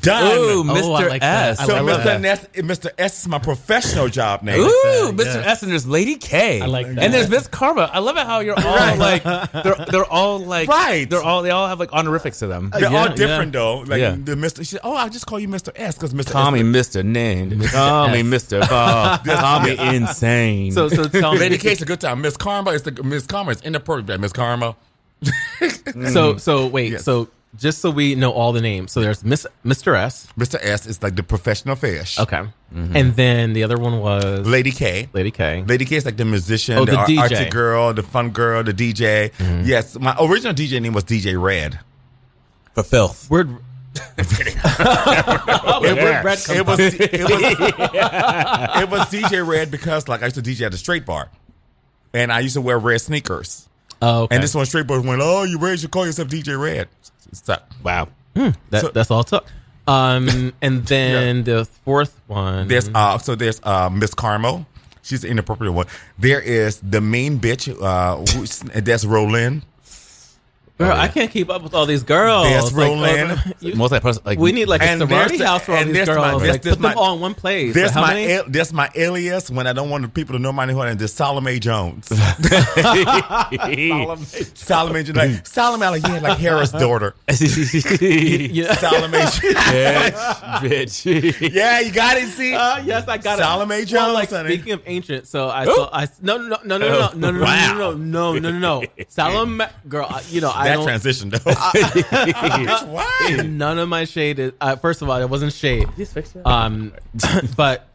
done. 0.01 0.25
Ooh, 0.39 0.65
Oh, 0.67 0.95
I 0.95 1.03
Mr. 1.03 1.09
like 1.09 1.21
that. 1.21 1.51
S. 1.51 1.61
I 1.61 1.67
so 1.67 1.83
love 1.83 2.01
Mr. 2.01 2.05
that. 2.05 2.21
Ness, 2.21 2.47
Mr. 2.55 2.91
S 2.99 3.21
is 3.21 3.29
my 3.29 3.39
professional 3.39 4.09
job 4.09 4.43
name. 4.43 4.61
Ooh, 4.61 5.13
Mr. 5.13 5.25
yes. 5.25 5.37
S 5.47 5.63
and 5.63 5.73
there's 5.73 5.87
Lady 5.87 6.17
K. 6.17 6.61
I 6.61 6.67
like 6.67 6.87
that. 6.87 6.99
And 6.99 7.13
there's 7.15 7.29
Miss 7.29 7.47
Karma. 7.49 7.91
I 7.93 7.99
love 8.01 8.17
it 8.17 8.25
how 8.27 8.41
you're 8.41 8.59
all 8.59 8.97
like 8.97 9.23
they're 9.25 9.87
they're 9.91 10.05
all 10.05 10.39
like 10.39 10.69
Right. 10.69 11.09
They're 11.09 11.23
all 11.23 11.43
they 11.43 11.51
all 11.51 11.69
have 11.69 11.79
like 11.81 11.93
honorifics 11.93 12.39
to 12.41 12.47
them. 12.47 12.71
They're 12.73 12.91
Yeah, 12.91 12.97
all 13.09 13.09
different 13.15 13.53
yeah. 13.55 13.61
though. 13.61 13.79
Like 13.81 14.01
Yeah. 14.01 14.17
the 14.19 14.35
Mr. 14.35 14.59
She 14.59 14.65
said, 14.65 14.81
Oh, 14.85 14.95
I'll 14.95 15.09
just 15.11 15.27
call 15.27 15.39
you 15.41 15.49
Mr. 15.49 15.71
S 15.77 15.95
because 15.97 16.15
Mr. 16.15 16.33
Call 16.33 16.49
S 16.49 16.53
me 16.55 16.61
Mr. 16.63 17.05
Name. 17.05 17.61
Call 17.69 18.09
me 18.09 18.23
Mr. 18.23 18.61
Call. 18.69 19.19
Call 19.19 19.61
me 19.61 19.77
insane. 19.97 20.73
so, 20.73 20.89
so 20.89 21.05
tell 21.05 21.33
me. 21.35 21.39
Lady 21.41 21.59
K 21.59 21.73
is 21.73 21.83
a 21.83 21.85
good 21.85 22.01
time. 22.01 22.21
Miss 22.23 22.37
Karma 22.37 22.71
is 22.71 22.83
the 22.83 23.03
Miss 23.03 23.27
Karma 23.27 23.51
is 23.53 23.61
inappropriate. 23.63 24.21
Miss 24.21 24.33
Karma. 24.33 24.77
So, 26.13 26.37
so 26.37 26.67
wait. 26.67 26.93
Yes. 26.93 27.05
So, 27.05 27.29
just 27.57 27.81
so 27.81 27.91
we 27.91 28.15
know 28.15 28.31
all 28.33 28.53
the 28.53 28.61
names. 28.61 28.93
So 28.93 29.01
there's 29.01 29.23
Miss 29.25 29.47
Mr. 29.65 29.95
S. 29.97 30.27
Mr. 30.39 30.59
S 30.63 30.87
is 30.87 31.03
like 31.03 31.17
the 31.17 31.23
professional 31.23 31.77
fish. 31.77 32.19
Okay, 32.19 32.37
mm-hmm. 32.75 32.97
and 32.97 33.15
then 33.17 33.53
the 33.53 33.63
other 33.65 33.77
one 33.79 34.01
was 34.01 34.47
Lady 34.47 34.71
K. 34.71 35.09
Lady 35.13 35.31
K. 35.31 35.63
Lady 35.67 35.85
K 35.85 35.97
is 35.97 36.05
like 36.05 36.17
the 36.17 36.25
musician, 36.25 36.79
Oh, 36.79 36.85
the, 36.85 36.93
the 36.93 36.99
ar- 36.99 37.07
DJ. 37.07 37.29
artsy 37.29 37.51
girl, 37.51 37.93
the 37.93 38.03
fun 38.03 38.31
girl, 38.31 38.63
the 38.65 38.73
DJ. 38.73 39.33
Mm-hmm. 39.33 39.63
Yes, 39.67 39.99
my 39.99 40.17
original 40.21 40.55
DJ 40.55 40.81
name 40.81 40.93
was 40.95 41.05
DJ 41.05 41.41
Red. 41.41 41.79
for 42.75 42.83
filth. 42.83 43.29
Word. 43.31 43.57
Where- 44.17 45.95
where'd 45.95 46.25
Red 46.25 46.39
It 46.49 46.67
was, 46.67 46.81
it 46.81 46.97
was 46.97 47.01
it 48.81 48.91
was 48.91 49.01
DJ 49.11 49.47
Red 49.47 49.71
because 49.71 50.09
like 50.09 50.23
I 50.23 50.27
used 50.27 50.37
to 50.37 50.43
DJ 50.43 50.63
at 50.67 50.75
a 50.75 50.79
straight 50.79 51.05
bar, 51.05 51.31
and 52.15 52.33
I 52.33 52.41
used 52.41 52.55
to 52.55 52.61
wear 52.61 52.79
red 52.79 53.01
sneakers. 53.01 53.69
Oh, 54.01 54.23
okay. 54.23 54.35
And 54.37 54.43
this 54.43 54.55
one 54.55 54.67
straight 54.67 54.87
bar 54.87 55.01
went, 55.01 55.21
"Oh, 55.23 55.45
you 55.45 55.59
red? 55.59 55.83
You 55.83 55.89
call 55.89 56.07
yourself 56.07 56.29
DJ 56.29 56.59
Red?" 56.59 56.89
Stop. 57.33 57.71
Wow. 57.83 58.09
that, 58.35 58.57
so- 58.73 58.89
that's 58.89 59.11
all 59.11 59.21
it 59.21 59.27
took. 59.29 59.47
Um, 59.87 60.53
and 60.63 60.87
then 60.87 61.43
the 61.45 61.65
fourth 61.85 62.21
one. 62.29 62.69
There's 62.69 62.89
uh 62.95 63.19
so 63.19 63.35
there's 63.35 63.61
uh 63.65 63.91
Miss 63.91 64.15
Carmo. 64.15 64.65
She's 65.03 65.23
the 65.23 65.29
inappropriate 65.29 65.75
one. 65.75 65.87
There 66.19 66.41
is 66.41 66.79
the 66.81 67.01
main 67.01 67.41
bitch. 67.41 67.69
Uh, 67.83 68.19
who's, 68.39 68.61
that's 68.61 69.05
Rolyn. 69.05 69.63
Girl, 70.79 70.91
I 70.97 71.07
can't 71.07 71.31
keep 71.31 71.49
up 71.49 71.63
with 71.63 71.75
all 71.75 71.87
these 71.87 72.03
girls. 72.03 72.49
There's 72.49 72.73
Like, 72.73 72.89
Roland. 72.89 73.33
uh, 73.33 73.37
you- 73.61 73.75
Most 73.77 73.93
like, 73.93 74.03
like 74.25 74.39
we 74.39 74.51
need 74.53 74.65
like 74.67 74.81
a 74.81 74.85
And 74.85 75.01
sorority 75.01 75.39
house 75.39 75.63
for 75.63 75.73
all 75.77 75.85
these 75.85 76.07
girls. 76.07 76.19
my- 76.19 76.31
there's- 76.39 76.51
like, 76.53 76.63
there's 76.63 76.77
put 76.77 76.83
them 76.83 76.99
all 76.99 77.15
in 77.15 77.21
one 77.21 77.35
place. 77.35 77.73
There's 77.75 77.89
Like, 77.89 77.95
how 77.95 78.01
my 78.01 78.15
many? 78.15 78.33
al- 78.33 78.45
that's 78.49 78.73
my 78.73 78.91
alias 78.97 79.51
when 79.51 79.67
I 79.69 79.73
don't 79.75 79.91
want 79.91 80.13
people 80.15 80.35
to 80.35 80.39
know 80.41 80.53
my 80.53 80.65
name. 80.65 80.79
And 80.81 80.99
this 80.99 81.13
Salome 81.15 81.61
Jones. 81.61 82.09
Salome 84.55 85.03
Jones. 85.05 85.17
Like, 85.17 85.47
Salome, 85.47 85.87
like, 85.87 86.03
yeah, 86.07 86.19
like 86.21 86.39
Harris' 86.39 86.73
daughter. 86.73 87.15
yeah. 87.29 87.35
Salome. 88.75 89.19
bitch, 89.19 91.03
bitch. 91.05 91.53
yeah, 91.55 91.81
you 91.81 91.93
got 91.93 92.17
it. 92.17 92.29
See. 92.29 92.55
Uh, 92.55 92.79
yes, 92.85 93.07
I 93.09 93.19
got 93.19 93.39
Salome 93.39 93.77
it. 93.77 93.79
Salome 93.79 93.85
Jones, 93.87 93.93
Well, 93.93 94.15
like 94.15 94.31
honey. 94.31 94.55
speaking 94.55 94.73
of 94.73 94.83
ancient, 94.87 95.27
so 95.27 95.49
I 95.49 95.65
saw. 95.65 95.91
I 95.93 96.09
no 96.21 96.37
no 96.39 96.59
no 96.65 96.79
no 96.79 96.89
no 96.89 96.89
no 96.89 97.11
no 97.15 97.31
no 97.31 97.43
Wow. 97.45 97.75
no 97.77 97.93
no 97.93 98.33
no 98.33 98.39
no 98.39 98.51
no 98.51 98.59
no. 98.59 98.83
Salome, 99.09 99.65
girl, 99.89 100.07
I- 100.09 100.23
you 100.31 100.41
know 100.41 100.51
I 100.63 100.77
that 100.77 100.85
transition 100.85 101.31
though. 101.31 101.39
Bitch, 101.39 102.87
why? 102.89 103.43
None 103.45 103.79
of 103.79 103.89
my 103.89 104.05
shade 104.05 104.39
is. 104.39 104.53
Uh, 104.61 104.77
first 104.77 105.03
of 105.03 105.09
all, 105.09 105.21
it 105.21 105.29
wasn't 105.29 105.53
shade. 105.53 105.89
Um, 106.45 106.93
but 107.57 107.89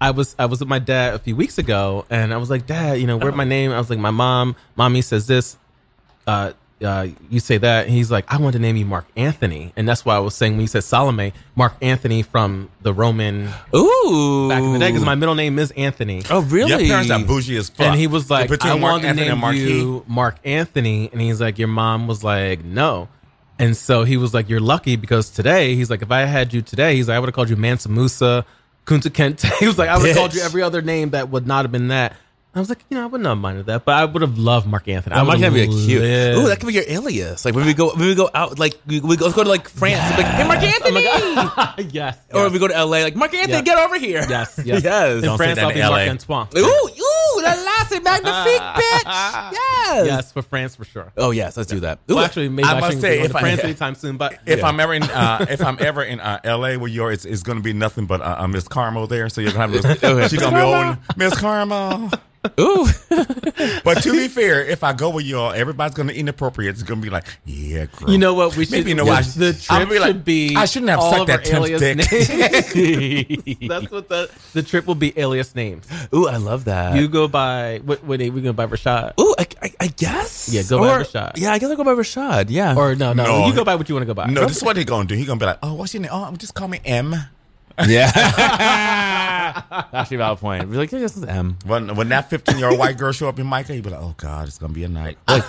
I 0.00 0.10
was 0.10 0.34
I 0.38 0.46
was 0.46 0.60
with 0.60 0.68
my 0.68 0.78
dad 0.78 1.14
a 1.14 1.18
few 1.18 1.36
weeks 1.36 1.58
ago, 1.58 2.06
and 2.10 2.34
I 2.34 2.36
was 2.36 2.50
like, 2.50 2.66
Dad, 2.66 3.00
you 3.00 3.06
know, 3.06 3.16
where's 3.16 3.34
my 3.34 3.44
name? 3.44 3.70
I 3.72 3.78
was 3.78 3.88
like, 3.88 3.98
my 3.98 4.10
mom, 4.10 4.56
mommy 4.76 5.02
says 5.02 5.26
this. 5.26 5.56
Uh, 6.26 6.52
uh, 6.82 7.08
you 7.30 7.40
say 7.40 7.58
that. 7.58 7.86
And 7.86 7.94
he's 7.94 8.10
like, 8.10 8.24
I 8.32 8.38
want 8.38 8.54
to 8.54 8.58
name 8.58 8.76
you 8.76 8.84
Mark 8.84 9.06
Anthony, 9.16 9.72
and 9.76 9.88
that's 9.88 10.04
why 10.04 10.16
I 10.16 10.18
was 10.18 10.34
saying 10.34 10.52
when 10.52 10.62
you 10.62 10.66
said 10.66 10.84
Salome, 10.84 11.32
Mark 11.54 11.74
Anthony 11.80 12.22
from 12.22 12.70
the 12.82 12.92
Roman 12.92 13.48
Ooh. 13.74 14.48
back 14.48 14.62
in 14.62 14.72
the 14.72 14.78
day, 14.78 14.88
because 14.88 15.04
my 15.04 15.14
middle 15.14 15.34
name 15.34 15.58
is 15.58 15.70
Anthony. 15.72 16.22
Oh, 16.30 16.42
really? 16.42 16.70
Your 16.70 16.78
parents 16.78 17.10
are 17.10 17.24
bougie 17.24 17.56
as 17.56 17.68
fuck. 17.68 17.86
And 17.86 17.98
he 17.98 18.06
was 18.06 18.30
like, 18.30 18.50
I 18.64 18.74
want 18.74 19.02
to 19.02 19.14
name 19.14 19.32
and 19.32 19.40
Marquis. 19.40 19.78
you 19.78 20.04
Mark 20.06 20.38
Anthony. 20.44 21.10
And 21.12 21.20
he's 21.20 21.40
like, 21.40 21.58
your 21.58 21.68
mom 21.68 22.06
was 22.06 22.22
like, 22.22 22.64
no. 22.64 23.08
And 23.58 23.76
so 23.76 24.04
he 24.04 24.16
was 24.16 24.34
like, 24.34 24.48
you're 24.48 24.60
lucky 24.60 24.96
because 24.96 25.30
today, 25.30 25.74
he's 25.74 25.90
like, 25.90 26.02
if 26.02 26.10
I 26.10 26.22
had 26.22 26.52
you 26.52 26.62
today, 26.62 26.96
he's 26.96 27.08
like, 27.08 27.16
I 27.16 27.20
would 27.20 27.28
have 27.28 27.34
called 27.34 27.50
you 27.50 27.56
Mansa 27.56 27.88
Musa, 27.88 28.44
Kunta 28.86 29.08
Kinte. 29.10 29.50
He 29.60 29.66
was 29.66 29.78
like, 29.78 29.88
I 29.88 29.98
would 29.98 30.06
have 30.08 30.16
called 30.16 30.34
you 30.34 30.42
every 30.42 30.62
other 30.62 30.82
name 30.82 31.10
that 31.10 31.28
would 31.28 31.46
not 31.46 31.64
have 31.64 31.72
been 31.72 31.88
that. 31.88 32.16
I 32.54 32.58
was 32.58 32.68
like, 32.68 32.84
you 32.90 32.98
know, 32.98 33.02
I 33.04 33.06
wouldn't 33.06 33.26
have 33.26 33.38
minded 33.38 33.64
that, 33.66 33.86
but 33.86 33.94
I 33.94 34.04
would 34.04 34.20
have 34.20 34.36
loved 34.36 34.66
Mark 34.66 34.86
Anthony. 34.86 35.16
I 35.16 35.20
That 35.20 35.26
might 35.26 35.38
would've 35.38 35.54
be 35.54 35.62
a 35.62 35.66
cute. 35.68 36.02
Ooh, 36.36 36.48
that 36.48 36.60
could 36.60 36.66
be 36.66 36.74
your 36.74 36.84
alias. 36.86 37.46
Like 37.46 37.54
when 37.54 37.64
we 37.64 37.72
go, 37.72 37.94
when 37.94 38.00
we 38.08 38.14
go 38.14 38.28
out, 38.34 38.58
like 38.58 38.78
we, 38.86 39.00
we 39.00 39.16
go, 39.16 39.24
let's 39.24 39.34
go 39.36 39.42
to 39.42 39.48
like 39.48 39.68
France. 39.70 40.14
be 40.16 40.22
like, 40.22 40.32
hey, 40.32 40.46
Mark 40.46 40.58
Oh 40.60 40.66
Anthony. 40.66 40.94
my 40.94 41.02
God. 41.56 41.92
yes. 41.94 42.18
Or 42.30 42.40
yes. 42.40 42.46
if 42.48 42.52
we 42.52 42.58
go 42.58 42.68
to 42.68 42.74
LA, 42.84 42.98
like 42.98 43.16
Mark 43.16 43.32
Anthony, 43.32 43.54
Yeah. 43.54 43.62
get 43.62 43.78
over 43.78 43.98
here. 43.98 44.26
Yes, 44.28 44.60
yes. 44.66 44.84
yes. 44.84 45.14
In 45.16 45.22
Don't 45.22 45.38
France, 45.38 45.58
I'll 45.60 45.72
be 45.72 45.80
LA. 45.80 45.88
Mark 45.90 46.08
Antoine. 46.10 46.48
Ooh, 46.58 46.60
ooh, 46.60 47.42
la 47.42 47.54
lassie 47.54 48.00
magnifique, 48.00 48.60
bitch. 48.60 49.52
Yes. 49.52 50.06
Yes, 50.06 50.32
for 50.32 50.42
France 50.42 50.76
for 50.76 50.84
sure. 50.84 51.10
Oh 51.16 51.30
yes, 51.30 51.56
let's 51.56 51.70
do 51.70 51.80
that. 51.80 52.00
Well, 52.06 52.18
actually, 52.18 52.50
maybe 52.50 52.68
I 52.68 52.76
I, 52.76 52.80
must 52.80 53.00
say, 53.00 53.20
if 53.20 53.34
I- 53.34 53.40
France 53.40 53.64
anytime 53.64 53.94
soon. 53.94 54.18
But 54.18 54.34
If 54.44 54.58
Yeah. 54.58 54.66
I'm 54.68 54.78
ever 54.78 54.92
in, 54.92 55.02
uh, 55.04 55.46
if 55.48 55.62
I'm 55.62 55.78
ever 55.80 56.02
in 56.02 56.20
uh, 56.20 56.38
L.A. 56.44 56.76
with 56.76 56.92
you, 56.92 57.08
it's, 57.08 57.24
it's 57.24 57.42
going 57.42 57.56
to 57.56 57.64
be 57.64 57.72
nothing 57.72 58.04
but 58.04 58.20
uh, 58.20 58.36
uh, 58.40 58.46
Miss 58.46 58.68
Carmel 58.68 59.06
there. 59.06 59.30
So 59.30 59.40
you're 59.40 59.52
gonna 59.52 59.72
have. 59.78 60.30
She's 60.30 60.38
gonna 60.40 60.56
be 60.56 60.62
old 60.62 60.98
Miss 61.16 61.34
Carmel. 61.38 62.10
Ooh. 62.60 62.86
But 63.84 64.02
to 64.02 64.12
be 64.12 64.28
fair, 64.28 64.64
if 64.64 64.82
I 64.82 64.92
go 64.92 65.10
with 65.10 65.24
y'all, 65.24 65.52
everybody's 65.52 65.94
gonna 65.94 66.12
inappropriate. 66.12 66.74
It's 66.74 66.82
gonna 66.82 67.00
be 67.00 67.10
like, 67.10 67.26
yeah, 67.44 67.86
girl. 67.86 68.10
you 68.10 68.18
know 68.18 68.34
what? 68.34 68.56
We 68.56 68.64
should. 68.64 68.72
Maybe 68.72 68.90
you 68.90 68.96
know 68.96 69.04
what? 69.04 69.24
The 69.24 69.52
trip 69.52 69.70
I'm 69.70 69.88
be 69.88 69.98
like, 69.98 70.08
should 70.08 70.24
be. 70.24 70.56
I 70.56 70.64
shouldn't 70.64 70.90
have 70.90 70.98
all 71.00 71.12
sucked 71.12 71.22
of 71.22 71.30
our 71.30 71.38
that 71.38 71.54
alias 71.54 71.80
dick. 71.80 71.96
names. 73.46 73.58
That's 73.68 73.90
what 73.90 74.08
the 74.08 74.30
the 74.52 74.62
trip 74.62 74.86
will 74.86 74.94
be. 74.94 75.12
Alias 75.18 75.54
names. 75.54 75.86
Ooh, 76.14 76.26
I 76.28 76.36
love 76.36 76.64
that. 76.64 76.96
You 76.96 77.08
go 77.08 77.28
by 77.28 77.80
what? 77.84 78.02
What 78.04 78.20
are 78.20 78.24
we 78.24 78.30
going 78.30 78.44
to 78.44 78.52
by 78.52 78.66
Rashad? 78.66 79.18
Ooh, 79.20 79.34
I, 79.38 79.46
I, 79.62 79.72
I 79.80 79.86
guess. 79.88 80.48
Yeah, 80.52 80.62
go 80.62 80.78
by 80.80 81.02
Rashad. 81.02 81.32
Yeah, 81.36 81.52
I 81.52 81.58
guess 81.58 81.70
I 81.70 81.74
go 81.76 81.84
by 81.84 81.92
Rashad. 81.92 82.46
Yeah. 82.48 82.74
Or 82.76 82.94
no, 82.94 83.12
no, 83.12 83.24
No. 83.24 83.46
You 83.46 83.54
go 83.54 83.64
by 83.64 83.74
what 83.76 83.88
you 83.88 83.94
want 83.94 84.02
to 84.02 84.06
go 84.06 84.14
by. 84.14 84.26
No, 84.26 84.46
this 84.46 84.56
is 84.56 84.62
what 84.64 84.76
he 84.76 84.84
gonna 84.84 85.06
do. 85.06 85.14
He 85.14 85.24
gonna 85.24 85.38
be 85.40 85.46
like, 85.46 85.58
oh, 85.62 85.74
what's 85.74 85.94
your 85.94 86.02
name? 86.02 86.10
Oh, 86.12 86.32
just 86.36 86.54
call 86.54 86.68
me 86.68 86.80
M. 86.84 87.14
yeah. 87.86 88.10
Actually, 89.92 90.16
valid 90.18 90.38
point. 90.38 90.70
Be 90.70 90.76
like, 90.76 90.92
yeah, 90.92 91.00
this 91.00 91.16
is 91.16 91.24
M. 91.24 91.56
When 91.66 91.94
when 91.96 92.08
that 92.10 92.30
15 92.30 92.58
year 92.58 92.70
old 92.70 92.78
white 92.78 92.98
girl 92.98 93.12
show 93.12 93.28
up 93.28 93.38
in 93.38 93.46
Micah, 93.46 93.74
he'd 93.74 93.84
be 93.84 93.90
like, 93.90 94.00
oh 94.00 94.14
God, 94.16 94.48
it's 94.48 94.58
gonna 94.58 94.72
be 94.72 94.84
a 94.84 94.88
night. 94.88 95.18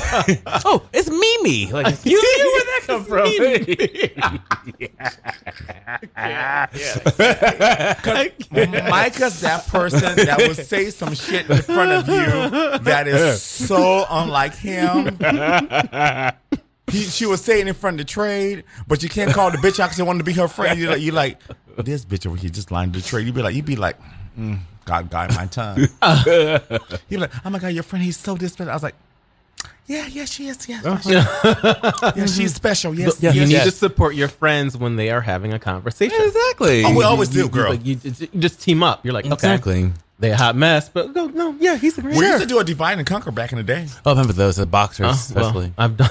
Like, 0.00 0.42
oh, 0.64 0.86
it's 0.92 1.08
Mimi. 1.08 1.72
Like, 1.72 2.04
you 2.04 2.12
knew 2.22 2.52
where 2.52 2.64
that 2.64 2.82
come 2.86 3.04
from. 3.04 3.26
yeah 6.18 6.66
Micah's 8.90 9.40
that 9.40 9.66
person 9.68 10.16
that 10.16 10.36
will 10.38 10.54
say 10.54 10.90
some 10.90 11.14
shit 11.14 11.48
in 11.48 11.62
front 11.62 11.90
of 11.92 12.06
you 12.08 12.78
that 12.84 13.08
is 13.08 13.42
so 13.42 14.04
unlike 14.10 14.54
him. 14.54 15.16
He, 16.90 17.02
she 17.02 17.26
was 17.26 17.40
saying 17.42 17.68
in 17.68 17.74
front 17.74 18.00
of 18.00 18.06
the 18.06 18.10
trade, 18.12 18.64
but 18.86 19.02
you 19.02 19.08
can't 19.08 19.32
call 19.32 19.50
the 19.50 19.58
bitch 19.58 19.78
out 19.80 19.86
because 19.86 19.98
you 19.98 20.04
wanted 20.04 20.20
to 20.20 20.24
be 20.24 20.32
her 20.34 20.48
friend. 20.48 20.78
You're 20.78 20.92
like, 20.92 21.02
you're 21.02 21.14
like, 21.14 21.38
this 21.76 22.04
bitch 22.04 22.26
over 22.26 22.36
here 22.36 22.50
just 22.50 22.70
lined 22.70 22.92
the 22.94 23.00
trade. 23.02 23.26
You'd 23.26 23.34
be 23.34 23.42
like, 23.42 23.54
you'd 23.54 23.64
be 23.66 23.76
like, 23.76 23.96
mm, 24.38 24.58
God, 24.84 25.10
guide 25.10 25.34
my 25.34 25.46
tongue. 25.46 25.78
you'd 25.78 27.08
be 27.10 27.16
like, 27.18 27.30
oh 27.44 27.50
my 27.50 27.58
God, 27.58 27.68
your 27.68 27.82
friend, 27.82 28.04
he's 28.04 28.16
so 28.16 28.34
disrespectful. 28.36 28.70
I 28.70 28.74
was 28.74 28.82
like, 28.82 28.94
yeah, 29.86 30.06
yeah, 30.06 30.24
she 30.26 30.48
is. 30.48 30.68
Yeah, 30.68 30.80
yeah, 30.84 30.98
she- 31.00 31.10
yeah 31.12 32.26
she's 32.26 32.54
special. 32.54 32.92
Yes, 32.94 33.22
yes 33.22 33.34
you 33.34 33.40
yes, 33.40 33.48
need 33.48 33.54
yes. 33.54 33.64
to 33.66 33.70
support 33.70 34.14
your 34.14 34.28
friends 34.28 34.76
when 34.76 34.96
they 34.96 35.10
are 35.10 35.20
having 35.22 35.52
a 35.54 35.58
conversation. 35.58 36.18
exactly. 36.22 36.84
Oh, 36.84 36.94
we 36.94 37.04
always 37.04 37.28
You- 37.34 37.42
do, 37.42 37.46
you- 37.46 37.52
girl. 37.52 37.70
like, 37.70 37.86
you, 37.86 37.98
you 38.04 38.28
just 38.38 38.60
team 38.60 38.82
up. 38.82 39.04
You're 39.04 39.14
like, 39.14 39.24
okay, 39.24 39.32
Exactly. 39.34 39.92
they 40.18 40.30
a 40.30 40.36
hot 40.36 40.56
mess, 40.56 40.88
but 40.90 41.14
go, 41.14 41.26
no, 41.28 41.56
yeah, 41.58 41.76
he's 41.76 41.96
a 41.96 42.02
great. 42.02 42.16
We 42.16 42.26
used 42.26 42.40
to 42.42 42.46
do 42.46 42.58
a 42.58 42.64
divide 42.64 42.98
and 42.98 43.06
conquer 43.06 43.30
back 43.30 43.52
in 43.52 43.56
the 43.58 43.64
day. 43.64 43.86
Oh, 44.04 44.10
I 44.10 44.12
remember 44.12 44.34
those, 44.34 44.56
the 44.56 44.66
boxers, 44.66 45.06
Oh, 45.06 45.08
well, 45.34 45.44
especially. 45.46 45.72
I've 45.78 45.96
done. 45.96 46.10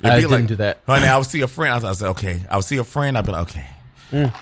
It'd 0.00 0.12
I 0.12 0.16
be 0.16 0.22
didn't 0.22 0.30
like- 0.32 0.46
do 0.46 0.56
that. 0.56 0.78
Honey, 0.86 1.06
I 1.06 1.16
would 1.18 1.26
see 1.26 1.40
a 1.42 1.48
friend. 1.48 1.72
I 1.72 1.76
was, 1.76 1.84
I 1.84 1.88
was 1.90 2.02
like, 2.02 2.10
okay. 2.12 2.40
I 2.50 2.56
would 2.56 2.64
see 2.64 2.78
a 2.78 2.84
friend. 2.84 3.16
I'd 3.18 3.26
be 3.26 3.32
like, 3.32 3.42
okay. 3.50 3.66
Mm. 4.12 4.34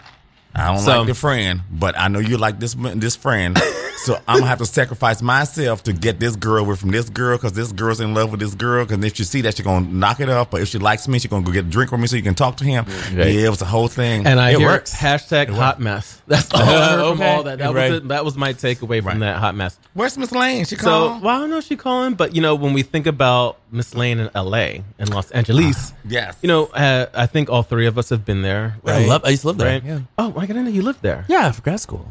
I 0.55 0.67
don't 0.69 0.79
So- 0.79 0.99
like 0.99 1.07
the 1.09 1.15
friend, 1.15 1.61
but 1.71 1.99
I 1.99 2.09
know 2.09 2.19
you 2.21 2.39
like 2.39 2.59
this 2.59 2.75
this 2.97 3.15
friend. 3.17 3.57
so 3.99 4.15
I'm 4.27 4.39
gonna 4.39 4.47
have 4.49 4.59
to 4.59 4.67
sacrifice 4.67 5.21
myself 5.23 5.83
to 5.85 5.93
get 5.93 6.19
this 6.19 6.35
girl 6.37 6.65
away 6.65 6.75
from 6.77 6.91
this 6.91 7.11
girl 7.11 7.37
because 7.37 7.53
this 7.53 7.71
girl's 7.71 8.01
in 8.01 8.15
love 8.15 8.31
with 8.31 8.41
this 8.41 8.55
girl. 8.55 8.85
Because 8.85 9.05
if 9.05 9.15
she 9.17 9.25
see 9.25 9.41
that, 9.43 9.57
she's 9.57 9.65
gonna 9.65 9.87
knock 9.87 10.21
it 10.21 10.29
off. 10.31 10.51
But 10.51 10.63
if 10.63 10.69
she 10.69 10.79
likes 10.79 11.07
me, 11.07 11.19
she's 11.19 11.31
gonna 11.31 11.45
go 11.45 11.53
get 11.53 11.67
a 11.67 11.69
drink 11.69 11.93
with 11.93 12.01
me 12.01 12.07
so 12.07 12.17
you 12.17 12.23
can 12.23 12.35
talk 12.35 12.57
to 12.57 12.65
him. 12.65 12.87
Right. 12.87 13.13
Yeah, 13.35 13.47
it 13.47 13.51
was 13.51 13.61
a 13.63 13.67
whole 13.67 13.89
thing. 13.89 14.27
And 14.27 14.41
I 14.41 14.51
It 14.53 14.59
hear 14.59 14.69
works. 14.69 14.95
hashtag 14.97 15.49
hot 15.51 15.81
mess. 15.81 16.21
That's 16.27 16.53
all 16.53 16.61
I 16.63 16.65
heard 16.97 17.17
from 17.17 17.23
all 17.23 17.43
that. 17.45 17.59
That 17.59 17.75
Right. 17.75 17.91
was 17.91 17.99
it. 18.01 18.09
that 18.09 18.25
was 18.25 18.37
my 18.37 18.53
takeaway 18.55 18.99
from 19.03 19.07
Right. 19.13 19.21
that 19.21 19.37
hot 19.37 19.55
mess. 19.55 19.79
Where's 19.95 20.17
Miss 20.19 20.33
Lane? 20.33 20.65
She 20.65 20.77
So, 20.77 21.19
well, 21.19 21.37
I 21.37 21.41
don't 21.41 21.51
know 21.51 21.59
if 21.59 21.65
she 21.67 21.77
calling, 21.77 22.15
but 22.15 22.35
you 22.35 22.41
know, 22.43 22.55
when 22.55 22.73
we 22.73 22.83
think 22.83 23.07
about 23.07 23.59
Miss 23.71 23.95
Lane 23.95 24.19
in 24.19 24.31
L.A. 24.35 24.83
and 24.99 25.11
Los 25.11 25.31
Angeles, 25.31 25.93
yes. 26.07 26.37
you 26.43 26.49
know, 26.49 26.67
uh, 26.67 27.07
I 27.15 27.27
think 27.27 27.51
all 27.51 27.63
three 27.63 27.87
of 27.87 27.99
us 27.99 28.09
have 28.11 28.25
been 28.25 28.43
there. 28.43 28.77
I 28.87 29.05
love- 29.07 29.23
I 29.25 29.29
used 29.31 29.43
to 29.43 29.49
live 29.49 29.59
there, 29.59 29.69
Right? 29.69 29.85
yeah. 29.85 30.01
Oh, 30.17 30.33
I 30.37 30.47
didn't 30.47 30.65
know 30.65 30.71
you 30.71 30.83
lived 30.83 31.03
there. 31.03 31.25
Yeah, 31.29 31.51
for 31.53 31.63
grad 31.63 31.81
school. 31.81 32.09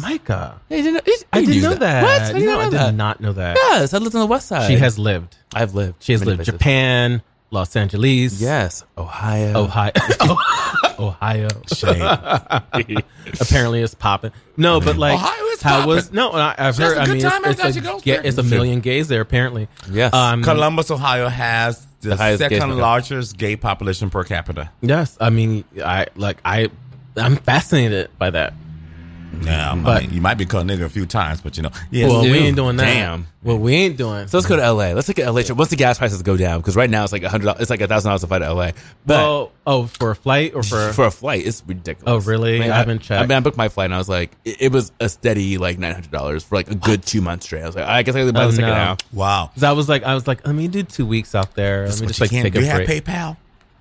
Micah. 0.00 0.60
Yeah, 0.70 0.76
you 0.78 0.82
didn't, 0.84 1.06
you- 1.06 1.16
I 1.32 1.44
didn't 1.44 1.62
know 1.62 1.74
that. 1.74 2.02
What? 2.02 2.22
I 2.22 2.26
didn't 2.32 2.46
no, 2.46 2.52
know 2.54 2.60
I 2.60 2.64
did 2.64 2.72
that. 2.72 2.94
not 2.94 3.20
know 3.20 3.32
that. 3.34 3.56
Yes, 3.56 3.92
I 3.92 3.98
lived 3.98 4.14
on 4.14 4.20
the 4.22 4.26
west 4.26 4.48
side. 4.48 4.66
She 4.66 4.76
has 4.78 4.98
lived. 4.98 5.36
I've 5.54 5.74
lived. 5.74 6.02
She 6.02 6.12
has 6.12 6.24
lived 6.24 6.38
places. 6.38 6.52
Japan, 6.54 7.22
Los 7.52 7.76
Angeles. 7.76 8.40
Yes, 8.40 8.82
Ohio. 8.98 9.58
Ohio. 9.64 9.92
Ohio. 10.98 11.48
Shade. 11.72 12.00
Apparently, 13.40 13.82
it's 13.82 13.94
popping. 13.94 14.32
No, 14.56 14.80
but 14.80 14.96
like, 14.96 15.14
Ohio 15.14 15.44
is 15.52 15.62
how 15.62 15.76
popping. 15.80 15.88
was 15.94 16.12
no? 16.12 16.30
I, 16.32 16.54
I've 16.58 16.76
heard. 16.76 16.96
a 16.96 17.02
I 17.02 17.04
good 17.06 17.12
mean, 17.14 17.22
time 17.22 17.44
it's, 17.44 17.62
it's, 17.64 17.76
a, 17.76 17.80
goes 17.82 18.02
ga- 18.02 18.20
it's 18.24 18.38
a 18.38 18.42
million 18.42 18.80
gays 18.80 19.08
there. 19.08 19.20
Apparently, 19.20 19.68
Yes. 19.90 20.12
Um, 20.14 20.42
Columbus, 20.42 20.90
Ohio 20.90 21.28
has 21.28 21.84
the, 22.00 22.10
The 22.10 22.16
highest 22.16 22.38
second 22.40 22.58
number. 22.60 22.76
largest 22.76 23.36
gay 23.36 23.56
population 23.56 24.10
per 24.10 24.24
capita. 24.24 24.70
yes. 24.80 25.16
I 25.20 25.30
mean, 25.30 25.64
I 25.84 26.06
like 26.16 26.38
I. 26.44 26.70
I'm 27.16 27.36
fascinated 27.36 28.10
by 28.18 28.30
that. 28.30 28.54
Yeah, 29.40 29.72
I 29.72 29.76
But- 29.76 30.02
mean, 30.02 30.12
you 30.12 30.20
might 30.20 30.34
be 30.34 30.44
called 30.46 30.66
nigga 30.66 30.82
a 30.84 30.88
few 30.88 31.06
times, 31.06 31.40
but 31.40 31.56
you 31.56 31.62
know, 31.62 31.70
yeah. 31.90 32.06
well, 32.06 32.22
we 32.22 32.38
ain't 32.38 32.54
doing 32.56 32.76
that. 32.76 32.84
Damn. 32.84 33.26
Well, 33.42 33.58
we 33.58 33.74
ain't 33.74 33.96
doing. 33.96 34.28
So 34.28 34.36
let's 34.38 34.46
go 34.46 34.56
to 34.56 34.62
LA. 34.62 34.92
Let's 34.92 35.08
look 35.08 35.18
at 35.18 35.26
LA. 35.26 35.42
trip. 35.42 35.58
Once 35.58 35.70
the 35.70 35.76
gas 35.76 35.98
prices 35.98 36.22
go 36.22 36.36
down, 36.36 36.60
because 36.60 36.76
right 36.76 36.88
now 36.88 37.02
it's 37.02 37.12
like 37.12 37.22
a 37.24 37.28
hundred. 37.28 37.56
It's 37.58 37.70
like 37.70 37.80
a 37.80 37.88
thousand 37.88 38.10
dollars 38.10 38.20
to 38.20 38.26
fly 38.28 38.38
to 38.38 38.52
LA. 38.54 38.70
But 39.04 39.18
well, 39.18 39.52
oh, 39.66 39.86
for 39.86 40.12
a 40.12 40.14
flight 40.14 40.54
or 40.54 40.62
for, 40.62 40.92
for 40.92 41.06
a 41.06 41.10
flight, 41.10 41.44
it's 41.46 41.62
ridiculous. 41.66 42.24
Oh, 42.24 42.28
really? 42.30 42.62
I 42.62 42.76
haven't 42.76 43.00
checked. 43.00 43.20
I 43.20 43.26
mean, 43.26 43.36
I 43.36 43.40
booked 43.40 43.56
my 43.56 43.68
flight 43.68 43.86
and 43.86 43.94
I 43.94 43.98
was 43.98 44.08
like, 44.08 44.30
it, 44.44 44.56
it 44.60 44.72
was 44.72 44.92
a 45.00 45.08
steady 45.08 45.58
like 45.58 45.78
nine 45.78 45.94
hundred 45.94 46.12
dollars 46.12 46.44
for 46.44 46.54
like 46.54 46.70
a 46.70 46.74
good 46.76 47.04
two 47.04 47.20
months 47.20 47.46
straight. 47.46 47.62
I 47.62 47.66
was 47.66 47.74
like, 47.74 47.86
I 47.86 48.02
guess 48.04 48.14
I 48.14 48.24
can 48.24 48.32
buy 48.32 48.44
Oh, 48.44 48.50
the 48.50 48.56
ticket 48.58 48.68
no. 48.68 48.72
Wow, 48.74 48.96
wow. 49.12 49.50
'Cause 49.54 49.64
I 49.64 49.72
was 49.72 49.88
like, 49.88 50.04
I 50.04 50.14
was 50.14 50.28
like, 50.28 50.46
let 50.46 50.54
me 50.54 50.68
do 50.68 50.82
two 50.84 51.06
weeks 51.06 51.34
out 51.34 51.54
there. 51.56 51.86
That's 51.86 51.96
let 51.96 52.02
me 52.02 52.06
just 52.08 52.20
you 52.20 52.24
like 52.24 52.30
can. 52.30 52.42
take 52.44 52.52
Do 52.52 52.58
a 52.60 52.62
you 52.62 52.68
have. 52.68 52.80
PayPal? 52.82 53.36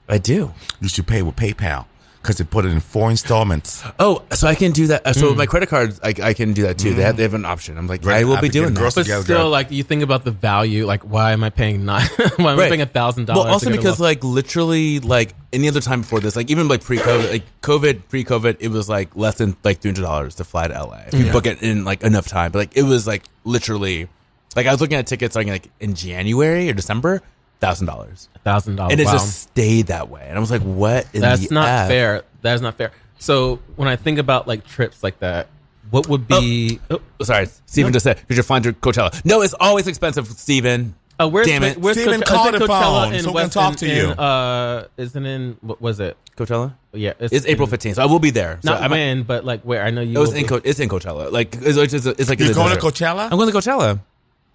I 0.10 0.18
do. 0.18 0.54
You 0.80 0.90
should 0.90 1.06
pay 1.08 1.22
with 1.22 1.36
PayPal 1.36 1.86
because 2.22 2.38
they 2.38 2.44
put 2.44 2.66
it 2.66 2.72
in 2.72 2.80
four 2.80 3.10
installments. 3.10 3.84
Oh, 4.00 4.24
so 4.32 4.48
I 4.48 4.56
can 4.56 4.72
do 4.72 4.88
that. 4.88 5.06
Uh. 5.06 5.14
So 5.14 5.30
with 5.30 5.38
my 5.38 5.46
credit 5.46 5.70
cards, 5.70 6.00
I, 6.04 6.14
I 6.22 6.34
can 6.34 6.54
do 6.54 6.64
that 6.64 6.78
too. 6.78 6.94
They 6.94 7.02
have 7.04 7.18
they 7.18 7.24
have 7.24 7.34
an 7.34 7.46
option. 7.46 7.78
I'm 7.78 7.88
like, 7.88 8.06
Right, 8.06 8.22
I 8.22 8.24
will 8.24 8.38
I 8.38 8.42
be 8.42 8.48
be 8.48 8.52
doing 8.54 8.74
that. 8.74 8.80
But 8.96 9.02
together, 9.04 9.24
still, 9.24 9.38
girl. 9.40 9.50
like 9.50 9.72
you 9.72 9.84
think 9.84 10.04
about 10.04 10.24
the 10.24 10.32
value. 10.32 10.86
Like, 10.86 11.04
why 11.04 11.32
am 11.32 11.44
I 11.44 11.50
paying 11.50 11.86
nine? 11.86 12.08
Why 12.38 12.54
am 12.54 12.60
I 12.60 12.70
paying 12.70 12.82
a 12.82 12.86
thousand 12.86 13.26
dollars? 13.26 13.46
Well, 13.46 13.54
also 13.54 13.66
to 13.66 13.72
get 13.72 13.80
a 13.80 13.82
because 13.82 14.00
lo- 14.00 14.08
like 14.08 14.24
literally 14.24 15.00
like 15.00 15.34
any 15.54 15.68
other 15.68 15.82
time 15.82 16.02
before 16.02 16.20
this, 16.20 16.36
like 16.36 16.50
even 16.50 16.68
like 16.68 16.84
pre-COVID, 16.84 17.32
like 17.32 17.44
COVID, 17.62 18.02
pre-COVID, 18.10 18.58
it 18.60 18.70
was 18.70 18.88
like 18.88 19.16
less 19.16 19.36
than 19.36 19.56
like 19.64 19.80
three 19.80 19.90
hundred 19.90 20.04
dollars 20.04 20.36
to 20.36 20.44
fly 20.44 20.68
to 20.68 20.74
LA 20.74 21.02
if 21.08 21.14
you 21.14 21.32
book 21.32 21.46
it 21.46 21.62
in 21.62 21.84
like 21.84 22.04
enough 22.04 22.28
time. 22.28 22.52
But 22.52 22.60
like 22.60 22.78
it 22.78 22.84
was 22.84 23.06
like 23.08 23.24
literally, 23.44 24.08
like 24.56 24.68
I 24.68 24.72
was 24.72 24.80
looking 24.82 24.98
at 24.98 25.08
tickets 25.08 25.34
starting 25.34 25.52
like 25.52 25.70
in 25.80 25.96
January 25.96 26.70
or 26.70 26.74
December, 26.74 27.22
thousand 27.62 27.88
dollars, 27.88 28.28
thousand 28.44 28.76
dollars. 28.76 28.92
and 28.92 29.00
it 29.02 29.06
wow. 29.06 29.14
just 29.14 29.40
stayed 29.44 29.88
that 29.88 30.10
way. 30.10 30.26
And 30.28 30.36
I 30.38 30.40
was 30.42 30.52
like, 30.52 30.62
what? 30.64 31.08
In 31.14 31.22
That's 31.22 31.48
the 31.48 31.54
not 31.54 31.68
F? 31.70 31.88
fair. 31.88 32.24
That 32.42 32.56
is 32.56 32.62
not 32.62 32.76
fair. 32.76 32.92
So 33.20 33.60
when 33.76 33.88
I 33.88 33.96
think 33.96 34.18
about 34.20 34.48
like 34.48 34.66
trips 34.66 35.04
like 35.04 35.20
that, 35.20 35.48
what 35.92 36.08
would 36.10 36.28
be? 36.28 36.80
Oh, 36.90 37.00
Oh, 37.20 37.24
sorry, 37.24 37.48
Steven 37.68 37.92
No. 37.92 37.94
just 37.94 38.04
said 38.04 38.18
because 38.18 38.36
you're 38.38 38.44
flying 38.44 38.64
to 38.64 38.74
Coachella. 38.74 39.24
No, 39.24 39.42
it's 39.42 39.54
always 39.60 39.88
expensive, 39.88 40.26
Steven. 40.28 40.96
oh, 41.20 41.28
where's 41.28 41.46
Damn 41.48 41.64
it. 41.64 41.78
where's 41.78 41.98
Steven, 42.02 42.22
Coachella? 42.22 42.26
call 42.26 42.48
Is 42.48 42.56
it 42.56 42.60
the 42.60 42.66
Coachella 42.68 43.04
phone 43.06 43.14
in 43.14 43.22
so 43.22 43.28
we 43.30 43.34
can 43.34 43.44
West- 43.44 43.54
talk 43.54 43.72
in- 43.74 43.78
to 43.78 43.88
you. 43.88 44.12
in, 44.12 44.20
Uh, 44.20 44.88
isn't 44.98 45.26
in 45.26 45.58
what 45.62 45.82
was 45.82 46.00
it? 46.00 46.18
Coachella. 46.38 46.74
Yeah, 46.94 47.14
It's 47.20 47.46
April 47.46 47.68
in- 47.68 47.74
15th, 47.78 47.96
so 47.96 48.02
I 48.02 48.06
will 48.06 48.20
be 48.20 48.32
there. 48.32 48.58
So 48.64 48.72
Not 48.72 48.82
I'm, 48.82 48.90
when, 48.92 49.24
but 49.24 49.46
like 49.46 49.62
where? 49.62 49.84
I 49.84 49.92
know 49.92 50.02
you. 50.02 50.16
It 50.18 50.20
was 50.20 50.34
in. 50.34 50.48
Co- 50.48 50.62
it's 50.64 50.80
in 50.80 50.90
Coachella. 50.90 51.32
Like 51.32 51.56
it's, 51.62 51.78
it's, 51.78 51.94
it's, 51.94 52.06
it's 52.08 52.30
like 52.30 52.40
You're 52.40 52.48
the 52.50 52.54
going 52.56 52.74
to. 52.76 52.82
Coachella? 52.82 53.26
I'm 53.32 53.38
going 53.38 53.52
to 53.52 53.56
Coachella. 53.58 54.00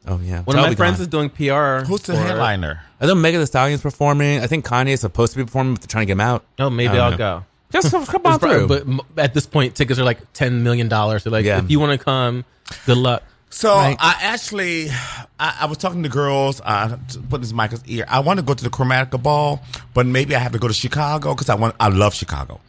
Oh 0.07 0.21
yeah, 0.23 0.43
One 0.43 0.57
So 0.57 0.63
of 0.63 0.69
my 0.69 0.75
friends 0.77 0.97
gone. 0.99 1.03
is 1.03 1.09
doing 1.09 1.31
PR. 1.31 1.85
Who's 1.87 2.03
the 2.03 2.13
for 2.15 2.19
headliner? 2.21 2.81
I 3.01 3.07
know 3.07 3.15
Megan 3.17 3.41
Thee 3.41 3.47
Stallion's 3.47 3.83
performing. 3.83 4.41
I 4.41 4.47
think 4.47 4.65
Kanye 4.65 4.91
is 4.91 5.01
supposed 5.01 5.33
to 5.33 5.39
be 5.39 5.45
performing, 5.45 5.75
but 5.75 5.83
they're 5.83 5.89
trying 5.89 6.03
to 6.03 6.07
get 6.07 6.13
him 6.13 6.21
out. 6.21 6.45
Oh, 6.59 6.71
maybe 6.71 6.91
I 6.91 6.95
don't 6.95 7.03
I'll 7.05 7.11
know. 7.13 7.17
go. 7.17 7.45
Just 7.73 7.91
come 7.91 8.07
come 8.15 8.23
on 8.25 8.39
through. 8.39 8.69
But 8.69 8.87
at 9.19 9.35
this 9.35 9.47
point, 9.47 9.75
tickets 9.75 9.99
are 9.99 10.05
like 10.05 10.33
ten 10.33 10.63
million 10.63 10.89
dollars. 10.89 11.25
So 11.25 11.31
like, 11.31 11.45
Yeah. 11.45 11.59
if 11.59 11.71
you 11.71 11.81
want 11.81 11.99
to 11.99 12.05
come, 12.05 12.45
good 12.87 12.99
luck. 12.99 13.23
So 13.51 13.75
Right. 13.75 13.97
I 13.99 14.17
actually, 14.23 14.89
I, 15.41 15.59
I 15.63 15.67
was 15.67 15.79
talking 15.79 16.03
to 16.03 16.09
girls. 16.09 16.61
Uh, 16.65 16.97
to 17.09 17.19
put 17.21 17.41
this 17.41 17.53
mic 17.53 17.73
in 17.73 17.79
his 17.81 17.87
ear. 17.89 18.05
I 18.09 18.21
want 18.21 18.39
to 18.39 18.45
go 18.45 18.55
to 18.55 18.63
the 18.65 18.71
Chromatica 18.71 19.21
Ball, 19.23 19.61
but 19.95 20.05
maybe 20.07 20.37
I 20.37 20.39
have 20.39 20.53
to 20.53 20.59
go 20.59 20.69
to 20.69 20.75
Chicago 20.75 21.35
because 21.35 21.49
I 21.49 21.55
want. 21.57 21.75
I 21.81 21.89
love 21.89 22.15
Chicago. 22.15 22.61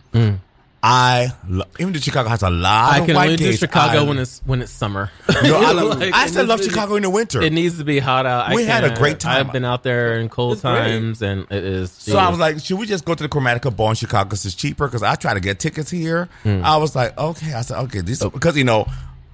I 0.83 1.33
lo- 1.49 1.65
even 1.79 1.91
though 1.91 1.99
Chicago 1.99 2.29
has 2.29 2.43
a 2.43 2.49
lot 2.51 2.93
I 2.93 2.99
of 2.99 3.05
can 3.07 3.15
white 3.15 3.25
only 3.25 3.37
do 3.37 3.53
Chicago 3.53 3.99
I- 3.99 4.07
when 4.07 4.19
it's 4.19 4.41
when 4.45 4.61
it's 4.61 4.71
summer. 4.71 5.09
Know, 5.43 5.57
I, 5.57 5.71
love- 5.73 5.99
Like, 5.99 6.13
I 6.13 6.27
still 6.27 6.45
love 6.45 6.63
Chicago 6.63 6.95
in 6.95 7.03
the 7.03 7.09
winter. 7.09 7.41
It 7.41 7.51
needs 7.51 7.79
to 7.79 7.83
be 7.83 7.99
hot 7.99 8.25
out. 8.25 8.49
I 8.49 8.55
We 8.55 8.63
had 8.65 8.83
a 8.83 8.95
great 8.95 9.19
time. 9.19 9.47
I've 9.47 9.53
been 9.53 9.65
out 9.65 9.83
there 9.83 10.19
in 10.19 10.29
cold 10.29 10.53
It's 10.53 10.61
great. 10.61 10.71
times, 10.73 11.21
and 11.21 11.41
it 11.51 11.63
is. 11.63 11.91
So 11.91 12.17
I 12.17 12.29
was 12.29 12.37
like, 12.39 12.59
should 12.59 12.77
we 12.79 12.85
just 12.85 13.05
go 13.05 13.15
to 13.15 13.23
the 13.23 13.27
Chromatica 13.29 13.75
Ball 13.75 13.89
in 13.89 13.95
Chicago 13.95 14.25
because 14.25 14.45
it's 14.45 14.55
cheaper? 14.55 14.87
Because 14.87 15.03
I 15.03 15.15
try 15.15 15.33
to 15.33 15.39
get 15.39 15.59
tickets 15.59 15.89
here. 15.89 16.29
Hmm. 16.43 16.61
I 16.63 16.77
was 16.77 16.95
like, 16.95 17.17
okay. 17.17 17.53
I 17.53 17.61
said, 17.61 17.79
okay, 17.85 18.01
this 18.01 18.23
because 18.23 18.55
you 18.55 18.63
know 18.63 18.85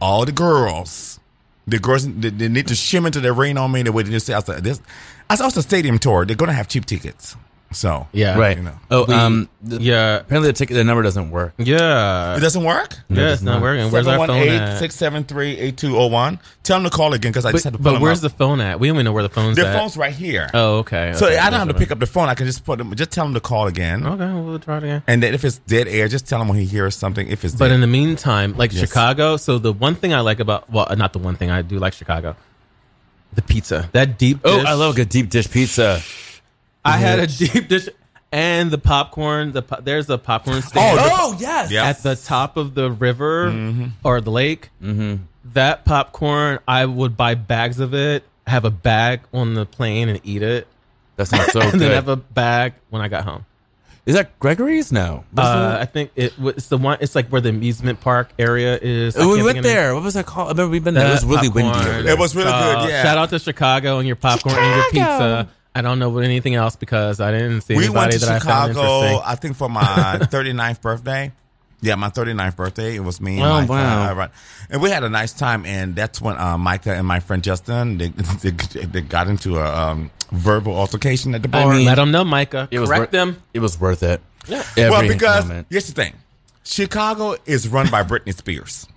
all 0.02 0.26
the 0.26 0.32
girls, 0.32 1.20
the 1.68 1.78
girls, 1.78 2.08
they, 2.08 2.30
they 2.30 2.48
need 2.48 2.68
to 2.68 2.74
shim 2.74 3.06
into 3.06 3.20
their 3.20 3.34
rain 3.34 3.58
on 3.58 3.72
me 3.72 3.84
the 3.84 3.92
way 3.92 4.04
they 4.04 4.12
just 4.12 4.26
say. 4.28 4.34
I 4.34 4.40
said, 4.40 4.64
this. 4.64 4.82
I 5.30 5.36
saw 5.36 5.48
a 5.48 5.62
stadium 5.62 6.00
tour. 6.00 6.26
They're 6.26 6.36
gonna 6.38 6.54
have 6.54 6.68
cheap 6.70 6.86
tickets. 6.86 7.36
So 7.74 8.08
Yeah. 8.12 8.38
Right. 8.38 8.56
you 8.58 8.64
know. 8.64 8.80
Oh, 8.92 9.06
We- 9.06 9.14
um, 9.14 9.50
the- 9.62 9.82
yeah. 9.82 10.16
Apparently, 10.20 10.50
the 10.50 10.54
ticket, 10.54 10.76
the 10.76 10.84
number 10.84 11.04
doesn't 11.04 11.32
work. 11.32 11.54
Yeah. 11.58 12.36
It 12.36 12.40
doesn't 12.40 12.64
work. 12.64 12.98
Yeah, 13.10 13.34
it's 13.34 13.42
not 13.42 13.62
working. 13.62 13.92
Where's 13.92 14.08
our 14.08 14.26
phone 14.28 14.48
at? 14.48 14.80
718-673-8201. 14.82 16.40
Tell 16.64 16.78
them 16.80 16.90
to 16.90 16.96
call 16.96 17.14
again 17.14 17.32
because 17.32 17.46
I 17.46 17.52
just 17.52 17.64
had 17.64 17.74
to 17.74 17.80
but 17.80 18.00
where's 18.02 18.22
them 18.22 18.30
the 18.32 18.36
phone 18.38 18.62
at? 18.62 18.80
We 18.80 18.88
don't 18.88 18.96
even 18.98 19.06
know 19.06 19.12
where 19.12 19.24
the 19.24 19.30
phone's 19.30 19.58
The 19.58 19.68
at. 19.68 19.76
phone's 19.78 19.98
right 19.98 20.14
here. 20.14 20.50
Oh, 20.54 20.78
okay. 20.80 21.14
So 21.16 21.28
okay. 21.28 21.38
I 21.38 21.50
don't 21.50 21.60
have 21.60 21.68
to 21.68 21.74
pick 21.74 21.92
up 21.92 22.00
the 22.00 22.06
phone. 22.06 22.30
I 22.30 22.36
can 22.36 22.46
just 22.46 22.64
put 22.66 22.78
them, 22.78 22.94
just 22.96 23.12
tell 23.12 23.26
them 23.26 23.34
to 23.34 23.40
call 23.40 23.68
again. 23.68 24.06
Okay, 24.06 24.34
we'll 24.42 24.60
try 24.60 24.78
it 24.78 24.84
again. 24.84 25.04
And 25.08 25.22
then 25.22 25.34
if 25.34 25.44
it's 25.44 25.58
dead 25.60 25.88
air, 25.88 26.08
just 26.08 26.28
tell 26.28 26.42
him 26.42 26.48
when 26.48 26.58
he 26.60 26.66
hears 26.66 26.96
something. 26.96 27.28
If 27.28 27.44
it's 27.44 27.56
But 27.56 27.68
dead. 27.70 27.76
in 27.76 27.82
the 27.82 27.88
meantime, 27.88 28.56
like 28.58 28.72
Yes. 28.72 28.82
Chicago, 28.82 29.38
so 29.38 29.58
the 29.58 29.74
one 29.74 29.96
thing 29.96 30.14
I 30.14 30.22
like 30.22 30.40
about 30.40 30.70
well, 30.72 30.88
not 30.96 31.14
the 31.14 31.20
one 31.20 31.36
thing 31.36 31.52
I 31.52 31.62
do 31.62 31.80
like 31.80 31.94
Chicago, 31.94 32.36
the 33.34 33.42
pizza. 33.42 33.90
That 33.94 34.18
deep. 34.18 34.40
Oh. 34.44 34.64
I 34.66 34.74
love 34.74 34.94
a 34.94 34.96
good 34.96 35.10
deep 35.10 35.30
dish 35.30 35.50
pizza. 35.50 36.02
I 36.86 36.98
had 36.98 37.20
a 37.20 37.28
deep 37.28 37.68
dish 37.68 37.88
and 38.32 38.72
the 38.72 38.78
popcorn. 38.78 39.52
The 39.52 39.62
po- 39.62 39.82
there's 39.82 40.10
a 40.10 40.18
popcorn 40.18 40.62
stand. 40.62 41.00
Oh, 41.02 41.36
yes. 41.40 41.72
Yeah. 41.72 41.86
at 41.86 42.04
the 42.04 42.16
top 42.16 42.58
of 42.58 42.76
the 42.76 42.92
river 42.92 43.48
Mm-hmm. 43.50 43.86
or 44.04 44.22
the 44.22 44.32
lake. 44.32 44.70
Mm-hmm. 44.82 45.24
That 45.54 45.86
popcorn, 45.86 46.60
I 46.68 46.86
would 46.86 47.16
buy 47.18 47.36
bags 47.36 47.80
of 47.80 47.94
it. 47.94 48.24
Have 48.48 48.66
a 48.66 48.72
bag 48.72 49.22
on 49.34 49.54
the 49.54 49.66
plane 49.66 50.10
and 50.10 50.20
eat 50.24 50.42
it, 50.42 50.68
That's 51.16 51.32
not 51.32 51.50
so 51.52 51.62
and 51.62 51.72
good. 51.72 51.80
then 51.82 51.92
have 51.92 52.10
a 52.10 52.18
bag 52.18 52.74
when 52.90 53.02
I 53.02 53.08
got 53.08 53.24
home. 53.24 53.46
Is 54.06 54.16
that 54.16 54.38
Gregory's? 54.40 54.92
No. 54.92 55.24
What 55.32 55.44
is 55.44 55.50
Uh. 55.50 55.78
I 55.80 55.86
think 55.86 56.12
it 56.18 56.38
was 56.38 56.56
it's 56.58 56.68
the 56.68 56.78
one. 56.78 56.98
It's 57.00 57.16
like 57.16 57.30
where 57.30 57.40
the 57.40 57.48
amusement 57.50 58.02
park 58.02 58.32
area 58.38 58.78
is. 58.82 59.16
I 59.16 59.22
Oh, 59.22 59.30
we 59.30 59.36
can't 59.36 59.46
went 59.46 59.56
think 59.56 59.58
of 59.60 59.64
the 59.64 59.70
there. 59.70 59.94
What 59.94 60.04
was 60.04 60.14
that 60.16 60.26
called? 60.26 60.48
I 60.48 60.52
remember 60.52 60.72
we've 60.72 60.84
been 60.84 60.94
there. 60.94 61.08
It 61.08 61.12
was 61.12 61.24
really 61.26 61.48
windy. 61.48 61.72
popcorn. 61.72 61.88
over 61.94 62.04
there. 62.04 62.14
It 62.14 62.20
was 62.20 62.36
really 62.36 62.52
Uh, 62.52 62.82
good. 62.82 62.90
Yeah. 62.90 63.04
Shout 63.04 63.18
out 63.18 63.30
to 63.30 63.40
Chicago 63.40 64.00
and 64.00 64.08
your 64.08 64.18
popcorn 64.18 64.56
and 64.58 64.76
your 64.76 64.92
pizza. 64.92 65.48
I 65.76 65.82
don't 65.82 65.98
know 66.00 66.10
what 66.10 66.24
anything 66.24 66.56
else 66.56 66.76
because 66.76 67.20
I 67.20 67.32
didn't 67.32 67.62
see 67.62 67.76
we 67.76 67.86
anybody 67.86 68.00
went 68.00 68.12
to 68.14 68.20
that 68.20 68.30
I 68.30 68.40
found 68.40 68.74
Chicago. 68.74 69.22
I 69.26 69.36
think 69.36 69.56
for 69.56 69.70
my 69.70 69.82
39th 70.22 70.82
birthday. 70.82 71.32
Yeah, 71.82 71.96
my 71.96 72.10
39th 72.10 72.56
birthday. 72.56 72.96
It 72.96 73.02
was 73.02 73.20
me 73.20 73.40
and 73.42 73.44
Oh, 73.46 73.60
Micah. 73.62 74.16
wow. 74.16 74.30
And 74.70 74.82
we 74.82 74.90
had 74.90 75.04
a 75.04 75.10
nice 75.10 75.34
time. 75.34 75.66
And 75.66 75.96
that's 75.96 76.22
when 76.22 76.38
uh, 76.38 76.58
Micah 76.58 76.94
and 76.94 77.06
my 77.06 77.20
friend 77.20 77.44
Justin, 77.44 77.98
they, 77.98 78.08
they, 78.08 78.52
they 78.86 79.02
got 79.02 79.28
into 79.28 79.58
a 79.58 79.66
um, 79.90 80.10
verbal 80.32 80.76
altercation 80.78 81.36
at 81.36 81.42
the 81.42 81.50
bar. 81.50 81.76
Let 81.76 81.96
them 81.96 82.12
know, 82.12 82.24
Micah. 82.24 82.70
It 82.72 82.80
was 82.80 82.88
Correct 82.88 83.02
worth, 83.02 83.12
them. 83.12 83.44
It 83.54 83.60
was 83.60 83.78
worth 83.82 84.02
it. 84.04 84.22
Yeah. 84.48 84.64
well, 84.78 85.06
because 85.06 85.46
moment. 85.48 85.68
here's 85.70 85.88
the 85.88 85.94
thing. 85.94 86.14
Chicago 86.64 87.36
is 87.46 87.68
run 87.68 87.90
by 87.90 88.04
Britney 88.04 88.34
Spears. 88.34 88.88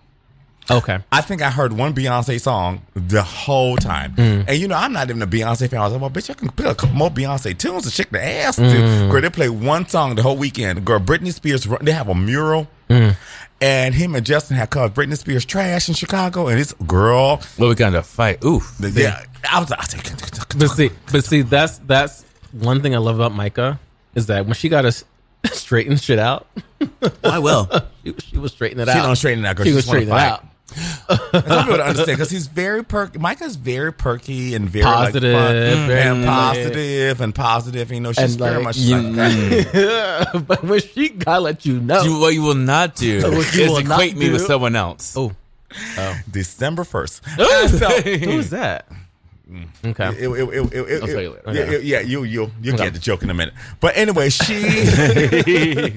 Okay. 0.71 0.99
I 1.13 1.21
think 1.21 1.43
I 1.43 1.51
heard 1.51 1.73
one 1.73 1.95
Beyonce 1.95 2.41
song 2.41 2.83
the 2.95 3.23
whole 3.23 3.77
time. 3.77 4.15
Mm. 4.17 4.45
And 4.49 4.59
you 4.59 4.69
know, 4.69 4.75
I'm 4.75 4.93
not 4.93 5.09
even 5.09 5.23
a 5.23 5.27
Beyonce 5.27 5.71
fan. 5.71 5.81
I 5.81 5.85
was 5.85 5.93
like, 5.93 6.01
well, 6.01 6.11
bitch, 6.11 6.31
I 6.31 6.35
can 6.35 6.49
play 6.49 6.69
a 6.69 6.75
couple 6.75 6.97
more 6.97 7.11
Beyonce 7.11 7.57
tunes 7.57 7.85
to 7.85 7.91
shake 7.91 8.11
the 8.11 8.23
ass 8.23 8.57
to. 8.57 8.63
Mm. 8.63 9.11
Girl, 9.11 9.21
they 9.21 9.31
play 9.31 9.49
one 9.49 9.87
song 9.89 10.15
the 10.17 10.23
whole 10.23 10.37
weekend. 10.37 10.85
Girl, 10.85 10.99
Britney 10.99 11.33
Spears, 11.33 11.67
they 11.81 11.93
have 11.93 12.09
a 12.09 12.15
mural. 12.15 12.69
Mm. 12.91 13.17
And 13.61 13.95
him 13.95 14.15
and 14.15 14.27
Justin 14.27 14.57
had 14.57 14.71
covered 14.71 14.95
Britney 14.95 15.17
Spears 15.17 15.45
trash 15.45 15.89
in 15.89 15.95
Chicago. 15.95 16.49
And 16.49 16.59
this 16.59 16.75
girl, 16.87 17.41
Well, 17.59 17.71
we 17.71 17.75
got 17.75 17.89
into 17.89 18.01
a 18.01 18.03
fight. 18.03 18.45
Ooh. 18.45 18.61
yeah, 18.81 19.25
I 19.51 19.61
was 19.61 19.71
like, 19.71 19.81
I 19.81 20.15
was 20.15 20.45
But 20.57 20.69
see, 20.69 20.91
but 21.11 21.25
see, 21.25 21.43
that's 21.43 21.79
that's 21.79 22.25
one 22.53 22.83
thing 22.83 22.95
I 22.95 22.99
love 22.99 23.17
about 23.17 23.33
Micah 23.35 23.79
is 24.15 24.27
that 24.27 24.45
when 24.47 24.55
she 24.55 24.69
got 24.69 24.85
us 24.85 25.05
straighten 25.53 25.97
shit 25.97 26.19
out, 26.19 26.47
I 27.25 27.39
will. 27.39 27.69
she, 28.05 28.15
she 28.19 28.39
was 28.39 28.53
straightening 28.53 28.87
it 28.87 28.93
she 28.93 28.99
out. 28.99 29.05
don't 29.05 29.17
straighten 29.17 29.43
that 29.45 29.57
girl. 29.57 29.65
She 29.65 29.71
She 29.71 29.77
was 29.77 29.85
just 29.85 29.89
straightening 29.89 30.15
it 30.15 30.21
out. 30.21 30.45
And 31.09 31.19
some 31.19 31.31
people 31.31 31.77
don't 31.77 31.81
understand 31.81 32.07
because 32.19 32.31
he's 32.31 32.47
very 32.47 32.85
perky. 32.85 33.19
Micah's 33.19 33.57
very 33.57 33.93
perky 33.93 34.55
and 34.55 34.69
very 34.69 34.85
Positive, 34.85 35.33
like, 35.35 35.43
fun 35.43 35.87
very 35.87 36.01
and 36.03 36.25
positive 36.27 37.21
and 37.21 37.35
positive. 37.35 37.93
You 37.93 38.01
know, 38.01 38.13
she's 38.13 38.33
And, 38.33 38.39
very 38.39 38.57
like, 38.57 38.65
much 38.65 38.77
you- 38.79 38.97
like 39.01 39.15
that. 39.73 40.45
but 40.49 40.63
when 40.65 40.81
she 40.81 41.09
gotta 41.11 41.41
let 41.41 41.65
you 41.67 41.81
know, 41.81 42.03
You, 42.03 42.19
what 42.21 42.35
you 42.35 42.43
will 42.43 42.55
not 42.55 42.95
do 42.97 43.23
What 43.23 43.55
you 43.55 43.63
is 43.65 43.71
will 43.71 43.83
not 43.83 44.01
equate 44.01 44.17
me 44.17 44.31
with 44.31 44.43
someone 44.43 44.77
else. 44.77 45.17
oh, 45.17 45.33
December 46.31 46.85
first. 46.85 47.23
Oh. 47.39 47.69
who's 48.05 48.51
that? 48.51 48.87
Mm. 49.51 49.69
Okay. 49.87 50.09
It, 50.09 50.29
it, 50.29 50.73
it, 50.75 51.03
I'll 51.03 51.07
tell 51.09 51.23
you 51.23 51.31
later. 51.31 51.43
Yeah, 51.53 51.61
Okay. 51.63 51.81
yeah, 51.83 52.01
you 52.01 52.25
you 52.25 52.51
you 52.61 52.75
Okay. 52.75 52.85
get 52.85 52.95
the 52.95 52.99
joke 52.99 53.23
in 53.23 53.31
a 53.31 53.35
minute. 53.35 53.55
But 53.79 53.97
anyway, 53.97 54.29
she. 54.29 54.55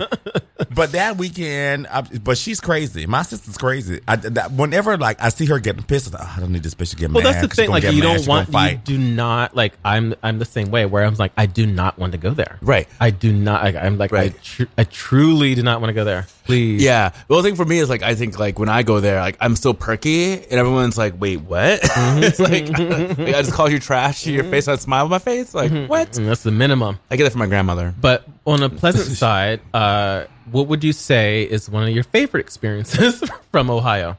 but 0.76 0.92
that 0.92 1.16
weekend, 1.18 1.88
I, 1.88 2.02
but 2.02 2.38
she's 2.38 2.62
crazy. 2.62 3.06
My 3.08 3.24
sister's 3.24 3.58
crazy. 3.58 4.02
I, 4.08 4.18
that, 4.18 4.52
whenever 4.52 4.98
like 4.98 5.22
I 5.22 5.30
see 5.30 5.46
her 5.48 5.58
getting 5.60 5.82
pissed, 5.84 6.14
like, 6.14 6.22
"Oh, 6.24 6.34
I 6.38 6.40
don't 6.40 6.52
need 6.52 6.62
this 6.64 6.76
bitch 6.76 6.92
to 6.92 6.96
get 6.96 7.12
Well, 7.12 7.24
mad. 7.24 7.34
that's 7.36 7.48
the 7.48 7.56
thing. 7.56 7.70
Like, 7.72 7.84
you 7.84 7.92
mad, 8.04 8.18
don't 8.18 8.28
want, 8.28 8.48
you 8.50 8.54
fight. 8.54 8.86
do 8.86 8.98
not 8.98 9.56
like. 9.56 9.74
I'm, 9.84 10.14
I'm 10.22 10.38
the 10.40 10.46
same 10.46 10.70
way. 10.70 10.86
Where 10.86 11.04
I'm 11.04 11.16
like, 11.16 11.32
I 11.38 11.46
do 11.48 11.66
not 11.66 11.98
want 11.98 12.12
to 12.12 12.18
go 12.20 12.36
there. 12.36 12.60
Right. 12.62 12.88
I 13.00 13.10
do 13.10 13.34
not. 13.34 13.64
Like, 13.64 13.76
I'm 13.76 13.98
like, 13.98 14.12
Right. 14.12 14.34
I, 14.34 14.38
tr- 14.44 14.64
I 14.78 14.84
truly 14.84 15.56
do 15.56 15.64
not 15.64 15.82
want 15.82 15.90
to 15.90 15.94
go 15.96 16.04
there. 16.04 16.28
Please. 16.50 16.82
Yeah. 16.84 17.12
Well, 17.28 17.44
the 17.44 17.48
thing 17.48 17.56
for 17.56 17.64
me 17.64 17.78
is 17.78 17.90
like 17.90 18.02
I 18.02 18.16
think 18.16 18.40
like 18.40 18.58
when 18.58 18.70
I 18.70 18.82
go 18.82 19.00
there, 19.00 19.20
like 19.20 19.38
I'm 19.40 19.56
still 19.56 19.76
perky, 19.76 20.34
and 20.34 20.54
everyone's 20.54 20.98
like, 20.98 21.14
"Wait, 21.20 21.42
what?" 21.42 21.82
Mm-hmm. 22.00 22.24
it's 22.24 22.40
like, 22.40 22.66
mm-hmm. 22.66 23.22
like, 23.24 23.36
I 23.36 23.42
just 23.42 23.52
called 23.52 23.72
you 23.72 23.78
trash 23.78 24.24
to 24.24 24.32
your 24.32 24.44
mm-hmm. 24.44 24.52
face. 24.52 24.68
I 24.68 24.78
smile 24.78 25.04
on 25.04 25.12
my 25.12 25.20
face. 25.20 25.54
Like 25.54 25.72
what? 25.88 26.18
And 26.18 26.28
that's 26.28 26.42
the 26.42 26.52
minimum. 26.52 26.98
I 27.12 27.18
get 27.18 27.28
it 27.28 27.32
from 27.32 27.40
my 27.40 27.46
grandmother. 27.46 27.94
But 28.00 28.26
on 28.46 28.64
a 28.64 28.70
pleasant 28.70 29.06
side, 29.18 29.62
uh, 29.74 30.26
what 30.50 30.68
would 30.68 30.84
you 30.84 30.94
say 30.94 31.44
is 31.44 31.70
one 31.70 31.84
of 31.84 31.90
your 31.90 32.04
favorite 32.04 32.42
experiences 32.42 33.24
from 33.52 33.70
Ohio? 33.70 34.18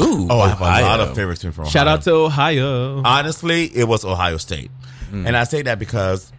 Ooh. 0.00 0.26
Oh, 0.30 0.40
I 0.40 0.48
have 0.48 0.60
a 0.60 0.64
lot 0.64 0.82
Ohio. 0.82 1.10
of 1.10 1.14
favorites 1.14 1.42
from 1.42 1.50
Ohio. 1.50 1.68
Shout 1.68 1.86
out 1.86 2.02
to 2.02 2.12
Ohio. 2.12 3.02
Honestly, 3.04 3.66
it 3.66 3.86
was 3.86 4.04
Ohio 4.04 4.38
State. 4.38 4.70
Mm. 5.12 5.28
And 5.28 5.36
I 5.36 5.44
say 5.44 5.62
that 5.62 5.78
because 5.78 6.32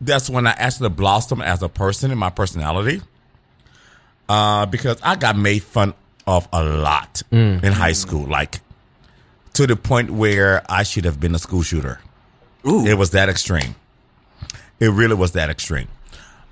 that's 0.00 0.30
when 0.30 0.46
I 0.46 0.50
actually 0.50 0.90
blossomed 0.90 1.42
as 1.42 1.62
a 1.62 1.68
person 1.68 2.12
in 2.12 2.18
my 2.18 2.30
personality. 2.30 3.00
Uh, 4.28 4.66
because 4.66 5.00
I 5.02 5.16
got 5.16 5.36
made 5.36 5.62
fun 5.62 5.94
of 6.26 6.48
a 6.52 6.64
lot 6.64 7.22
in 7.30 7.72
high 7.72 7.92
school, 7.92 8.26
like 8.26 8.60
to 9.54 9.66
the 9.66 9.76
point 9.76 10.10
where 10.10 10.62
I 10.68 10.82
should 10.82 11.04
have 11.04 11.20
been 11.20 11.34
a 11.34 11.38
school 11.38 11.62
shooter. 11.62 12.00
It 12.86 12.94
was 12.98 13.10
that 13.12 13.28
extreme. 13.28 13.76
It 14.80 14.88
really 14.88 15.14
was 15.14 15.32
that 15.32 15.48
extreme. 15.50 15.88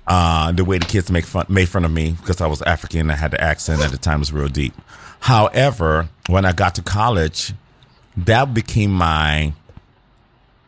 Uh, 0.07 0.51
the 0.51 0.63
way 0.63 0.77
the 0.77 0.85
kids 0.85 1.11
make 1.11 1.25
fun 1.25 1.45
made 1.49 1.67
fun 1.67 1.83
of 1.83 1.91
me 1.91 2.11
because 2.11 2.39
I 2.39 2.47
was 2.47 2.61
African 2.61 3.01
and 3.01 3.11
I 3.11 3.15
had 3.15 3.31
the 3.31 3.41
accent 3.41 3.81
at 3.81 3.91
the 3.91 3.97
time 3.97 4.19
was 4.19 4.31
real 4.31 4.47
deep. 4.47 4.73
However, 5.19 6.07
when 6.27 6.45
I 6.45 6.51
got 6.53 6.75
to 6.75 6.81
college, 6.83 7.53
that 8.15 8.53
became 8.53 8.91
my 8.91 9.53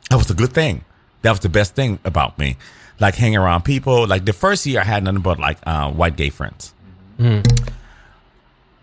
that 0.09 0.17
was 0.17 0.29
a 0.29 0.33
good 0.33 0.53
thing. 0.53 0.83
That 1.21 1.31
was 1.31 1.39
the 1.39 1.49
best 1.49 1.75
thing 1.75 1.99
about 2.03 2.37
me. 2.39 2.57
Like 2.99 3.15
hanging 3.15 3.37
around 3.37 3.63
people. 3.63 4.07
Like 4.07 4.25
the 4.25 4.33
first 4.33 4.65
year 4.65 4.81
I 4.81 4.83
had 4.83 5.03
nothing 5.03 5.21
but 5.21 5.39
like 5.39 5.59
uh, 5.65 5.91
white 5.91 6.15
gay 6.15 6.29
friends. 6.29 6.73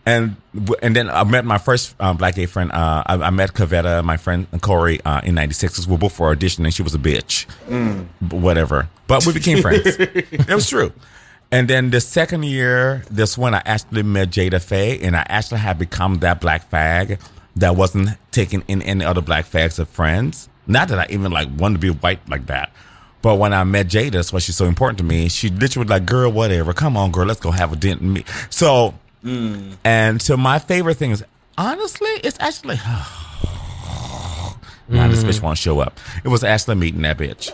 And 0.07 0.37
and 0.83 0.95
then 0.95 1.09
I 1.09 1.25
met 1.25 1.47
my 1.47 1.57
first 1.57 1.95
uh, 1.99 2.13
black 2.13 2.35
gay 2.35 2.45
friend. 2.47 2.71
Uh, 2.71 3.03
I, 3.07 3.15
I 3.15 3.31
met 3.31 3.55
Cavetta, 3.55 4.05
my 4.05 4.19
friend 4.19 4.47
Corey, 4.61 5.01
uh, 5.05 5.23
in 5.25 5.35
'96. 5.35 5.87
We 5.87 5.93
were 5.93 5.99
both 5.99 6.15
for 6.15 6.29
audition, 6.29 6.65
and 6.67 6.75
she 6.75 6.83
was 6.83 6.95
a 6.95 6.99
bitch, 6.99 7.47
B- 8.29 8.37
whatever. 8.37 8.89
But 9.07 9.25
we 9.25 9.33
became 9.33 9.63
friends. 9.63 9.81
it 9.87 10.49
was 10.51 10.69
true. 10.69 10.93
And 11.51 11.69
then 11.69 11.91
the 11.91 12.01
second 12.01 12.45
year, 12.45 13.05
this 13.11 13.39
when 13.39 13.55
I 13.55 13.63
actually 13.65 14.03
met 14.03 14.29
Jada 14.29 14.61
Faye, 14.61 14.99
and 15.01 15.17
I 15.17 15.25
actually 15.29 15.61
had 15.61 15.79
become 15.79 16.19
that 16.19 16.41
black 16.41 16.71
fag 16.71 17.19
that 17.57 17.77
wasn't 17.77 18.11
taking 18.31 18.63
in 18.69 18.83
any 18.83 19.05
other 19.05 19.23
black 19.23 19.47
fags 19.47 19.79
as 19.79 19.89
friends. 19.89 20.49
Not 20.67 20.89
that 20.89 20.99
I 20.99 21.07
even 21.11 21.33
like 21.33 21.49
wanted 21.57 21.75
to 21.75 21.81
be 21.81 21.91
white 21.91 22.29
like 22.29 22.47
that. 22.47 22.73
But 23.25 23.37
when 23.37 23.55
I 23.55 23.65
met 23.65 23.87
Jada, 23.87 24.11
that's 24.11 24.35
why 24.35 24.39
she's 24.41 24.55
so 24.55 24.67
important 24.67 24.99
to 24.99 25.05
me. 25.05 25.31
She 25.31 25.49
literally 25.49 25.87
was 25.87 25.91
like, 25.91 26.05
girl, 26.05 26.31
whatever. 26.31 26.75
Come 26.75 26.95
on, 26.99 27.11
girl, 27.11 27.25
let's 27.25 27.41
go 27.41 27.51
have 27.51 27.73
a 27.73 27.77
dinner. 27.77 28.03
Me. 28.03 28.23
So, 28.51 28.93
mm. 29.25 29.79
and 29.83 30.21
so 30.21 30.37
my 30.37 30.59
favorite 30.59 30.97
thing 30.99 31.11
is, 31.11 31.25
honestly, 31.57 32.11
it's 32.23 32.39
actually, 32.39 32.77
now 34.91 35.09
this 35.09 35.25
mm. 35.25 35.31
bitch 35.31 35.41
won't 35.41 35.57
show 35.57 35.81
up. 35.81 35.99
It 36.23 36.29
was 36.29 36.45
Ashley 36.45 36.75
meeting 36.75 37.01
that 37.01 37.17
bitch. 37.17 37.51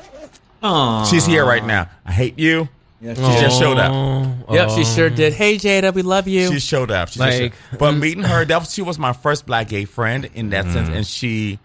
She's 1.08 1.24
here 1.24 1.46
right 1.46 1.64
now. 1.64 1.88
I 2.04 2.10
hate 2.10 2.36
you. 2.36 2.68
she 3.00 3.14
just 3.14 3.56
showed 3.60 3.78
up. 3.78 3.92
Yep, 4.50 4.70
she 4.70 4.84
sure 4.84 5.08
did. 5.08 5.34
Hey, 5.34 5.54
Jada, 5.54 5.94
we 5.94 6.02
love 6.02 6.26
you. 6.26 6.50
She 6.52 6.58
showed 6.58 6.90
up. 6.90 7.10
She 7.10 7.20
just 7.20 7.40
Like- 7.40 7.52
showed- 7.52 7.78
but 7.78 7.94
mm. 7.94 8.00
meeting 8.00 8.24
her, 8.24 8.44
that 8.44 8.58
was, 8.58 8.74
she 8.74 8.82
was 8.82 8.98
my 8.98 9.12
first 9.12 9.46
black 9.46 9.68
gay 9.68 9.84
friend 9.84 10.28
in 10.34 10.50
that 10.50 10.64
sense, 10.64 10.88
Mm. 10.88 10.96
and 10.96 11.06
she 11.06 11.60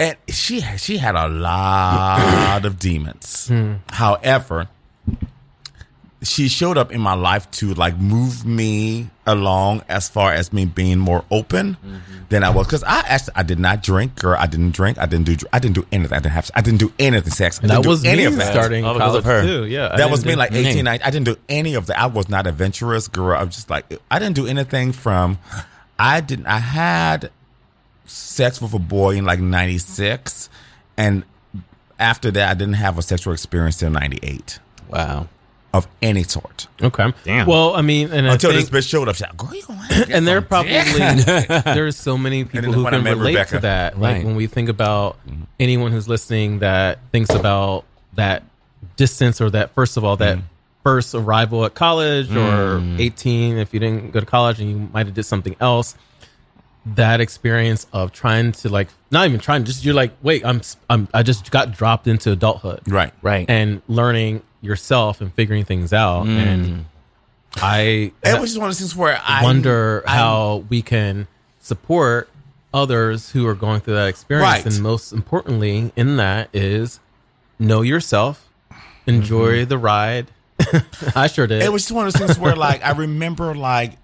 and 0.00 0.16
she 0.28 0.60
she 0.78 0.96
had 0.98 1.14
a 1.14 1.28
lot 1.28 2.64
of 2.64 2.78
demons. 2.80 3.46
Hmm. 3.48 3.74
However, 3.90 4.66
she 6.22 6.48
showed 6.48 6.76
up 6.76 6.92
in 6.92 7.00
my 7.00 7.14
life 7.14 7.50
to 7.52 7.72
like 7.74 7.96
move 7.96 8.44
me 8.44 9.08
along 9.26 9.82
as 9.88 10.06
far 10.08 10.32
as 10.32 10.52
me 10.52 10.66
being 10.66 10.98
more 10.98 11.24
open 11.30 11.76
Mm-hmm. 11.84 12.24
than 12.28 12.44
I 12.44 12.50
was 12.50 12.66
because 12.66 12.84
I 12.84 13.00
actually 13.00 13.32
I 13.36 13.42
did 13.42 13.58
not 13.58 13.82
drink, 13.82 14.16
girl. 14.16 14.36
I 14.38 14.46
didn't 14.46 14.72
drink. 14.72 14.98
I 14.98 15.06
didn't 15.06 15.24
do. 15.26 15.36
I 15.52 15.58
didn't 15.58 15.74
do 15.76 15.86
anything. 15.90 16.12
I 16.16 16.20
didn't 16.20 16.32
have. 16.32 16.50
I 16.54 16.60
didn't 16.60 16.78
do 16.80 16.92
anything 16.98 17.32
sex. 17.32 17.58
I 17.58 17.62
that 17.62 17.68
didn't 17.68 17.82
do 17.84 17.88
was 17.88 18.04
any 18.04 18.18
me 18.18 18.24
of 18.26 18.36
that. 18.36 18.52
starting 18.52 18.84
All 18.84 18.94
because 18.94 19.14
of 19.16 19.24
her. 19.24 19.42
too. 19.42 19.64
Yeah, 19.66 19.90
I 19.92 19.96
That 19.96 20.10
was 20.10 20.24
me 20.26 20.36
like 20.36 20.52
18, 20.52 20.84
19. 20.84 21.06
I 21.06 21.10
didn't 21.10 21.24
do 21.26 21.36
any 21.48 21.74
of 21.74 21.86
that. 21.86 21.98
I 21.98 22.06
was 22.06 22.28
not 22.28 22.46
adventurous, 22.46 23.08
girl. 23.08 23.36
I 23.36 23.42
was 23.44 23.54
just 23.54 23.68
like, 23.70 23.86
I 24.10 24.18
didn't 24.18 24.36
do 24.36 24.46
anything 24.46 24.92
from, 24.92 25.38
I 25.98 26.20
didn't, 26.20 26.46
I 26.46 26.58
had 26.58 27.30
sex 28.10 28.60
with 28.60 28.74
a 28.74 28.78
boy 28.78 29.16
in 29.16 29.24
like 29.24 29.40
96 29.40 30.48
and 30.96 31.24
after 31.98 32.30
that, 32.30 32.50
I 32.50 32.54
didn't 32.54 32.74
have 32.74 32.96
a 32.96 33.02
sexual 33.02 33.32
experience 33.34 33.76
till 33.76 33.90
'98 33.90 34.58
Wow. 34.88 35.28
of 35.74 35.86
any 36.00 36.22
sort. 36.22 36.66
Okay. 36.82 37.12
Damn. 37.24 37.46
Well, 37.46 37.74
I 37.74 37.82
mean, 37.82 38.10
and 38.10 38.26
I 38.26 38.32
Until 38.32 38.52
think, 38.52 38.70
this 38.70 38.86
bitch 38.86 38.88
showed 38.88 39.06
up, 39.06 39.16
she's 39.16 39.22
like, 39.22 39.36
"Girl, 39.36 39.54
you 39.54 39.62
gonna 39.62 39.80
have 39.80 39.88
to 40.02 40.06
get 40.06 40.16
and 40.16 40.26
there 40.26 40.40
some 40.40 40.46
probably 40.48 40.72
dick." 40.72 41.46
there's 41.64 41.96
so 41.98 42.16
many 42.16 42.44
people 42.44 42.72
who 42.72 42.84
when 42.84 42.94
I 42.94 42.96
can 42.96 43.04
met 43.04 43.16
relate 43.18 43.32
Rebecca. 43.34 43.50
to 43.56 43.58
that. 43.60 44.00
Like 44.00 44.24
when 44.24 44.34
we 44.34 44.46
think 44.46 44.70
about 44.70 45.18
anyone 45.58 45.92
who's 45.92 46.08
listening 46.08 46.60
that 46.60 47.00
thinks 47.12 47.28
about 47.30 47.84
that 48.14 48.44
distance 48.96 49.40
or 49.42 49.50
that 49.50 49.74
first 49.74 49.98
of 49.98 50.04
all 50.04 50.16
that 50.16 50.38
Mm. 50.38 50.42
first 50.82 51.14
arrival 51.14 51.66
at 51.66 51.74
college 51.74 52.34
or 52.34 52.82
18 52.98 53.58
if 53.58 53.74
you 53.74 53.80
didn't 53.80 54.10
go 54.12 54.20
to 54.20 54.26
college 54.26 54.58
and 54.58 54.70
you 54.70 54.88
might 54.90 55.04
have 55.04 55.14
did 55.14 55.24
something 55.24 55.54
else 55.60 55.94
that 56.86 57.20
experience 57.20 57.86
of 57.92 58.10
trying 58.12 58.52
to 58.52 58.68
like 58.68 58.88
not 59.10 59.26
even 59.26 59.38
trying 59.38 59.64
just 59.64 59.84
you're 59.84 59.92
like 59.94 60.12
wait 60.22 60.44
I'm 60.46 60.62
I'm 60.88 61.08
I 61.12 61.22
just 61.22 61.50
got 61.50 61.72
dropped 61.72 62.06
into 62.06 62.32
adulthood 62.32 62.80
Right. 62.88 63.12
Right. 63.22 63.44
and 63.50 63.82
learning 63.86 64.42
yourself 64.62 65.20
and 65.20 65.32
figuring 65.34 65.64
things 65.64 65.92
out 65.92 66.26
and 66.26 66.86
I 67.56 68.12
It 68.24 68.40
was 68.40 68.50
just 68.50 68.58
one 68.58 68.68
of 68.68 68.74
those 68.74 68.78
things 68.78 68.96
where 68.96 69.20
I 69.24 69.42
wonder 69.42 70.02
I- 70.06 70.16
how 70.16 70.64
we 70.68 70.82
can 70.82 71.26
support 71.58 72.28
others 72.72 73.30
who 73.30 73.46
are 73.46 73.54
going 73.54 73.80
through 73.80 73.94
that 73.94 74.08
experience. 74.08 74.64
Right. 74.64 74.64
And 74.66 74.80
most 74.82 75.12
importantly, 75.12 75.92
in 75.96 76.16
that 76.18 76.48
is 76.52 77.00
know 77.58 77.82
yourself, 77.82 78.48
enjoy 79.06 79.64
the 79.64 79.76
ride. 79.76 80.28
I 81.16 81.26
sure 81.26 81.46
did. 81.48 81.60
Mm-hmm. 81.60 81.66
It 81.66 81.72
was 81.72 81.82
just 81.82 81.92
one 81.92 82.06
of 82.06 82.12
those 82.12 82.22
things 82.26 82.38
where, 82.38 82.54
like, 82.54 82.84
I 82.84 82.92
remember, 82.92 83.54
like, 83.56 83.94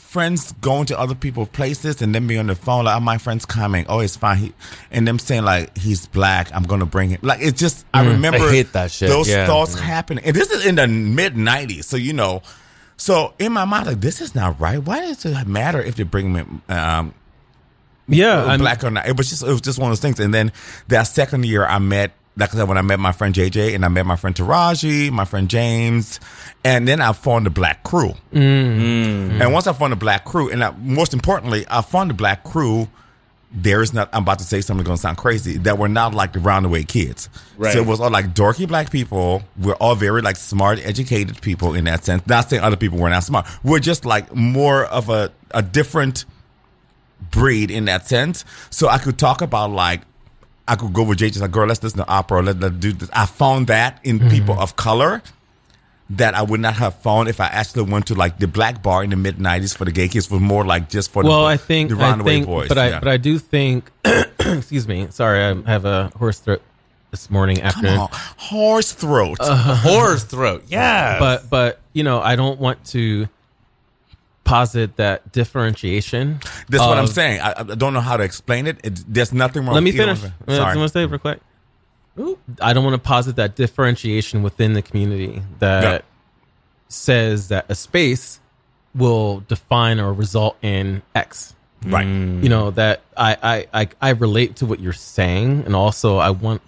friends 0.00 0.52
going 0.60 0.86
to 0.86 0.98
other 0.98 1.14
people's 1.14 1.48
places 1.50 2.02
and 2.02 2.14
then 2.14 2.26
be 2.26 2.36
on 2.38 2.48
the 2.48 2.54
phone, 2.54 2.86
like, 2.86 2.96
oh, 2.96 3.00
my 3.00 3.18
friend's 3.18 3.44
coming. 3.44 3.86
Oh, 3.88 4.00
it's 4.00 4.16
fine. 4.16 4.38
He, 4.38 4.52
and 4.90 5.06
them 5.06 5.18
saying, 5.18 5.44
like, 5.44 5.76
he's 5.78 6.06
black. 6.06 6.50
I'm 6.54 6.64
going 6.64 6.80
to 6.80 6.86
bring 6.86 7.10
him. 7.10 7.20
Like, 7.22 7.40
it's 7.42 7.58
just, 7.60 7.84
I 7.94 8.04
remember 8.06 8.38
I 8.38 8.50
hate 8.50 8.72
that 8.72 8.90
shit. 8.90 9.08
those 9.08 9.28
Yeah. 9.28 9.46
thoughts 9.46 9.78
happening. 9.78 10.24
And 10.24 10.34
this 10.34 10.50
is 10.50 10.66
in 10.66 10.74
the 10.74 10.88
mid 10.88 11.34
90s. 11.34 11.84
So, 11.84 11.96
you 11.96 12.12
know, 12.12 12.42
so 12.96 13.34
in 13.38 13.52
my 13.52 13.64
mind, 13.64 13.86
like, 13.86 14.00
this 14.00 14.20
is 14.20 14.34
not 14.34 14.58
right. 14.60 14.78
Why 14.78 15.00
does 15.00 15.24
it 15.24 15.46
matter 15.46 15.80
if 15.80 15.94
they 15.96 16.02
bring 16.02 16.32
me, 16.32 16.42
um, 16.68 17.14
yeah, 18.08 18.44
I'm- 18.44 18.58
black 18.58 18.82
or 18.82 18.90
not. 18.90 19.06
It 19.06 19.16
was 19.16 19.28
just 19.30 19.42
it 19.44 19.50
was 19.50 19.60
just 19.60 19.78
one 19.78 19.90
of 19.90 19.96
those 19.96 20.00
things. 20.02 20.18
And 20.18 20.34
then 20.34 20.50
that 20.88 21.04
second 21.04 21.44
year, 21.46 21.64
I 21.64 21.78
met 21.78 22.10
like 22.40 22.54
I 22.54 22.58
said 22.58 22.68
when 22.68 22.78
I 22.78 22.82
met 22.82 22.98
my 22.98 23.12
friend 23.12 23.34
JJ 23.34 23.74
and 23.74 23.84
I 23.84 23.88
met 23.88 24.06
my 24.06 24.16
friend 24.16 24.34
Taraji, 24.34 25.10
my 25.10 25.24
friend 25.24 25.48
James, 25.48 26.18
and 26.64 26.88
then 26.88 27.00
I 27.00 27.12
formed 27.12 27.46
the 27.46 27.50
Black 27.50 27.82
Crew. 27.82 28.14
Mm. 28.32 29.40
And 29.40 29.52
once 29.52 29.66
I 29.66 29.72
formed 29.72 29.92
the 29.92 29.96
Black 29.96 30.24
Crew, 30.24 30.50
and 30.50 30.64
I, 30.64 30.70
most 30.72 31.12
importantly, 31.12 31.66
I 31.68 31.82
formed 31.82 32.10
the 32.10 32.14
Black 32.14 32.42
Crew. 32.44 32.88
There 33.52 33.82
is 33.82 33.92
not. 33.92 34.08
I'm 34.12 34.22
about 34.22 34.38
to 34.38 34.44
say 34.44 34.60
something 34.60 34.84
going 34.84 34.96
to 34.96 35.00
sound 35.00 35.18
crazy. 35.18 35.58
That 35.58 35.76
we're 35.76 35.88
not 35.88 36.14
like 36.14 36.32
the 36.32 36.38
roundaway 36.38 36.86
kids. 36.86 37.28
Right. 37.58 37.72
So 37.72 37.80
it 37.80 37.86
was 37.86 38.00
all 38.00 38.10
like 38.10 38.32
dorky 38.32 38.66
black 38.66 38.92
people. 38.92 39.42
We're 39.58 39.74
all 39.74 39.96
very 39.96 40.22
like 40.22 40.36
smart, 40.36 40.78
educated 40.78 41.42
people 41.42 41.74
in 41.74 41.84
that 41.86 42.04
sense. 42.04 42.24
Not 42.28 42.48
saying 42.48 42.62
other 42.62 42.76
people 42.76 42.98
were 42.98 43.10
not 43.10 43.24
smart. 43.24 43.46
We're 43.64 43.80
just 43.80 44.04
like 44.04 44.32
more 44.32 44.84
of 44.84 45.08
a 45.08 45.32
a 45.50 45.62
different 45.62 46.26
breed 47.32 47.72
in 47.72 47.86
that 47.86 48.06
sense. 48.06 48.44
So 48.70 48.88
I 48.88 48.98
could 48.98 49.18
talk 49.18 49.42
about 49.42 49.70
like 49.72 50.02
I 50.70 50.76
could 50.76 50.92
go 50.92 51.02
with 51.02 51.18
JJ 51.18 51.40
like, 51.40 51.50
girl, 51.50 51.66
let's 51.66 51.82
listen 51.82 51.98
to 51.98 52.08
opera, 52.08 52.42
let, 52.42 52.60
let's 52.60 52.76
do 52.76 52.92
this. 52.92 53.10
I 53.12 53.26
found 53.26 53.66
that 53.66 53.98
in 54.04 54.18
people 54.30 54.58
of 54.58 54.76
color 54.76 55.20
that 56.10 56.34
I 56.34 56.42
would 56.42 56.60
not 56.60 56.74
have 56.74 56.96
found 56.96 57.28
if 57.28 57.40
I 57.40 57.46
actually 57.46 57.84
went 57.90 58.06
to 58.08 58.14
like 58.14 58.38
the 58.38 58.48
black 58.48 58.82
bar 58.82 59.04
in 59.04 59.10
the 59.10 59.16
mid 59.16 59.40
nineties 59.40 59.74
for 59.74 59.84
the 59.84 59.92
gay 59.92 60.08
kids 60.08 60.30
was 60.30 60.40
more 60.40 60.64
like 60.64 60.88
just 60.88 61.10
for 61.12 61.22
well, 61.22 61.40
the, 61.42 61.46
I 61.46 61.56
think, 61.56 61.90
the 61.90 61.96
I 61.96 62.10
runaway 62.10 62.32
think, 62.36 62.46
boys. 62.46 62.68
but 62.68 62.78
I, 62.78 62.88
yeah. 62.88 62.98
but 62.98 63.08
I 63.08 63.16
do 63.16 63.38
think, 63.38 63.90
excuse 64.38 64.88
me, 64.88 65.08
sorry, 65.10 65.40
I 65.44 65.70
have 65.70 65.84
a 65.84 66.10
horse 66.16 66.38
throat 66.40 66.62
this 67.10 67.30
morning 67.30 67.60
after 67.62 67.80
Come 67.82 67.86
afternoon. 67.86 68.00
on, 68.00 68.34
horse 68.38 68.92
throat. 68.92 69.38
uh, 69.40 69.76
Horse 69.76 70.24
throat. 70.24 70.64
Yeah. 70.68 71.18
But, 71.18 71.50
but, 71.50 71.80
you 71.92 72.02
know, 72.04 72.20
I 72.20 72.36
don't 72.36 72.60
want 72.60 72.84
to 72.86 73.28
posit 74.50 74.96
that 74.96 75.32
differentiation. 75.32 76.40
That's 76.68 76.82
what 76.84 76.98
I'm 76.98 77.06
saying. 77.06 77.40
I, 77.40 77.54
I 77.58 77.62
don't 77.62 77.94
know 77.94 78.00
how 78.00 78.16
to 78.16 78.24
explain 78.24 78.66
it. 78.66 78.78
it 78.84 79.00
there's 79.08 79.32
nothing 79.32 79.64
wrong. 79.64 79.74
Let 79.74 79.82
me 79.82 79.92
finish. 79.92 80.20
Sorry. 80.20 80.32
I 80.48 80.76
want 80.76 80.88
to 80.88 80.88
say 80.88 81.06
real 81.06 81.18
quick. 81.18 81.40
I 82.60 82.72
don't 82.72 82.84
want 82.84 82.94
to 82.94 82.98
posit 83.08 83.36
that 83.36 83.56
differentiation 83.56 84.42
within 84.42 84.72
the 84.74 84.82
community 84.82 85.42
that 85.60 85.82
Yeah. 85.82 86.00
says 86.88 87.48
that 87.48 87.66
a 87.68 87.74
space 87.74 88.40
will 88.94 89.40
define 89.48 90.00
or 90.00 90.12
result 90.12 90.56
in 90.62 91.02
X. 91.14 91.54
Right. 91.86 92.06
You 92.06 92.48
know 92.48 92.72
that 92.72 93.00
I, 93.16 93.36
I 93.72 93.82
I 93.82 93.88
I 94.02 94.10
relate 94.10 94.56
to 94.56 94.66
what 94.66 94.80
you're 94.80 94.92
saying, 94.92 95.62
and 95.64 95.74
also 95.74 96.18
I 96.18 96.28
want 96.30 96.60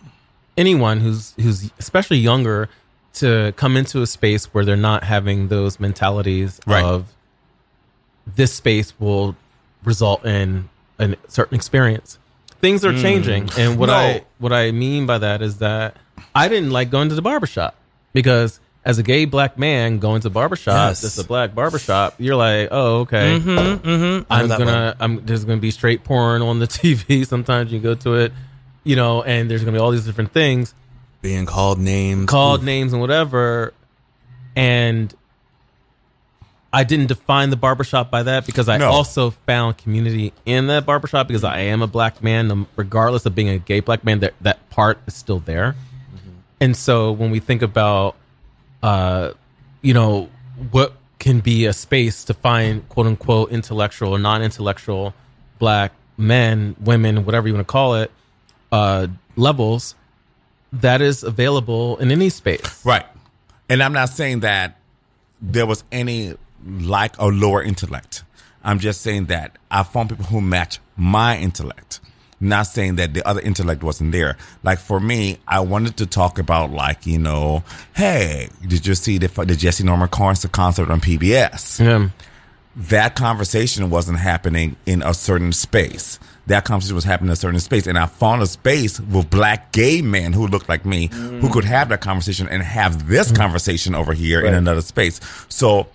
anyone 0.57 1.01
who's 1.01 1.35
who's 1.39 1.71
especially 1.79 2.19
younger 2.19 2.69
to 3.15 3.53
come 3.57 3.77
into 3.77 4.01
a 4.01 4.07
space 4.07 4.47
where 4.55 4.65
they're 4.65 4.77
not 4.77 5.05
having 5.05 5.49
those 5.49 5.79
mentalities 5.79 6.61
Right. 6.67 6.83
of 6.83 7.13
this 8.27 8.53
space 8.53 8.93
will 8.99 9.36
result 9.85 10.24
in 10.24 10.69
a 10.99 11.16
certain 11.28 11.55
experience. 11.57 12.19
Things 12.61 12.85
are 12.85 12.93
changing, 12.97 13.51
and 13.59 13.78
what 13.78 13.86
No. 13.86 13.94
I 13.94 14.24
what 14.39 14.53
I 14.53 14.70
mean 14.70 15.07
by 15.07 15.19
that 15.19 15.43
is 15.43 15.59
that 15.59 15.97
I 16.35 16.49
didn't 16.49 16.70
like 16.70 16.90
going 16.90 17.09
to 17.09 17.15
the 17.16 17.23
barbershop 17.23 17.74
because 18.12 18.61
as 18.85 18.99
a 18.99 19.03
gay 19.03 19.24
black 19.24 19.59
man 19.59 19.99
going 19.99 20.20
to 20.23 20.31
barbershop, 20.31 20.74
Yes. 20.90 21.03
it's 21.05 21.19
a 21.19 21.24
black 21.24 21.55
barbershop. 21.55 22.15
You're 22.19 22.36
like, 22.36 22.69
oh 22.70 23.01
okay, 23.01 23.39
mm-hmm. 23.40 23.49
Know 23.89 24.24
I'm 24.31 24.49
gonna 24.49 24.97
I'm 25.01 25.27
there's 25.27 25.44
gonna 25.44 25.61
be 25.61 25.73
straight 25.73 26.05
porn 26.05 26.40
on 26.43 26.61
the 26.61 26.66
TV. 26.69 27.27
Sometimes 27.27 27.73
you 27.73 27.81
go 27.81 27.94
to 27.97 28.15
it, 28.15 28.32
you 28.85 28.94
know, 28.94 29.23
and 29.24 29.51
there's 29.51 29.65
gonna 29.65 29.77
be 29.77 29.81
all 29.82 29.90
these 29.90 30.07
different 30.07 30.31
things, 30.32 30.73
being 31.20 31.47
called 31.47 31.81
names. 31.81 32.27
called 32.27 32.62
names 32.62 32.93
and 32.93 33.01
whatever. 33.01 33.73
And 34.55 35.12
I 36.73 36.85
didn't 36.85 37.07
define 37.09 37.51
the 37.51 37.57
barbershop 37.57 38.11
by 38.11 38.23
that 38.23 38.47
because 38.47 38.69
I 38.69 38.78
No. 38.78 38.89
also 38.90 39.31
found 39.47 39.77
community 39.77 40.32
in 40.47 40.69
that 40.69 40.86
barbershop 40.86 41.28
because 41.28 41.44
I 41.44 41.59
am 41.61 41.82
a 41.82 41.86
black 41.86 42.23
man, 42.23 42.51
um, 42.51 42.66
regardless 42.77 43.27
of 43.27 43.35
being 43.35 43.49
a 43.51 43.59
gay 43.59 43.81
black 43.81 44.05
man. 44.05 44.20
That 44.20 44.35
that 44.40 44.70
part 44.70 44.99
is 45.07 45.15
still 45.15 45.39
there. 45.39 45.74
And 46.61 46.77
so 46.77 47.12
when 47.12 47.31
we 47.31 47.40
think 47.40 47.61
about, 47.61 48.15
uh, 48.82 49.32
you 49.82 49.93
know, 49.93 50.28
what 50.70 50.94
can 51.19 51.40
be 51.40 51.66
a 51.66 51.73
space 51.73 52.24
to 52.24 52.35
find 52.35 52.89
quote 52.89 53.07
unquote 53.07 53.51
intellectual 53.51 54.11
or 54.15 54.19
non 54.19 54.43
intellectual 54.43 55.12
black 55.59 55.93
men, 56.16 56.74
women, 56.81 57.24
whatever 57.24 57.49
you 57.49 57.55
want 57.55 57.66
to 57.66 57.70
call 57.70 57.97
it, 57.97 58.11
uh, 58.70 59.09
levels, 59.36 59.94
that 60.73 61.03
is 61.03 61.23
available 61.23 61.99
in 61.99 62.11
any 62.11 62.28
space. 62.31 62.81
Right. 62.85 63.05
And 63.69 63.82
I'm 63.82 63.93
not 63.93 64.09
saying 64.09 64.40
that 64.40 64.78
there 65.40 65.66
was 65.66 65.85
any 65.93 66.35
like 66.66 67.20
or 67.20 67.32
lower 67.32 67.62
intellect. 67.62 68.24
I'm 68.64 68.78
just 68.78 69.02
saying 69.02 69.26
that 69.26 69.59
I 69.70 69.82
found 69.82 70.10
people 70.10 70.26
who 70.26 70.40
match 70.40 70.78
my 70.97 71.36
intellect. 71.39 72.01
Not 72.40 72.64
saying 72.64 72.97
that 72.97 73.14
the 73.14 73.26
other 73.26 73.40
intellect 73.40 73.84
wasn't 73.84 74.10
there. 74.10 74.36
Like 74.64 74.80
for 74.80 74.98
me, 74.98 75.39
I 75.47 75.60
wanted 75.60 75.97
to 75.98 76.06
talk 76.06 76.40
about 76.40 76.70
like, 76.70 77.06
you 77.06 77.18
know, 77.18 77.62
hey, 77.94 78.48
did 78.66 78.84
you 78.84 78.97
see 78.97 79.18
the, 79.18 79.28
the 79.28 79.55
Jessye 79.55 79.84
Norman 79.84 80.09
concert 80.09 80.51
concert 80.51 80.90
on 80.90 81.01
PBS? 81.01 81.84
Yeah. 81.84 82.09
that 82.74 83.14
conversation 83.14 83.90
wasn't 83.90 84.18
happening 84.18 84.74
in 84.86 85.02
a 85.02 85.14
certain 85.14 85.52
space. 85.52 86.18
That 86.48 86.64
conversation 86.64 86.97
was 86.97 87.05
happening 87.05 87.28
in 87.28 87.34
a 87.34 87.36
certain 87.36 87.60
space. 87.60 87.86
And 87.86 87.97
I 87.97 88.06
found 88.06 88.43
a 88.43 88.47
space 88.47 88.98
with 88.98 89.30
black 89.30 89.70
gay 89.70 90.02
men 90.02 90.32
who 90.32 90.48
looked 90.48 90.68
like 90.68 90.84
me 90.84 91.10
who 91.12 91.43
mm. 91.43 91.52
could 91.52 91.64
have 91.64 91.90
that 91.90 92.01
conversation 92.01 92.48
and 92.48 92.60
have 92.60 93.09
this 93.09 93.30
mm. 93.30 93.36
conversation 93.36 93.94
over 93.94 94.14
here 94.14 94.40
in 94.40 94.55
another 94.55 94.80
space. 94.80 95.20
So 95.48 95.86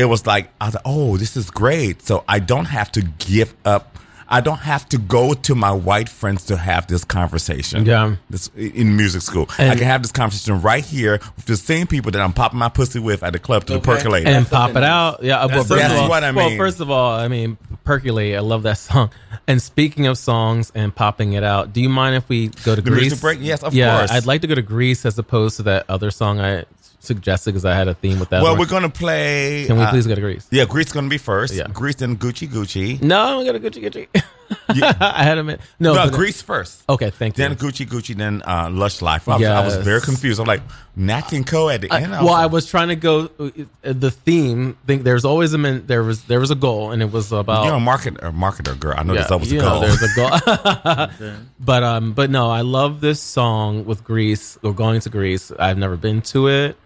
it 0.00 0.06
was 0.06 0.26
like, 0.26 0.50
I 0.60 0.66
was 0.66 0.74
like, 0.74 0.82
oh, 0.86 1.16
this 1.16 1.36
is 1.36 1.50
great. 1.50 2.02
So 2.02 2.24
I 2.26 2.38
don't 2.38 2.64
have 2.64 2.90
to 2.92 3.02
give 3.02 3.54
up. 3.64 3.98
I 4.32 4.40
don't 4.40 4.58
have 4.60 4.88
to 4.90 4.98
go 4.98 5.34
to 5.34 5.54
my 5.56 5.72
white 5.72 6.08
friends 6.08 6.44
to 6.46 6.56
have 6.56 6.86
this 6.86 7.04
conversation. 7.04 7.84
Yeah. 7.84 8.14
This, 8.30 8.46
in 8.54 8.96
music 8.96 9.22
school. 9.22 9.48
I 9.58 9.74
can 9.74 9.84
have 9.84 10.02
this 10.02 10.12
conversation 10.12 10.62
right 10.62 10.84
here 10.84 11.18
with 11.34 11.46
the 11.46 11.56
same 11.56 11.88
people 11.88 12.12
that 12.12 12.20
I'm 12.20 12.32
popping 12.32 12.60
my 12.60 12.68
pussy 12.68 13.00
with 13.00 13.24
at 13.24 13.32
the 13.32 13.40
club 13.40 13.64
to 13.66 13.72
the 13.74 13.80
percolator. 13.80 14.28
and 14.28 14.46
pop 14.46 14.70
it 14.76 14.84
out. 14.84 15.24
Yeah, 15.24 15.40
uh, 15.40 15.48
well, 15.48 15.64
first 15.64 15.68
that's 15.70 15.94
of 15.94 16.00
all, 16.02 16.08
what 16.08 16.22
I 16.22 16.30
well, 16.30 16.48
mean. 16.48 16.58
first 16.58 16.78
of 16.78 16.92
all, 16.92 17.12
I 17.12 17.26
mean, 17.26 17.58
percolate. 17.82 18.36
I 18.36 18.38
love 18.38 18.62
that 18.62 18.78
song. 18.78 19.10
And 19.48 19.60
speaking 19.60 20.06
of 20.06 20.16
songs 20.16 20.70
and 20.76 20.94
popping 20.94 21.32
it 21.32 21.42
out, 21.42 21.72
do 21.72 21.80
you 21.80 21.88
mind 21.88 22.14
if 22.14 22.28
we 22.28 22.48
go 22.48 22.76
to 22.76 22.80
The 22.80 22.88
Greece? 22.88 23.00
music 23.00 23.20
break? 23.20 23.38
Yes, 23.42 23.64
of 23.64 23.74
yeah, 23.74 23.98
course. 23.98 24.12
I'd 24.12 24.26
like 24.26 24.42
to 24.42 24.46
go 24.46 24.54
to 24.54 24.62
Greece 24.62 25.04
as 25.04 25.18
opposed 25.18 25.56
to 25.56 25.64
that 25.64 25.86
other 25.88 26.12
song 26.12 26.38
I 26.38 26.66
suggested 27.00 27.50
because 27.50 27.64
I 27.64 27.74
had 27.74 27.88
a 27.88 27.94
theme 27.94 28.20
with 28.20 28.28
that. 28.30 28.42
Well, 28.42 28.52
one. 28.52 28.60
we're 28.60 28.66
gonna 28.66 28.88
play. 28.90 29.64
Can 29.66 29.76
we 29.76 29.82
uh, 29.82 29.90
please 29.90 30.06
go 30.06 30.14
to 30.14 30.20
Greece? 30.20 30.46
Yeah, 30.50 30.64
Greece 30.66 30.92
gonna 30.92 31.08
be 31.08 31.18
first. 31.18 31.54
Yeah. 31.54 31.66
Greece 31.72 31.96
then 31.96 32.16
Gucci 32.16 32.46
Gucci. 32.46 33.02
No, 33.02 33.38
we 33.38 33.44
got 33.46 33.52
to 33.52 33.60
Gucci 33.60 33.82
Gucci. 33.82 34.06
yeah. 34.74 34.92
I 35.00 35.22
had 35.24 35.38
a 35.38 35.44
minute. 35.44 35.60
No, 35.78 35.94
No, 35.94 36.04
but- 36.06 36.12
Greece 36.14 36.42
first. 36.42 36.82
Okay, 36.88 37.10
thank 37.10 37.36
you. 37.38 37.44
Then 37.48 37.56
Gucci 37.56 37.86
Gucci, 37.86 38.16
then 38.16 38.42
uh, 38.46 38.68
Lush 38.70 39.00
Life. 39.02 39.28
I 39.28 39.36
was, 39.36 39.46
I 39.46 39.64
was 39.64 39.76
very 39.78 40.00
confused. 40.00 40.40
I'm 40.40 40.46
like, 40.46 40.62
Nat 40.96 41.22
King 41.22 41.44
Cole 41.44 41.70
at 41.70 41.80
the 41.80 41.90
I- 41.90 42.00
end. 42.02 42.12
well, 42.12 42.30
I 42.30 42.46
was 42.46 42.66
trying 42.68 42.88
to 42.88 42.96
go 42.96 43.30
uh, 43.38 43.50
the 43.82 44.10
theme. 44.10 44.76
Think 44.86 45.04
there's 45.04 45.24
always 45.24 45.52
a 45.54 45.58
min, 45.58 45.86
there 45.86 46.02
was 46.02 46.24
there 46.24 46.40
was 46.40 46.50
a 46.50 46.54
goal, 46.56 46.90
and 46.92 47.00
it 47.02 47.10
was 47.10 47.32
about 47.32 47.64
You're 47.64 47.74
a 47.74 47.78
marketer, 47.78 48.32
marketer 48.34 48.78
girl. 48.78 48.94
I 48.96 49.02
know 49.04 49.14
Yeah, 49.14 49.20
there's 49.20 49.30
always 49.30 49.52
a 49.52 49.54
you 49.54 49.60
know, 49.62 49.70
goal. 49.70 49.80
there's 49.80 50.02
a 50.02 51.16
goal. 51.26 51.36
but 51.60 51.82
um, 51.82 52.12
but 52.12 52.30
no, 52.30 52.50
I 52.50 52.60
love 52.62 53.00
this 53.00 53.20
song 53.20 53.84
with 53.84 54.04
Greece 54.04 54.58
or 54.62 54.74
going 54.74 55.00
to 55.00 55.10
Greece. 55.10 55.50
I've 55.58 55.78
never 55.78 55.96
been 55.96 56.22
to 56.22 56.48
it 56.48 56.76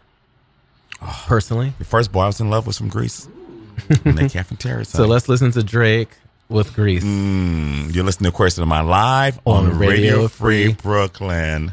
personally. 1.05 1.73
The 1.79 1.85
first 1.85 2.13
boy 2.13 2.21
I 2.23 2.27
was 2.27 2.41
in 2.41 2.51
love 2.51 2.67
with 2.67 2.77
from 2.77 2.89
Greece. 2.89 3.29
Nick 4.05 4.33
Cafeteria. 4.33 4.85
So 4.85 5.07
let's 5.07 5.29
listen 5.29 5.51
to 5.53 5.63
Drake 5.63 6.11
with 6.49 6.75
Greece. 6.75 7.05
Mm, 7.05 7.95
you're 7.95 8.05
listening 8.05 8.31
to 8.31 8.37
Queer 8.37 8.51
State 8.51 8.63
of 8.63 8.69
Mind 8.69 8.89
Live 8.89 9.39
on, 9.45 9.67
On 9.67 9.79
Radio, 9.79 9.89
Radio 9.89 10.29
Free 10.29 10.65
Free. 10.67 10.73
Brooklyn. 10.75 11.73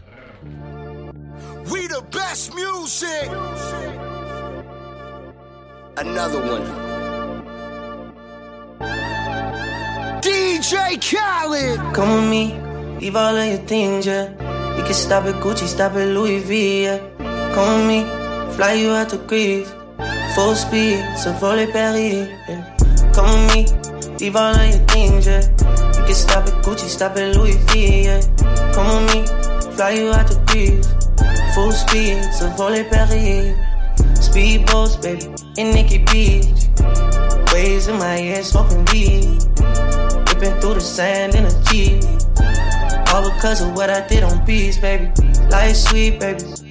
We 1.71 1.87
the 1.87 2.03
best 2.11 2.53
music. 2.55 3.29
Another 5.97 6.39
one. 6.39 6.65
DJ 10.21 10.99
Khaled. 11.01 11.93
Come 11.93 12.09
with 12.21 12.29
me, 12.29 12.59
leave 12.99 13.15
all 13.15 13.35
of 13.35 13.47
your 13.47 13.57
things, 13.67 14.05
yeah. 14.05 14.29
You 14.77 14.83
can 14.83 14.93
stop 14.93 15.25
at 15.25 15.35
Gucci, 15.35 15.67
stop 15.67 15.93
at 15.93 16.07
Louis 16.07 16.39
V, 16.39 16.83
yeah. 16.83 16.97
Come 17.53 17.79
with 17.79 17.87
me, 17.87 17.99
fly 18.55 18.73
you 18.73 18.89
out 18.91 19.09
to 19.09 19.17
Greece. 19.17 19.71
Full 20.35 20.55
speed, 20.55 21.03
so 21.17 21.31
volley 21.33 21.67
Paris, 21.67 22.29
yeah. 22.47 22.77
Come 23.13 23.47
with 23.47 23.53
me, 23.53 24.15
leave 24.19 24.35
all 24.35 24.55
of 24.55 24.69
your 24.69 24.79
things, 24.87 25.27
yeah. 25.27 25.41
You 25.97 26.05
can 26.05 26.15
stop 26.15 26.47
at 26.47 26.63
Gucci, 26.63 26.87
stop 26.87 27.17
at 27.17 27.35
Louis 27.35 27.57
V, 27.67 28.03
yeah. 28.05 28.21
Come 28.73 29.05
with 29.05 29.13
me, 29.13 29.75
fly 29.75 29.91
you 29.91 30.11
out 30.11 30.27
to 30.27 30.39
Greece. 30.47 30.87
Full 31.53 31.71
speed, 31.71 32.23
so 32.33 32.49
volley 32.55 32.83
Paris. 32.85 33.57
Speedboats, 34.17 35.01
baby, 35.01 35.27
in 35.57 35.75
Nikki 35.75 35.99
Beach. 36.05 36.69
Waves 37.53 37.87
in 37.87 37.97
my 37.97 38.17
ear, 38.19 38.43
smoking 38.43 38.85
weed. 38.85 39.43
Ripping 40.29 40.59
through 40.61 40.75
the 40.75 40.81
sand 40.81 41.35
in 41.35 41.45
a 41.45 41.63
Jeep. 41.65 42.01
All 43.13 43.29
because 43.29 43.61
of 43.61 43.75
what 43.75 43.89
I 43.89 44.07
did 44.07 44.23
on 44.23 44.45
beats, 44.45 44.77
baby. 44.77 45.11
Life 45.49 45.75
sweet, 45.75 46.19
baby. 46.19 46.70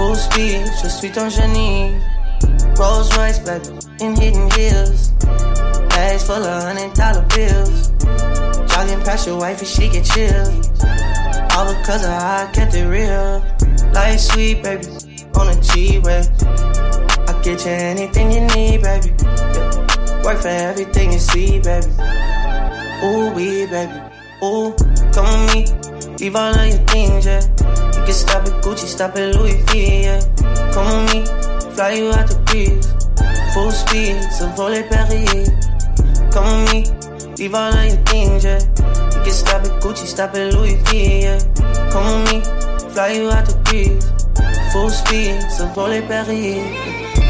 Full 0.00 0.14
speed, 0.14 0.64
je 0.82 0.88
suis 0.88 1.10
ton 1.10 1.28
génie. 1.28 1.94
Rolls 2.78 3.14
Royce, 3.18 3.38
baby, 3.40 3.68
in 4.00 4.16
hidden 4.16 4.50
hills. 4.52 5.10
Bags 5.90 6.24
full 6.24 6.42
of 6.42 6.62
hundred 6.62 6.94
dollar 6.94 7.20
bills. 7.36 7.90
Jogging 8.72 9.02
past 9.04 9.26
your 9.26 9.38
wife 9.38 9.58
and 9.58 9.68
she 9.68 9.90
get 9.90 10.06
chilled. 10.06 10.64
All 11.52 11.66
because 11.74 12.02
of 12.02 12.12
how 12.12 12.46
I 12.46 12.50
kept 12.50 12.74
it 12.74 12.86
real. 12.88 13.44
Life 13.92 14.20
sweet, 14.20 14.62
baby, 14.62 14.86
on 15.34 15.48
a 15.48 15.60
G-Way. 15.60 16.22
I 17.28 17.40
get 17.42 17.66
you 17.66 17.70
anything 17.70 18.32
you 18.32 18.40
need, 18.56 18.80
baby. 18.80 19.12
Yeah. 19.20 20.22
Work 20.24 20.40
for 20.40 20.48
everything 20.48 21.12
you 21.12 21.18
see, 21.18 21.60
baby. 21.60 21.86
Ooh, 23.04 23.30
we, 23.34 23.66
baby. 23.66 24.00
Ooh, 24.42 24.74
come 25.12 25.44
with 25.44 25.54
me. 25.54 25.89
Leave 26.20 26.36
all 26.36 26.52
of 26.52 26.68
your 26.68 26.76
things, 26.86 27.24
yeah. 27.24 27.40
You 27.40 28.04
can 28.04 28.12
stop 28.12 28.46
at 28.46 28.62
Gucci, 28.62 28.84
stop 28.84 29.16
at 29.16 29.34
Louis 29.34 29.56
V, 29.72 30.02
yeah. 30.04 30.20
Come 30.70 31.06
with 31.06 31.14
me. 31.14 31.24
Fly 31.74 31.92
you 31.92 32.12
out 32.12 32.28
to 32.28 32.36
Greece. 32.44 32.92
Full 33.54 33.70
speed, 33.70 34.20
so 34.30 34.46
volley 34.48 34.82
Paris. 34.82 35.48
Come 36.30 36.64
with 36.64 36.72
me. 36.72 37.36
Leave 37.38 37.54
all 37.54 37.72
of 37.72 37.86
your 37.86 37.96
things, 38.04 38.44
yeah. 38.44 38.60
You 39.16 39.24
can 39.24 39.32
stop 39.32 39.64
at 39.64 39.80
Gucci, 39.80 40.04
stop 40.04 40.34
at 40.34 40.52
Louis 40.52 40.76
V, 40.90 41.22
yeah. 41.22 41.38
Come 41.90 42.24
with 42.24 42.32
me. 42.34 42.90
Fly 42.92 43.12
you 43.12 43.30
out 43.30 43.46
to 43.46 43.56
Greece. 43.64 44.12
Full 44.74 44.90
speed, 44.90 45.40
so 45.50 45.68
volley 45.68 46.02
Paris. 46.02 47.29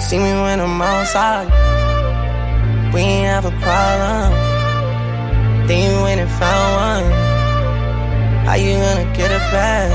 See 0.00 0.18
me 0.18 0.32
when 0.32 0.58
I'm 0.60 0.80
outside. 0.80 1.46
We 2.92 3.00
ain't 3.00 3.26
have 3.26 3.44
a 3.44 3.54
problem. 3.60 4.32
Then 5.68 5.78
you 5.86 6.02
went 6.02 6.20
and 6.20 6.30
found 6.40 6.70
one. 6.88 7.12
How 8.46 8.54
you 8.54 8.74
gonna 8.78 9.04
get 9.14 9.30
it 9.30 9.44
back? 9.52 9.90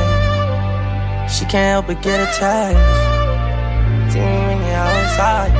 She 1.29 1.43
can't 1.45 1.71
help 1.73 1.87
but 1.87 2.01
get 2.03 2.19
attached. 2.21 2.77
See 4.13 4.19
me 4.19 4.37
when 4.47 4.59
you're 4.67 4.85
outside. 4.93 5.51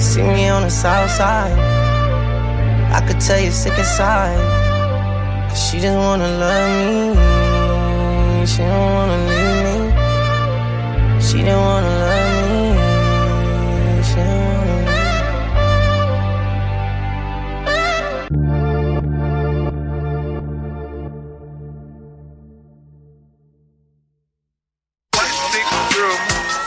See 0.00 0.22
me 0.22 0.48
on 0.48 0.62
the 0.62 0.70
south 0.70 1.10
side. 1.10 1.56
I 2.90 3.06
could 3.06 3.20
tell 3.20 3.38
you're 3.38 3.52
sick 3.52 3.78
inside. 3.78 4.40
Cause 5.50 5.60
she 5.70 5.78
just 5.78 5.96
wanna 5.96 6.30
love 6.42 6.70
me. 6.80 8.46
She 8.46 8.58
don't 8.58 8.92
wanna 8.96 9.18
leave 9.30 9.58
me. 9.66 9.76
She 11.20 11.38
don't 11.44 11.62
wanna 11.62 11.92
love 12.02 12.22
me. 12.22 12.27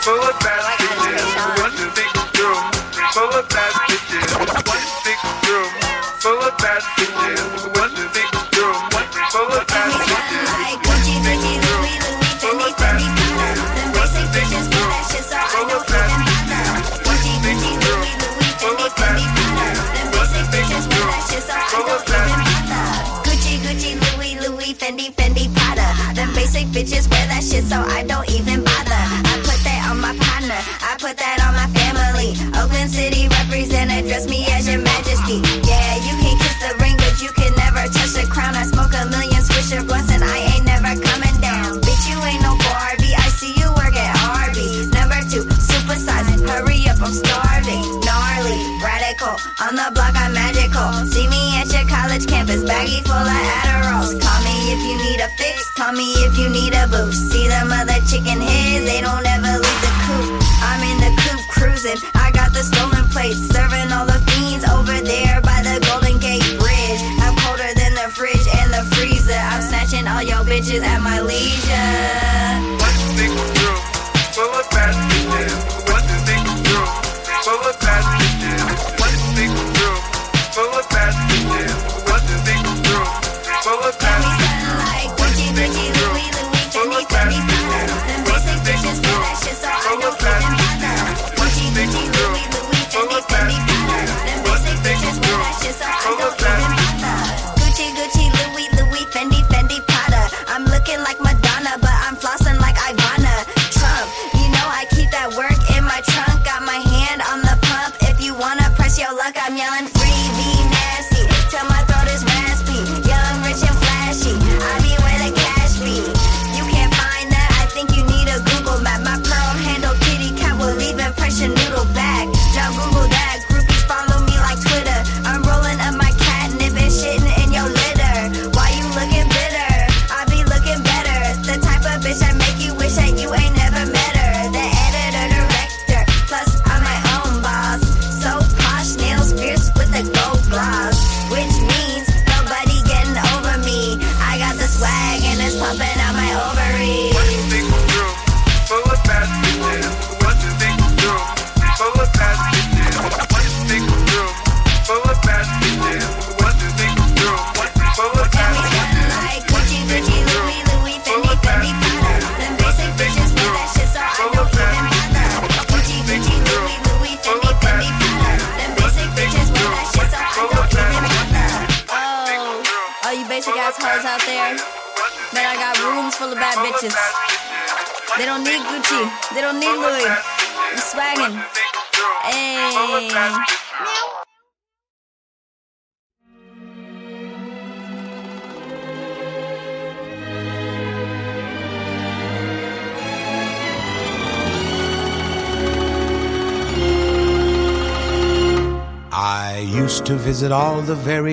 Full 0.02 0.18
of 0.18 0.38
bad 0.40 0.62
bitches. 0.80 1.62
One 1.62 1.94
big 1.94 2.40
room 2.40 2.72
full 3.12 3.30
of 3.38 3.48
bad 3.48 3.72
bitches. 3.86 4.30
Full 6.22 6.40
of 6.40 6.58
bad 6.58 6.82
bitches. 6.96 7.81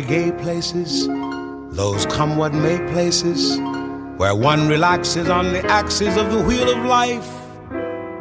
gay 0.02 0.32
places, 0.32 1.08
those 1.76 2.06
come 2.08 2.38
what 2.38 2.54
may 2.54 2.78
places, 2.92 3.58
where 4.18 4.36
one 4.36 4.68
relaxes 4.68 5.30
on 5.30 5.54
the 5.54 5.66
axis 5.68 6.18
of 6.18 6.32
the 6.32 6.42
wheel 6.44 6.70
of 6.70 6.86
life 6.86 7.30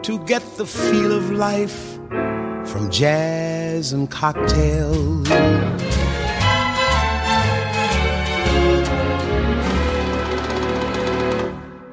to 0.03 0.19
get 0.25 0.43
the 0.57 0.67
feel 0.67 1.13
of 1.13 1.31
life 1.31 1.95
from 2.67 2.91
jazz 2.91 3.93
and 3.93 4.11
cocktails. 4.11 5.29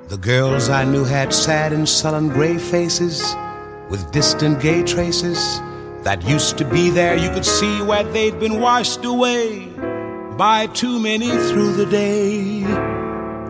The 0.08 0.18
girls 0.22 0.70
I 0.70 0.86
knew 0.86 1.04
had 1.04 1.34
sad 1.34 1.74
and 1.74 1.88
sullen 1.88 2.30
gray 2.30 2.58
faces 2.58 3.36
with 3.90 4.12
distant 4.12 4.62
gay 4.62 4.84
traces 4.84 5.60
that 6.04 6.24
used 6.24 6.58
to 6.60 6.66
be 6.66 6.90
there. 6.90 7.18
You 7.18 7.30
could 7.32 7.46
see 7.46 7.82
where 7.82 8.04
they'd 8.04 8.40
been 8.40 8.62
washed 8.62 9.04
away 9.04 9.75
by 10.38 10.68
too 10.68 11.00
many 11.00 11.30
through 11.30 11.74
the 11.74 11.86
day. 11.86 12.62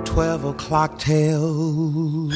Twelve 0.06 0.44
o'clock 0.44 1.00
tales. 1.00 2.32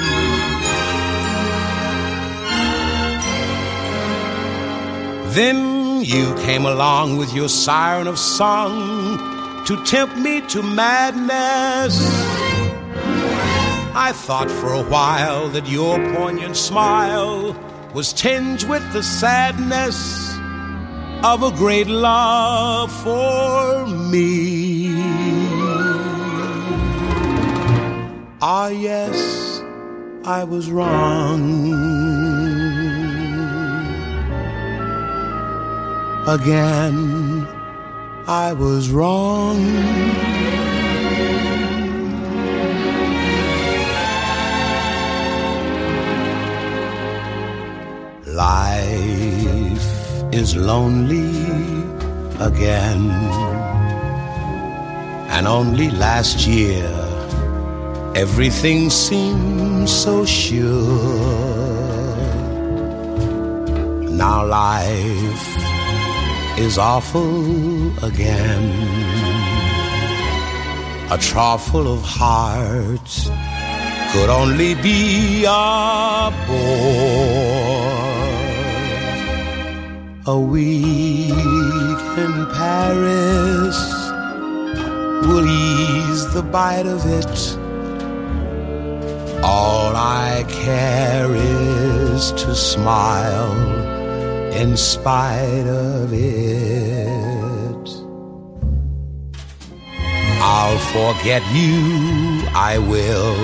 Then 5.36 6.02
you 6.04 6.34
came 6.46 6.66
along 6.66 7.18
with 7.18 7.34
your 7.34 7.50
siren 7.50 8.08
of 8.08 8.18
song 8.18 9.20
to 9.66 9.84
tempt 9.86 10.18
me 10.18 10.42
to 10.48 10.64
madness. 10.64 12.00
I 13.94 14.12
thought 14.14 14.50
for 14.50 14.74
a 14.74 14.84
while 14.84 15.50
that 15.50 15.68
your 15.68 15.98
poignant 16.16 16.58
smile 16.58 17.56
was 17.94 18.14
tinged 18.14 18.64
with 18.64 18.92
the 18.94 19.04
sadness 19.04 20.29
of 21.24 21.44
a 21.44 21.52
great 21.52 21.88
love 21.88 22.92
for 23.04 23.86
me. 23.88 24.94
Ah, 28.42 28.70
yes, 28.70 29.62
I 30.24 30.44
was 30.46 30.72
wrong 30.72 31.44
again. 36.28 37.46
I 38.28 38.54
was 38.54 38.90
wrong. 38.90 39.58
Life 48.26 49.19
is 50.32 50.56
lonely 50.56 51.30
again. 52.40 53.10
And 55.30 55.48
only 55.48 55.90
last 55.90 56.48
year, 56.48 56.90
everything 58.16 58.90
seemed 58.90 59.90
so 59.90 60.26
sure. 60.26 60.70
Now 64.10 64.46
life 64.46 65.48
is 66.58 66.78
awful 66.78 67.98
again. 68.04 68.66
A 71.12 71.18
trough 71.18 71.72
full 71.72 71.92
of 71.92 72.02
hearts 72.04 73.30
could 74.12 74.30
only 74.30 74.76
be 74.76 75.46
a 75.46 76.32
bore 76.46 77.69
a 80.30 80.40
week 80.40 81.32
in 82.24 82.36
Paris 82.54 83.80
will 85.26 85.48
ease 85.50 86.34
the 86.36 86.44
bite 86.44 86.86
of 86.86 87.02
it. 87.20 87.36
All 89.44 89.96
I 89.96 90.46
care 90.48 91.34
is 91.34 92.32
to 92.44 92.54
smile 92.54 93.56
in 94.54 94.78
spite 94.78 95.66
of 95.66 96.14
it. 96.14 97.88
I'll 100.54 100.82
forget 100.94 101.42
you, 101.58 102.46
I 102.54 102.78
will, 102.78 103.36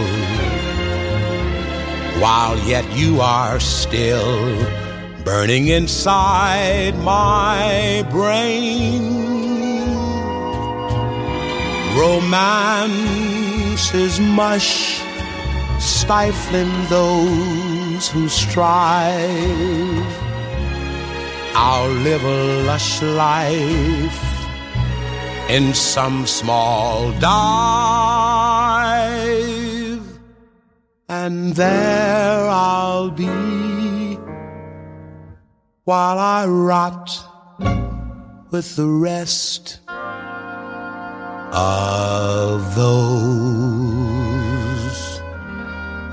while 2.22 2.60
yet 2.60 2.86
you 2.96 3.22
are 3.22 3.60
still 3.60 4.85
burning 5.26 5.68
inside 5.70 6.96
my 7.00 8.06
brain. 8.12 9.02
Romance 11.98 13.94
is 13.94 14.20
mush, 14.20 15.02
stifling 15.80 16.72
those 16.90 18.08
who 18.10 18.30
strive. 18.30 20.14
I'll 21.56 21.90
live 21.90 22.24
a 22.24 22.64
lush 22.68 23.02
life 23.02 24.22
in 25.50 25.74
some 25.74 26.28
small 26.28 27.12
dive, 27.14 28.06
and 31.10 31.56
there 31.56 32.48
I'll 32.48 33.10
be 33.10 33.55
while 35.86 36.18
I 36.18 36.46
rot 36.48 37.24
with 38.50 38.76
the 38.76 38.88
rest 38.88 39.80
of 41.54 42.76
those 42.76 43.22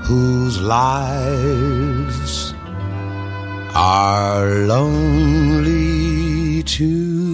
whose 0.05 0.61
lives 0.61 2.53
are 3.73 4.47
lonely 4.67 6.61
too. 6.61 7.32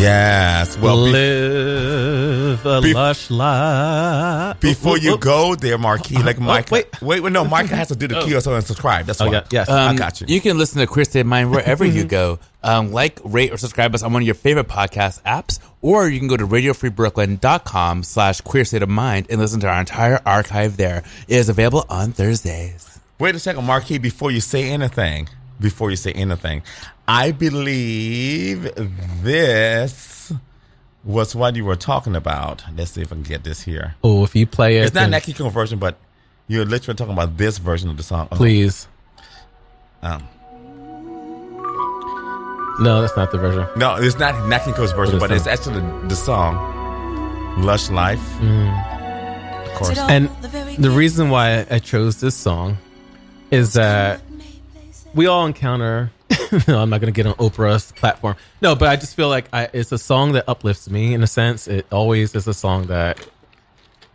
Yes. 0.00 0.78
Well, 0.78 1.04
be- 1.06 1.10
live 1.12 2.66
a 2.66 2.80
Be- 2.80 2.94
lush 2.94 3.30
life. 3.30 4.60
before 4.60 4.96
you 4.98 5.18
go 5.18 5.54
there, 5.54 5.76
Marquis, 5.78 6.16
like 6.22 6.38
Mike. 6.38 6.70
wait. 6.70 6.86
wait, 7.02 7.20
wait, 7.20 7.32
no, 7.32 7.44
Mike 7.44 7.66
has 7.66 7.88
to 7.88 7.96
do 7.96 8.06
the 8.08 8.20
key 8.22 8.34
also 8.34 8.54
and 8.54 8.64
subscribe. 8.64 9.06
That's 9.06 9.18
why. 9.20 9.26
Okay, 9.28 9.42
yes. 9.50 9.68
I 9.68 9.88
Um, 9.88 9.96
got 9.96 10.20
you. 10.20 10.26
You 10.28 10.40
can 10.40 10.56
listen 10.56 10.80
to 10.80 10.86
Queer 10.86 11.04
State 11.04 11.20
of 11.20 11.26
Mind 11.26 11.50
wherever 11.50 11.84
you 11.84 12.04
go. 12.18 12.38
Um, 12.62 12.92
like, 12.92 13.20
rate, 13.24 13.52
or 13.52 13.56
subscribe 13.56 13.94
us 13.94 14.02
on 14.02 14.12
one 14.12 14.22
of 14.22 14.26
your 14.26 14.34
favorite 14.34 14.68
podcast 14.68 15.22
apps, 15.22 15.58
or 15.82 16.08
you 16.08 16.18
can 16.18 16.28
go 16.28 16.36
to 16.36 16.46
radiofreebrooklyn.com 16.46 18.02
slash 18.02 18.40
queer 18.40 18.64
state 18.64 18.82
of 18.82 18.88
mind 18.88 19.26
and 19.30 19.40
listen 19.40 19.60
to 19.60 19.68
our 19.68 19.78
entire 19.80 20.20
archive 20.26 20.76
there. 20.76 21.02
It 21.28 21.36
is 21.36 21.48
available 21.48 21.84
on 21.88 22.12
Thursdays. 22.12 22.98
Wait 23.20 23.34
a 23.34 23.38
second, 23.38 23.64
Marquis, 23.64 23.98
before 23.98 24.30
you 24.30 24.40
say 24.40 24.70
anything, 24.70 25.28
before 25.60 25.90
you 25.90 25.96
say 25.96 26.12
anything, 26.12 26.62
I 27.06 27.32
believe 27.32 28.70
this 29.22 30.32
was 31.04 31.34
what 31.34 31.56
you 31.56 31.64
were 31.64 31.76
talking 31.76 32.14
about. 32.16 32.64
Let's 32.76 32.92
see 32.92 33.02
if 33.02 33.12
I 33.12 33.16
can 33.16 33.22
get 33.22 33.44
this 33.44 33.62
here. 33.62 33.94
Oh, 34.04 34.24
if 34.24 34.34
you 34.36 34.46
play 34.46 34.76
it, 34.78 34.84
It's 34.84 34.94
not 34.94 35.02
then 35.02 35.10
Nat 35.12 35.20
King 35.20 35.50
version, 35.50 35.78
but 35.78 35.96
you're 36.48 36.64
literally 36.64 36.96
talking 36.96 37.12
about 37.12 37.36
this 37.36 37.58
version 37.58 37.88
of 37.90 37.96
the 37.96 38.02
song. 38.02 38.28
Oh, 38.32 38.36
please. 38.36 38.88
Um, 40.02 40.26
No, 42.80 43.00
that's 43.00 43.16
not 43.16 43.32
the 43.32 43.38
version. 43.38 43.66
no, 43.76 43.96
it's 43.96 44.18
not 44.18 44.48
Nat 44.48 44.60
King 44.60 44.74
Cole's 44.74 44.92
version, 44.92 45.18
but 45.18 45.32
it's 45.32 45.48
actually 45.48 45.80
the 46.08 46.14
song 46.14 46.54
Lush 47.62 47.90
Life. 47.90 48.20
Of 48.40 49.74
course. 49.74 49.98
And 49.98 50.28
the 50.78 50.90
reason 50.90 51.30
why 51.30 51.66
I 51.70 51.80
chose 51.80 52.20
this 52.20 52.36
song 52.36 52.78
is 53.50 53.72
that 53.72 54.20
we 55.14 55.26
all 55.26 55.46
encounter. 55.46 56.10
no, 56.68 56.80
I'm 56.80 56.90
not 56.90 57.00
going 57.00 57.12
to 57.12 57.16
get 57.16 57.26
on 57.26 57.34
Oprah's 57.34 57.92
platform. 57.92 58.36
No, 58.60 58.74
but 58.74 58.88
I 58.88 58.96
just 58.96 59.14
feel 59.14 59.28
like 59.28 59.46
I, 59.52 59.68
it's 59.72 59.92
a 59.92 59.98
song 59.98 60.32
that 60.32 60.44
uplifts 60.48 60.88
me 60.90 61.14
in 61.14 61.22
a 61.22 61.26
sense. 61.26 61.68
It 61.68 61.86
always 61.90 62.34
is 62.34 62.46
a 62.46 62.54
song 62.54 62.86
that 62.86 63.26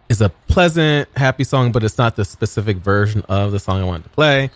is 0.09 0.21
a 0.21 0.29
pleasant, 0.29 1.09
happy 1.15 1.43
song, 1.43 1.71
but 1.71 1.83
it's 1.83 1.97
not 1.97 2.15
the 2.15 2.25
specific 2.25 2.77
version 2.77 3.23
of 3.29 3.51
the 3.51 3.59
song 3.59 3.81
I 3.81 3.83
wanted 3.83 4.03
to 4.03 4.09
play. 4.09 4.51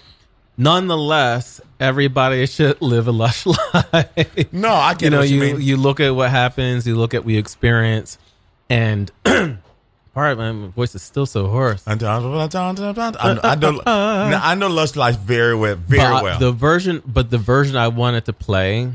Nonetheless, 0.58 1.62
everybody 1.80 2.46
should 2.48 2.82
live 2.82 3.08
a 3.08 3.12
lush 3.12 3.46
life. 3.94 4.54
No, 4.54 4.74
I 4.74 4.94
get 4.94 5.04
you 5.04 5.10
know, 5.12 5.20
what 5.20 5.30
you 5.30 5.36
you 5.44 5.54
mean. 5.54 5.62
you 5.62 5.78
look 5.78 6.00
at 6.00 6.16
what 6.16 6.30
happens, 6.30 6.88
you 6.88 6.96
look 6.96 7.14
at 7.14 7.26
what 7.26 7.34
you 7.34 7.40
experience, 7.40 8.18
and 8.70 9.12
part 10.18 10.32
of 10.32 10.40
my 10.40 10.68
voice 10.70 10.96
is 10.96 11.04
still 11.04 11.28
so 11.28 11.46
hoarse. 11.48 11.84
I 13.20 13.34
know, 13.36 13.42
I 13.44 13.56
know, 13.56 13.72
no, 13.72 14.40
I 14.42 14.56
know 14.56 14.68
Lush 14.68 14.96
Life 14.96 15.20
very 15.20 15.54
well, 15.54 15.76
very 15.76 16.12
But 16.12 16.24
well. 16.24 16.40
The 16.40 16.52
version, 16.52 17.04
but 17.06 17.30
the 17.30 17.38
version 17.38 17.76
I 17.76 17.90
wanted 17.90 18.26
to 18.26 18.34
play 18.34 18.92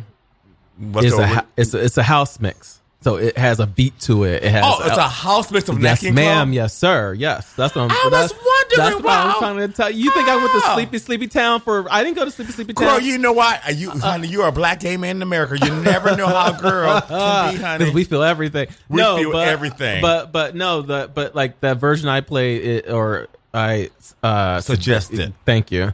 What's 0.77 1.07
is 1.07 1.13
a, 1.17 1.47
it's 1.57 1.75
a 1.75 1.85
it's 1.85 1.97
a 1.97 2.03
house 2.03 2.41
mix, 2.41 2.81
so 3.03 3.17
it 3.17 3.37
has 3.37 3.59
a 3.59 3.67
beat 3.67 3.99
to 4.01 4.25
it. 4.25 4.45
It 4.45 4.53
has 4.53 4.65
Oh, 4.65 4.85
it's 4.85 4.97
a 4.97 5.09
house 5.09 5.51
mix 5.51 5.69
of 5.69 5.81
yes, 5.83 6.03
ma'am, 6.03 6.53
yes, 6.53 6.75
sir, 6.75 7.13
yes. 7.15 7.53
That's 7.55 7.75
what 7.75 7.83
I'm. 7.83 7.91
I 7.91 8.01
was 8.05 8.13
that's, 8.13 8.33
wondering, 8.33 8.79
That's 8.79 9.05
what 9.05 9.13
I'm 9.13 9.39
trying 9.39 9.57
to 9.57 9.69
tell 9.69 9.91
you. 9.91 10.05
You 10.05 10.11
think 10.13 10.29
I 10.29 10.37
went 10.37 10.53
to 10.53 10.61
Sleepy 10.75 10.99
Sleepy 10.99 11.27
Town 11.27 11.61
for? 11.61 11.87
I 11.91 12.05
didn't 12.05 12.17
go 12.17 12.25
to 12.25 12.31
Sleepy 12.31 12.53
Sleepy 12.53 12.75
Town. 12.75 12.87
Girl, 12.87 13.01
you 13.01 13.19
know 13.19 13.33
what? 13.33 13.61
You, 13.77 13.91
honey, 13.91 14.29
you 14.29 14.43
are 14.43 14.49
a 14.49 14.53
black 14.53 14.81
gay 14.81 14.97
man 14.97 15.17
in 15.17 15.23
America. 15.23 15.59
You 15.65 15.75
never 15.83 16.17
know 16.17 16.29
how 16.29 16.57
a 16.57 16.61
girl 16.61 17.01
can 17.09 17.55
be, 17.55 17.61
honey. 17.61 17.79
because 17.79 17.95
we 17.95 18.05
feel 18.05 18.23
everything. 18.23 18.69
We 18.89 19.01
no, 19.01 19.17
feel 19.17 19.33
but, 19.33 19.49
everything. 19.49 20.01
But 20.01 20.33
but 20.33 20.55
no, 20.55 20.83
the 20.83 21.11
but 21.13 21.35
like 21.35 21.61
that 21.61 21.79
version 21.79 22.09
I 22.09 22.21
played 22.21 22.65
it 22.65 22.91
or 22.91 23.29
I 23.53 23.91
uh 24.23 24.61
Suggested. 24.61 25.35
Thank 25.45 25.73
you. 25.73 25.93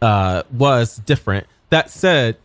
Uh, 0.00 0.42
was 0.52 0.96
different. 0.96 1.46
That 1.70 1.90
said, 1.90 2.36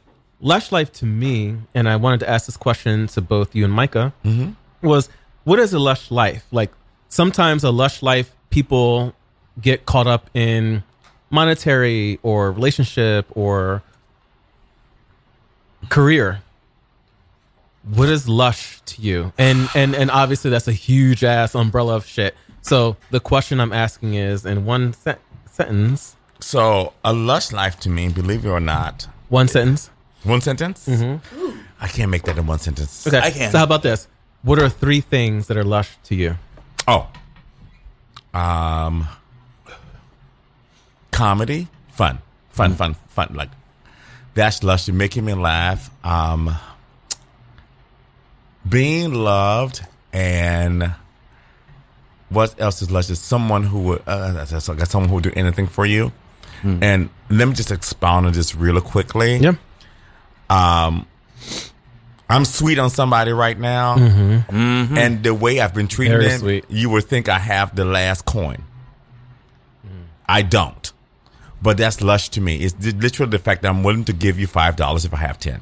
Lush 0.44 0.72
Life 0.74 0.92
to 0.94 1.06
me, 1.06 1.56
and 1.74 1.88
I 1.88 1.96
wanted 1.96 2.20
to 2.20 2.30
ask 2.30 2.46
this 2.48 2.58
question 2.58 3.08
to 3.08 3.22
both 3.22 3.56
you 3.56 3.64
and 3.64 3.74
Micah, 3.74 4.12
Mhm. 4.26 4.56
was 4.82 5.08
what 5.46 5.58
is 5.58 5.74
a 5.74 5.80
lush 5.80 6.12
life? 6.12 6.44
Like 6.52 6.72
sometimes 7.10 7.64
a 7.64 7.72
lush 7.72 8.02
life, 8.04 8.32
people 8.50 9.14
get 9.62 9.86
caught 9.86 10.06
up 10.06 10.30
in 10.34 10.84
monetary 11.30 12.20
or 12.24 12.52
relationship 12.52 13.26
or 13.32 13.82
career. 15.90 16.42
What 17.84 18.10
is 18.10 18.28
lush 18.30 18.82
to 18.86 19.02
you? 19.02 19.32
And 19.38 19.70
and 19.76 19.96
and 19.96 20.12
obviously 20.12 20.50
that's 20.52 20.68
a 20.68 20.72
huge 20.74 21.24
ass 21.24 21.56
umbrella 21.56 21.96
of 21.96 22.06
shit. 22.06 22.36
So 22.62 22.96
the 23.12 23.20
question 23.20 23.60
i'm 23.60 23.74
asking 23.74 24.14
is 24.14 24.46
in 24.46 24.66
one 24.66 24.94
se- 24.94 25.18
sentence. 25.52 26.16
So, 26.40 26.92
a 27.06 27.14
lush 27.14 27.54
life 27.54 27.80
to 27.82 27.90
me, 27.90 28.10
believe 28.10 28.46
it 28.46 28.50
or 28.50 28.60
not, 28.60 29.08
one 29.30 29.48
sentence 29.48 29.90
one 30.24 30.42
sentence. 30.42 30.88
Mhm. 30.88 31.20
I 31.82 31.88
can't 31.88 32.10
make 32.12 32.24
that 32.24 32.38
in 32.38 32.46
one 32.48 32.60
sentence. 32.60 33.06
okay 33.08 33.20
I 33.20 33.32
can. 33.32 33.52
so 33.52 33.58
how 33.58 33.64
about 33.66 33.84
this 33.84 34.08
what 34.44 34.60
are 34.60 34.70
three 34.70 35.02
things 35.02 35.48
that 35.48 35.58
are 35.58 35.64
lush 35.64 35.90
to 36.06 36.16
you 36.16 36.36
Oh, 36.88 37.08
um, 38.34 39.08
comedy, 41.12 41.68
fun, 41.90 42.20
fun, 42.50 42.76
fun, 42.76 42.96
fun. 43.10 43.30
Like 43.34 43.50
that's 44.34 44.64
lush. 44.64 44.88
You're 44.88 44.96
making 44.98 45.24
me 45.26 45.34
laugh. 45.34 45.90
Um, 46.04 46.54
being 48.68 49.14
loved 49.14 49.86
and 50.12 50.94
what 52.30 52.60
else 52.60 52.82
is 52.82 52.90
lush? 52.92 53.10
Is 53.10 53.20
someone 53.20 53.64
who 53.64 53.80
would 53.80 54.04
uh, 54.08 54.46
someone 54.46 55.08
who 55.10 55.16
would 55.16 55.24
do 55.24 55.32
anything 55.36 55.68
for 55.68 55.86
you. 55.86 56.12
And 56.66 57.10
let 57.30 57.46
me 57.50 57.54
just 57.54 57.72
expound 57.72 58.26
on 58.26 58.32
this 58.32 58.56
real 58.56 58.80
quickly. 58.80 59.36
Yeah. 59.36 59.56
Um, 60.54 61.06
I'm 62.30 62.46
sweet 62.46 62.80
on 62.80 62.90
somebody 62.90 63.32
right 63.32 63.58
now, 63.60 63.96
Mhm. 63.96 64.98
and 64.98 65.24
the 65.24 65.34
way 65.34 65.60
I've 65.60 65.74
been 65.74 65.88
treating 65.88 66.14
Very 66.18 66.30
them, 66.30 66.40
sweet. 66.40 66.66
you 66.70 66.90
would 66.90 67.06
think 67.06 67.28
I 67.30 67.40
have 67.40 67.76
the 67.76 67.86
last 67.86 68.26
coin. 68.26 68.64
I 70.28 70.42
don't, 70.42 70.92
but 71.62 71.78
that's 71.78 72.02
lush 72.02 72.30
to 72.30 72.42
me. 72.42 72.58
It's 72.58 72.74
the- 72.80 72.92
literally 72.94 73.32
the 73.32 73.40
fact 73.40 73.62
that 73.64 73.70
I'm 73.70 73.84
willing 73.84 74.06
to 74.06 74.14
give 74.14 74.40
you 74.40 74.48
five 74.48 74.76
dollars 74.76 75.06
if 75.06 75.14
I 75.14 75.18
have 75.18 75.38
ten. 75.40 75.62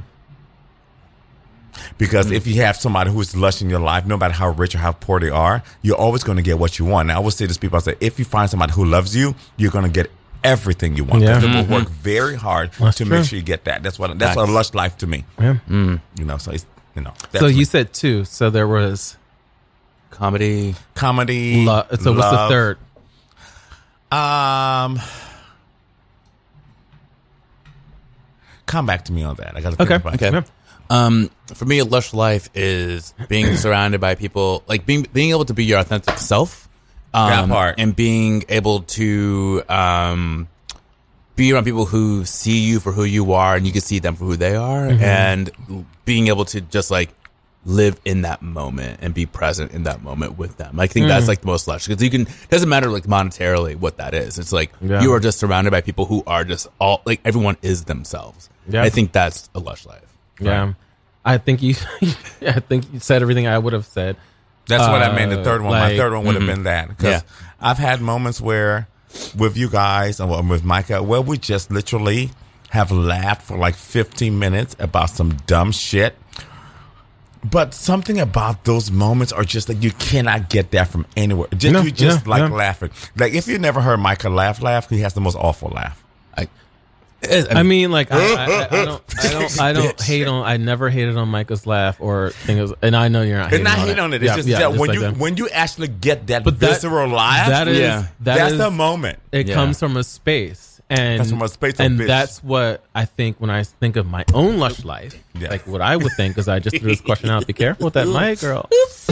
Because 1.97 2.31
if 2.31 2.45
you 2.45 2.61
have 2.61 2.75
somebody 2.75 3.11
who's 3.11 3.35
lush 3.35 3.61
in 3.61 3.69
your 3.69 3.79
life, 3.79 4.05
no 4.05 4.17
matter 4.17 4.33
how 4.33 4.49
rich 4.49 4.75
or 4.75 4.79
how 4.79 4.91
poor 4.91 5.19
they 5.19 5.29
are, 5.29 5.63
you're 5.81 5.95
always 5.95 6.23
going 6.23 6.35
to 6.35 6.41
get 6.43 6.59
what 6.59 6.77
you 6.77 6.85
want. 6.85 7.05
And 7.05 7.11
I 7.13 7.15
always 7.15 7.35
say 7.35 7.47
to 7.47 7.59
people, 7.59 7.77
I 7.77 7.81
say, 7.81 7.95
if 8.01 8.19
you 8.19 8.25
find 8.25 8.49
somebody 8.49 8.73
who 8.73 8.85
loves 8.85 9.15
you, 9.15 9.35
you're 9.57 9.71
going 9.71 9.85
to 9.85 9.89
get 9.91 10.11
everything 10.43 10.95
you 10.97 11.03
want. 11.03 11.23
Yeah. 11.23 11.39
Because 11.39 11.43
they 11.55 11.61
will 11.73 11.79
work 11.81 11.89
very 11.89 12.35
hard 12.35 12.71
That's 12.73 12.97
to 12.97 13.05
true. 13.05 13.17
make 13.17 13.25
sure 13.27 13.37
you 13.37 13.43
get 13.43 13.65
that. 13.65 13.83
That's 13.83 13.97
what 13.99 14.17
that's 14.19 14.37
a 14.37 14.43
lush 14.45 14.73
life 14.73 14.97
to 14.97 15.07
me. 15.07 15.25
yeah 15.39 15.57
You 15.69 15.99
know, 16.25 16.37
so 16.37 16.51
it's 16.51 16.65
you 16.95 17.01
know. 17.01 17.13
so 17.33 17.39
that's 17.47 17.53
you 17.55 17.65
said 17.65 17.93
two 17.93 18.25
so 18.25 18.49
there 18.49 18.67
was 18.67 19.17
Comedy. 20.09 20.75
comedy. 20.93 21.63
lo- 21.65 21.85
so 21.99 22.13
what's 22.13 22.29
the 22.31 22.47
third 22.49 22.77
Um, 24.11 24.99
come 28.65 28.85
back 28.85 29.05
to 29.05 29.13
me 29.13 29.23
on 29.23 29.35
that. 29.35 29.55
I 29.55 29.61
got 29.61 29.71
to 29.71 29.75
think 29.77 29.89
Okay. 29.89 29.95
about 29.95 30.21
it. 30.21 30.23
Okay. 30.35 30.47
Um, 30.89 31.29
for 31.53 31.63
me, 31.65 31.79
a 31.79 31.85
lush 31.85 32.13
life 32.13 32.49
is 32.53 33.13
being 33.29 33.55
surrounded 33.63 34.01
by 34.01 34.15
people, 34.15 34.63
like 34.67 34.85
being 34.85 35.07
being 35.13 35.29
able 35.29 35.45
to 35.45 35.53
be 35.53 35.63
your 35.63 35.79
authentic 35.79 36.17
self. 36.17 36.67
Um, 37.13 37.29
That 37.29 37.49
part. 37.49 37.75
and 37.77 37.93
being 37.95 38.43
able 38.47 38.81
to 38.83 39.63
um, 39.67 40.47
be 41.35 41.51
around 41.51 41.65
people 41.65 41.85
who 41.85 42.23
see 42.25 42.59
you 42.59 42.79
for 42.79 42.91
who 42.93 43.03
you 43.03 43.33
are, 43.33 43.55
and 43.55 43.65
you 43.65 43.73
can 43.73 43.81
see 43.81 43.99
them 43.99 44.15
for 44.15 44.25
who 44.25 44.37
they 44.37 44.55
are, 44.55 44.87
Mhm. 44.87 45.01
and 45.01 45.85
being 46.05 46.27
able 46.29 46.45
to 46.45 46.61
just 46.61 46.89
like 46.91 47.09
live 47.65 47.99
in 48.05 48.23
that 48.23 48.41
moment 48.41 48.99
and 49.03 49.13
be 49.13 49.25
present 49.25 49.71
in 49.71 49.83
that 49.83 50.01
moment 50.01 50.35
with 50.37 50.57
them. 50.57 50.79
I 50.79 50.87
think 50.87 51.07
that's 51.07 51.25
Mm. 51.25 51.27
like 51.27 51.41
the 51.41 51.47
most 51.47 51.67
lush 51.67 51.85
because 51.87 52.01
you 52.01 52.09
can 52.09 52.21
it 52.21 52.49
doesn't 52.49 52.69
matter 52.69 52.89
like 52.89 53.03
monetarily 53.03 53.75
what 53.75 53.97
that 53.97 54.13
is. 54.15 54.39
It's 54.39 54.51
like 54.51 54.71
Yeah. 54.81 55.01
you 55.01 55.13
are 55.13 55.19
just 55.19 55.37
surrounded 55.37 55.69
by 55.69 55.81
people 55.81 56.05
who 56.05 56.23
are 56.25 56.43
just 56.43 56.67
all 56.79 57.01
like 57.05 57.19
everyone 57.23 57.57
is 57.61 57.83
themselves. 57.83 58.49
Yeah. 58.67 58.81
I 58.81 58.89
think 58.89 59.11
that's 59.11 59.47
a 59.53 59.59
lush 59.59 59.85
life. 59.85 60.01
Yeah. 60.39 60.73
I 61.23 61.37
think 61.37 61.61
you 61.61 61.75
I 62.47 62.61
think 62.61 62.85
you 62.91 62.99
said 62.99 63.21
everything 63.21 63.45
I 63.47 63.59
would 63.59 63.73
have 63.73 63.85
said. 63.85 64.15
That's 64.71 64.87
what 64.89 65.01
I 65.03 65.13
meant. 65.13 65.31
The 65.31 65.41
Uh, 65.41 65.43
third 65.43 65.61
one. 65.61 65.71
My 65.79 65.95
third 65.95 66.13
one 66.13 66.25
would 66.25 66.35
have 66.35 66.41
mm-hmm. 66.43 66.51
Mhm. 66.51 66.55
been 66.55 66.63
that 66.63 66.87
because 66.89 67.23
I've 67.59 67.77
had 67.77 68.01
moments 68.01 68.41
where, 68.41 68.87
with 69.37 69.55
you 69.57 69.69
guys 69.69 70.19
and 70.19 70.49
with 70.49 70.63
Micah, 70.63 71.03
where 71.03 71.21
we 71.21 71.37
just 71.37 71.69
literally 71.71 72.31
have 72.69 72.91
laughed 72.91 73.41
for 73.43 73.57
like 73.57 73.75
15 73.75 74.39
minutes 74.39 74.75
about 74.79 75.09
some 75.09 75.33
dumb 75.45 75.71
shit. 75.71 76.15
But 77.43 77.73
something 77.73 78.19
about 78.19 78.65
those 78.65 78.91
moments 78.91 79.33
are 79.33 79.43
just 79.43 79.67
like 79.67 79.81
you 79.81 79.91
cannot 79.91 80.49
get 80.49 80.71
that 80.71 80.89
from 80.89 81.07
anywhere. 81.17 81.47
Just 81.57 81.73
No, 81.73 81.81
you 81.81 81.89
just 81.91 82.25
yeah, 82.25 82.29
like 82.31 82.49
yeah. 82.49 82.55
laughing. 82.55 82.91
Like 83.17 83.33
if 83.33 83.47
you 83.47 83.57
never 83.57 83.81
heard 83.81 83.99
Micah 83.99 84.29
laugh, 84.29 84.61
laugh, 84.61 84.89
he 84.89 84.99
has 84.99 85.15
the 85.15 85.21
most 85.21 85.35
awful 85.35 85.69
laugh. 85.69 86.03
I, 86.37 86.47
I 87.51 87.61
mean, 87.63 87.91
like 87.91 88.11
I, 88.11 88.17
I, 88.17 88.45
I, 88.45 88.65
I 88.65 88.67
don't, 88.85 89.03
I 89.25 89.29
don't, 89.31 89.61
I 89.61 89.73
don't 89.73 90.01
hate 90.01 90.27
on. 90.27 90.43
I 90.45 90.57
never 90.57 90.89
hated 90.89 91.17
on 91.17 91.27
Micah's 91.29 91.67
laugh 91.67 92.01
or 92.01 92.31
think 92.31 92.57
it 92.59 92.61
was, 92.63 92.73
and 92.81 92.95
I 92.95 93.09
know 93.09 93.21
you're 93.21 93.37
not. 93.37 93.53
It's 93.53 93.57
Hating 93.59 93.63
not 93.65 93.77
on 93.79 93.87
hate 93.87 93.99
on 93.99 94.13
it. 94.13 94.23
It's 94.23 94.29
Yeah, 94.29 94.35
just 94.37 94.47
yeah, 94.47 94.59
that 94.59 94.71
when 94.71 94.79
like 94.89 94.93
you 94.95 95.01
that. 95.01 95.17
when 95.17 95.37
you 95.37 95.47
actually 95.49 95.87
get 95.89 96.27
that 96.27 96.43
But 96.43 96.59
that- 96.59 96.69
visceral 96.81 97.09
laugh, 97.09 97.47
that 97.49 97.67
is 97.67 97.77
yeah, 97.79 98.07
that 98.21 98.37
that's 98.37 98.53
is- 98.53 98.57
the 98.57 98.71
moment. 98.71 99.19
It 99.31 99.47
Yeah. 99.47 99.53
comes 99.55 99.77
from 99.79 99.97
a 99.97 100.03
space, 100.03 100.81
and 100.89 101.19
Comes 101.19 101.29
from 101.29 101.41
a 101.43 101.47
space 101.47 101.75
and 101.79 101.99
bitch. 101.99 102.07
that's 102.07 102.43
what 102.43 102.83
I 102.95 103.05
think 103.05 103.39
when 103.39 103.49
I 103.51 103.63
think 103.63 103.95
of 103.97 104.07
my 104.07 104.25
own 104.33 104.57
lush 104.57 104.83
life. 104.83 105.15
Yeah. 105.39 105.49
Like 105.49 105.67
what 105.67 105.81
I 105.81 105.95
would 105.97 106.11
think, 106.17 106.33
because 106.35 106.47
I 106.49 106.59
just 106.59 106.75
threw 106.79 106.89
this 106.89 107.01
question 107.01 107.29
out. 107.29 107.45
Be 107.47 107.53
careful 107.53 107.85
with 107.85 107.93
that 107.93 108.07
mic, 108.09 108.39
girl. 108.41 108.67
Oopsie. 108.73 109.11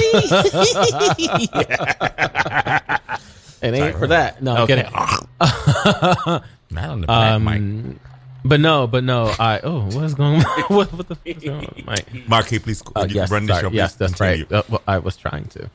it 3.61 3.73
ain't 3.73 3.98
for 3.98 4.07
that. 4.07 4.41
No, 4.44 4.56
I'm 4.56 4.61
Okay. 4.64 4.84
kidding. 4.84 6.41
Not 6.72 6.90
on 6.90 7.02
the 7.02 7.08
black 7.08 7.41
mic. 7.41 7.56
Um, 7.56 8.00
But 8.46 8.60
no, 8.62 8.88
but 8.88 9.04
no. 9.04 9.34
I 9.38 9.60
oh, 9.64 9.82
what 9.91 10.04
is 10.06 10.14
going? 10.14 10.41
what, 10.68 10.94
what 10.94 11.08
the 11.08 11.16
fuck 11.16 11.28
is 11.28 11.44
going 11.44 11.66
on? 11.66 11.74
the 11.76 12.24
mic? 12.30 12.64
Please 12.64 12.82
Uh, 12.96 13.06
yes, 13.10 13.30
run 13.32 13.48
sorry. 13.48 13.62
show. 13.64 13.70
yes, 13.72 13.96
that's 13.96 14.14
continue. 14.14 14.46
right. 14.50 14.60
Uh, 14.60 14.64
well, 14.70 14.82
I 14.88 15.00
was 15.00 15.18
trying 15.18 15.46
to. 15.48 15.70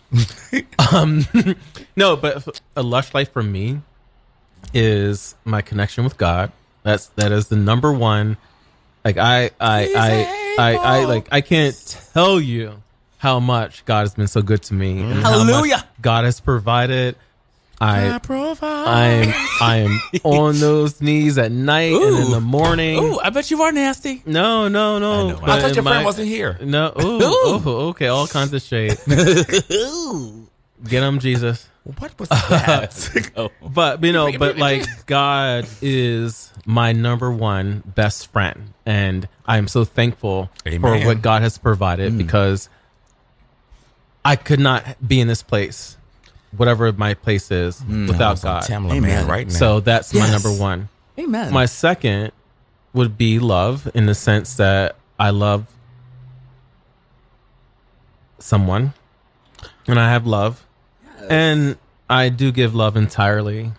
um, 0.95 1.27
no, 1.97 2.17
but 2.17 2.61
a 2.77 2.83
lush 2.83 3.13
life 3.13 3.33
for 3.33 3.43
me 3.43 3.81
is 4.73 5.35
my 5.45 5.61
connection 5.63 6.05
with 6.05 6.17
God. 6.17 6.53
That's 6.83 7.07
that 7.17 7.33
is 7.33 7.49
the 7.49 7.57
number 7.57 7.93
one. 7.93 8.37
Like 9.05 9.19
I, 9.19 9.51
I, 9.61 9.93
I, 9.95 10.57
I, 10.59 10.75
I, 10.77 11.05
like 11.05 11.29
I 11.31 11.43
can't 11.43 11.77
tell 12.15 12.41
you 12.41 12.83
how 13.19 13.41
much 13.41 13.85
God 13.85 14.01
has 14.01 14.15
been 14.15 14.29
so 14.29 14.41
good 14.41 14.63
to 14.65 14.75
me. 14.75 15.03
much 15.03 15.23
Hallelujah. 15.23 15.85
God 16.01 16.25
has 16.25 16.41
provided. 16.41 17.17
I, 17.81 18.09
God 18.09 18.23
provide. 18.23 18.87
I 18.87 19.07
am, 19.07 19.35
I 19.61 19.77
am 19.79 20.01
on 20.25 20.59
those 20.61 21.01
knees 21.01 21.39
at 21.39 21.51
night 21.51 21.93
and 21.93 22.25
in 22.25 22.31
the 22.31 22.41
morning. 22.41 22.99
Ooh, 22.99 23.19
I 23.19 23.31
bet 23.31 23.51
you 23.51 23.61
are 23.63 23.73
nasty. 23.73 24.23
No, 24.27 24.69
no, 24.69 24.99
no. 24.99 25.31
know, 25.31 25.41
I 25.43 25.61
thought 25.61 25.75
your 25.75 25.83
my- 25.83 25.93
friend 25.93 26.05
wasn't 26.05 26.29
here. 26.29 26.59
No. 26.63 26.93
Ooh, 27.01 27.23
ooh, 27.23 27.71
okay. 27.89 28.09
All 28.09 28.27
kinds 28.27 28.53
of 28.53 28.63
shade. 28.63 28.99
Get 29.07 31.03
him, 31.03 31.19
Jesus. 31.19 31.69
What 31.85 32.19
was 32.19 32.29
that? 32.31 33.31
Oh. 33.37 33.51
But 33.63 34.03
you 34.03 34.13
know, 34.13 34.31
but 34.39 34.57
like 34.57 34.87
God 35.07 35.67
is 35.83 36.51
my 36.65 36.93
number 36.93 37.31
one 37.31 37.83
best 37.85 38.33
friend, 38.33 38.73
and 38.87 39.29
I 39.45 39.59
am 39.59 39.69
so 39.69 39.85
thankful 39.85 40.51
Amen. 40.67 40.81
for 40.81 41.07
what 41.07 41.21
God 41.21 41.43
has 41.43 41.59
provided 41.59 42.13
mm. 42.13 42.19
because 42.19 42.71
I 44.25 44.37
could 44.37 44.61
not 44.61 44.97
be 45.07 45.21
in 45.21 45.29
this 45.29 45.43
place, 45.43 45.99
whatever 46.57 46.93
my 46.93 47.15
place 47.15 47.51
is, 47.51 47.83
without 47.85 48.39
Sounds 48.39 48.45
like 48.45 48.69
God. 48.69 48.71
Tamela 48.91 49.01
Mann 49.03 49.27
right 49.27 49.47
now. 49.47 49.53
So 49.55 49.81
that's 49.81 50.13
my 50.15 50.31
number 50.31 50.51
one. 50.53 50.89
Amen. 51.19 51.53
My 51.53 51.67
second 51.67 52.33
would 52.93 53.17
be 53.19 53.39
love 53.39 53.91
in 53.95 54.07
the 54.07 54.15
sense 54.15 54.57
that 54.57 54.97
I 55.19 55.31
love 55.31 55.67
someone 58.39 58.93
and 59.87 59.99
I 59.99 60.11
have 60.11 60.27
love 60.27 60.65
and 61.29 61.77
I 62.11 62.29
do 62.29 62.53
give 62.53 62.75
love 62.75 62.97
entirely. 62.97 63.73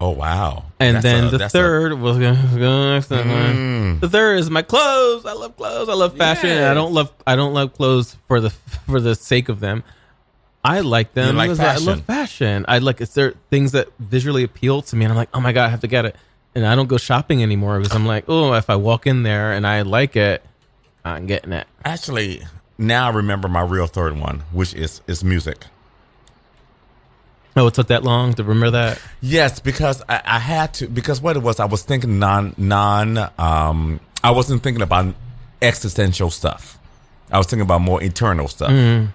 oh 0.00 0.10
wow. 0.10 0.64
And 0.80 0.96
That's 0.96 1.02
then 1.02 1.24
a- 1.24 1.30
the 1.30 1.38
that's 1.38 1.54
a- 1.54 1.58
third 1.58 2.00
was. 2.00 2.16
Mm. 2.18 4.00
The 4.00 4.08
third 4.08 4.38
is 4.38 4.50
my 4.50 4.62
clothes. 4.62 5.26
I 5.26 5.32
love 5.32 5.56
clothes. 5.56 5.88
I 5.88 5.94
love 5.94 6.16
fashion. 6.16 6.50
And 6.50 6.64
I 6.66 6.74
don't 6.74 6.92
love 6.92 7.12
I 7.26 7.36
don't 7.36 7.52
love 7.54 7.74
clothes 7.74 8.16
for 8.28 8.40
the 8.40 8.50
for 8.86 9.00
the 9.00 9.14
sake 9.14 9.48
of 9.48 9.60
them. 9.60 9.84
I 10.66 10.80
like 10.80 11.14
them 11.14 11.28
You 11.28 11.32
like 11.34 11.50
because 11.50 11.60
I 11.60 11.76
love 11.76 12.02
fashion. 12.02 12.64
I 12.66 12.78
like 12.78 13.00
it's 13.00 13.14
there 13.14 13.34
things 13.50 13.72
that 13.72 13.88
visually 13.98 14.42
appeal 14.42 14.82
to 14.82 14.96
me, 14.96 15.04
and 15.04 15.12
I'm 15.12 15.16
like, 15.16 15.28
oh 15.32 15.40
my 15.40 15.52
god, 15.52 15.66
I 15.66 15.68
have 15.68 15.80
to 15.80 15.86
get 15.86 16.04
it. 16.04 16.16
And 16.54 16.66
I 16.66 16.74
don't 16.74 16.88
go 16.88 16.96
shopping 16.96 17.42
anymore 17.42 17.78
because 17.78 17.94
I'm 17.94 18.06
like, 18.06 18.24
oh, 18.28 18.54
if 18.54 18.68
I 18.70 18.76
walk 18.76 19.06
in 19.06 19.22
there 19.22 19.52
and 19.52 19.66
I 19.66 19.82
like 19.82 20.16
it, 20.16 20.42
I'm 21.04 21.26
getting 21.26 21.52
it. 21.52 21.66
Actually, 21.84 22.42
now 22.78 23.06
I 23.06 23.12
remember 23.12 23.46
my 23.48 23.62
real 23.62 23.86
third 23.86 24.18
one, 24.18 24.42
which 24.52 24.74
is 24.74 25.02
is 25.06 25.22
music. 25.22 25.66
Oh, 27.58 27.68
it 27.68 27.74
took 27.74 27.86
that 27.86 28.02
long 28.02 28.34
to 28.34 28.44
remember 28.44 28.72
that. 28.72 29.00
Yes, 29.22 29.60
because 29.60 30.02
I, 30.08 30.20
I 30.24 30.38
had 30.38 30.74
to. 30.74 30.88
Because 30.88 31.22
what 31.22 31.36
it 31.36 31.42
was, 31.42 31.58
I 31.60 31.64
was 31.64 31.82
thinking 31.82 32.18
non 32.18 32.54
non. 32.58 33.30
Um, 33.38 34.00
I 34.22 34.32
wasn't 34.32 34.62
thinking 34.62 34.82
about 34.82 35.14
existential 35.62 36.30
stuff. 36.30 36.78
I 37.30 37.38
was 37.38 37.46
thinking 37.46 37.62
about 37.62 37.80
more 37.80 38.02
eternal 38.02 38.48
stuff. 38.48 38.70
Mm. 38.70 39.08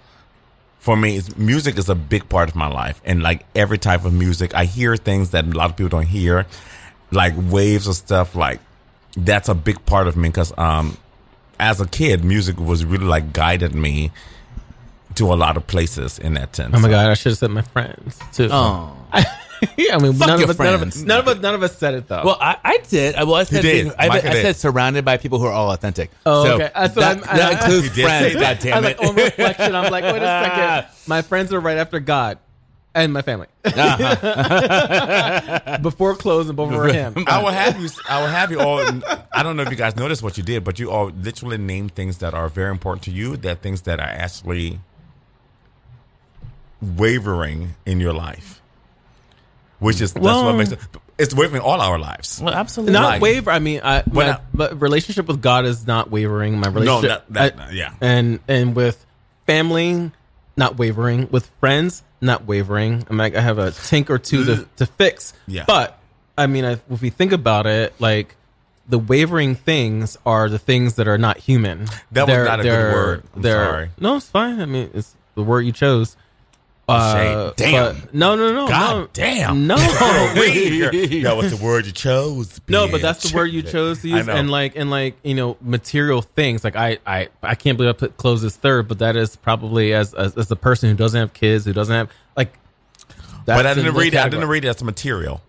For 0.82 0.98
me, 0.98 1.18
it's, 1.18 1.38
music 1.38 1.78
is 1.78 1.90
a 1.90 1.96
big 1.96 2.28
part 2.28 2.50
of 2.50 2.56
my 2.56 2.68
life, 2.68 3.00
and 3.06 3.22
like 3.22 3.46
every 3.56 3.78
type 3.78 4.04
of 4.04 4.14
music, 4.14 4.56
I 4.56 4.66
hear 4.66 4.98
things 4.98 5.30
that 5.30 5.46
a 5.46 5.48
lot 5.50 5.70
of 5.70 5.78
people 5.78 5.90
don't 5.90 6.08
hear, 6.08 6.48
like 7.12 7.34
waves 7.38 7.88
of 7.88 7.96
stuff. 7.96 8.36
Like 8.36 8.60
that's 9.16 9.48
a 9.48 9.54
big 9.54 9.86
part 9.86 10.08
of 10.08 10.18
me 10.18 10.30
because 10.30 10.52
um, 10.58 10.98
as 11.60 11.80
a 11.80 11.88
kid, 11.88 12.24
music 12.24 12.60
was 12.60 12.84
really 12.84 13.06
like 13.06 13.32
guided 13.32 13.76
me 13.76 14.12
to 15.16 15.32
a 15.32 15.36
lot 15.36 15.56
of 15.56 15.68
places 15.68 16.18
in 16.18 16.34
that 16.34 16.56
sense. 16.56 16.74
Oh 16.76 16.80
my 16.80 16.90
god, 16.90 17.12
I 17.12 17.14
should 17.14 17.34
have 17.34 17.38
said 17.38 17.52
my 17.52 17.62
friends 17.62 18.20
too. 18.34 18.50
Oh. 18.52 18.96
yeah, 19.78 19.96
I 19.96 20.00
mean, 20.00 20.14
Fuck 20.14 20.28
none 20.28 20.40
your 20.40 20.46
of, 20.46 20.50
us, 20.52 20.58
none, 20.60 20.74
of 20.74 20.80
friends. 20.80 20.96
us, 20.98 21.04
none 21.04 21.20
of 21.20 21.28
us, 21.28 21.38
none 21.40 21.54
of 21.56 21.62
us 21.64 21.78
said 21.78 21.94
it 21.94 22.08
though. 22.08 22.24
Well, 22.26 22.38
I, 22.42 22.58
I 22.64 22.78
did. 22.90 23.16
I, 23.16 23.24
well, 23.26 23.36
I 23.36 23.44
said, 23.44 23.62
did. 23.62 23.94
I, 23.98 24.08
Micah 24.08 24.30
I 24.30 24.34
did. 24.34 24.42
said 24.42 24.56
surrounded 24.56 25.06
by 25.06 25.18
people 25.18 25.38
who 25.40 25.46
are 25.46 25.52
all 25.54 25.72
authentic. 25.72 26.10
Oh, 26.26 26.44
so 26.46 26.54
okay. 26.56 26.72
That's 26.74 26.96
what 26.96 27.02
that, 27.02 27.18
I'm- 27.28 27.38
that 27.38 27.42
I- 27.42 27.52
includes 27.64 27.88
He 27.90 27.94
did 28.02 28.06
friends. 28.06 28.26
say 28.28 28.34
God 28.34 28.42
that. 28.42 28.62
damn 28.62 28.74
I 28.74 28.78
it! 28.90 29.00
like 29.00 29.08
on 29.10 29.16
reflection. 29.16 29.76
I'm 29.76 29.92
like, 29.92 30.04
wait 30.04 30.22
a 30.22 30.26
second. 30.46 30.86
My 31.08 31.22
friends 31.22 31.54
are 31.54 31.60
right 31.60 31.78
after 31.78 32.00
God 32.00 32.40
and 32.96 33.14
my 33.14 33.22
family. 33.22 33.48
Uh-huh. 33.64 35.78
Before 35.78 36.16
closing, 36.16 36.56
before 36.56 36.88
him. 36.88 37.14
I 37.28 37.42
will 37.44 37.52
have 37.52 37.80
you. 37.80 37.90
I 38.10 38.20
will 38.22 38.28
have 38.28 38.52
you 38.52 38.60
all. 38.60 38.80
I 39.32 39.44
don't 39.44 39.56
know 39.56 39.64
if 39.64 39.70
you 39.70 39.76
guys 39.76 39.96
noticed 39.96 40.24
what 40.24 40.38
you 40.38 40.44
did, 40.44 40.64
but 40.64 40.80
you 40.80 40.90
all 40.92 41.08
literally 41.10 41.58
named 41.58 41.94
things 41.96 42.18
that 42.20 42.34
are 42.34 42.50
very 42.50 42.72
important 42.72 43.04
to 43.04 43.12
you. 43.12 43.38
That 43.38 43.62
things 43.62 43.82
that 43.84 44.00
are 44.00 44.08
actually 44.10 44.80
wavering 46.82 47.76
in 47.86 48.00
your 48.00 48.14
life, 48.14 48.61
which 49.82 50.00
is 50.00 50.14
that's 50.14 50.24
Well- 50.24 50.46
what 50.46 50.56
makes 50.56 50.72
it. 50.72 50.80
It's 51.18 51.36
wavering 51.36 51.62
all 51.62 51.80
our 51.82 52.00
lives. 52.00 52.40
Well, 52.42 52.54
absolutely. 52.54 52.94
Not 52.94 53.04
Like- 53.04 53.22
waver. 53.22 53.52
I 53.52 53.60
mean, 53.60 53.82
I, 53.84 54.02
When 54.04 54.26
my, 54.28 54.34
I- 54.34 54.40
but 54.56 54.82
relationship 54.82 55.28
with 55.28 55.40
God 55.42 55.66
is 55.66 55.86
not 55.86 56.10
wavering. 56.10 56.58
My 56.60 56.68
relationship, 56.70 57.26
that- 57.30 57.58
that- 57.58 57.68
I- 57.70 57.72
yeah. 57.74 57.94
and 58.02 58.40
and 58.48 58.76
with 58.76 59.06
family, 59.46 60.10
not 60.58 60.78
wavering. 60.80 61.28
With 61.30 61.50
friends, 61.60 62.02
not 62.22 62.46
wavering. 62.46 63.06
I'm 63.10 63.18
like, 63.18 63.36
I 63.36 63.42
have 63.42 63.60
a 63.60 63.68
tink 63.72 64.10
or 64.10 64.18
two 64.18 64.46
to, 64.46 64.68
to 64.78 64.86
fix. 64.86 65.34
Yeah. 65.48 65.66
But 65.68 66.00
I 66.38 66.48
mean, 66.48 66.66
I, 66.66 66.72
if 66.90 67.02
we 67.02 67.10
think 67.12 67.34
about 67.34 67.68
it, 67.68 67.94
like 68.00 68.36
the 68.90 68.98
wavering 68.98 69.54
things 69.56 70.18
are 70.26 70.50
the 70.50 70.58
things 70.60 70.96
that 70.96 71.08
are 71.08 71.18
not 71.20 71.38
human. 71.38 71.86
That 72.14 72.28
was 72.28 72.36
not 72.48 72.60
a 72.62 72.64
good 72.64 72.72
they're- 72.72 72.94
word. 72.94 73.24
I'm 73.36 73.44
sorry. 73.44 73.90
No, 74.00 74.16
it's 74.16 74.28
fine. 74.28 74.60
I 74.60 74.66
mean, 74.66 74.90
it's 74.96 75.14
the 75.36 75.44
word 75.44 75.62
you 75.62 75.72
chose. 75.72 76.18
Uh, 76.90 77.14
Shade. 77.50 77.56
Damn. 77.56 77.96
but- 78.02 78.14
no, 78.14 78.36
no, 78.36 78.54
no. 78.54 78.68
God 78.68 78.96
no, 78.98 79.08
damn. 79.14 79.68
No. 79.68 79.76
that 79.78 81.34
was 81.38 81.58
the 81.58 81.64
word 81.64 81.86
you 81.86 81.92
chose. 81.92 82.60
No, 82.68 82.88
but 82.90 83.02
that's 83.02 83.30
the 83.30 83.36
word 83.36 83.46
you 83.48 83.62
chose 83.76 84.02
to 84.02 84.12
I 84.12 84.18
use, 84.18 84.28
know. 84.28 84.34
and 84.34 84.50
like 84.52 84.76
and 84.76 84.90
like 84.90 85.16
you 85.24 85.36
know 85.36 85.58
material 85.62 86.22
things. 86.22 86.64
Like 86.64 86.76
I 86.76 86.98
I 87.06 87.30
I 87.42 87.56
can't 87.56 87.78
believe 87.78 87.90
I 87.96 87.98
put 87.98 88.18
clothes 88.18 88.44
as 88.44 88.56
third, 88.58 88.88
but 88.88 89.00
that 89.00 89.16
is 89.16 89.36
probably 89.36 89.94
as 89.94 90.14
as, 90.14 90.36
as 90.38 90.52
a 90.52 90.56
person 90.56 90.90
who 90.90 90.96
doesn't 90.96 91.20
have 91.20 91.34
kids, 91.34 91.66
who 91.66 91.74
doesn't 91.74 91.96
have 91.96 92.10
like. 92.36 92.54
but 93.46 93.66
I 93.66 93.74
didn't 93.74 93.96
read 93.96 94.14
it. 94.14 94.20
I 94.20 94.28
didn't 94.30 94.50
read 94.50 94.66
it 94.66 94.70
as 94.70 94.82
a 94.82 94.86
material. 94.86 95.42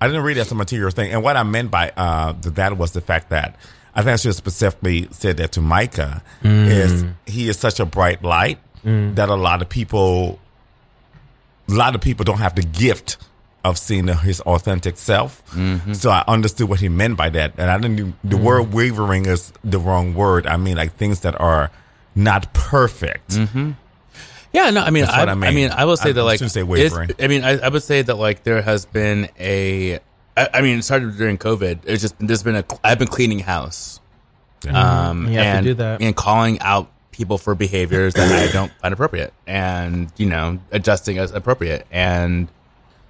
I 0.00 0.06
didn't 0.06 0.22
read 0.22 0.36
it 0.36 0.40
as 0.40 0.52
a 0.52 0.54
material 0.56 0.90
thing. 0.90 1.12
And 1.12 1.22
what 1.22 1.36
I 1.36 1.42
meant 1.44 1.70
by 1.70 1.92
uh, 1.96 2.34
that 2.42 2.76
was 2.76 2.92
the 2.92 3.00
fact 3.00 3.30
that 3.30 3.56
I 3.94 4.00
think 4.02 4.12
I 4.12 4.16
should 4.16 4.28
have 4.30 4.36
specifically 4.36 5.08
said 5.12 5.36
that 5.38 5.52
to 5.52 5.60
Micah 5.60 6.22
Mm. 6.42 6.66
is 6.68 7.04
he 7.26 7.48
is 7.48 7.58
such 7.58 7.80
a 7.80 7.86
bright 7.86 8.22
light 8.22 8.58
that 8.84 9.30
a 9.30 9.34
lot 9.34 9.62
of 9.62 9.68
people, 9.70 10.38
a 11.68 11.72
lot 11.72 11.94
of 11.94 12.00
people 12.00 12.24
don't 12.24 12.38
have 12.38 12.54
the 12.54 12.62
gift 12.62 13.16
of 13.64 13.78
seeing 13.78 14.06
his 14.08 14.40
authentic 14.42 14.98
self. 14.98 15.42
So 15.94 16.10
I 16.10 16.22
understood 16.28 16.68
what 16.68 16.80
he 16.80 16.88
meant 16.90 17.16
by 17.16 17.30
that, 17.30 17.54
and 17.56 17.70
I 17.70 17.78
didn't. 17.78 18.14
The 18.22 18.36
Mm. 18.36 18.42
word 18.42 18.72
wavering 18.74 19.24
is 19.26 19.52
the 19.64 19.78
wrong 19.78 20.14
word. 20.14 20.46
I 20.46 20.56
mean, 20.58 20.76
like 20.76 20.94
things 20.96 21.20
that 21.20 21.40
are 21.40 21.70
not 22.14 22.52
perfect. 22.52 23.30
Mm-hmm. 23.30 23.70
Yeah, 24.52 24.70
no, 24.70 24.82
I 24.82 24.90
mean, 24.90 25.04
That's 25.04 25.16
I, 25.16 25.20
what 25.20 25.28
I 25.30 25.32
I 25.32 25.34
mean. 25.34 25.54
mean, 25.54 25.70
I 25.70 25.84
will 25.84 25.96
say 25.96 26.10
I 26.10 26.12
that 26.12 26.22
like, 26.24 26.38
shouldn't 26.38 26.52
say 26.52 26.62
wavering. 26.62 27.10
I 27.18 27.26
mean, 27.26 27.42
I, 27.42 27.58
I 27.58 27.68
would 27.70 27.82
say 27.82 28.02
that 28.02 28.14
like 28.16 28.44
there 28.44 28.62
has 28.62 28.84
been 28.86 29.28
a, 29.40 29.94
I, 30.36 30.48
I 30.54 30.60
mean, 30.60 30.78
it 30.78 30.82
started 30.84 31.16
during 31.16 31.38
COVID. 31.38 31.80
It's 31.86 32.02
just 32.02 32.14
there's 32.20 32.42
been 32.44 32.56
a, 32.56 32.64
I've 32.84 32.98
been 33.00 33.08
cleaning 33.08 33.40
house, 33.40 33.98
um, 34.68 35.26
Mhm. 35.26 35.32
You 35.32 35.38
have 35.38 35.44
to 35.44 35.48
and 35.58 35.66
do 35.66 35.74
that. 35.74 36.02
and 36.02 36.14
calling 36.14 36.60
out 36.60 36.90
people 37.14 37.38
for 37.38 37.54
behaviors 37.54 38.12
that 38.14 38.30
I 38.30 38.52
don't 38.52 38.72
find 38.82 38.92
appropriate, 38.92 39.32
and 39.46 40.12
you 40.16 40.26
know, 40.26 40.58
adjusting 40.72 41.16
as 41.18 41.30
appropriate, 41.30 41.86
and 41.90 42.48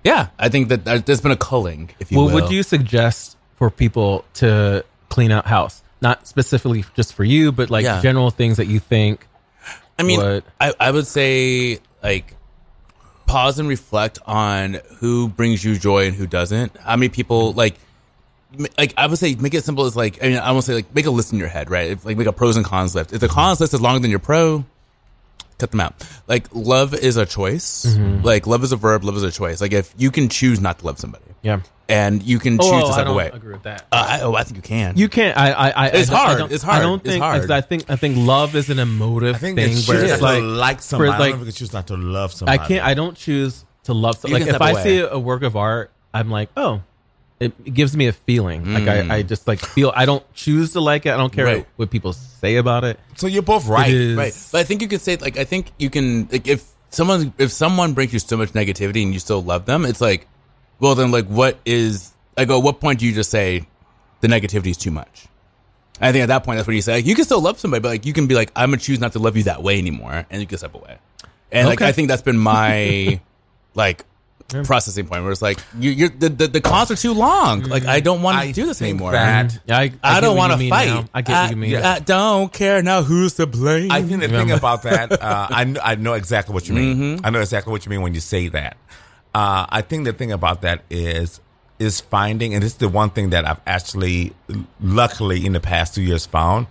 yeah, 0.05 0.29
I 0.39 0.49
think 0.51 0.69
that 0.69 0.85
there- 0.85 0.99
there's 0.99 1.21
been 1.23 1.33
a 1.33 1.37
culling, 1.37 1.91
if 1.99 2.13
you 2.13 2.19
what 2.19 2.27
will. 2.27 2.35
would 2.43 2.51
you 2.51 2.63
suggest 2.63 3.37
for 3.57 3.71
people 3.71 4.25
to 4.35 4.85
clean 5.09 5.31
out 5.33 5.47
house? 5.47 5.83
Not 6.03 6.29
specifically 6.29 6.85
just 6.95 7.15
for 7.15 7.25
you, 7.25 7.51
but 7.53 7.71
like 7.71 7.85
Yeah. 7.85 8.01
general 8.03 8.31
things 8.31 8.59
that 8.59 8.67
you 8.67 8.79
think. 8.81 9.27
I 9.99 10.03
mean, 10.03 10.21
would- 10.21 10.45
I, 10.61 10.75
I 10.79 10.91
would 10.91 11.07
say 11.07 11.79
like 12.03 12.35
pause 13.27 13.59
and 13.59 13.67
reflect 13.69 14.19
on 14.27 14.81
who 14.99 15.29
brings 15.29 15.65
you 15.65 15.79
joy 15.79 16.07
and 16.09 16.15
who 16.15 16.27
doesn't. 16.27 16.77
How 16.85 16.97
many 16.97 17.09
people 17.09 17.55
like 17.55 17.77
like 18.79 18.95
I 18.97 19.07
would 19.07 19.19
say 19.19 19.35
make 19.35 19.55
it 19.55 19.65
simple 19.65 19.85
as 19.85 19.97
like 19.97 20.23
I 20.23 20.29
mean 20.29 20.39
I 20.39 20.53
won't 20.53 20.65
say 20.65 20.75
like 20.75 20.95
make 20.95 21.07
a 21.07 21.11
list 21.11 21.33
in 21.33 21.39
your 21.39 21.49
head, 21.49 21.71
right? 21.71 21.91
If, 21.93 22.05
like 22.05 22.17
make 22.17 22.27
a 22.27 22.33
pros 22.33 22.57
and 22.57 22.65
cons 22.65 22.95
list. 22.95 23.13
If 23.13 23.21
the 23.21 23.29
cons 23.29 23.61
list 23.61 23.75
is 23.75 23.81
longer 23.81 24.01
than 24.01 24.11
your 24.11 24.21
pro, 24.21 24.65
cut 25.59 25.71
them 25.71 25.81
out. 25.81 25.95
Like 26.27 26.47
love 26.55 26.95
is 26.95 27.17
a 27.17 27.27
choice. 27.27 27.87
Mhm. 27.87 28.25
Like 28.25 28.47
love 28.47 28.65
is 28.65 28.73
a 28.73 28.77
verb, 28.77 29.05
love 29.05 29.17
is 29.17 29.23
a 29.23 29.31
choice. 29.31 29.61
Like 29.61 29.73
if 29.73 29.95
you 29.97 30.11
can 30.11 30.29
choose 30.29 30.61
not 30.61 30.79
to 30.81 30.87
love 30.87 30.99
somebody. 30.99 31.25
Yeah. 31.43 31.61
And 31.87 32.23
you 32.23 32.39
can 32.39 32.55
Oh, 32.59 32.63
choose 32.63 32.73
oh, 32.73 32.81
to 32.81 32.87
I 32.87 32.93
step 32.93 33.07
away. 33.09 33.31
agree 33.31 33.53
with 33.53 33.65
that. 33.65 33.83
Uh, 33.93 34.07
I, 34.09 34.21
oh, 34.23 34.35
I 34.35 34.43
think 34.45 34.57
you 34.57 34.63
can. 34.63 34.97
You 34.97 35.07
can't. 35.11 35.37
I. 35.37 35.51
I. 35.53 35.69
I 35.71 35.87
It's 35.89 36.09
I 36.09 36.13
don't- 36.13 36.21
I 36.37 36.39
hard. 36.41 36.53
It's 36.53 36.63
hard. 36.65 36.77
I 36.79 36.81
don't 36.83 37.01
It's 37.03 37.11
think. 37.11 37.23
hard. 37.23 37.51
I 37.51 37.61
think. 37.61 37.85
I 37.91 37.97
think 37.97 38.17
love 38.17 38.57
is 38.57 38.71
an 38.71 38.79
emotive 38.79 39.37
I 39.37 39.39
think 39.39 39.59
thing. 39.59 39.69
where 39.69 40.01
choose 40.01 40.11
it's 40.13 40.23
not 40.23 40.23
like 40.23 40.39
to 40.41 40.47
like 40.47 40.77
for, 40.79 40.83
somebody. 40.83 41.11
I 41.13 41.19
don't 41.29 41.33
think 41.41 41.45
they 41.45 41.53
choose 41.53 41.73
not 41.75 41.87
to 41.89 41.97
love 41.99 42.33
somebody 42.33 42.55
I 42.55 42.57
somebody. 42.63 42.75
can't. 42.77 42.87
I 42.87 42.95
don't 42.95 43.17
choose 43.19 43.67
to 43.83 43.93
love. 43.93 44.17
Some, 44.17 44.31
You 44.31 44.35
like 44.37 44.43
if 44.45 44.49
step 44.49 44.61
I 44.63 44.71
away. 44.71 44.83
see 44.83 44.99
a 45.01 45.19
work 45.19 45.43
of 45.43 45.57
art, 45.57 45.91
I'm 46.15 46.31
like, 46.31 46.49
oh, 46.57 46.81
it 47.41 47.75
gives 47.75 47.97
me 47.97 48.07
a 48.07 48.13
feeling. 48.13 48.73
Like 48.73 48.85
Mm. 48.85 49.11
I, 49.11 49.17
I 49.17 49.23
just 49.23 49.47
like 49.49 49.59
feel. 49.59 49.93
I 49.95 50.05
don't 50.07 50.23
choose 50.35 50.73
to 50.73 50.81
like 50.81 51.05
it. 51.07 51.11
I 51.11 51.17
don't 51.17 51.33
care 51.33 51.45
Right. 51.45 51.67
what 51.77 51.91
people 51.91 52.13
say 52.13 52.57
about 52.57 52.85
it. 52.85 52.99
So 53.17 53.27
you're 53.27 53.43
both 53.43 53.69
It 53.69 53.89
is- 53.89 54.17
right. 54.17 54.35
But 54.53 54.59
I 54.61 54.65
think 54.65 54.83
you 54.83 54.89
could 54.89 55.01
say 55.01 55.17
like 55.17 55.37
I 55.37 55.45
think 55.45 55.73
you 55.79 55.91
can 55.91 56.29
like 56.31 56.47
if 56.47 56.65
someone 56.91 57.35
if 57.39 57.51
someone 57.53 57.93
brings 57.93 58.13
you 58.13 58.19
so 58.21 58.37
much 58.37 58.53
negativity 58.53 59.03
and 59.03 59.13
you 59.13 59.19
still 59.21 59.43
love 59.43 59.67
them, 59.67 59.85
it's 59.85 60.01
like, 60.01 60.27
well 60.81 60.95
then 60.95 61.11
like 61.11 61.27
what 61.27 61.59
is 61.65 62.13
like 62.37 62.49
at 62.51 62.57
what 62.59 62.81
point 62.81 63.01
do 63.01 63.07
you 63.07 63.13
just 63.13 63.31
say 63.31 63.67
the 64.21 64.29
negativity 64.29 64.69
is 64.69 64.77
too 64.77 64.91
much? 64.93 65.27
I 66.01 66.13
think 66.13 66.23
at 66.23 66.27
that 66.27 66.45
point 66.45 66.57
that's 66.59 66.67
when 66.67 66.77
you 66.77 66.83
say 66.83 66.95
like, 66.95 67.07
you 67.07 67.15
can 67.15 67.25
still 67.25 67.41
love 67.41 67.59
somebody, 67.59 67.81
but 67.81 67.89
like 67.89 68.07
you 68.07 68.13
can 68.13 68.27
be 68.27 68.35
like 68.35 68.53
I'm 68.57 68.71
gonna 68.71 68.79
choose 68.81 69.01
not 69.01 69.13
to 69.13 69.19
love 69.19 69.37
you 69.37 69.43
that 69.45 69.63
way 69.63 69.79
anymore, 69.79 70.25
and 70.31 70.41
you 70.41 70.47
can 70.47 70.59
step 70.59 70.75
away. 70.75 70.99
And 71.53 71.69
like 71.69 71.83
I 71.83 71.93
think 71.93 72.09
that's 72.09 72.23
been 72.23 72.39
my 72.39 73.21
like 73.75 74.05
processing 74.65 75.07
point 75.07 75.23
where 75.23 75.33
it's 75.33 75.43
like 75.43 75.59
you, 75.79 75.91
you're 75.91 76.09
the, 76.11 76.29
the 76.29 76.47
the 76.47 76.61
cons 76.61 76.91
are 76.91 76.97
too 76.97 77.13
long. 77.15 77.63
Like 77.63 77.87
I 77.87 78.01
don't 78.01 78.23
want 78.23 78.37
to 78.37 78.43
I 78.45 78.53
do 78.53 78.67
this 78.67 78.79
think 78.79 78.91
anymore. 78.95 79.13
that- 79.13 79.59
Yeah, 79.67 79.79
I, 79.79 79.81
I, 79.81 79.85
I, 79.85 80.15
get 80.15 80.21
don't 80.21 80.37
what 80.37 80.51
want 80.51 80.51
you 80.53 80.57
to 80.57 80.61
mean 80.61 80.71
fight. 80.71 80.89
now. 80.89 81.05
I 81.15 81.23
get 81.23 81.33
what 81.43 81.51
you 81.51 81.57
mean. 81.57 81.77
I 81.77 81.99
don't 81.99 82.53
care 82.53 82.83
now 82.83 83.03
who's 83.03 83.35
to 83.35 83.47
blame. 83.47 83.91
I 83.91 84.03
think 84.03 84.21
the 84.21 84.29
thing 84.29 84.51
about 84.53 84.83
that, 84.83 85.13
uh, 85.23 85.49
I 85.51 85.65
kn- 85.65 85.79
I 85.83 85.95
know 85.97 86.13
exactly 86.13 86.53
what 86.55 86.69
you 86.69 86.75
mean. 86.75 86.97
Mm-hmm. 87.17 87.27
I 87.27 87.31
know 87.31 87.41
exactly 87.41 87.71
what 87.73 87.85
you 87.85 87.91
mean 87.91 88.03
when 88.03 88.15
you 88.15 88.21
say 88.21 88.49
that. 88.49 88.77
Uh, 89.35 89.67
I 89.69 89.83
think 89.83 90.05
the 90.05 90.13
thing 90.13 90.31
about 90.31 90.63
that 90.63 90.83
is 90.91 91.41
is 91.81 92.01
finding, 92.01 92.55
and 92.55 92.63
this 92.63 92.73
is 92.73 92.79
the 92.79 92.89
one 92.89 93.11
thing 93.11 93.31
that 93.31 93.45
I've 93.45 93.61
actually, 93.67 94.33
luckily, 94.81 95.45
in 95.45 95.53
the 95.55 95.61
past 95.61 95.95
two 95.97 96.03
years 96.03 96.25
found, 96.27 96.69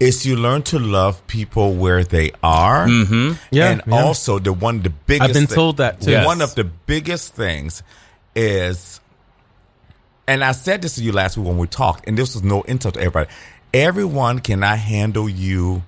is 0.00 0.24
you 0.26 0.34
learn 0.34 0.62
to 0.62 0.78
love 0.78 1.24
people 1.26 1.74
where 1.74 2.02
they 2.02 2.32
are. 2.42 2.86
Mm-hmm. 2.86 3.32
Yeah, 3.50 3.70
and 3.70 3.82
yeah. 3.86 4.02
also 4.02 4.38
the 4.38 4.52
one 4.52 4.76
of 4.76 4.82
the 4.82 4.90
biggest. 4.90 5.28
I've 5.28 5.34
been 5.34 5.46
thing- 5.46 5.54
told 5.54 5.76
that 5.76 6.00
too. 6.00 6.14
One 6.24 6.38
Yes. 6.40 6.50
of 6.50 6.54
the 6.56 6.64
biggest 6.64 7.34
things 7.34 7.82
is 8.34 9.00
and 10.26 10.44
I 10.44 10.52
said 10.52 10.82
this 10.82 10.94
to 10.94 11.02
you 11.02 11.10
last 11.12 11.36
week 11.36 11.46
when 11.46 11.58
we 11.58 11.66
talked, 11.66 12.06
and 12.08 12.16
this 12.16 12.34
was 12.34 12.42
no 12.44 12.62
insult 12.62 12.94
to 12.94 13.00
everybody. 13.00 13.28
Everyone 13.74 14.38
cannot 14.38 14.78
handle 14.78 15.28
you 15.28 15.82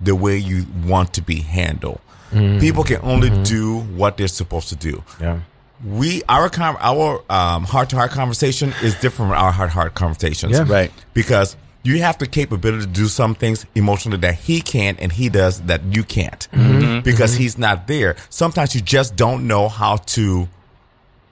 the 0.00 0.14
way 0.14 0.36
you 0.36 0.66
want 0.84 1.14
to 1.14 1.22
be 1.22 1.40
handled. 1.40 2.00
Mm. 2.30 2.60
People 2.60 2.84
can 2.84 3.00
only 3.02 3.30
Mhm. 3.30 3.46
do 3.46 3.78
what 3.96 4.16
they're 4.18 4.28
supposed 4.28 4.68
to 4.68 4.76
do. 4.76 5.02
Yeah. 5.20 5.38
We 5.84 6.22
our 6.28 6.48
com- 6.50 6.76
our 6.80 7.22
um 7.30 7.64
heart 7.64 7.90
to 7.90 7.96
heart 7.96 8.10
conversation 8.10 8.74
is 8.82 8.94
different 8.94 9.30
from 9.30 9.32
our 9.32 9.52
heart 9.52 9.70
to 9.70 9.74
heart 9.74 9.94
conversations. 9.94 10.52
Yeah. 10.52 10.64
Right. 10.66 10.92
Because 11.14 11.56
you 11.86 12.02
have 12.02 12.18
the 12.18 12.26
capability 12.26 12.84
to 12.84 12.90
do 12.90 13.06
some 13.06 13.34
things 13.34 13.64
emotionally 13.74 14.18
that 14.18 14.34
he 14.34 14.60
can 14.60 14.96
and 14.98 15.12
he 15.12 15.28
does 15.28 15.60
that 15.62 15.82
you 15.94 16.02
can't. 16.04 16.48
Mm-hmm. 16.52 17.00
Because 17.00 17.34
he's 17.36 17.56
not 17.58 17.86
there. 17.86 18.16
Sometimes 18.30 18.74
you 18.74 18.80
just 18.80 19.16
don't 19.16 19.46
know 19.46 19.68
how 19.68 19.96
to 20.16 20.48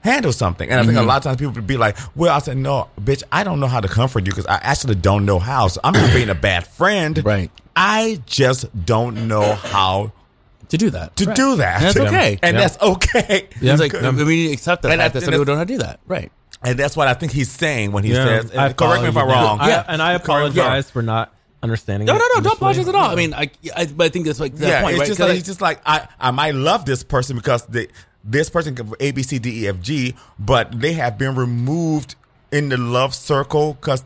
handle 0.03 0.33
something. 0.33 0.69
And 0.69 0.79
I 0.81 0.85
think 0.85 0.97
a 0.99 1.01
Mhm. 1.01 1.07
lot 1.07 1.17
of 1.19 1.23
times 1.25 1.37
people 1.39 1.55
would 1.55 1.67
be 1.67 1.77
like, 1.79 1.97
well, 2.15 2.35
I 2.35 2.39
said, 2.41 2.57
no, 2.59 2.89
bitch, 3.01 3.23
I 3.33 3.43
don't 3.43 3.59
know 3.59 3.67
how 3.67 3.81
to 3.81 3.89
comfort 3.89 4.27
you 4.27 4.33
because 4.33 4.47
I 4.47 4.57
actually 4.63 4.97
don't 4.97 5.25
know 5.25 5.39
how. 5.39 5.69
So 5.69 5.81
I'm 5.83 5.95
not 5.95 6.13
being 6.13 6.29
a 6.29 6.35
bad 6.35 6.67
friend. 6.67 7.21
Right. 7.25 7.51
I 7.75 8.21
just 8.27 8.67
don't 8.85 9.27
know 9.29 9.55
how 9.55 10.13
to 10.69 10.77
do 10.79 10.91
that. 10.91 11.17
to 11.17 11.25
Right. 11.27 11.37
do 11.37 11.57
that. 11.57 11.77
And 11.77 11.85
that's 11.85 11.97
okay. 11.99 12.39
And 12.43 12.55
Yeah. 12.57 12.61
that's 12.61 12.83
okay. 12.83 13.49
It's 13.61 13.81
like 13.81 13.95
I 14.03 14.11
mean, 14.11 14.53
accept 14.53 14.83
that 14.83 14.93
And 14.93 15.01
I 15.01 15.05
fact 15.07 15.15
that 15.15 15.21
think 15.21 15.25
some 15.27 15.33
people 15.33 15.45
don't 15.47 15.55
know 15.55 15.59
how 15.59 15.65
to 15.65 15.73
do 15.73 15.79
that. 15.79 16.01
Right. 16.07 16.31
And 16.65 16.79
that's 16.79 16.97
what 16.97 17.09
I 17.09 17.15
think 17.15 17.33
he's 17.33 17.51
saying 17.51 17.93
when 17.93 18.05
he 18.05 18.13
Yeah, 18.13 18.25
says, 18.41 18.57
I 18.57 18.73
correct 18.73 19.03
me 19.03 19.09
if 19.09 19.17
I'm 19.17 19.29
wrong. 19.29 19.61
I- 19.61 19.69
Yeah. 19.69 19.85
and 19.87 20.01
I 20.03 20.17
Correct 20.19 20.29
me 20.29 20.35
if 20.35 20.39
I'm 20.41 20.51
apologize 20.65 20.91
for 20.91 21.03
not 21.03 21.33
understanding. 21.63 22.07
No, 22.07 22.15
it 22.15 22.19
no, 22.19 22.21
no. 22.21 22.29
Don't 22.29 22.39
initially. 22.45 22.57
apologize 22.57 22.89
at 22.89 22.95
all. 22.95 23.11
I 23.11 23.15
mean, 23.15 23.35
I, 23.35 23.51
I, 23.77 23.87
but 23.87 24.05
I 24.05 24.09
think 24.09 24.27
that's 24.27 24.41
like 24.41 24.55
that 24.57 24.69
yeah, 24.69 24.81
point, 24.83 24.93
it's 24.95 25.01
right? 25.01 25.07
just 25.09 25.19
'Cause 25.19 25.25
like, 25.29 25.33
I- 25.33 25.35
he's 25.35 25.45
just 25.47 25.61
like 25.61 25.81
I, 25.87 26.09
I 26.19 26.31
might 26.31 26.55
love 26.55 26.85
this 26.87 27.03
person 27.03 27.37
because 27.37 27.67
they, 27.67 27.89
this 28.25 28.49
person 28.51 28.75
can 28.75 28.93
A 29.01 29.11
B 29.13 29.23
C 29.23 29.39
D 29.39 29.65
E 29.65 29.69
F 29.69 29.81
G, 29.81 30.15
but 30.39 30.81
they 30.81 30.95
have 30.95 31.19
been 31.19 31.35
removed 31.35 32.15
in 32.51 32.71
the 32.71 32.77
love 32.79 33.15
circle 33.15 33.75
because 33.75 34.03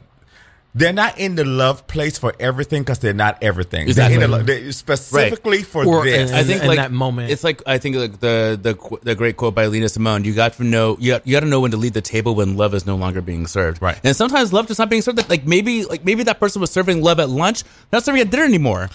they're 0.75 0.93
not 0.93 1.19
in 1.19 1.35
the 1.35 1.45
love 1.45 1.87
place 1.87 2.19
for 2.19 2.35
everything 2.39 2.83
because 2.83 2.99
they're 3.01 3.13
not 3.15 3.43
everything. 3.43 3.89
They're 3.91 4.11
in 4.13 4.21
the, 4.21 4.29
lo- 4.29 4.43
they're 4.43 4.71
specifically 4.73 5.63
for 5.63 5.85
Or- 5.85 6.05
this. 6.05 6.31
and- 6.31 6.39
I 6.39 6.45
think 6.45 6.63
in 6.63 6.69
like 6.69 6.77
that 6.77 6.93
moment. 6.93 7.31
it's 7.31 7.43
like 7.43 7.63
I 7.67 7.79
think 7.79 7.97
like 7.97 8.21
the 8.21 8.59
the 8.61 8.99
the 9.03 9.15
great 9.15 9.37
quote 9.37 9.55
by 9.55 9.67
Nina 9.69 9.89
Simone. 9.89 10.25
You 10.25 10.35
got 10.35 10.53
to 10.55 10.65
know 10.65 10.97
you 11.01 11.13
got, 11.13 11.27
you 11.27 11.33
got 11.33 11.41
to 11.41 11.47
know 11.47 11.61
when 11.61 11.71
to 11.73 11.77
leave 11.77 11.95
the 11.95 12.01
table 12.03 12.35
when 12.35 12.57
love 12.57 12.75
is 12.75 12.87
no 12.87 12.97
longer 12.97 13.21
being 13.23 13.47
served. 13.47 13.81
Right. 13.83 13.99
And 14.05 14.15
sometimes 14.15 14.53
love 14.53 14.67
just 14.69 14.79
not 14.79 14.91
being 14.91 15.03
served. 15.03 15.29
Like 15.29 15.47
maybe 15.47 15.85
like 15.85 16.05
maybe 16.05 16.23
that 16.25 16.39
person 16.39 16.61
was 16.61 16.71
serving 16.71 17.03
love 17.03 17.19
at 17.19 17.29
lunch, 17.31 17.65
not 17.93 18.05
serving 18.05 18.21
at 18.21 18.31
dinner 18.31 18.45
anymore, 18.45 18.89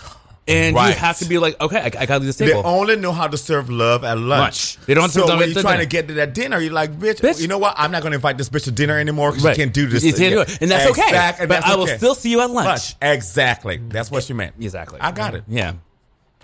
and 0.47 0.75
you 0.75 0.81
have 0.93 1.17
to 1.19 1.25
be 1.25 1.37
like, 1.37 1.59
okay, 1.61 1.77
I, 1.79 1.85
I 1.85 1.89
got 1.89 2.07
to 2.07 2.13
leave 2.19 2.25
this 2.27 2.37
They 2.37 2.53
only 2.53 2.95
know 2.97 3.11
how 3.13 3.27
to 3.27 3.37
serve 3.37 3.69
love 3.69 4.03
at 4.03 4.17
lunch. 4.17 4.77
Lunch. 4.77 4.85
They 4.85 4.93
don't 4.93 5.09
So 5.09 5.25
when 5.25 5.49
you're 5.51 5.61
trying 5.61 5.75
dinner. 5.77 5.83
to 5.83 5.85
get 5.85 6.07
to 6.09 6.13
that 6.15 6.33
dinner, 6.33 6.59
you're 6.59 6.73
like, 6.73 6.91
bitch, 6.99 7.21
Bitch. 7.21 7.41
you 7.41 7.47
know 7.47 7.57
what? 7.57 7.75
I'm 7.77 7.91
not 7.91 8.01
going 8.01 8.11
to 8.11 8.15
invite 8.17 8.37
this 8.37 8.49
bitch 8.49 8.65
to 8.65 8.71
dinner 8.71 8.97
anymore 8.99 9.31
because 9.31 9.45
Right. 9.45 9.55
she 9.55 9.61
can't 9.61 9.73
do 9.73 9.87
this. 9.87 10.03
You 10.03 10.13
can't 10.13 10.33
do 10.33 10.41
it. 10.41 10.61
And 10.61 10.69
that's 10.69 10.89
okay. 10.91 11.01
Exact- 11.03 11.39
and 11.39 11.47
But 11.49 11.61
that's 11.61 11.67
I 11.71 11.75
will 11.75 11.83
okay. 11.83 11.97
still 11.97 12.15
see 12.15 12.29
you 12.31 12.41
at 12.41 12.49
lunch. 12.51 12.95
Exactly. 13.01 13.77
That's 13.87 14.11
what 14.11 14.23
she 14.23 14.33
meant. 14.33 14.55
Exactly. 14.59 14.99
I 14.99 15.11
got 15.11 15.33
it. 15.35 15.43
Yeah. 15.47 15.73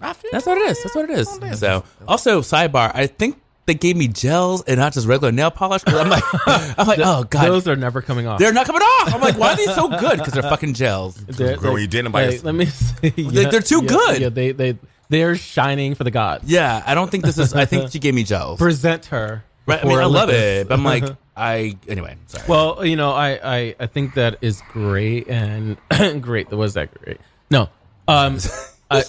I 0.02 0.14
feel 0.14 0.30
That's 0.32 0.46
what 0.46 0.58
it 0.58 0.70
is. 0.72 0.82
That's 0.82 0.96
what 0.96 1.10
it 1.10 1.20
is. 1.20 1.60
So, 1.60 1.84
also 2.08 2.40
sidebar, 2.42 2.92
I 2.94 3.08
think 3.08 3.38
they 3.70 3.76
gave 3.76 3.96
me 3.96 4.08
gels 4.08 4.64
and 4.64 4.80
not 4.80 4.94
just 4.94 5.06
regular 5.06 5.32
nail 5.32 5.52
polish. 5.52 5.84
I'm 5.86 6.10
like, 6.10 6.24
I'm 6.48 6.88
like, 6.88 7.00
oh 7.04 7.24
god, 7.24 7.46
Those 7.46 7.68
are 7.68 7.76
never 7.76 8.02
coming 8.02 8.26
off. 8.26 8.40
they're 8.40 8.52
not 8.52 8.66
coming 8.66 8.82
off. 8.82 9.14
I'm 9.14 9.22
like, 9.22 9.38
why 9.38 9.54
are 9.54 9.56
they 9.56 9.66
so 9.66 9.88
good? 9.88 10.18
Because 10.18 10.34
they're 10.34 10.42
fucking 10.44 10.74
gels. 10.74 11.16
They're- 11.16 11.56
Girl, 11.58 11.76
they- 11.76 11.82
you 11.82 11.88
didn't 11.88 12.12
buy 12.12 12.32
hey, 12.32 12.40
Let 12.40 12.56
me 12.56 12.66
see. 12.66 13.10
They- 13.10 13.46
they're 13.46 13.62
too 13.62 13.82
yeah, 13.84 13.88
good. 13.88 14.22
Yeah, 14.22 14.30
they 14.30 14.52
they 14.54 14.78
they're 15.10 15.36
shining 15.36 15.94
for 15.94 16.04
the 16.04 16.12
gods. 16.12 16.46
Yeah, 16.50 16.84
I 16.86 16.96
don't 16.96 17.10
think 17.12 17.26
this 17.26 17.38
is. 17.38 17.54
I 17.54 17.66
think 17.66 17.92
she 17.92 18.00
gave 18.00 18.16
me 18.16 18.24
gels. 18.24 18.58
Present 18.60 19.06
her. 19.06 19.44
Right. 19.66 19.84
I 19.84 19.88
mean, 19.88 20.00
I 20.00 20.06
love 20.06 20.30
it. 20.30 20.68
But 20.68 20.74
I'm 20.74 20.84
like, 20.84 21.04
I 21.38 21.78
anyway. 21.88 22.16
Sorry. 22.26 22.44
Well, 22.48 22.84
you 22.84 22.96
know, 22.96 23.12
I, 23.12 23.40
I, 23.44 23.76
I 23.80 23.86
think 23.86 24.16
that 24.16 24.40
is 24.42 24.62
great 24.72 25.28
and 25.28 25.78
great. 26.22 26.50
Was 26.50 26.74
that 26.74 26.92
great? 26.94 27.20
No, 27.52 27.70
um, 28.08 28.40
I, 28.92 29.04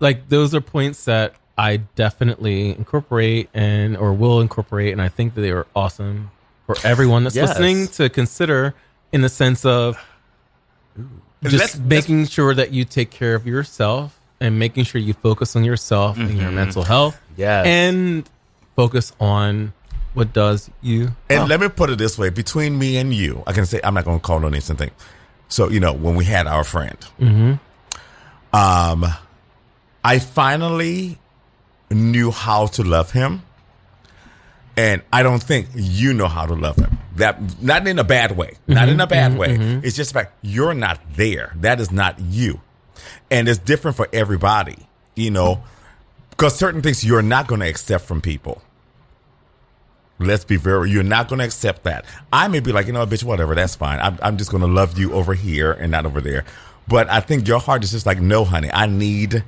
like 0.00 0.28
those 0.28 0.54
are 0.54 0.60
points 0.60 1.04
that 1.04 1.34
I 1.60 1.76
definitely 1.94 2.70
incorporate 2.70 3.50
and 3.52 3.94
or 3.96 4.14
will 4.14 4.40
incorporate, 4.40 4.92
and 4.92 5.02
I 5.02 5.08
think 5.08 5.34
that 5.34 5.42
they 5.42 5.50
are 5.50 5.66
awesome 5.76 6.30
for 6.66 6.74
everyone 6.84 7.24
that's 7.24 7.36
Yes. 7.36 7.48
listening 7.50 7.88
to 7.98 8.08
consider 8.08 8.72
in 9.12 9.20
the 9.20 9.28
sense 9.28 9.64
of 9.66 9.98
just 11.42 11.54
Let's- 11.58 11.78
making 11.78 12.26
sure 12.28 12.54
that 12.54 12.72
you 12.72 12.84
take 12.86 13.10
care 13.10 13.34
of 13.34 13.46
yourself 13.46 14.18
and 14.40 14.58
making 14.58 14.84
sure 14.84 15.00
you 15.00 15.12
focus 15.12 15.54
on 15.54 15.64
yourself 15.64 16.16
and 16.16 16.38
your 16.38 16.50
Mhm. 16.50 16.54
mental 16.54 16.82
health. 16.84 17.20
Yes. 17.36 17.66
and 17.66 18.24
focus 18.76 19.12
on 19.20 19.72
what 20.14 20.32
does 20.32 20.70
you 20.82 21.14
And 21.28 21.48
let 21.48 21.60
me 21.60 21.68
put 21.68 21.90
it 21.90 21.98
this 21.98 22.16
way: 22.18 22.30
between 22.30 22.78
me 22.78 22.96
and 22.96 23.12
you, 23.14 23.42
I 23.46 23.52
can 23.52 23.66
say 23.66 23.80
I'm 23.84 23.92
not 23.94 24.04
going 24.06 24.18
to 24.18 24.22
call 24.22 24.40
no 24.40 24.48
names 24.48 24.70
and 24.70 24.78
thing. 24.78 24.90
So 25.48 25.68
you 25.68 25.80
know, 25.80 25.92
when 25.92 26.14
we 26.16 26.24
had 26.24 26.46
our 26.46 26.64
friend, 26.64 26.96
Mm-hmm. 27.20 27.52
um, 28.56 29.06
I 30.04 30.18
finally 30.18 31.18
knew 31.90 32.30
how 32.30 32.66
to 32.66 32.82
love 32.84 33.10
him, 33.12 33.42
and 34.76 35.02
I 35.12 35.22
don't 35.22 35.42
think 35.42 35.68
you 35.74 36.14
know 36.14 36.28
how 36.28 36.46
to 36.46 36.54
love 36.54 36.76
him. 36.76 36.98
That 37.16 37.60
not 37.62 37.86
in 37.86 37.98
a 37.98 38.04
bad 38.04 38.36
way, 38.36 38.54
not 38.66 38.88
in 38.88 39.00
a 39.00 39.06
bad 39.06 39.32
mhm, 39.32 39.36
way. 39.36 39.56
mhm. 39.58 39.84
It's 39.84 39.96
just 39.96 40.12
the 40.12 40.20
fact 40.20 40.34
you're 40.42 40.74
not 40.74 41.00
there. 41.16 41.52
That 41.56 41.80
is 41.80 41.90
not 41.90 42.18
you, 42.20 42.60
and 43.30 43.48
it's 43.48 43.58
different 43.58 43.96
for 43.96 44.08
everybody. 44.12 44.86
you 45.16 45.30
know, 45.30 45.62
because 46.30 46.54
certain 46.56 46.80
things 46.80 47.04
you're 47.04 47.20
not 47.20 47.46
going 47.46 47.60
to 47.60 47.68
accept 47.68 48.04
from 48.04 48.20
people. 48.22 48.62
Let's 50.18 50.44
be 50.44 50.56
very, 50.56 50.90
you're 50.90 51.02
not 51.02 51.28
going 51.28 51.38
to 51.40 51.44
accept 51.44 51.82
that. 51.84 52.04
I 52.32 52.48
may 52.48 52.60
be 52.60 52.72
like, 52.72 52.86
you 52.86 52.92
know, 52.92 53.04
bitch, 53.06 53.24
whatever, 53.24 53.54
that's 53.54 53.74
fine. 53.74 53.98
I'm, 54.00 54.18
I'm 54.22 54.36
just 54.38 54.50
going 54.50 54.62
to 54.62 54.66
love 54.66 54.98
you 54.98 55.12
over 55.12 55.34
here 55.34 55.72
and 55.72 55.90
not 55.90 56.06
over 56.06 56.20
there. 56.22 56.44
But 56.88 57.10
I 57.10 57.20
think 57.20 57.46
your 57.48 57.58
heart 57.58 57.84
is 57.84 57.90
just 57.90 58.06
like, 58.06 58.20
no, 58.20 58.44
honey, 58.44 58.70
I 58.72 58.86
need 58.86 59.42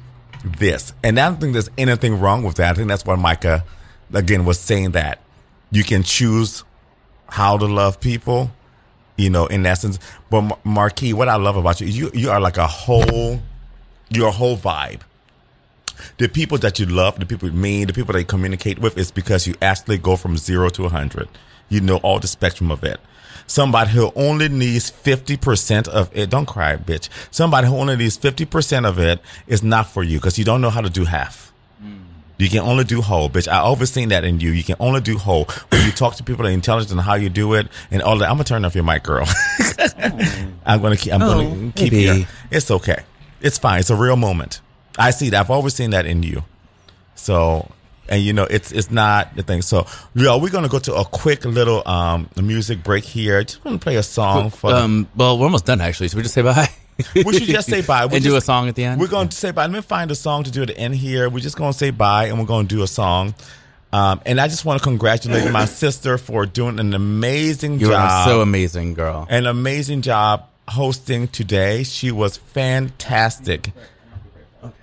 this. 0.45 0.93
And 1.03 1.19
I 1.19 1.29
don't 1.29 1.41
think 1.41 1.53
there's 1.53 1.71
anything 1.79 2.21
wrong 2.21 2.43
with 2.43 2.57
that. 2.57 2.71
I 2.71 2.75
think 2.75 2.89
that's 2.89 3.05
why 3.05 3.17
Micah, 3.17 3.65
again, 4.13 4.45
was 4.45 4.59
saying 4.59 4.93
that 4.93 5.21
you 5.71 5.85
can 5.85 6.03
choose 6.03 6.65
how 7.29 7.57
to 7.57 7.67
love 7.67 8.01
people, 8.01 8.51
you 9.17 9.31
know, 9.31 9.47
in 9.47 9.65
essence. 9.67 9.99
But 10.31 10.43
Mar- 10.43 10.59
Marquis, 10.65 11.13
what 11.13 11.29
I 11.29 11.37
love 11.37 11.57
about 11.57 11.81
you, 11.81 11.87
you, 11.87 12.11
you 12.15 12.31
are 12.31 12.41
like 12.41 12.57
a 12.57 12.67
whole, 12.67 13.41
you're 14.11 14.31
whole 14.31 14.57
vibe 14.57 15.01
the 16.19 16.29
people 16.29 16.59
that 16.59 16.79
you 16.79 16.87
love, 16.87 17.19
the 17.19 17.27
people 17.27 17.49
you 17.49 17.55
mean, 17.55 17.87
the 17.87 17.93
people 17.93 18.13
that 18.13 18.21
you 18.21 18.27
communicate 18.27 18.79
with 18.79 18.97
is 18.99 19.11
because 19.11 19.47
you 19.47 19.55
actually 19.63 19.99
go 19.99 20.17
from 20.17 20.37
zero 20.37 20.69
to 20.71 20.83
100. 20.83 21.29
You 21.69 21.81
know 21.81 21.97
all 21.99 22.19
the 22.19 22.27
spectrum 22.27 22.71
of 22.71 22.85
it. 22.85 23.01
Somebody 23.47 23.91
who 23.91 24.13
only 24.17 24.49
needs 24.49 24.91
50% 24.91 25.89
of 25.89 26.11
it, 26.17 26.31
don't 26.31 26.47
cry, 26.47 26.77
bitch. 26.77 27.09
Somebody 27.31 27.67
who 27.69 27.77
only 27.77 27.97
needs 27.97 28.17
50% 28.19 28.87
of 28.89 28.99
it 28.99 29.21
is 29.47 29.63
not 29.63 29.89
for 29.89 30.03
you 30.03 30.19
because 30.19 30.39
you 30.39 30.45
don't 30.45 30.61
know 30.61 30.71
how 30.71 30.81
to 30.81 30.91
do 30.91 31.05
half. 31.05 31.53
You 32.39 32.49
can 32.49 32.61
only 32.61 32.83
do 32.83 33.03
whole, 33.03 33.31
bitch. 33.31 33.47
I 33.47 33.59
always 33.59 33.91
seen 33.93 34.09
that 34.09 34.25
in 34.25 34.41
you. 34.41 34.51
You 34.51 34.65
can 34.65 34.75
only 34.81 35.01
do 35.01 35.17
whole. 35.17 35.45
When 35.69 35.85
you 35.87 35.93
talk 35.93 36.17
to 36.17 36.25
people, 36.25 36.43
they're 36.45 36.53
intelligent 36.53 36.91
in 36.91 36.99
how 36.99 37.15
you 37.15 37.29
do 37.29 37.55
it 37.55 37.69
and 37.93 38.03
all 38.03 38.19
that. 38.19 38.29
I'm 38.29 38.35
gonna 38.35 38.45
turn 38.45 38.65
off 38.65 38.75
your 38.75 38.83
mic, 38.83 39.05
girl. 39.05 39.29
I'm 40.67 40.83
gonna 40.83 40.97
keep. 40.97 41.13
I'm 41.13 41.23
Oh, 41.23 41.45
gonna 41.45 41.73
keep 41.73 41.93
maybe. 41.93 42.27
It's 42.51 42.71
okay. 42.71 43.05
It's 43.41 43.59
fine. 43.59 43.79
It's 43.81 43.91
a 43.91 43.97
real 43.97 44.17
moment. 44.17 44.61
I 44.99 45.11
see 45.13 45.31
that. 45.31 45.41
I've 45.41 45.51
always 45.51 45.75
seen 45.75 45.91
that 45.91 46.05
in 46.05 46.23
you. 46.25 46.43
So, 47.15 47.71
and 48.09 48.23
you 48.23 48.33
know, 48.33 48.45
it's 48.45 48.73
it's 48.73 48.91
not 48.91 49.35
the 49.37 49.43
thing. 49.43 49.63
So, 49.63 49.87
yeah, 50.15 50.37
we're 50.37 50.51
gonna 50.51 50.69
go 50.69 50.79
to 50.81 50.95
a 50.95 51.05
quick 51.05 51.45
little 51.45 51.87
um 51.89 52.29
music 52.41 52.83
break 52.83 53.05
here. 53.05 53.43
Just 53.45 53.63
gonna 53.65 53.79
play 53.79 53.97
a 53.97 54.03
song 54.03 54.51
for. 54.51 54.73
um, 54.73 55.09
well, 55.17 55.39
we're 55.39 55.45
almost 55.47 55.67
done 55.67 55.81
actually. 55.81 56.09
Should 56.09 56.17
we 56.17 56.23
just 56.23 56.35
say 56.35 56.43
bye? 56.43 56.69
we 57.15 57.33
should 57.39 57.49
just 57.49 57.69
say 57.69 57.81
bye. 57.81 58.07
We 58.11 58.17
and 58.17 58.25
do 58.25 58.37
a 58.37 58.41
song 58.41 58.69
at 58.69 58.75
the 58.75 58.85
end. 58.85 59.01
We're 59.01 59.09
going 59.09 59.29
to 59.29 59.37
say 59.37 59.51
bye. 59.51 59.63
Let 59.63 59.73
me 59.73 59.81
find 59.81 60.11
a 60.11 60.15
song 60.15 60.45
to 60.45 60.51
do 60.51 60.63
at 60.63 60.69
the 60.69 60.79
end 60.79 60.95
here. 60.95 61.29
We're 61.31 61.41
just 61.41 61.57
going 61.57 61.73
to 61.73 61.79
say 61.79 61.91
bye 61.91 62.27
and 62.27 62.39
we're 62.39 62.45
going 62.47 62.69
to 62.69 62.75
do 62.77 62.83
a 62.83 62.87
song. 62.87 63.35
Um, 63.95 64.21
and 64.25 64.41
I 64.41 64.49
just 64.49 64.65
want 64.65 64.79
to 64.81 64.85
congratulate 64.85 65.51
my 65.53 65.65
sister 65.83 66.17
for 66.19 66.47
doing 66.47 66.79
an 66.81 66.95
amazing 66.95 67.81
You 67.81 67.89
job. 67.89 68.27
so 68.27 68.41
amazing, 68.41 68.95
girl. 68.95 69.27
An 69.29 69.47
amazing 69.47 70.03
job 70.03 70.47
hosting 70.69 71.29
today. 71.29 71.83
She 71.83 72.11
was 72.11 72.37
fantastic. 72.37 73.73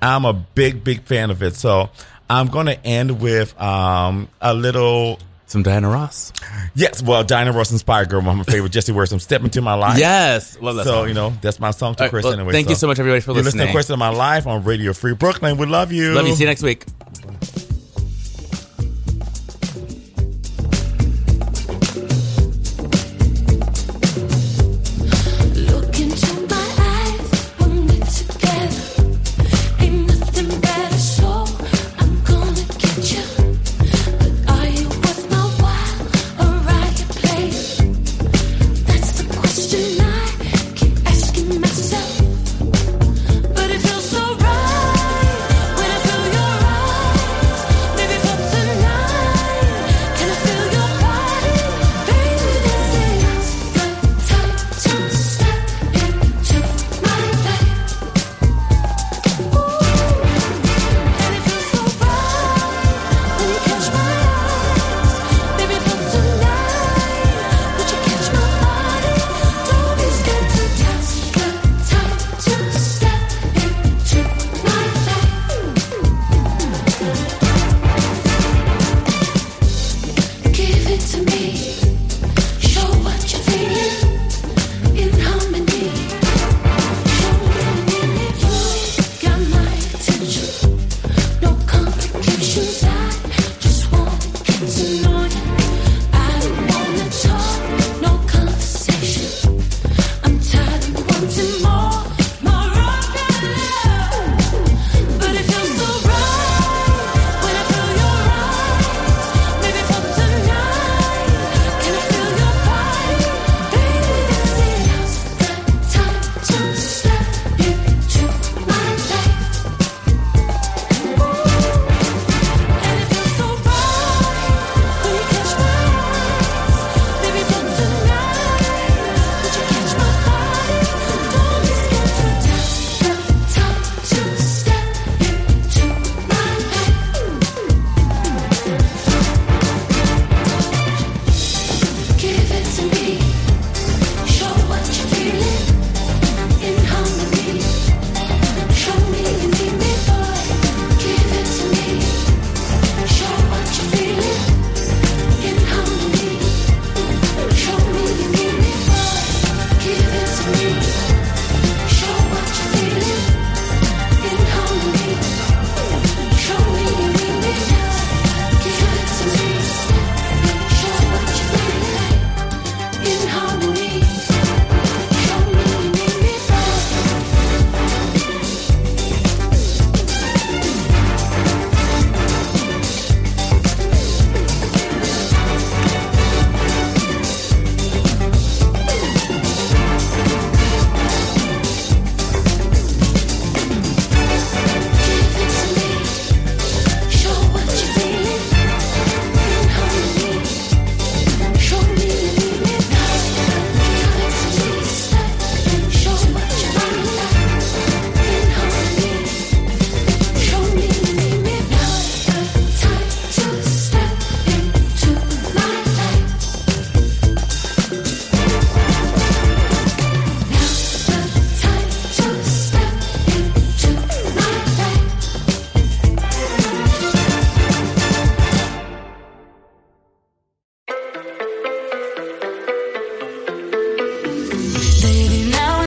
I'm 0.01 0.25
a 0.25 0.33
big, 0.33 0.83
big 0.83 1.03
fan 1.03 1.31
of 1.31 1.41
it. 1.41 1.55
So 1.55 1.89
I'm 2.29 2.47
going 2.47 2.67
to 2.67 2.85
end 2.85 3.21
with 3.21 3.59
um, 3.59 4.27
a 4.41 4.53
little. 4.53 5.19
Some 5.47 5.63
Diana 5.63 5.89
Ross. 5.89 6.31
Yes, 6.75 7.01
well, 7.01 7.23
Diana 7.23 7.51
Ross 7.51 7.71
inspired 7.71 8.09
girl, 8.09 8.21
my 8.21 8.43
favorite. 8.43 8.71
Jesse 8.71 8.91
Wortham, 8.91 9.17
Step 9.17 9.41
Into 9.43 9.63
My 9.63 9.73
Life. 9.73 9.97
Yes, 9.97 10.59
love 10.61 10.75
that 10.75 10.83
So, 10.85 10.91
song. 10.91 11.07
you 11.07 11.15
know, 11.15 11.33
that's 11.41 11.59
my 11.59 11.71
song 11.71 11.95
to 11.95 12.01
All 12.01 12.05
right, 12.05 12.09
Chris 12.11 12.23
well, 12.23 12.33
anyway. 12.33 12.51
thank 12.51 12.69
you 12.69 12.75
so 12.75 12.85
much, 12.85 12.99
everybody, 12.99 13.19
for 13.21 13.31
You're 13.31 13.41
listening 13.41 13.61
to 13.61 13.63
listening. 13.63 13.73
Question 13.73 13.93
of 13.93 13.99
My 13.99 14.09
Life 14.09 14.45
on 14.45 14.63
Radio 14.63 14.93
Free 14.93 15.15
Brooklyn. 15.15 15.57
We 15.57 15.65
love 15.65 15.91
you. 15.91 16.13
Love 16.13 16.27
you. 16.27 16.35
See 16.35 16.43
you 16.43 16.47
next 16.49 16.61
week. 16.61 16.85